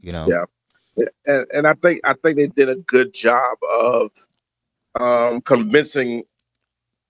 You 0.00 0.12
know, 0.12 0.28
Yeah. 0.28 0.44
And, 1.26 1.46
and 1.52 1.66
I 1.66 1.74
think 1.74 2.00
I 2.04 2.14
think 2.14 2.36
they 2.36 2.46
did 2.48 2.68
a 2.68 2.76
good 2.76 3.12
job 3.12 3.58
of 3.68 4.10
um, 4.98 5.40
convincing 5.40 6.24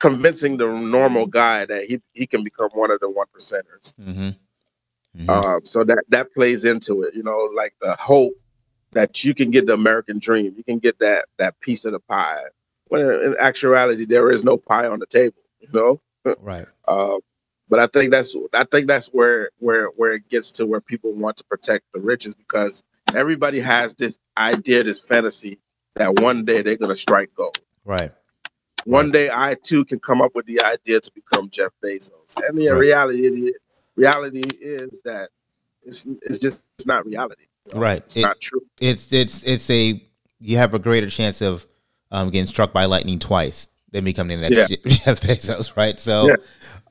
convincing 0.01 0.56
the 0.56 0.66
normal 0.66 1.27
guy 1.27 1.65
that 1.65 1.85
he, 1.85 2.01
he 2.12 2.27
can 2.27 2.44
become 2.44 2.69
one 2.74 2.90
of 2.90 3.01
the 3.01 3.09
one 3.09 3.27
percenters. 3.35 3.94
Mm-hmm. 4.01 5.31
Um, 5.31 5.61
so 5.65 5.85
that 5.85 6.05
that 6.09 6.32
plays 6.35 6.65
into 6.65 7.02
it, 7.02 7.15
you 7.15 7.23
know, 7.23 7.48
like 7.55 7.74
the 7.81 7.94
hope 7.97 8.35
that 8.93 9.24
you 9.24 9.35
can 9.35 9.51
get 9.51 9.66
the 9.66 9.74
American 9.74 10.19
dream, 10.19 10.55
you 10.56 10.65
can 10.65 10.78
get 10.78 10.98
that 10.98 11.27
that 11.39 11.59
piece 11.61 11.85
of 11.85 11.93
the 11.93 12.01
pie. 12.01 12.43
When 12.89 13.01
in 13.01 13.36
actuality, 13.39 14.05
there 14.05 14.31
is 14.31 14.43
no 14.43 14.56
pie 14.56 14.86
on 14.86 14.98
the 14.98 15.06
table, 15.06 15.40
you 15.61 15.69
know. 15.73 16.01
Right. 16.40 16.66
Uh, 16.86 17.19
but 17.69 17.78
I 17.78 17.86
think 17.86 18.11
that's 18.11 18.36
I 18.52 18.65
think 18.65 18.89
that's 18.89 19.09
where 19.09 19.51
where 19.59 19.86
where 19.97 20.15
it 20.15 20.28
gets 20.28 20.51
to 20.52 20.66
where 20.66 20.81
people 20.81 21.12
want 21.12 21.36
to 21.39 21.44
protect 21.44 21.85
the 21.94 22.01
riches 22.01 22.35
because 22.35 22.82
everybody 23.15 23.61
has 23.61 23.95
this 23.95 24.19
idea, 24.36 24.82
this 24.85 24.99
fantasy 25.01 25.59
that 25.97 26.19
one 26.20 26.45
day 26.45 26.62
they're 26.62 26.77
gonna 26.77 26.97
strike 26.97 27.31
gold. 27.35 27.59
Right. 27.85 28.12
One 28.85 29.11
day 29.11 29.31
I 29.32 29.57
too 29.62 29.85
can 29.85 29.99
come 30.01 30.20
up 30.20 30.35
with 30.35 30.47
the 30.47 30.62
idea 30.62 31.01
to 31.01 31.11
become 31.15 31.49
Jeff 31.51 31.73
Bezos. 31.82 32.11
And 32.49 32.59
the 32.59 32.69
Right. 32.70 32.78
reality 32.78 33.27
it 33.27 33.32
is, 33.32 33.55
reality 33.97 34.43
is 34.61 35.01
that 35.05 35.31
it's 35.82 36.05
it's 36.23 36.39
just 36.39 36.62
it's 36.78 36.86
not 36.86 37.07
reality. 37.07 37.45
Right. 37.74 38.03
It's 38.05 38.16
not 38.16 38.41
true. 38.41 38.62
It's 38.81 39.12
it's 39.12 39.43
it's 39.45 39.70
a 39.70 40.03
you 40.39 40.57
have 40.59 40.74
a 40.74 40.78
greater 40.78 41.09
chance 41.09 41.41
of 41.41 41.66
um, 42.11 42.31
getting 42.31 42.47
struck 42.47 42.73
by 42.73 42.85
lightning 42.85 43.19
twice 43.19 43.69
than 43.91 44.05
becoming 44.05 44.41
the 44.41 44.51
next 44.51 44.70
Yeah. 44.70 44.77
Jeff 44.86 45.20
Bezos, 45.20 45.77
right? 45.77 45.99
So, 45.99 46.28
Yeah. 46.28 46.36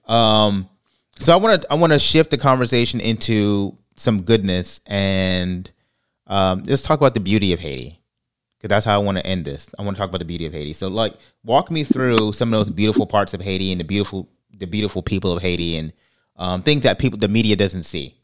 um, 0.08 0.68
so 1.20 1.34
I 1.34 1.36
want 1.36 1.62
to 1.62 1.72
I 1.72 1.76
want 1.76 1.94
to 1.94 2.00
shift 2.00 2.32
the 2.32 2.38
conversation 2.38 3.00
into 3.00 3.78
some 3.95 4.24
goodness 4.24 4.82
and 4.88 5.70
um, 6.34 6.64
let's 6.65 6.81
talk 6.81 6.99
about 6.99 7.14
the 7.14 7.19
beauty 7.19 7.53
of 7.53 7.60
Haiti 7.60 7.99
because 8.57 8.69
that's 8.69 8.85
how 8.85 8.95
I 8.95 9.03
want 9.03 9.19
to 9.19 9.26
end 9.26 9.45
this. 9.45 9.69
I 9.77 9.84
want 9.84 9.95
to 9.95 9.99
talk 9.99 10.10
about 10.10 10.18
the 10.18 10.26
beauty 10.26 10.47
of 10.47 10.53
Haiti. 10.53 10.73
So, 10.73 10.88
like, 10.88 11.14
walk 11.43 11.69
me 11.69 11.84
through 11.84 12.34
some 12.34 12.51
of 12.51 12.60
those 12.60 12.72
beautiful 12.72 13.05
parts 13.05 13.35
of 13.35 13.41
Haiti 13.41 13.72
and 13.72 13.80
the 13.80 13.85
beautiful 13.85 14.27
the 14.51 14.65
beautiful 14.65 15.03
people 15.03 15.31
of 15.31 15.43
Haiti 15.43 15.77
and 15.77 15.93
um, 16.38 16.64
things 16.64 16.81
that 16.81 16.97
people 16.97 17.19
the 17.19 17.27
media 17.27 17.55
doesn't 17.55 17.84
see. 17.84 18.15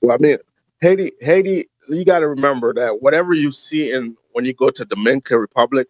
Well, 0.00 0.16
I 0.16 0.18
mean, 0.18 0.38
Haiti, 0.80 1.12
Haiti, 1.20 1.68
you 1.88 2.04
got 2.04 2.20
to 2.20 2.28
remember 2.28 2.74
that 2.74 3.00
whatever 3.02 3.34
you 3.34 3.52
see 3.52 3.92
in 3.92 4.16
when 4.32 4.44
you 4.44 4.52
go 4.52 4.70
to 4.70 4.84
Dominican 4.84 5.38
Republic 5.38 5.86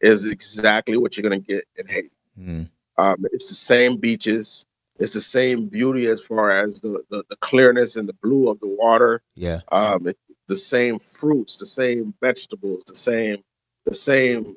is 0.00 0.26
exactly 0.26 0.96
what 0.96 1.16
you're 1.16 1.28
going 1.28 1.42
to 1.42 1.46
get 1.46 1.64
in 1.76 1.88
Haiti. 1.88 2.10
Mm. 2.38 2.70
Um, 2.96 3.24
it's 3.32 3.48
the 3.48 3.54
same 3.54 3.96
beaches. 3.96 4.66
It's 4.98 5.14
the 5.14 5.20
same 5.20 5.66
beauty 5.66 6.06
as 6.06 6.20
far 6.20 6.50
as 6.50 6.80
the, 6.80 7.02
the, 7.10 7.24
the 7.28 7.36
clearness 7.36 7.96
and 7.96 8.08
the 8.08 8.12
blue 8.12 8.48
of 8.48 8.60
the 8.60 8.68
water. 8.68 9.22
Yeah. 9.34 9.60
Um, 9.72 10.06
it's 10.06 10.20
the 10.48 10.56
same 10.56 10.98
fruits, 10.98 11.56
the 11.56 11.66
same 11.66 12.14
vegetables, 12.20 12.82
the 12.86 12.96
same 12.96 13.42
the 13.86 13.94
same 13.94 14.56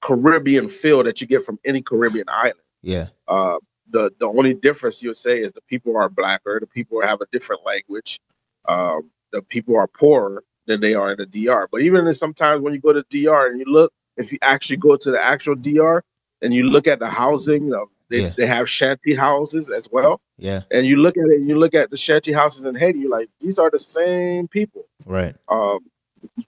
Caribbean 0.00 0.68
feel 0.68 1.02
that 1.04 1.20
you 1.20 1.26
get 1.26 1.42
from 1.42 1.58
any 1.64 1.82
Caribbean 1.82 2.28
island. 2.28 2.60
Yeah. 2.82 3.08
Uh, 3.26 3.58
the 3.90 4.12
the 4.18 4.26
only 4.26 4.54
difference 4.54 5.02
you'll 5.02 5.14
say 5.14 5.38
is 5.38 5.52
the 5.52 5.62
people 5.62 5.96
are 5.96 6.08
blacker, 6.08 6.60
the 6.60 6.66
people 6.66 7.00
have 7.02 7.20
a 7.20 7.26
different 7.32 7.64
language, 7.64 8.20
um, 8.66 9.10
the 9.32 9.42
people 9.42 9.76
are 9.76 9.88
poorer 9.88 10.44
than 10.66 10.80
they 10.80 10.94
are 10.94 11.12
in 11.12 11.18
the 11.18 11.26
DR. 11.26 11.68
But 11.70 11.80
even 11.82 12.12
sometimes 12.14 12.62
when 12.62 12.74
you 12.74 12.80
go 12.80 12.92
to 12.92 13.04
DR 13.10 13.48
and 13.48 13.58
you 13.58 13.64
look, 13.66 13.92
if 14.16 14.32
you 14.32 14.38
actually 14.42 14.76
go 14.76 14.96
to 14.96 15.10
the 15.10 15.22
actual 15.22 15.56
DR 15.56 16.02
and 16.42 16.54
you 16.54 16.64
look 16.70 16.86
at 16.86 16.98
the 16.98 17.08
housing, 17.08 17.72
uh, 17.74 17.80
they, 18.10 18.22
Yeah. 18.22 18.32
they 18.36 18.46
have 18.46 18.68
shanty 18.68 19.14
houses 19.14 19.70
as 19.70 19.88
well. 19.90 20.20
Yeah. 20.38 20.62
And 20.70 20.86
you 20.86 20.96
look 20.96 21.16
at 21.16 21.24
it, 21.26 21.40
you 21.42 21.58
look 21.58 21.74
at 21.74 21.90
the 21.90 21.96
shanty 21.96 22.32
houses 22.32 22.64
in 22.64 22.74
Haiti, 22.74 23.00
you're 23.00 23.10
like, 23.10 23.28
these 23.40 23.58
are 23.58 23.70
the 23.70 23.78
same 23.78 24.48
people. 24.48 24.86
Right. 25.04 25.34
Um, 25.48 25.80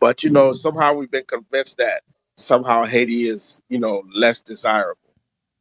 but 0.00 0.22
you 0.24 0.30
know, 0.30 0.52
somehow 0.52 0.94
we've 0.94 1.10
been 1.10 1.24
convinced 1.24 1.76
that 1.78 2.02
somehow 2.36 2.84
Haiti 2.84 3.28
is, 3.28 3.62
you 3.68 3.78
know, 3.78 4.02
less 4.14 4.40
desirable. 4.40 4.96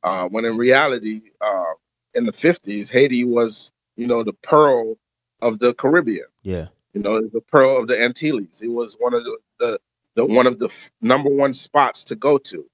Uh, 0.03 0.27
when 0.30 0.45
in 0.45 0.56
reality, 0.57 1.22
uh, 1.41 1.73
in 2.15 2.26
the 2.26 2.31
'50s, 2.31 2.89
Haiti 2.89 3.26
was, 3.26 3.72
you 3.97 4.07
know, 4.07 4.23
the 4.23 4.34
pearl 4.34 4.97
of 5.41 5.60
the 5.60 5.73
Caribbean. 5.73 6.26
Yeah. 6.43 6.68
You 6.93 7.01
know, 7.01 7.22
the 7.22 7.41
pearl 7.41 7.77
of 7.77 7.88
the 7.88 8.01
Antilles. 8.01 8.61
It 8.61 8.69
was 8.69 8.95
one 8.99 9.14
of 9.14 9.23
the, 9.26 9.38
the, 9.60 9.80
the 10.15 10.26
one 10.26 10.47
of 10.47 10.57
the 10.60 10.68
f- 10.68 10.89
number 11.01 11.30
one 11.30 11.53
spots 11.53 12.03
to 12.06 12.15
go 12.15 12.38
to. 12.38 12.65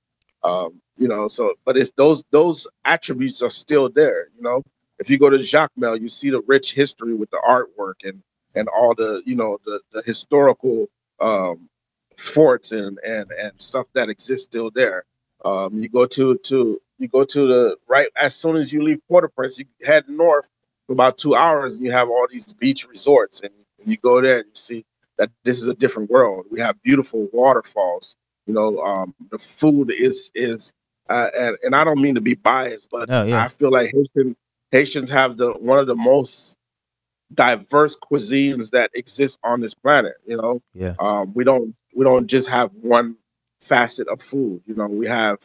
Um, 0.46 0.82
you 0.98 1.10
know, 1.10 1.30
so 1.30 1.56
but 1.66 1.78
it's 1.78 1.92
those 1.98 2.24
those 2.32 2.68
attributes 2.86 3.44
are 3.44 3.52
still 3.52 3.90
there. 3.90 4.30
You 4.38 4.44
know, 4.44 4.64
if 5.00 5.10
you 5.12 5.20
go 5.20 5.30
to 5.32 5.40
Jacmel, 5.40 6.02
you 6.02 6.10
see 6.10 6.32
the 6.32 6.44
rich 6.48 6.74
history 6.74 7.16
with 7.16 7.32
the 7.32 7.42
artwork 7.48 7.96
and 8.06 8.24
and 8.56 8.70
all 8.70 8.96
the 8.96 9.24
you 9.26 9.36
know 9.38 9.60
the 9.66 9.82
the 9.94 10.04
historical 10.04 10.90
um, 11.22 11.70
forts 12.18 12.74
and 12.74 13.00
and 13.08 13.32
and 13.32 13.54
stuff 13.62 13.88
that 13.96 14.10
exists 14.10 14.48
still 14.48 14.72
there. 14.72 15.06
Um, 15.46 15.80
you 15.80 15.90
go 15.90 16.08
to 16.08 16.38
to 16.38 16.82
you 17.00 17.10
go 17.10 17.26
to 17.26 17.48
the 17.48 17.78
right 17.90 18.10
as 18.18 18.36
soon 18.36 18.58
as 18.58 18.74
you 18.74 18.84
leave 18.84 19.02
Port-au-Prince, 19.10 19.60
you 19.60 19.68
head 19.86 20.10
north 20.10 20.50
for 20.88 20.94
about 20.94 21.20
two 21.20 21.36
hours, 21.36 21.76
and 21.76 21.86
you 21.86 21.92
have 21.94 22.10
all 22.10 22.28
these 22.32 22.54
beach 22.54 22.88
resorts, 22.90 23.42
and, 23.42 23.54
and 23.80 23.92
you 23.92 23.98
go 23.98 24.22
there 24.22 24.38
and 24.40 24.48
you 24.48 24.56
see 24.56 24.86
that 25.20 25.32
this 25.46 25.60
is 25.60 25.70
a 25.70 25.76
different 25.76 26.12
world. 26.12 26.48
We 26.52 26.62
have 26.62 26.82
beautiful 26.84 27.30
waterfalls. 27.34 28.18
You 28.48 28.54
know, 28.54 28.80
um, 28.82 29.16
the 29.32 29.40
food 29.40 29.92
is 29.92 30.32
is, 30.36 30.74
uh, 31.10 31.30
and, 31.38 31.58
and 31.64 31.76
I 31.76 31.84
don't 31.84 32.02
mean 32.02 32.16
to 32.16 32.22
be 32.22 32.36
biased, 32.36 32.90
but 32.92 33.10
No, 33.10 33.24
yeah. 33.24 33.44
I 33.44 33.48
feel 33.48 33.72
like 33.72 33.92
Haitian 33.94 34.36
Haitians 34.72 35.10
have 35.10 35.38
the 35.38 35.54
one 35.54 35.80
of 35.80 35.88
the 35.88 35.96
most 35.96 36.56
diverse 37.34 37.96
cuisines 37.98 38.72
that 38.72 38.92
exist 38.94 39.40
on 39.44 39.62
this 39.62 39.74
planet. 39.74 40.14
You 40.28 40.38
know, 40.38 40.62
Yeah. 40.74 40.94
um, 41.00 41.34
we 41.34 41.44
don't 41.44 41.76
we 41.96 42.04
don't 42.04 42.28
just 42.28 42.48
have 42.50 42.72
one 42.82 43.16
facet 43.62 44.08
of 44.10 44.22
food. 44.22 44.62
You 44.68 44.76
know, 44.76 44.88
we 44.88 45.08
have 45.08 45.40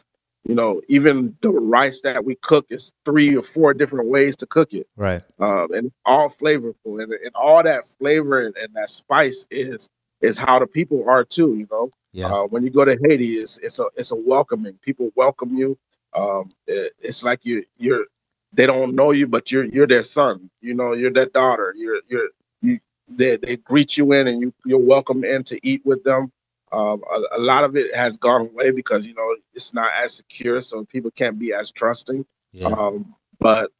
you 0.47 0.55
know 0.55 0.81
even 0.87 1.35
the 1.41 1.49
rice 1.49 2.01
that 2.01 2.23
we 2.25 2.35
cook 2.35 2.65
is 2.69 2.91
three 3.05 3.35
or 3.35 3.43
four 3.43 3.73
different 3.73 4.09
ways 4.09 4.35
to 4.37 4.45
cook 4.45 4.73
it 4.73 4.87
Right. 4.95 5.21
um, 5.39 5.71
and 5.73 5.87
it's 5.87 5.95
all 6.05 6.29
flavorful 6.29 7.01
and, 7.01 7.11
and 7.13 7.35
all 7.35 7.61
that 7.63 7.87
flavor 7.99 8.41
and, 8.45 8.55
and 8.57 8.73
that 8.73 8.89
spice 8.89 9.45
is 9.51 9.89
is 10.21 10.37
how 10.37 10.59
the 10.59 10.67
people 10.67 11.07
are 11.09 11.23
too 11.23 11.55
you 11.55 11.67
know 11.71 11.89
Yeah. 12.13 12.31
uh, 12.31 12.43
when 12.43 12.63
you 12.63 12.69
go 12.69 12.85
to 12.85 12.97
haiti 13.03 13.35
it's, 13.43 13.57
it's 13.59 13.79
a 13.79 13.85
it's 13.95 14.11
a 14.11 14.15
welcoming 14.15 14.77
people 14.81 15.11
welcome 15.15 15.55
you 15.55 15.77
um, 16.13 16.51
it- 16.67 16.93
it's 16.99 17.23
like 17.23 17.39
you 17.43 17.63
you're 17.77 18.05
they 18.53 18.65
don't 18.65 18.95
know 18.95 19.11
you 19.11 19.27
but 19.27 19.51
you're 19.51 19.65
you're 19.65 19.87
their 19.87 20.03
son 20.03 20.49
you 20.61 20.73
know 20.73 20.93
you're 20.93 21.11
their 21.19 21.27
daughter 21.27 21.73
you're 21.77 22.01
you're 22.09 22.29
you 22.61 22.79
they, 23.07 23.35
they 23.37 23.57
greet 23.57 23.97
you 23.97 24.13
in 24.13 24.27
and 24.27 24.41
you 24.41 24.53
you're 24.65 24.79
welcome 24.95 25.23
in 25.23 25.43
to 25.45 25.59
eat 25.67 25.81
with 25.85 26.03
them 26.03 26.31
um, 26.73 27.01
a, 27.13 27.37
a 27.37 27.39
lot 27.39 27.63
of 27.65 27.75
it 27.75 27.93
has 27.93 28.15
gone 28.17 28.41
away 28.41 28.71
because 28.71 29.05
you 29.05 29.13
know 29.13 29.35
it's 29.53 29.73
not 29.73 29.91
as 30.01 30.13
secure 30.13 30.61
so 30.61 30.85
people 30.85 31.11
can't 31.11 31.37
be 31.39 31.53
as 31.53 31.71
trusting 31.71 32.25
Yeah. 32.53 32.67
um, 32.67 33.15
but 33.39 33.71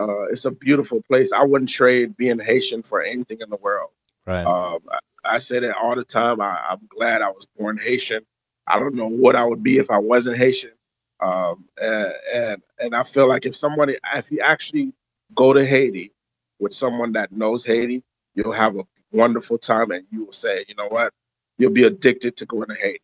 uh, 0.00 0.22
it's 0.24 0.44
a 0.44 0.50
beautiful 0.50 1.00
place. 1.02 1.32
I 1.32 1.42
wouldn't 1.44 1.68
trade 1.70 2.16
being 2.16 2.38
Haitian 2.38 2.82
for 2.82 3.02
anything 3.02 3.38
in 3.40 3.48
the 3.50 3.56
world. 3.56 3.90
Right. 4.26 4.44
Um, 4.44 4.80
I, 5.24 5.38
say 5.38 5.60
that 5.60 5.76
all 5.76 5.94
the 5.94 6.04
time. 6.04 6.40
I, 6.40 6.60
I'm 6.68 6.80
glad 6.88 7.22
I 7.22 7.28
was 7.30 7.46
born 7.58 7.76
Haitian. 7.78 8.24
I 8.66 8.78
don't 8.78 8.94
know 8.94 9.08
what 9.08 9.36
I 9.36 9.44
would 9.44 9.62
be 9.62 9.78
if 9.78 9.90
I 9.90 9.98
wasn't 9.98 10.38
Haitian. 10.38 10.72
Um, 11.20 11.64
and, 11.80 12.12
and 12.32 12.62
and 12.80 12.94
I 12.94 13.02
feel 13.02 13.28
like 13.28 13.46
if 13.46 13.54
somebody, 13.56 13.96
if 14.14 14.30
you 14.30 14.40
actually 14.40 14.92
go 15.34 15.52
to 15.52 15.64
Haiti 15.64 16.12
with 16.58 16.74
someone 16.74 17.12
that 17.12 17.32
knows 17.32 17.64
Haiti, 17.64 18.02
you'll 18.34 18.52
have 18.52 18.76
a 18.76 18.82
wonderful 19.12 19.58
time, 19.58 19.90
and 19.92 20.04
you 20.10 20.24
will 20.24 20.32
say, 20.32 20.64
you 20.68 20.74
know 20.74 20.88
what, 20.88 21.12
you'll 21.58 21.70
be 21.70 21.84
addicted 21.84 22.36
to 22.38 22.46
going 22.46 22.68
to 22.68 22.74
Haiti. 22.74 23.00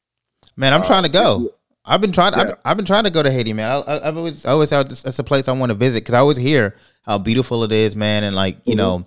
Man, 0.57 0.73
I'm 0.75 0.83
Uh, 0.83 0.87
trying 0.87 1.05
to 1.05 1.09
go. 1.09 1.55
I've 1.85 2.01
been 2.01 2.13
trying. 2.13 2.35
I've, 2.35 2.49
Yeah. 2.49 2.55
I've 2.65 2.77
been 2.77 2.87
trying 2.87 3.05
to 3.05 3.11
go 3.11 3.23
to 3.23 3.31
Haiti, 3.31 3.53
man. 3.53 3.83
I, 3.87 4.09
I've 4.09 4.17
always, 4.17 4.45
I 4.45 4.51
always 4.51 4.71
had 4.71 4.89
this, 4.91 5.03
that's 5.03 5.19
a 5.19 5.25
place 5.25 5.49
I 5.49 5.53
want 5.53 5.71
to 5.71 5.75
visit 5.75 6.01
because 6.01 6.15
I 6.15 6.19
always 6.19 6.37
hear 6.37 6.75
how 7.03 7.17
beautiful 7.19 7.65
it 7.65 7.73
is, 7.73 7.97
man. 7.97 8.25
And 8.25 8.37
like 8.37 8.59
you 8.67 8.75
Mhm. 8.75 8.79
know, 8.79 9.07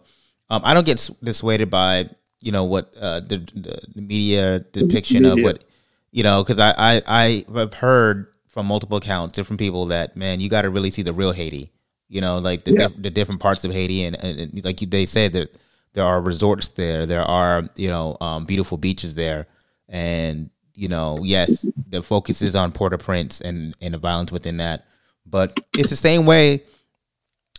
um, 0.50 0.62
I 0.64 0.74
don't 0.74 0.86
get 0.86 1.10
dissuaded 1.22 1.70
by 1.70 2.10
you 2.44 2.52
know 2.52 2.66
what 2.66 2.94
uh, 3.00 3.22
the, 3.22 3.38
the 3.56 4.02
media 4.02 4.60
depiction 4.60 5.26
of 5.26 5.40
what 5.42 5.64
you 6.12 6.24
know 6.24 6.44
because 6.44 6.60
I, 6.60 6.74
I 6.78 7.02
I 7.08 7.46
have 7.58 7.74
heard 7.76 8.28
from 8.48 8.68
multiple 8.68 8.98
accounts, 8.98 9.34
different 9.34 9.60
people 9.60 9.86
that 9.88 10.16
man, 10.16 10.40
you 10.40 10.50
got 10.50 10.62
to 10.64 10.70
really 10.70 10.92
see 10.92 11.02
the 11.02 11.14
real 11.14 11.32
Haiti. 11.32 11.72
You 12.10 12.22
know, 12.22 12.38
like 12.38 12.66
the 12.66 12.74
Yeah. 12.74 12.88
diff- 12.90 13.02
the 13.02 13.10
different 13.10 13.42
parts 13.42 13.64
of 13.64 13.72
Haiti, 13.72 14.04
and, 14.04 14.16
and, 14.24 14.40
and 14.40 14.66
like 14.66 14.82
you, 14.82 14.88
they 14.88 15.06
said 15.06 15.34
that 15.34 15.56
there 15.94 16.06
are 16.06 16.22
resorts 16.22 16.68
there, 16.68 17.06
there 17.08 17.24
are 17.24 17.68
you 17.76 17.88
know 17.88 18.18
um, 18.22 18.46
beautiful 18.46 18.78
beaches 18.78 19.16
there, 19.16 19.48
and 19.90 20.50
you 20.76 20.88
know, 20.90 21.20
yes, 21.24 21.66
the 21.90 22.04
focus 22.04 22.42
is 22.42 22.56
on 22.56 22.72
Port-au-Prince 22.72 23.42
and 23.42 23.74
and 23.82 23.94
the 23.94 23.98
violence 23.98 24.32
within 24.32 24.58
that, 24.58 24.86
but 25.26 25.60
it's 25.74 25.90
the 25.90 25.96
same 25.96 26.26
way. 26.26 26.64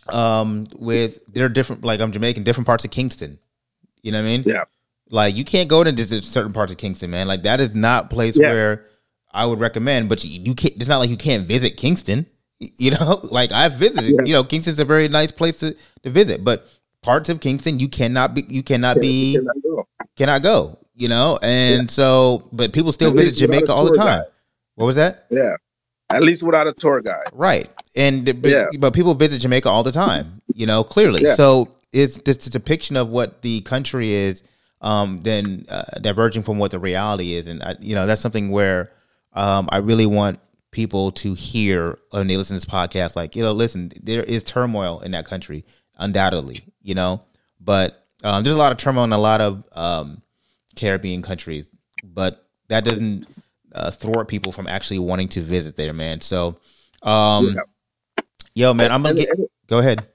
Um, 0.09 0.67
with 0.77 1.19
there 1.33 1.45
are 1.45 1.49
different, 1.49 1.83
like 1.83 1.99
I'm 1.99 2.11
Jamaican, 2.11 2.43
different 2.43 2.67
parts 2.67 2.85
of 2.85 2.91
Kingston. 2.91 3.39
You 4.03 4.11
know 4.11 4.19
what 4.19 4.27
I 4.27 4.37
mean? 4.37 4.43
Yeah. 4.45 4.65
Like 5.09 5.35
you 5.35 5.45
can't 5.45 5.69
go 5.69 5.83
to 5.83 5.91
just 5.91 6.23
certain 6.31 6.53
parts 6.53 6.71
of 6.71 6.77
Kingston, 6.77 7.11
man. 7.11 7.27
Like 7.27 7.43
that 7.43 7.59
is 7.61 7.75
not 7.75 8.05
a 8.05 8.07
place 8.07 8.37
Yeah. 8.37 8.49
where 8.49 8.85
I 9.31 9.45
would 9.45 9.59
recommend. 9.59 10.09
But 10.09 10.23
you, 10.23 10.41
you 10.41 10.55
can't. 10.55 10.75
It's 10.77 10.87
not 10.87 10.97
like 10.97 11.09
you 11.09 11.17
can't 11.17 11.47
visit 11.47 11.77
Kingston. 11.77 12.25
You 12.59 12.91
know, 12.91 13.19
like 13.23 13.51
I've 13.51 13.73
visited. 13.73 14.11
Yeah. 14.11 14.21
You 14.25 14.33
know, 14.33 14.43
Kingston's 14.43 14.79
a 14.79 14.85
very 14.85 15.07
nice 15.07 15.31
place 15.31 15.57
to, 15.57 15.75
to 16.03 16.09
visit. 16.09 16.43
But 16.43 16.67
parts 17.01 17.29
of 17.29 17.39
Kingston, 17.39 17.79
you 17.79 17.87
cannot 17.87 18.33
be. 18.33 18.45
You 18.47 18.63
cannot 18.63 18.99
be. 18.99 19.33
You 19.33 19.39
cannot 19.41 19.61
go. 19.63 19.87
Cannot 20.15 20.41
go. 20.43 20.79
You 20.95 21.09
know, 21.09 21.37
and 21.43 21.91
so, 21.91 22.47
but 22.53 22.71
people 22.71 22.93
still 22.93 23.09
At 23.11 23.17
visit 23.17 23.37
Jamaica 23.39 23.71
all 23.71 23.83
the 23.85 23.93
time. 23.95 24.19
guide. 24.21 24.27
What 24.75 24.85
was 24.85 24.95
that? 24.95 25.25
Yeah, 25.29 25.55
at 26.09 26.21
least 26.23 26.41
without 26.41 26.67
a 26.67 26.73
tour 26.73 27.01
guide. 27.01 27.27
Right. 27.33 27.69
And 27.97 28.23
but, 28.41 28.49
Yeah. 28.49 28.65
but 28.79 28.93
people 28.93 29.13
visit 29.13 29.39
Jamaica 29.39 29.69
all 29.69 29.83
the 29.83 29.91
time, 29.91 30.41
you 30.53 30.65
know, 30.65 30.83
clearly. 30.85 31.23
Yeah. 31.23 31.33
So 31.35 31.69
it's 31.91 32.17
a 32.17 32.49
depiction 32.49 32.95
of 32.95 33.09
what 33.09 33.41
the 33.41 33.59
country 33.61 34.11
is, 34.11 34.41
um, 34.85 35.21
then 35.23 35.65
uh, 35.67 35.99
diverging 35.99 36.43
from 36.43 36.59
what 36.59 36.71
the 36.71 36.79
reality 36.79 37.33
is, 37.33 37.47
and 37.47 37.61
I, 37.63 37.75
you 37.81 37.95
know 37.95 38.05
that's 38.05 38.21
something 38.21 38.49
where 38.51 38.91
um, 39.33 39.67
I 39.71 39.77
really 39.77 40.05
want 40.05 40.39
people 40.69 41.11
to 41.11 41.33
hear 41.33 41.97
when 42.11 42.27
they 42.27 42.37
listen 42.37 42.55
to 42.55 42.65
this 42.65 42.71
podcast. 42.71 43.15
Like, 43.15 43.35
you 43.35 43.41
know, 43.41 43.51
listen, 43.51 43.91
there 44.03 44.23
is 44.23 44.43
turmoil 44.43 44.99
in 44.99 45.11
that 45.11 45.25
country, 45.25 45.65
undoubtedly, 45.97 46.61
you 46.81 46.93
know, 46.93 47.21
but 47.59 48.05
um, 48.23 48.43
there's 48.43 48.55
a 48.55 48.59
lot 48.59 48.71
of 48.71 48.77
turmoil 48.77 49.05
in 49.05 49.13
a 49.13 49.17
lot 49.17 49.41
of 49.41 49.63
um, 49.73 50.21
Caribbean 50.75 51.23
countries, 51.23 51.69
but 52.03 52.47
that 52.67 52.85
doesn't 52.85 53.25
uh, 53.73 53.89
thwart 53.89 54.27
people 54.27 54.51
from 54.51 54.67
actually 54.67 54.99
wanting 54.99 55.29
to 55.29 55.41
visit 55.41 55.75
there, 55.75 55.93
man. 55.93 56.21
So, 56.21 56.57
um, 57.01 57.55
yo, 58.53 58.73
man, 58.73 58.91
I'm 58.91 59.01
gonna 59.01 59.15
get. 59.15 59.29
Go 59.67 59.79
ahead. 59.79 60.05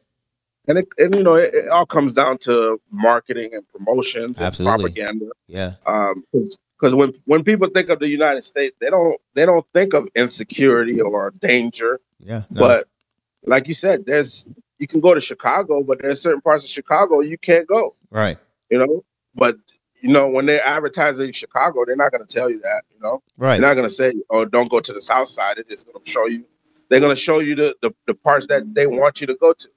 And 0.70 0.78
it, 0.78 0.88
and 0.98 1.14
you 1.16 1.24
know 1.24 1.34
it, 1.34 1.52
it 1.52 1.68
all 1.68 1.84
comes 1.84 2.14
down 2.14 2.38
to 2.38 2.80
marketing 2.92 3.50
and 3.54 3.68
promotions 3.68 4.40
and 4.40 4.56
propaganda. 4.56 5.26
Yeah. 5.48 5.74
Um, 5.84 6.24
because 6.32 6.94
when 6.94 7.12
when 7.24 7.42
people 7.42 7.68
think 7.68 7.88
of 7.88 7.98
the 7.98 8.08
United 8.08 8.44
States, 8.44 8.76
they 8.80 8.88
don't 8.88 9.20
they 9.34 9.44
don't 9.44 9.66
think 9.74 9.94
of 9.94 10.08
insecurity 10.14 11.00
or 11.00 11.32
danger. 11.40 12.00
Yeah. 12.20 12.44
no. 12.50 12.60
But 12.60 12.88
like 13.44 13.66
you 13.66 13.74
said, 13.74 14.06
there's 14.06 14.48
you 14.78 14.86
can 14.86 15.00
go 15.00 15.12
to 15.12 15.20
Chicago, 15.20 15.82
but 15.82 16.00
there's 16.00 16.22
certain 16.22 16.40
parts 16.40 16.62
of 16.64 16.70
Chicago 16.70 17.20
you 17.20 17.36
can't 17.36 17.66
go. 17.66 17.96
right. 18.10 18.38
You 18.70 18.78
know, 18.78 19.04
but 19.34 19.56
you 20.00 20.10
know 20.10 20.28
when 20.28 20.46
they're 20.46 20.64
advertising 20.64 21.32
Chicago, 21.32 21.84
they're 21.84 21.96
not 21.96 22.12
going 22.12 22.24
to 22.24 22.32
tell 22.32 22.48
you 22.48 22.60
that. 22.60 22.82
You 22.94 23.00
know, 23.00 23.22
Right. 23.36 23.58
They're 23.58 23.68
not 23.68 23.74
going 23.74 23.88
to 23.88 23.92
say, 23.94 24.12
"Oh, 24.30 24.44
don't 24.44 24.70
go 24.70 24.78
to 24.78 24.92
the 24.92 25.02
South 25.02 25.28
Side." 25.28 25.56
They're 25.56 25.64
just 25.64 25.86
going 25.86 26.02
to 26.04 26.10
show 26.10 26.26
you. 26.26 26.44
They're 26.88 27.00
going 27.00 27.16
to 27.16 27.20
show 27.20 27.40
you 27.40 27.56
the, 27.56 27.76
the 27.82 27.92
the 28.06 28.14
parts 28.14 28.46
that 28.46 28.72
they 28.72 28.86
want 28.86 29.20
you 29.20 29.26
to 29.26 29.34
go 29.34 29.52
to. 29.54 29.68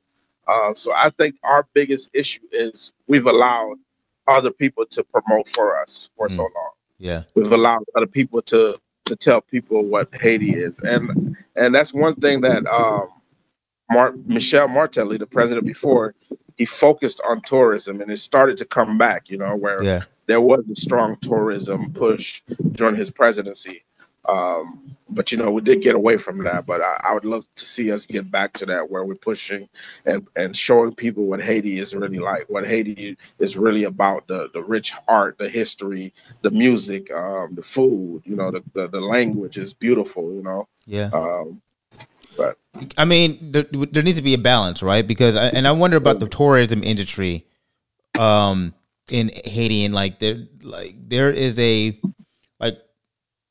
Uh, 0.47 0.73
so 0.73 0.91
I 0.93 1.09
think 1.11 1.35
our 1.43 1.67
biggest 1.73 2.09
issue 2.13 2.41
is 2.51 2.91
we've 3.07 3.25
allowed 3.27 3.77
other 4.27 4.51
people 4.51 4.85
to 4.87 5.03
promote 5.03 5.49
for 5.49 5.77
us 5.79 6.09
for 6.17 6.29
so 6.29 6.43
long. 6.43 6.71
Yeah. 6.97 7.23
We've 7.35 7.51
allowed 7.51 7.83
other 7.95 8.07
people 8.07 8.41
to 8.43 8.77
to 9.05 9.15
tell 9.17 9.41
people 9.41 9.83
what 9.83 10.07
Haiti 10.15 10.53
is, 10.55 10.79
and 10.79 11.35
and 11.57 11.75
that's 11.75 11.93
one 11.93 12.15
thing 12.15 12.39
that 12.41 12.65
um, 12.67 13.09
Mar- 13.91 14.15
Michel 14.25 14.67
Martelly, 14.69 15.17
the 15.17 15.27
president 15.27 15.65
before, 15.65 16.15
he 16.57 16.65
focused 16.65 17.19
on 17.27 17.41
tourism, 17.41 17.99
and 17.99 18.09
it 18.09 18.17
started 18.17 18.57
to 18.59 18.65
come 18.65 18.97
back. 18.97 19.29
You 19.29 19.37
know, 19.39 19.55
where 19.57 19.83
Yeah. 19.83 20.03
there 20.27 20.39
was 20.41 20.63
a 20.71 20.75
strong 20.75 21.17
tourism 21.17 21.91
push 21.91 22.41
during 22.71 22.95
his 22.95 23.09
presidency. 23.09 23.83
Um, 24.27 24.95
but 25.09 25.31
you 25.31 25.37
know, 25.37 25.51
we 25.51 25.61
did 25.61 25.81
get 25.81 25.95
away 25.95 26.17
from 26.17 26.43
that. 26.43 26.65
But 26.65 26.81
I, 26.81 26.99
I 27.03 27.13
would 27.13 27.25
love 27.25 27.45
to 27.55 27.65
see 27.65 27.91
us 27.91 28.05
get 28.05 28.31
back 28.31 28.53
to 28.53 28.65
that, 28.67 28.89
where 28.89 29.03
we're 29.03 29.15
pushing 29.15 29.69
and 30.05 30.27
and 30.35 30.55
showing 30.55 30.95
people 30.95 31.25
what 31.25 31.41
Haiti 31.41 31.79
is 31.79 31.93
really 31.93 32.19
like, 32.19 32.49
what 32.49 32.65
Haiti 32.65 33.17
is 33.39 33.57
really 33.57 33.83
about 33.83 34.27
the 34.27 34.49
the 34.53 34.63
rich 34.63 34.93
art, 35.07 35.37
the 35.37 35.49
history, 35.49 36.13
the 36.41 36.51
music, 36.51 37.11
um, 37.13 37.55
the 37.55 37.63
food. 37.63 38.23
You 38.25 38.35
know, 38.35 38.51
the, 38.51 38.63
the 38.73 38.87
the 38.87 39.01
language 39.01 39.57
is 39.57 39.73
beautiful. 39.73 40.33
You 40.33 40.43
know, 40.43 40.67
Yeah. 40.85 41.09
um, 41.13 41.61
but 42.37 42.57
I 42.97 43.05
mean, 43.05 43.37
there, 43.51 43.63
there 43.71 44.03
needs 44.03 44.17
to 44.17 44.23
be 44.23 44.33
a 44.33 44.39
balance, 44.39 44.81
right? 44.81 45.05
Because, 45.05 45.37
I, 45.37 45.47
and 45.49 45.67
I 45.67 45.71
wonder 45.71 45.97
about 45.97 46.19
the 46.19 46.27
tourism 46.27 46.83
industry, 46.83 47.45
um, 48.17 48.73
in 49.11 49.29
Haiti, 49.45 49.85
and 49.85 49.93
like 49.93 50.19
there, 50.19 50.47
like 50.63 50.95
there 50.97 51.29
is 51.29 51.59
a, 51.59 51.99
like, 52.59 52.79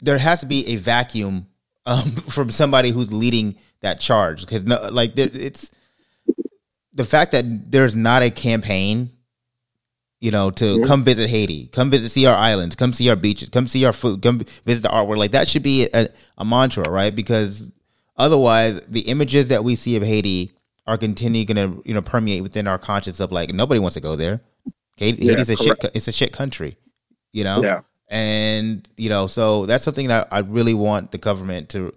there 0.03 0.19
has 0.19 0.41
to 0.41 0.47
be 0.47 0.67
a 0.69 0.77
vacuum, 0.77 1.47
um, 1.87 2.11
from 2.29 2.51
somebody 2.51 2.91
who's 2.91 3.13
leading 3.13 3.57
that 3.81 3.99
charge. 4.01 4.41
Because 4.43 4.65
no, 4.65 4.89
like 4.91 5.15
there, 5.15 5.31
it's 5.33 5.71
the 6.93 7.05
fact 7.05 7.33
that 7.33 7.71
there's 7.71 7.97
not 7.97 8.23
a 8.23 8.31
campaign, 8.31 9.11
you 10.21 10.31
know, 10.31 10.51
to 10.51 10.83
come 10.85 11.05
visit 11.05 11.31
Haiti, 11.31 11.67
come 11.69 11.91
visit, 11.91 12.11
see 12.11 12.27
our 12.27 12.37
islands, 12.37 12.77
come 12.77 12.93
see 12.93 13.09
our 13.09 13.17
beaches, 13.17 13.49
come 13.49 13.67
see 13.67 13.85
our 13.85 13.93
food, 13.93 14.23
come 14.23 14.41
visit 14.65 14.83
the 14.83 14.89
artwork. 14.89 15.17
Like 15.17 15.31
that 15.33 15.49
should 15.49 15.63
be 15.63 15.89
a, 15.95 16.09
a 16.39 16.45
mantra, 16.45 16.85
right? 16.91 17.15
Because 17.15 17.71
otherwise, 18.17 18.81
the 18.83 19.01
images 19.03 19.49
that 19.49 19.65
we 19.65 19.75
see 19.75 19.97
of 19.97 20.03
Haiti 20.03 20.53
are 20.87 20.99
continually 20.99 21.45
going 21.45 21.57
to, 21.75 21.83
you 21.89 21.95
know, 21.95 22.03
permeate 22.03 22.43
within 22.43 22.67
our 22.69 22.79
conscience 22.79 23.21
of 23.21 23.33
like 23.33 23.53
nobody 23.53 23.81
wants 23.81 23.95
to 23.95 24.01
go 24.01 24.15
there. 24.17 24.41
Haiti, 24.97 25.25
Yeah, 25.25 25.33
Haiti's 25.33 25.51
a 25.51 25.57
shit. 25.57 25.67
correct. 25.67 25.83
co- 25.83 25.91
It's 25.95 26.09
a 26.09 26.13
shit 26.13 26.33
country, 26.33 26.77
you 27.33 27.45
know. 27.45 27.63
Yeah. 27.63 27.81
And 28.13 28.87
you 28.99 29.09
know, 29.09 29.27
so 29.27 29.65
that's 29.65 29.83
something 29.83 30.09
that 30.09 30.29
I 30.31 30.41
really 30.41 30.75
want 30.75 31.13
the 31.13 31.19
government 31.19 31.71
to. 31.71 31.95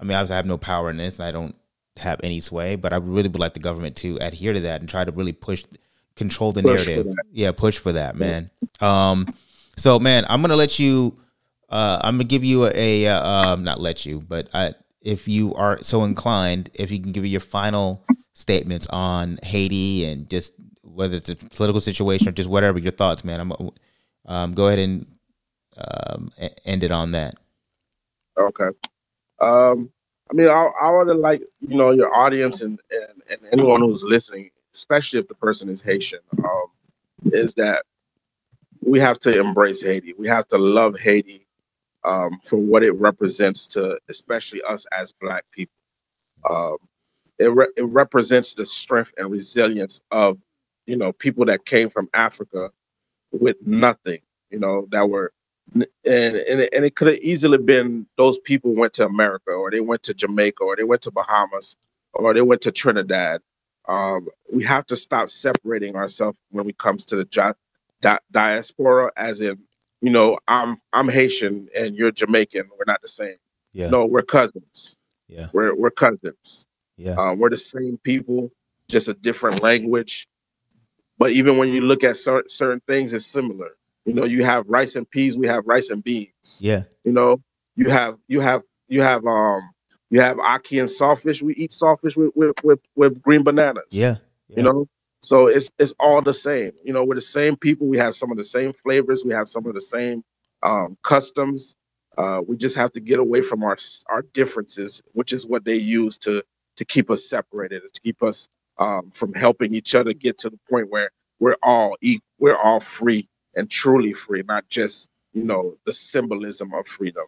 I 0.00 0.04
mean, 0.04 0.12
obviously, 0.16 0.32
I 0.32 0.36
have 0.36 0.46
no 0.46 0.56
power 0.56 0.88
in 0.88 0.96
this, 0.96 1.18
and 1.18 1.28
I 1.28 1.30
don't 1.30 1.54
have 1.98 2.20
any 2.24 2.40
sway, 2.40 2.76
but 2.76 2.94
I 2.94 2.96
really 2.96 3.28
would 3.28 3.38
like 3.38 3.52
the 3.52 3.60
government 3.60 3.96
to 3.96 4.16
adhere 4.16 4.54
to 4.54 4.60
that 4.60 4.80
and 4.80 4.88
try 4.88 5.04
to 5.04 5.12
really 5.12 5.32
push, 5.32 5.64
control 6.16 6.52
the 6.52 6.62
Push 6.62 6.86
narrative. 6.86 7.14
Yeah, 7.32 7.52
push 7.52 7.76
for 7.76 7.92
that, 7.92 8.16
man. 8.16 8.50
Um, 8.80 9.34
so 9.76 9.98
man, 9.98 10.24
I'm 10.30 10.40
gonna 10.40 10.56
let 10.56 10.78
you. 10.78 11.18
Uh, 11.68 12.00
I'm 12.02 12.14
gonna 12.14 12.24
give 12.24 12.44
you 12.44 12.64
a, 12.64 12.72
a 12.74 13.06
uh, 13.08 13.52
um, 13.52 13.62
not 13.62 13.78
let 13.78 14.06
you, 14.06 14.20
but 14.20 14.48
I, 14.54 14.72
if 15.02 15.28
you 15.28 15.52
are 15.54 15.82
so 15.82 16.04
inclined, 16.04 16.70
if 16.72 16.90
you 16.90 16.98
can 16.98 17.12
give 17.12 17.24
me 17.24 17.28
your 17.28 17.40
final 17.40 18.06
statements 18.32 18.86
on 18.86 19.38
Haiti 19.42 20.06
and 20.06 20.30
just 20.30 20.54
whether 20.80 21.18
it's 21.18 21.28
a 21.28 21.36
political 21.36 21.82
situation 21.82 22.26
or 22.26 22.32
just 22.32 22.48
whatever 22.48 22.78
your 22.78 22.92
thoughts, 22.92 23.22
man. 23.22 23.40
I'm 23.40 23.52
um, 24.24 24.54
go 24.54 24.68
ahead 24.68 24.78
and 24.78 25.06
um, 25.78 26.32
e- 26.40 26.48
end 26.64 26.84
it 26.84 26.90
on 26.92 27.12
that. 27.12 27.36
Okay. 28.38 28.68
Um, 29.40 29.90
I 30.30 30.34
mean, 30.34 30.48
I, 30.48 30.70
I 30.82 30.90
would 30.90 31.16
like 31.16 31.42
you 31.60 31.76
know 31.76 31.92
your 31.92 32.14
audience 32.14 32.60
and, 32.62 32.80
and 32.90 33.22
and 33.30 33.40
anyone 33.52 33.80
who's 33.80 34.04
listening, 34.04 34.50
especially 34.74 35.20
if 35.20 35.28
the 35.28 35.34
person 35.34 35.68
is 35.68 35.82
Haitian, 35.82 36.20
um, 36.44 36.66
is 37.26 37.54
that 37.54 37.84
we 38.84 39.00
have 39.00 39.18
to 39.20 39.38
embrace 39.40 39.82
Haiti. 39.82 40.14
We 40.18 40.28
have 40.28 40.48
to 40.48 40.58
love 40.58 40.98
Haiti 40.98 41.46
um, 42.04 42.40
for 42.44 42.56
what 42.56 42.82
it 42.82 42.92
represents 42.92 43.66
to, 43.68 43.98
especially 44.08 44.62
us 44.62 44.86
as 44.98 45.12
Black 45.12 45.44
people. 45.52 45.74
Um, 46.48 46.78
it 47.38 47.52
re- 47.52 47.72
it 47.76 47.84
represents 47.84 48.54
the 48.54 48.66
strength 48.66 49.12
and 49.18 49.30
resilience 49.30 50.00
of 50.10 50.38
you 50.86 50.96
know 50.96 51.12
people 51.12 51.44
that 51.46 51.64
came 51.66 51.90
from 51.90 52.08
Africa 52.14 52.70
with 53.32 53.56
nothing. 53.66 54.20
You 54.50 54.60
know 54.60 54.88
that 54.92 55.08
were 55.08 55.32
and 55.74 55.86
and 56.04 56.36
it, 56.60 56.72
and 56.72 56.84
it 56.84 56.96
could 56.96 57.08
have 57.08 57.18
easily 57.18 57.58
been 57.58 58.06
those 58.16 58.38
people 58.38 58.74
went 58.74 58.94
to 58.94 59.06
America 59.06 59.50
or 59.52 59.70
they 59.70 59.80
went 59.80 60.02
to 60.04 60.14
Jamaica 60.14 60.62
or 60.64 60.76
they 60.76 60.84
went 60.84 61.02
to 61.02 61.10
Bahamas 61.10 61.76
or 62.14 62.34
they 62.34 62.42
went 62.42 62.62
to 62.62 62.72
Trinidad. 62.72 63.40
Um, 63.88 64.28
we 64.52 64.64
have 64.64 64.86
to 64.86 64.96
stop 64.96 65.28
separating 65.28 65.96
ourselves 65.96 66.38
when 66.50 66.68
it 66.68 66.78
comes 66.78 67.04
to 67.06 67.16
the 67.16 67.24
di- 67.26 67.54
di- 68.02 68.18
diaspora, 68.30 69.10
as 69.16 69.40
in, 69.40 69.58
you 70.00 70.10
know, 70.10 70.38
I'm 70.46 70.80
I'm 70.92 71.08
Haitian 71.08 71.68
and 71.74 71.96
you're 71.96 72.12
Jamaican. 72.12 72.68
We're 72.70 72.84
not 72.86 73.02
the 73.02 73.08
same. 73.08 73.36
Yeah. 73.72 73.90
No, 73.90 74.06
we're 74.06 74.22
cousins. 74.22 74.96
Yeah. 75.28 75.48
We're 75.52 75.74
we're 75.74 75.90
cousins. 75.90 76.66
Yeah. 76.96 77.14
Um, 77.14 77.38
we're 77.38 77.50
the 77.50 77.56
same 77.56 77.98
people, 77.98 78.50
just 78.88 79.08
a 79.08 79.14
different 79.14 79.62
language. 79.62 80.28
But 81.18 81.32
even 81.32 81.56
when 81.58 81.70
you 81.70 81.80
look 81.80 82.04
at 82.04 82.16
cer- 82.16 82.48
certain 82.48 82.80
things, 82.86 83.12
it's 83.12 83.26
similar. 83.26 83.70
You 84.08 84.14
know, 84.14 84.24
you 84.24 84.42
have 84.42 84.64
rice 84.66 84.96
and 84.96 85.08
peas, 85.08 85.36
we 85.36 85.46
have 85.48 85.66
rice 85.66 85.90
and 85.90 86.02
beans. 86.02 86.58
Yeah. 86.62 86.84
You 87.04 87.12
know, 87.12 87.42
you 87.76 87.90
have 87.90 88.16
you 88.26 88.40
have 88.40 88.62
you 88.88 89.02
have 89.02 89.26
um 89.26 89.68
you 90.08 90.18
have 90.22 90.38
ackee 90.38 90.80
and 90.80 90.88
saltfish. 90.88 91.42
We 91.42 91.54
eat 91.56 91.72
saltfish 91.72 92.16
with 92.16 92.32
with 92.34 92.56
with, 92.64 92.80
with 92.96 93.20
green 93.20 93.42
bananas. 93.42 93.84
Yeah. 93.90 94.16
You 94.48 94.62
know, 94.62 94.88
so 95.20 95.48
it's 95.48 95.70
it's 95.78 95.92
all 96.00 96.22
the 96.22 96.32
same. 96.32 96.72
You 96.82 96.94
know, 96.94 97.04
we're 97.04 97.16
the 97.16 97.20
same 97.20 97.54
people. 97.54 97.86
We 97.86 97.98
have 97.98 98.16
some 98.16 98.30
of 98.30 98.38
the 98.38 98.44
same 98.44 98.72
flavors. 98.72 99.26
We 99.26 99.34
have 99.34 99.46
some 99.46 99.66
of 99.66 99.74
the 99.74 99.82
same 99.82 100.24
um, 100.62 100.96
customs. 101.02 101.76
Uh, 102.16 102.40
we 102.48 102.56
just 102.56 102.76
have 102.76 102.90
to 102.92 103.00
get 103.00 103.18
away 103.18 103.42
from 103.42 103.62
our 103.62 103.76
our 104.08 104.22
differences, 104.32 105.02
which 105.12 105.34
is 105.34 105.46
what 105.46 105.66
they 105.66 105.76
use 105.76 106.16
to 106.18 106.42
to 106.76 106.84
keep 106.86 107.10
us 107.10 107.28
separated, 107.28 107.82
to 107.92 108.00
keep 108.00 108.22
us 108.22 108.48
um, 108.78 109.10
from 109.10 109.34
helping 109.34 109.74
each 109.74 109.94
other 109.94 110.14
get 110.14 110.38
to 110.38 110.48
the 110.48 110.58
point 110.70 110.88
where 110.88 111.10
we're 111.40 111.56
all 111.62 111.98
eat, 112.00 112.22
we're 112.38 112.56
all 112.56 112.80
free 112.80 113.28
and 113.58 113.68
truly 113.70 114.12
free, 114.12 114.42
not 114.46 114.68
just 114.68 115.10
you 115.34 115.44
know 115.44 115.76
the 115.84 115.92
symbolism 115.92 116.72
of 116.72 116.86
freedom. 116.86 117.26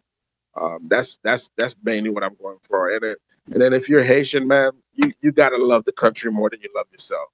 Um, 0.58 0.86
that's 0.88 1.18
that's 1.24 1.50
that's 1.56 1.76
mainly 1.82 2.10
what 2.10 2.22
I'm 2.22 2.36
going 2.40 2.58
for. 2.62 2.90
And 2.90 3.02
then, 3.02 3.16
and 3.52 3.60
then 3.60 3.72
if 3.72 3.88
you're 3.88 4.02
Haitian, 4.02 4.46
man, 4.46 4.72
you 4.94 5.12
you 5.20 5.32
gotta 5.32 5.58
love 5.58 5.84
the 5.84 5.92
country 5.92 6.30
more 6.30 6.48
than 6.48 6.60
you 6.62 6.70
love 6.74 6.86
yourself. 6.92 7.28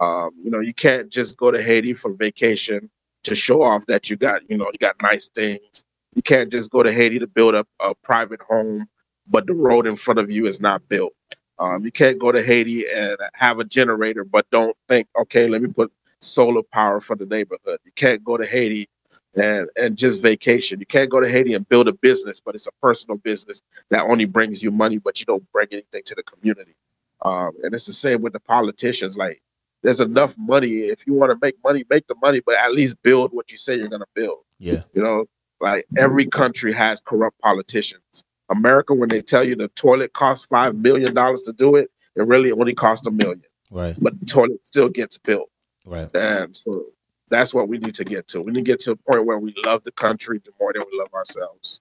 Um, 0.00 0.32
you 0.42 0.50
know, 0.50 0.60
you 0.60 0.74
can't 0.74 1.10
just 1.10 1.36
go 1.36 1.50
to 1.50 1.62
Haiti 1.62 1.94
for 1.94 2.12
vacation 2.12 2.90
to 3.24 3.34
show 3.34 3.62
off 3.62 3.86
that 3.86 4.10
you 4.10 4.16
got 4.16 4.48
you 4.50 4.56
know 4.56 4.66
you 4.72 4.78
got 4.78 5.00
nice 5.02 5.28
things. 5.28 5.84
You 6.14 6.22
can't 6.22 6.50
just 6.50 6.70
go 6.70 6.82
to 6.82 6.92
Haiti 6.92 7.18
to 7.18 7.26
build 7.26 7.54
up 7.54 7.68
a 7.80 7.94
private 7.94 8.42
home, 8.42 8.86
but 9.28 9.46
the 9.46 9.54
road 9.54 9.86
in 9.86 9.96
front 9.96 10.20
of 10.20 10.30
you 10.30 10.46
is 10.46 10.60
not 10.60 10.86
built. 10.88 11.12
Um, 11.58 11.84
you 11.84 11.92
can't 11.92 12.18
go 12.18 12.32
to 12.32 12.42
Haiti 12.42 12.84
and 12.90 13.16
have 13.34 13.58
a 13.60 13.64
generator, 13.64 14.24
but 14.24 14.50
don't 14.50 14.76
think, 14.88 15.06
okay, 15.18 15.48
let 15.48 15.62
me 15.62 15.68
put 15.68 15.92
solar 16.22 16.62
power 16.62 17.00
for 17.00 17.16
the 17.16 17.26
neighborhood. 17.26 17.80
You 17.84 17.92
can't 17.94 18.24
go 18.24 18.36
to 18.36 18.46
Haiti 18.46 18.88
and 19.34 19.68
and 19.76 19.96
just 19.96 20.20
vacation. 20.20 20.80
You 20.80 20.86
can't 20.86 21.10
go 21.10 21.20
to 21.20 21.28
Haiti 21.28 21.54
and 21.54 21.68
build 21.68 21.88
a 21.88 21.92
business, 21.92 22.40
but 22.40 22.54
it's 22.54 22.66
a 22.66 22.72
personal 22.82 23.18
business 23.18 23.62
that 23.90 24.02
only 24.02 24.24
brings 24.24 24.62
you 24.62 24.70
money, 24.70 24.98
but 24.98 25.20
you 25.20 25.26
don't 25.26 25.50
bring 25.52 25.68
anything 25.72 26.02
to 26.04 26.14
the 26.14 26.22
community. 26.22 26.74
Um, 27.22 27.52
and 27.62 27.74
it's 27.74 27.84
the 27.84 27.92
same 27.92 28.20
with 28.20 28.32
the 28.32 28.40
politicians. 28.40 29.16
Like, 29.16 29.40
there's 29.82 30.00
enough 30.00 30.34
money. 30.36 30.70
If 30.70 31.06
you 31.06 31.14
want 31.14 31.30
to 31.30 31.38
make 31.44 31.56
money, 31.62 31.84
make 31.88 32.06
the 32.08 32.16
money, 32.20 32.40
but 32.40 32.56
at 32.56 32.72
least 32.72 33.00
build 33.02 33.32
what 33.32 33.50
you 33.52 33.58
say 33.58 33.76
you're 33.76 33.88
going 33.88 34.00
to 34.00 34.06
build. 34.14 34.40
Yeah. 34.58 34.82
You 34.92 35.02
know, 35.02 35.26
like 35.60 35.86
every 35.96 36.26
country 36.26 36.72
has 36.72 37.00
corrupt 37.00 37.38
politicians. 37.40 38.24
America, 38.48 38.92
when 38.92 39.08
they 39.08 39.22
tell 39.22 39.44
you 39.44 39.56
the 39.56 39.68
toilet 39.68 40.12
costs 40.12 40.46
five 40.46 40.74
million 40.74 41.14
dollars 41.14 41.42
to 41.42 41.52
do 41.52 41.76
it, 41.76 41.90
it 42.16 42.26
really 42.26 42.52
only 42.52 42.74
costs 42.74 43.06
a 43.06 43.10
million. 43.10 43.42
Right. 43.70 43.96
But 43.98 44.18
the 44.20 44.26
toilet 44.26 44.66
still 44.66 44.88
gets 44.88 45.16
built. 45.16 45.48
Right. 45.84 46.14
And 46.14 46.56
so 46.56 46.86
that's 47.28 47.52
what 47.54 47.68
we 47.68 47.78
need 47.78 47.94
to 47.96 48.04
get 48.04 48.28
to. 48.28 48.40
We 48.42 48.52
need 48.52 48.64
to 48.64 48.70
get 48.70 48.80
to 48.80 48.92
a 48.92 48.96
point 48.96 49.24
where 49.24 49.38
we 49.38 49.54
love 49.64 49.84
the 49.84 49.92
country 49.92 50.40
the 50.44 50.52
more 50.60 50.72
than 50.72 50.82
we 50.90 50.98
love 50.98 51.12
ourselves. 51.14 51.80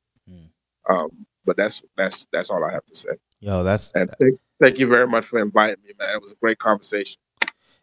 Um, 0.89 1.25
but 1.45 1.57
that's 1.57 1.81
that's 1.97 2.27
that's 2.31 2.49
all 2.49 2.63
I 2.63 2.71
have 2.71 2.85
to 2.85 2.95
say. 2.95 3.11
Yo, 3.39 3.63
that's 3.63 3.91
and 3.93 4.09
thank, 4.19 4.39
thank 4.59 4.79
you 4.79 4.87
very 4.87 5.07
much 5.07 5.25
for 5.25 5.39
inviting 5.39 5.83
me, 5.83 5.93
man. 5.99 6.15
It 6.15 6.21
was 6.21 6.31
a 6.31 6.35
great 6.35 6.59
conversation. 6.59 7.19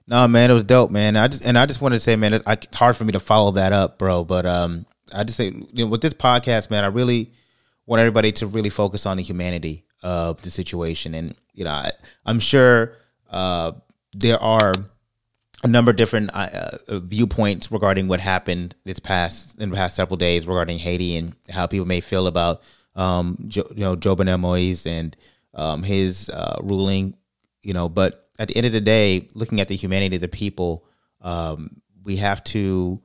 No, 0.07 0.27
man, 0.27 0.51
it 0.51 0.55
was 0.55 0.65
dope, 0.65 0.91
man. 0.91 1.17
I 1.17 1.29
just 1.29 1.45
and 1.45 1.59
I 1.59 1.67
just 1.67 1.81
wanted 1.81 1.97
to 1.97 2.01
say, 2.01 2.17
man, 2.17 2.35
it, 2.35 2.43
it's 2.47 2.77
hard 2.77 2.97
for 2.97 3.05
me 3.05 3.13
to 3.13 3.21
follow 3.21 3.53
that 3.53 3.73
up, 3.73 3.99
bro. 3.99 4.25
But 4.25 4.47
um, 4.47 4.87
I 5.15 5.25
just 5.25 5.37
say, 5.37 5.47
you 5.47 5.85
know, 5.85 5.87
with 5.87 6.01
this 6.01 6.15
podcast, 6.15 6.71
man, 6.71 6.85
I 6.85 6.89
really 6.89 7.33
want 7.87 8.01
everybody 8.01 8.33
to 8.33 8.47
really 8.47 8.71
focus 8.71 9.07
on 9.07 9.17
the 9.17 9.23
humanity 9.23 9.85
of 10.03 10.41
the 10.43 10.51
situation, 10.51 11.15
and 11.15 11.35
you 11.53 11.65
know, 11.65 11.71
I, 11.71 11.91
I'm 12.25 12.41
sure 12.41 12.95
uh, 13.31 13.73
there 14.13 14.43
are 14.43 14.73
a 15.65 15.69
number 15.69 15.91
of 15.91 15.97
different 15.97 16.31
uh, 16.33 16.79
uh, 16.89 17.01
viewpoints 17.01 17.73
regarding 17.73 18.09
what 18.09 18.21
happened 18.21 18.75
this 18.85 19.01
past 19.01 19.61
in 19.61 19.71
the 19.71 19.77
past 19.77 19.97
several 19.97 20.17
days 20.17 20.47
regarding 20.47 20.79
Haiti 20.79 21.17
and 21.17 21.35
how 21.51 21.67
people 21.67 21.87
may 21.87 22.01
feel 22.01 22.27
about 22.27 22.63
um, 22.95 23.37
jo, 23.49 23.67
you 23.75 23.81
know 23.81 23.97
Jovenel 23.97 24.41
Moise 24.41 24.87
and 24.87 25.17
um, 25.55 25.83
his 25.83 26.29
uh, 26.31 26.61
ruling, 26.63 27.15
you 27.63 27.73
know. 27.73 27.89
But 27.89 28.29
at 28.39 28.49
the 28.49 28.57
end 28.57 28.67
of 28.67 28.73
the 28.73 28.81
day, 28.81 29.29
looking 29.35 29.61
at 29.61 29.69
the 29.69 29.77
humanity 29.77 30.17
of 30.17 30.23
the 30.23 30.29
people, 30.29 30.85
um, 31.21 31.81
we 32.05 32.17
have 32.17 32.43
to, 32.45 33.01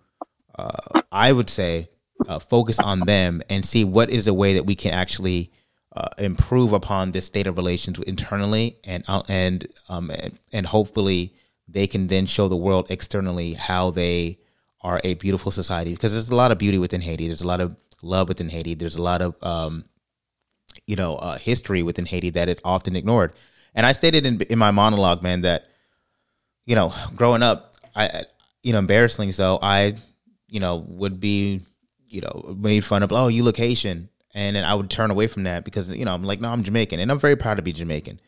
uh, 0.58 1.02
I 1.12 1.32
would 1.32 1.50
say, 1.50 1.90
uh, 2.28 2.40
focus 2.40 2.80
on 2.80 3.02
them 3.02 3.42
and 3.50 3.66
see 3.66 3.84
what 3.84 4.10
is 4.10 4.28
a 4.28 4.34
way 4.34 4.54
that 4.54 4.66
we 4.66 4.76
can 4.76 4.94
actually 4.94 5.52
uh, 5.96 6.10
improve 6.18 6.74
upon 6.74 7.12
this 7.12 7.26
state 7.26 7.48
of 7.48 7.58
relations 7.58 8.00
internally 8.00 8.78
and 8.84 9.04
and 9.28 9.68
um, 9.90 10.10
and, 10.10 10.38
and 10.52 10.66
hopefully 10.68 11.34
they 11.68 11.88
can 11.88 12.08
then 12.08 12.26
show 12.26 12.48
the 12.48 12.58
world 12.58 12.92
externally 12.92 13.54
how 13.54 13.90
they 13.92 14.38
are 14.82 15.00
a 15.04 15.14
beautiful 15.16 15.52
society 15.52 15.92
because 15.92 16.12
there's 16.12 16.30
a 16.30 16.36
lot 16.36 16.52
of 16.52 16.58
beauty 16.58 16.78
within 16.78 17.02
Haiti. 17.02 17.28
There's 17.28 17.42
a 17.42 17.48
lot 17.48 17.62
of 17.62 17.80
love 18.02 18.28
within 18.28 18.50
Haiti. 18.50 18.74
There's 18.74 18.98
a 18.98 19.02
lot 19.02 19.22
of 19.22 19.36
um, 19.42 19.86
you 20.86 20.96
know 20.96 21.16
uh, 21.16 21.38
history 21.38 21.84
within 21.84 22.06
Haiti 22.06 22.30
that 22.32 22.50
is 22.50 22.60
often 22.64 22.96
ignored. 22.96 23.34
And 23.76 23.86
I 23.86 23.94
stated 23.94 24.26
in 24.26 24.42
in 24.42 24.60
my 24.60 24.72
monologue, 24.72 25.24
man, 25.24 25.42
that 25.42 25.68
you 26.66 26.76
know, 26.76 26.94
growing 27.16 27.44
up, 27.44 27.74
I 27.96 28.24
you 28.62 28.74
know, 28.74 28.80
embarrassingly 28.80 29.32
so, 29.32 29.60
I 29.62 29.96
you 30.48 30.60
know 30.60 30.78
would 30.88 31.20
be 31.20 31.62
you 32.08 32.22
know 32.22 32.56
made 32.58 32.84
fun 32.84 33.04
of. 33.04 33.12
Oh, 33.12 33.28
you 33.28 33.44
look 33.44 33.58
Haitian, 33.58 34.10
and 34.34 34.56
then 34.56 34.64
I 34.64 34.76
would 34.76 34.90
turn 34.90 35.12
away 35.12 35.28
from 35.28 35.44
that 35.44 35.64
because 35.64 35.94
you 35.94 36.06
know 36.06 36.14
I'm 36.14 36.24
like, 36.24 36.42
no, 36.42 36.50
I'm 36.50 36.64
Jamaican, 36.64 37.00
and 37.00 37.12
I'm 37.12 37.20
very 37.20 37.36
proud 37.36 37.56
to 37.56 37.64
be 37.64 37.74
Jamaican. 37.74 38.20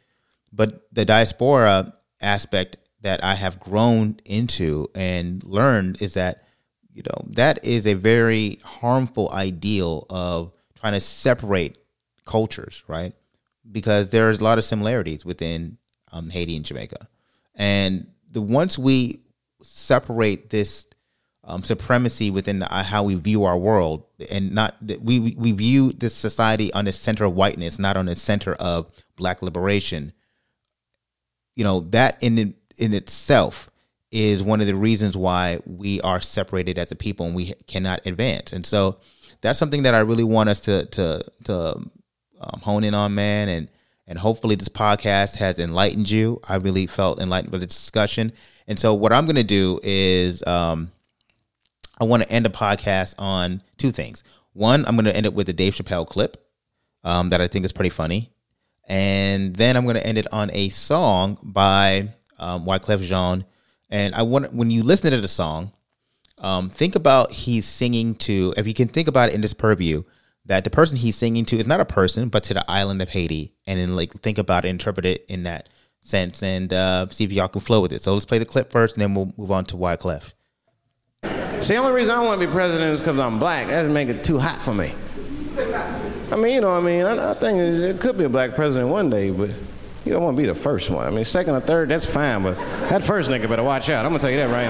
But 0.51 0.87
the 0.91 1.05
diaspora 1.05 1.93
aspect 2.21 2.77
that 3.05 3.23
I 3.23 3.35
have 3.35 3.59
grown 3.59 4.19
into 4.25 4.87
and 4.95 5.43
learned 5.43 6.01
is 6.01 6.15
that 6.15 6.43
you 6.91 7.03
know 7.03 7.27
that 7.33 7.63
is 7.63 7.85
a 7.85 7.93
very 7.93 8.59
harmful 8.63 9.29
ideal 9.31 10.07
of 10.09 10.51
trying 10.73 10.93
to 10.93 10.99
separate 10.99 11.77
cultures, 12.25 12.83
right? 12.87 13.13
Because 13.71 14.09
there's 14.09 14.39
a 14.39 14.43
lot 14.43 14.57
of 14.57 14.63
similarities 14.63 15.23
within 15.23 15.77
um, 16.11 16.31
Haiti 16.31 16.55
and 16.55 16.65
Jamaica, 16.65 17.07
and 17.53 18.07
the 18.31 18.41
once 18.41 18.79
we 18.79 19.21
separate 19.61 20.49
this 20.49 20.87
um, 21.43 21.63
supremacy 21.63 22.31
within 22.31 22.57
the, 22.57 22.73
uh, 22.73 22.81
how 22.81 23.03
we 23.03 23.13
view 23.13 23.43
our 23.43 23.57
world, 23.57 24.03
and 24.31 24.51
not 24.51 24.75
that 24.81 25.03
we 25.03 25.35
we 25.37 25.51
view 25.51 25.91
this 25.91 26.15
society 26.15 26.73
on 26.73 26.85
the 26.85 26.91
center 26.91 27.25
of 27.25 27.35
whiteness, 27.35 27.77
not 27.77 27.97
on 27.97 28.07
the 28.07 28.15
center 28.15 28.53
of 28.53 28.89
black 29.15 29.43
liberation. 29.43 30.11
You 31.55 31.65
know 31.65 31.81
that 31.91 32.17
in 32.23 32.55
in 32.77 32.93
itself 32.93 33.69
is 34.11 34.41
one 34.41 34.61
of 34.61 34.67
the 34.67 34.75
reasons 34.75 35.17
why 35.17 35.59
we 35.65 35.99
are 36.01 36.21
separated 36.21 36.77
as 36.77 36.91
a 36.91 36.95
people 36.95 37.25
and 37.25 37.35
we 37.35 37.53
cannot 37.67 38.05
advance. 38.05 38.53
And 38.53 38.65
so 38.65 38.99
that's 39.41 39.59
something 39.59 39.83
that 39.83 39.93
I 39.93 39.99
really 39.99 40.23
want 40.23 40.49
us 40.49 40.61
to 40.61 40.85
to 40.85 41.23
to 41.45 41.75
um, 42.39 42.61
hone 42.61 42.83
in 42.83 42.93
on, 42.93 43.15
man. 43.15 43.49
And 43.49 43.69
and 44.07 44.19
hopefully 44.19 44.55
this 44.55 44.69
podcast 44.69 45.35
has 45.37 45.59
enlightened 45.59 46.09
you. 46.09 46.39
I 46.47 46.55
really 46.57 46.87
felt 46.87 47.19
enlightened 47.19 47.51
by 47.51 47.57
the 47.57 47.65
discussion. 47.65 48.33
And 48.67 48.79
so 48.79 48.93
what 48.93 49.11
I'm 49.11 49.25
going 49.25 49.35
to 49.35 49.43
do 49.43 49.79
is 49.83 50.45
um, 50.45 50.91
I 51.99 52.03
want 52.03 52.23
to 52.23 52.29
end 52.29 52.45
the 52.45 52.49
podcast 52.49 53.15
on 53.17 53.63
two 53.77 53.91
things. 53.91 54.23
One, 54.53 54.85
I'm 54.85 54.95
going 54.95 55.05
to 55.05 55.15
end 55.15 55.25
it 55.25 55.33
with 55.33 55.49
a 55.49 55.53
Dave 55.53 55.75
Chappelle 55.75 56.07
clip 56.07 56.37
um, 57.03 57.29
that 57.29 57.41
I 57.41 57.47
think 57.47 57.65
is 57.65 57.73
pretty 57.73 57.89
funny. 57.89 58.31
And 58.87 59.55
then 59.55 59.75
I'm 59.75 59.83
going 59.83 59.95
to 59.95 60.05
end 60.05 60.17
it 60.17 60.31
on 60.31 60.51
a 60.53 60.69
song 60.69 61.39
by 61.41 62.09
um, 62.39 62.65
Wyclef 62.65 63.01
Jean. 63.01 63.45
And 63.89 64.15
I 64.15 64.23
want 64.23 64.53
when 64.53 64.71
you 64.71 64.83
listen 64.83 65.11
to 65.11 65.21
the 65.21 65.27
song, 65.27 65.71
um, 66.39 66.69
think 66.69 66.95
about 66.95 67.31
he's 67.31 67.65
singing 67.65 68.15
to. 68.15 68.53
If 68.57 68.67
you 68.67 68.73
can 68.73 68.87
think 68.87 69.07
about 69.07 69.29
it 69.29 69.35
in 69.35 69.41
this 69.41 69.53
purview, 69.53 70.03
that 70.45 70.63
the 70.63 70.69
person 70.69 70.97
he's 70.97 71.15
singing 71.15 71.45
to 71.45 71.57
is 71.57 71.67
not 71.67 71.81
a 71.81 71.85
person, 71.85 72.29
but 72.29 72.43
to 72.43 72.53
the 72.53 72.69
island 72.69 73.01
of 73.01 73.09
Haiti, 73.09 73.53
and 73.65 73.79
then 73.79 73.95
like 73.95 74.11
think 74.21 74.37
about 74.37 74.65
it, 74.65 74.69
interpret 74.69 75.05
it 75.05 75.25
in 75.27 75.43
that 75.43 75.69
sense, 76.01 76.43
and 76.43 76.71
uh, 76.73 77.07
see 77.09 77.23
if 77.23 77.31
y'all 77.31 77.47
can 77.47 77.61
flow 77.61 77.81
with 77.81 77.91
it. 77.91 78.01
So 78.01 78.13
let's 78.13 78.25
play 78.25 78.37
the 78.37 78.45
clip 78.45 78.71
first, 78.71 78.95
and 78.95 79.01
then 79.01 79.13
we'll 79.15 79.33
move 79.37 79.51
on 79.51 79.65
to 79.65 79.75
Wyclef. 79.75 80.33
See, 81.61 81.73
the 81.73 81.77
only 81.77 81.93
reason 81.93 82.13
I 82.13 82.21
want 82.21 82.39
to 82.41 82.47
be 82.47 82.51
president 82.51 82.93
is 82.93 82.99
because 82.99 83.17
I'm 83.17 83.39
black. 83.39 83.67
That 83.67 83.89
make 83.89 84.09
it 84.09 84.23
too 84.23 84.37
hot 84.37 84.61
for 84.61 84.73
me. 84.73 84.93
I 86.31 86.35
mean, 86.35 86.55
you 86.55 86.61
know, 86.61 86.69
I 86.69 86.81
mean, 86.81 87.05
I, 87.05 87.31
I 87.31 87.33
think 87.33 87.59
it 87.59 87.99
could 87.99 88.17
be 88.17 88.25
a 88.25 88.29
black 88.29 88.55
president 88.55 88.89
one 88.89 89.09
day, 89.09 89.31
but 89.31 89.49
you 90.05 90.13
don't 90.13 90.23
want 90.23 90.37
to 90.37 90.41
be 90.41 90.47
the 90.47 90.53
first 90.53 90.91
one. 90.91 91.05
I 91.07 91.09
mean, 91.09 91.25
second 91.25 91.55
or 91.55 91.59
third, 91.59 91.89
that's 91.89 92.05
fine, 92.05 92.43
but 92.43 92.55
that 92.89 93.01
first 93.01 93.27
nigga 93.29 93.49
better 93.49 93.63
watch 93.63 93.89
out. 93.89 94.05
I'm 94.05 94.11
gonna 94.11 94.21
tell 94.21 94.29
you 94.29 94.37
that 94.37 94.51
right 94.51 94.69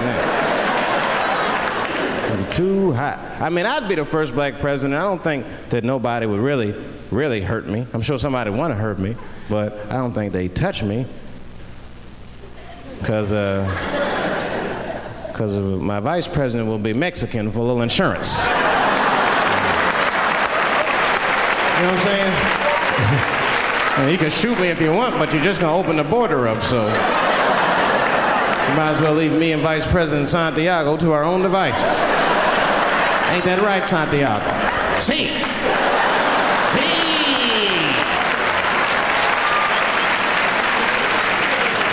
now. 2.38 2.50
too 2.50 2.92
hot. 2.92 3.18
I 3.40 3.50
mean, 3.50 3.66
I'd 3.66 3.86
be 3.86 3.96
the 3.96 4.06
first 4.06 4.32
black 4.32 4.58
president. 4.60 4.94
I 4.98 5.02
don't 5.02 5.22
think 5.22 5.44
that 5.68 5.84
nobody 5.84 6.24
would 6.24 6.40
really, 6.40 6.74
really 7.10 7.42
hurt 7.42 7.66
me. 7.66 7.86
I'm 7.92 8.00
sure 8.00 8.18
somebody 8.18 8.48
want 8.50 8.70
to 8.72 8.76
hurt 8.76 8.98
me, 8.98 9.14
but 9.50 9.74
I 9.90 9.96
don't 9.96 10.14
think 10.14 10.32
they 10.32 10.48
touch 10.48 10.82
me. 10.82 11.04
Cause, 13.04 13.30
uh, 13.30 13.68
cause 15.34 15.54
my 15.54 16.00
vice 16.00 16.26
president 16.26 16.66
will 16.66 16.78
be 16.78 16.94
Mexican 16.94 17.50
for 17.50 17.58
a 17.58 17.62
little 17.62 17.82
insurance. 17.82 18.42
You 21.76 21.82
know 21.82 21.92
what 21.92 21.94
I'm 21.94 22.00
saying? 22.00 23.32
you 24.04 24.18
can 24.18 24.30
shoot 24.30 24.58
me 24.60 24.68
if 24.68 24.80
you 24.80 24.92
want, 24.92 25.18
but 25.18 25.32
you're 25.32 25.42
just 25.42 25.60
gonna 25.60 25.74
open 25.76 25.96
the 25.96 26.04
border 26.04 26.46
up, 26.48 26.62
so. 26.62 26.86
You 26.86 28.74
might 28.74 28.90
as 28.90 29.00
well 29.00 29.14
leave 29.14 29.32
me 29.32 29.52
and 29.52 29.62
Vice 29.62 29.86
President 29.90 30.28
Santiago 30.28 30.96
to 30.98 31.12
our 31.12 31.24
own 31.24 31.40
devices. 31.40 31.82
Ain't 33.32 33.44
that 33.44 33.60
right, 33.62 33.86
Santiago? 33.86 34.44
See. 35.00 35.28
See. 36.74 37.06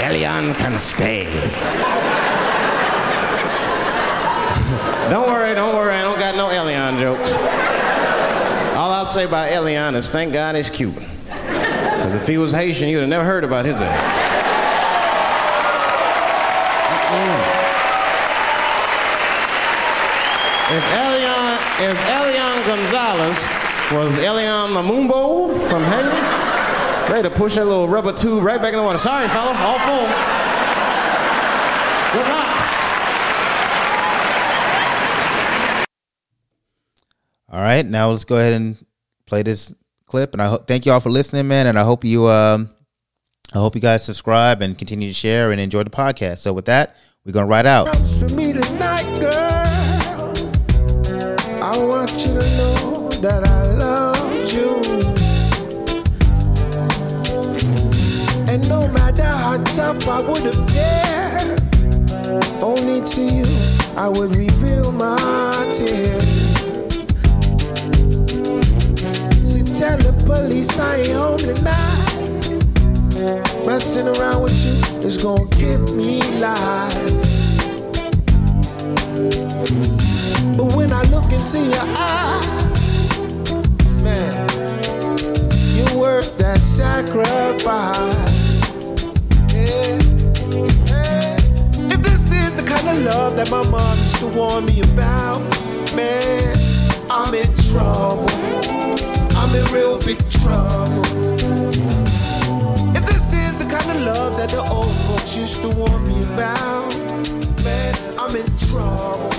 Elian 0.04 0.54
can 0.56 0.78
stay. 0.78 1.26
don't 5.10 5.28
worry, 5.28 5.56
don't 5.56 5.76
worry, 5.76 5.94
I 5.94 6.02
don't 6.02 6.20
got 6.20 6.36
no 6.36 6.50
Elian 6.50 7.00
jokes. 7.00 7.32
All 8.76 8.92
I'll 8.92 9.06
say 9.06 9.24
about 9.24 9.52
Elian 9.52 9.96
is 9.96 10.12
thank 10.12 10.34
God 10.34 10.56
he's 10.56 10.70
Cuban. 10.70 11.13
Because 12.04 12.22
if 12.22 12.28
he 12.28 12.38
was 12.38 12.52
Haitian, 12.52 12.90
you'd 12.90 13.00
have 13.00 13.08
never 13.08 13.24
heard 13.24 13.46
about 13.46 13.64
his 13.64 13.80
ass. 13.80 14.18
If 20.70 20.84
Elian, 20.92 21.58
if 21.80 22.10
Elian 22.10 22.68
Gonzalez 22.68 23.40
was 23.94 24.12
Elian 24.18 24.72
Lumumba 24.74 25.70
from 25.70 25.84
Haiti, 25.86 27.14
they'd 27.14 27.24
have 27.24 27.36
pushed 27.36 27.56
that 27.56 27.64
little 27.64 27.88
rubber 27.88 28.12
tube 28.12 28.44
right 28.44 28.62
back 28.62 28.74
in 28.74 28.80
the 28.80 28.84
water. 28.84 28.98
Sorry, 28.98 29.30
fella, 29.30 29.56
all 29.60 29.80
full. 29.80 30.08
Good 32.12 32.28
luck. 32.28 32.50
All 37.48 37.62
right, 37.62 37.86
now 37.86 38.10
let's 38.10 38.26
go 38.26 38.36
ahead 38.36 38.52
and 38.52 38.86
play 39.26 39.44
this 39.44 39.74
clip. 40.14 40.34
And 40.34 40.42
I 40.44 40.58
thank 40.58 40.86
you 40.86 40.92
all 40.92 41.00
for 41.00 41.10
listening, 41.10 41.48
man. 41.48 41.66
And 41.66 41.80
I 41.80 41.84
hope 41.84 42.06
you, 42.06 42.28
um, 42.28 42.70
I 43.52 43.58
hope 43.58 43.74
you 43.74 43.82
guys 43.82 44.06
subscribe 44.06 44.62
and 44.62 44.78
continue 44.78 45.08
to 45.08 45.14
share 45.14 45.52
and 45.52 45.60
enjoy 45.60 45.82
the 45.82 45.90
podcast. 45.90 46.38
So 46.38 46.54
with 46.54 46.66
that, 46.66 46.96
we're 47.26 47.32
gonna 47.32 47.48
ride 47.48 47.66
out. 47.66 47.88
I 47.88 47.98
want 51.80 52.12
you 52.12 52.40
to 52.40 52.58
know 52.58 53.10
that 53.26 53.48
I 53.48 53.64
love 53.74 54.54
you. 54.54 54.70
And 58.52 58.70
no 58.70 58.88
matter 58.90 59.24
how 59.24 59.58
tough 59.64 60.08
I 60.08 60.22
would 60.22 60.44
only 62.62 63.02
to 63.02 63.22
you 63.22 63.46
I 63.98 64.08
would 64.08 64.36
reveal 64.36 64.92
my 64.92 65.72
tears. 65.76 66.53
tell 69.84 69.98
the 69.98 70.14
police 70.24 70.80
I 70.80 71.02
ain't 71.02 71.10
home 71.10 71.38
tonight. 71.38 72.16
Messing 73.66 74.08
around 74.08 74.44
with 74.44 74.58
you 74.66 74.76
is 75.06 75.18
gonna 75.18 75.46
get 75.62 75.80
me 76.00 76.22
live. 76.40 77.12
But 80.56 80.68
when 80.78 80.94
I 80.94 81.02
look 81.14 81.30
into 81.38 81.60
your 81.60 81.88
eye, 82.16 82.44
man, 84.08 84.48
you're 85.76 85.98
worth 86.00 86.32
that 86.38 86.62
sacrifice. 86.62 88.16
If 91.94 92.00
this 92.08 92.22
is 92.32 92.54
the 92.56 92.66
kind 92.74 92.88
of 92.88 92.98
love 93.04 93.36
that 93.36 93.52
my 93.52 93.68
mom 93.70 93.98
used 93.98 94.20
to 94.20 94.28
warn 94.28 94.66
me 94.66 94.80
about, 94.94 95.42
man, 95.94 96.56
I'm 97.10 97.34
in 97.34 97.54
trouble. 97.70 98.63
In 99.54 99.66
real 99.72 100.00
big 100.00 100.18
trouble. 100.32 101.06
If 102.98 103.06
this 103.06 103.34
is 103.34 103.56
the 103.60 103.68
kind 103.70 103.90
of 103.92 104.02
love 104.02 104.38
that 104.38 104.50
the 104.50 104.62
old 104.72 104.96
folks 105.06 105.38
used 105.38 105.62
to 105.62 105.70
warn 105.70 106.08
me 106.08 106.24
about, 106.34 106.90
man, 107.64 107.96
I'm 108.18 108.36
in 108.36 108.48
trouble. 108.58 109.32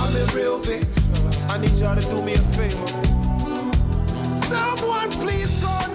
I'm 0.00 0.16
in 0.16 0.26
real 0.34 0.58
big. 0.60 0.90
trouble. 0.94 1.50
I 1.50 1.58
need 1.58 1.72
y'all 1.72 1.94
to 1.94 2.00
do 2.00 2.22
me 2.22 2.34
a 2.34 2.42
favor. 2.56 2.86
Someone 4.48 5.10
please 5.10 5.62
call. 5.62 5.91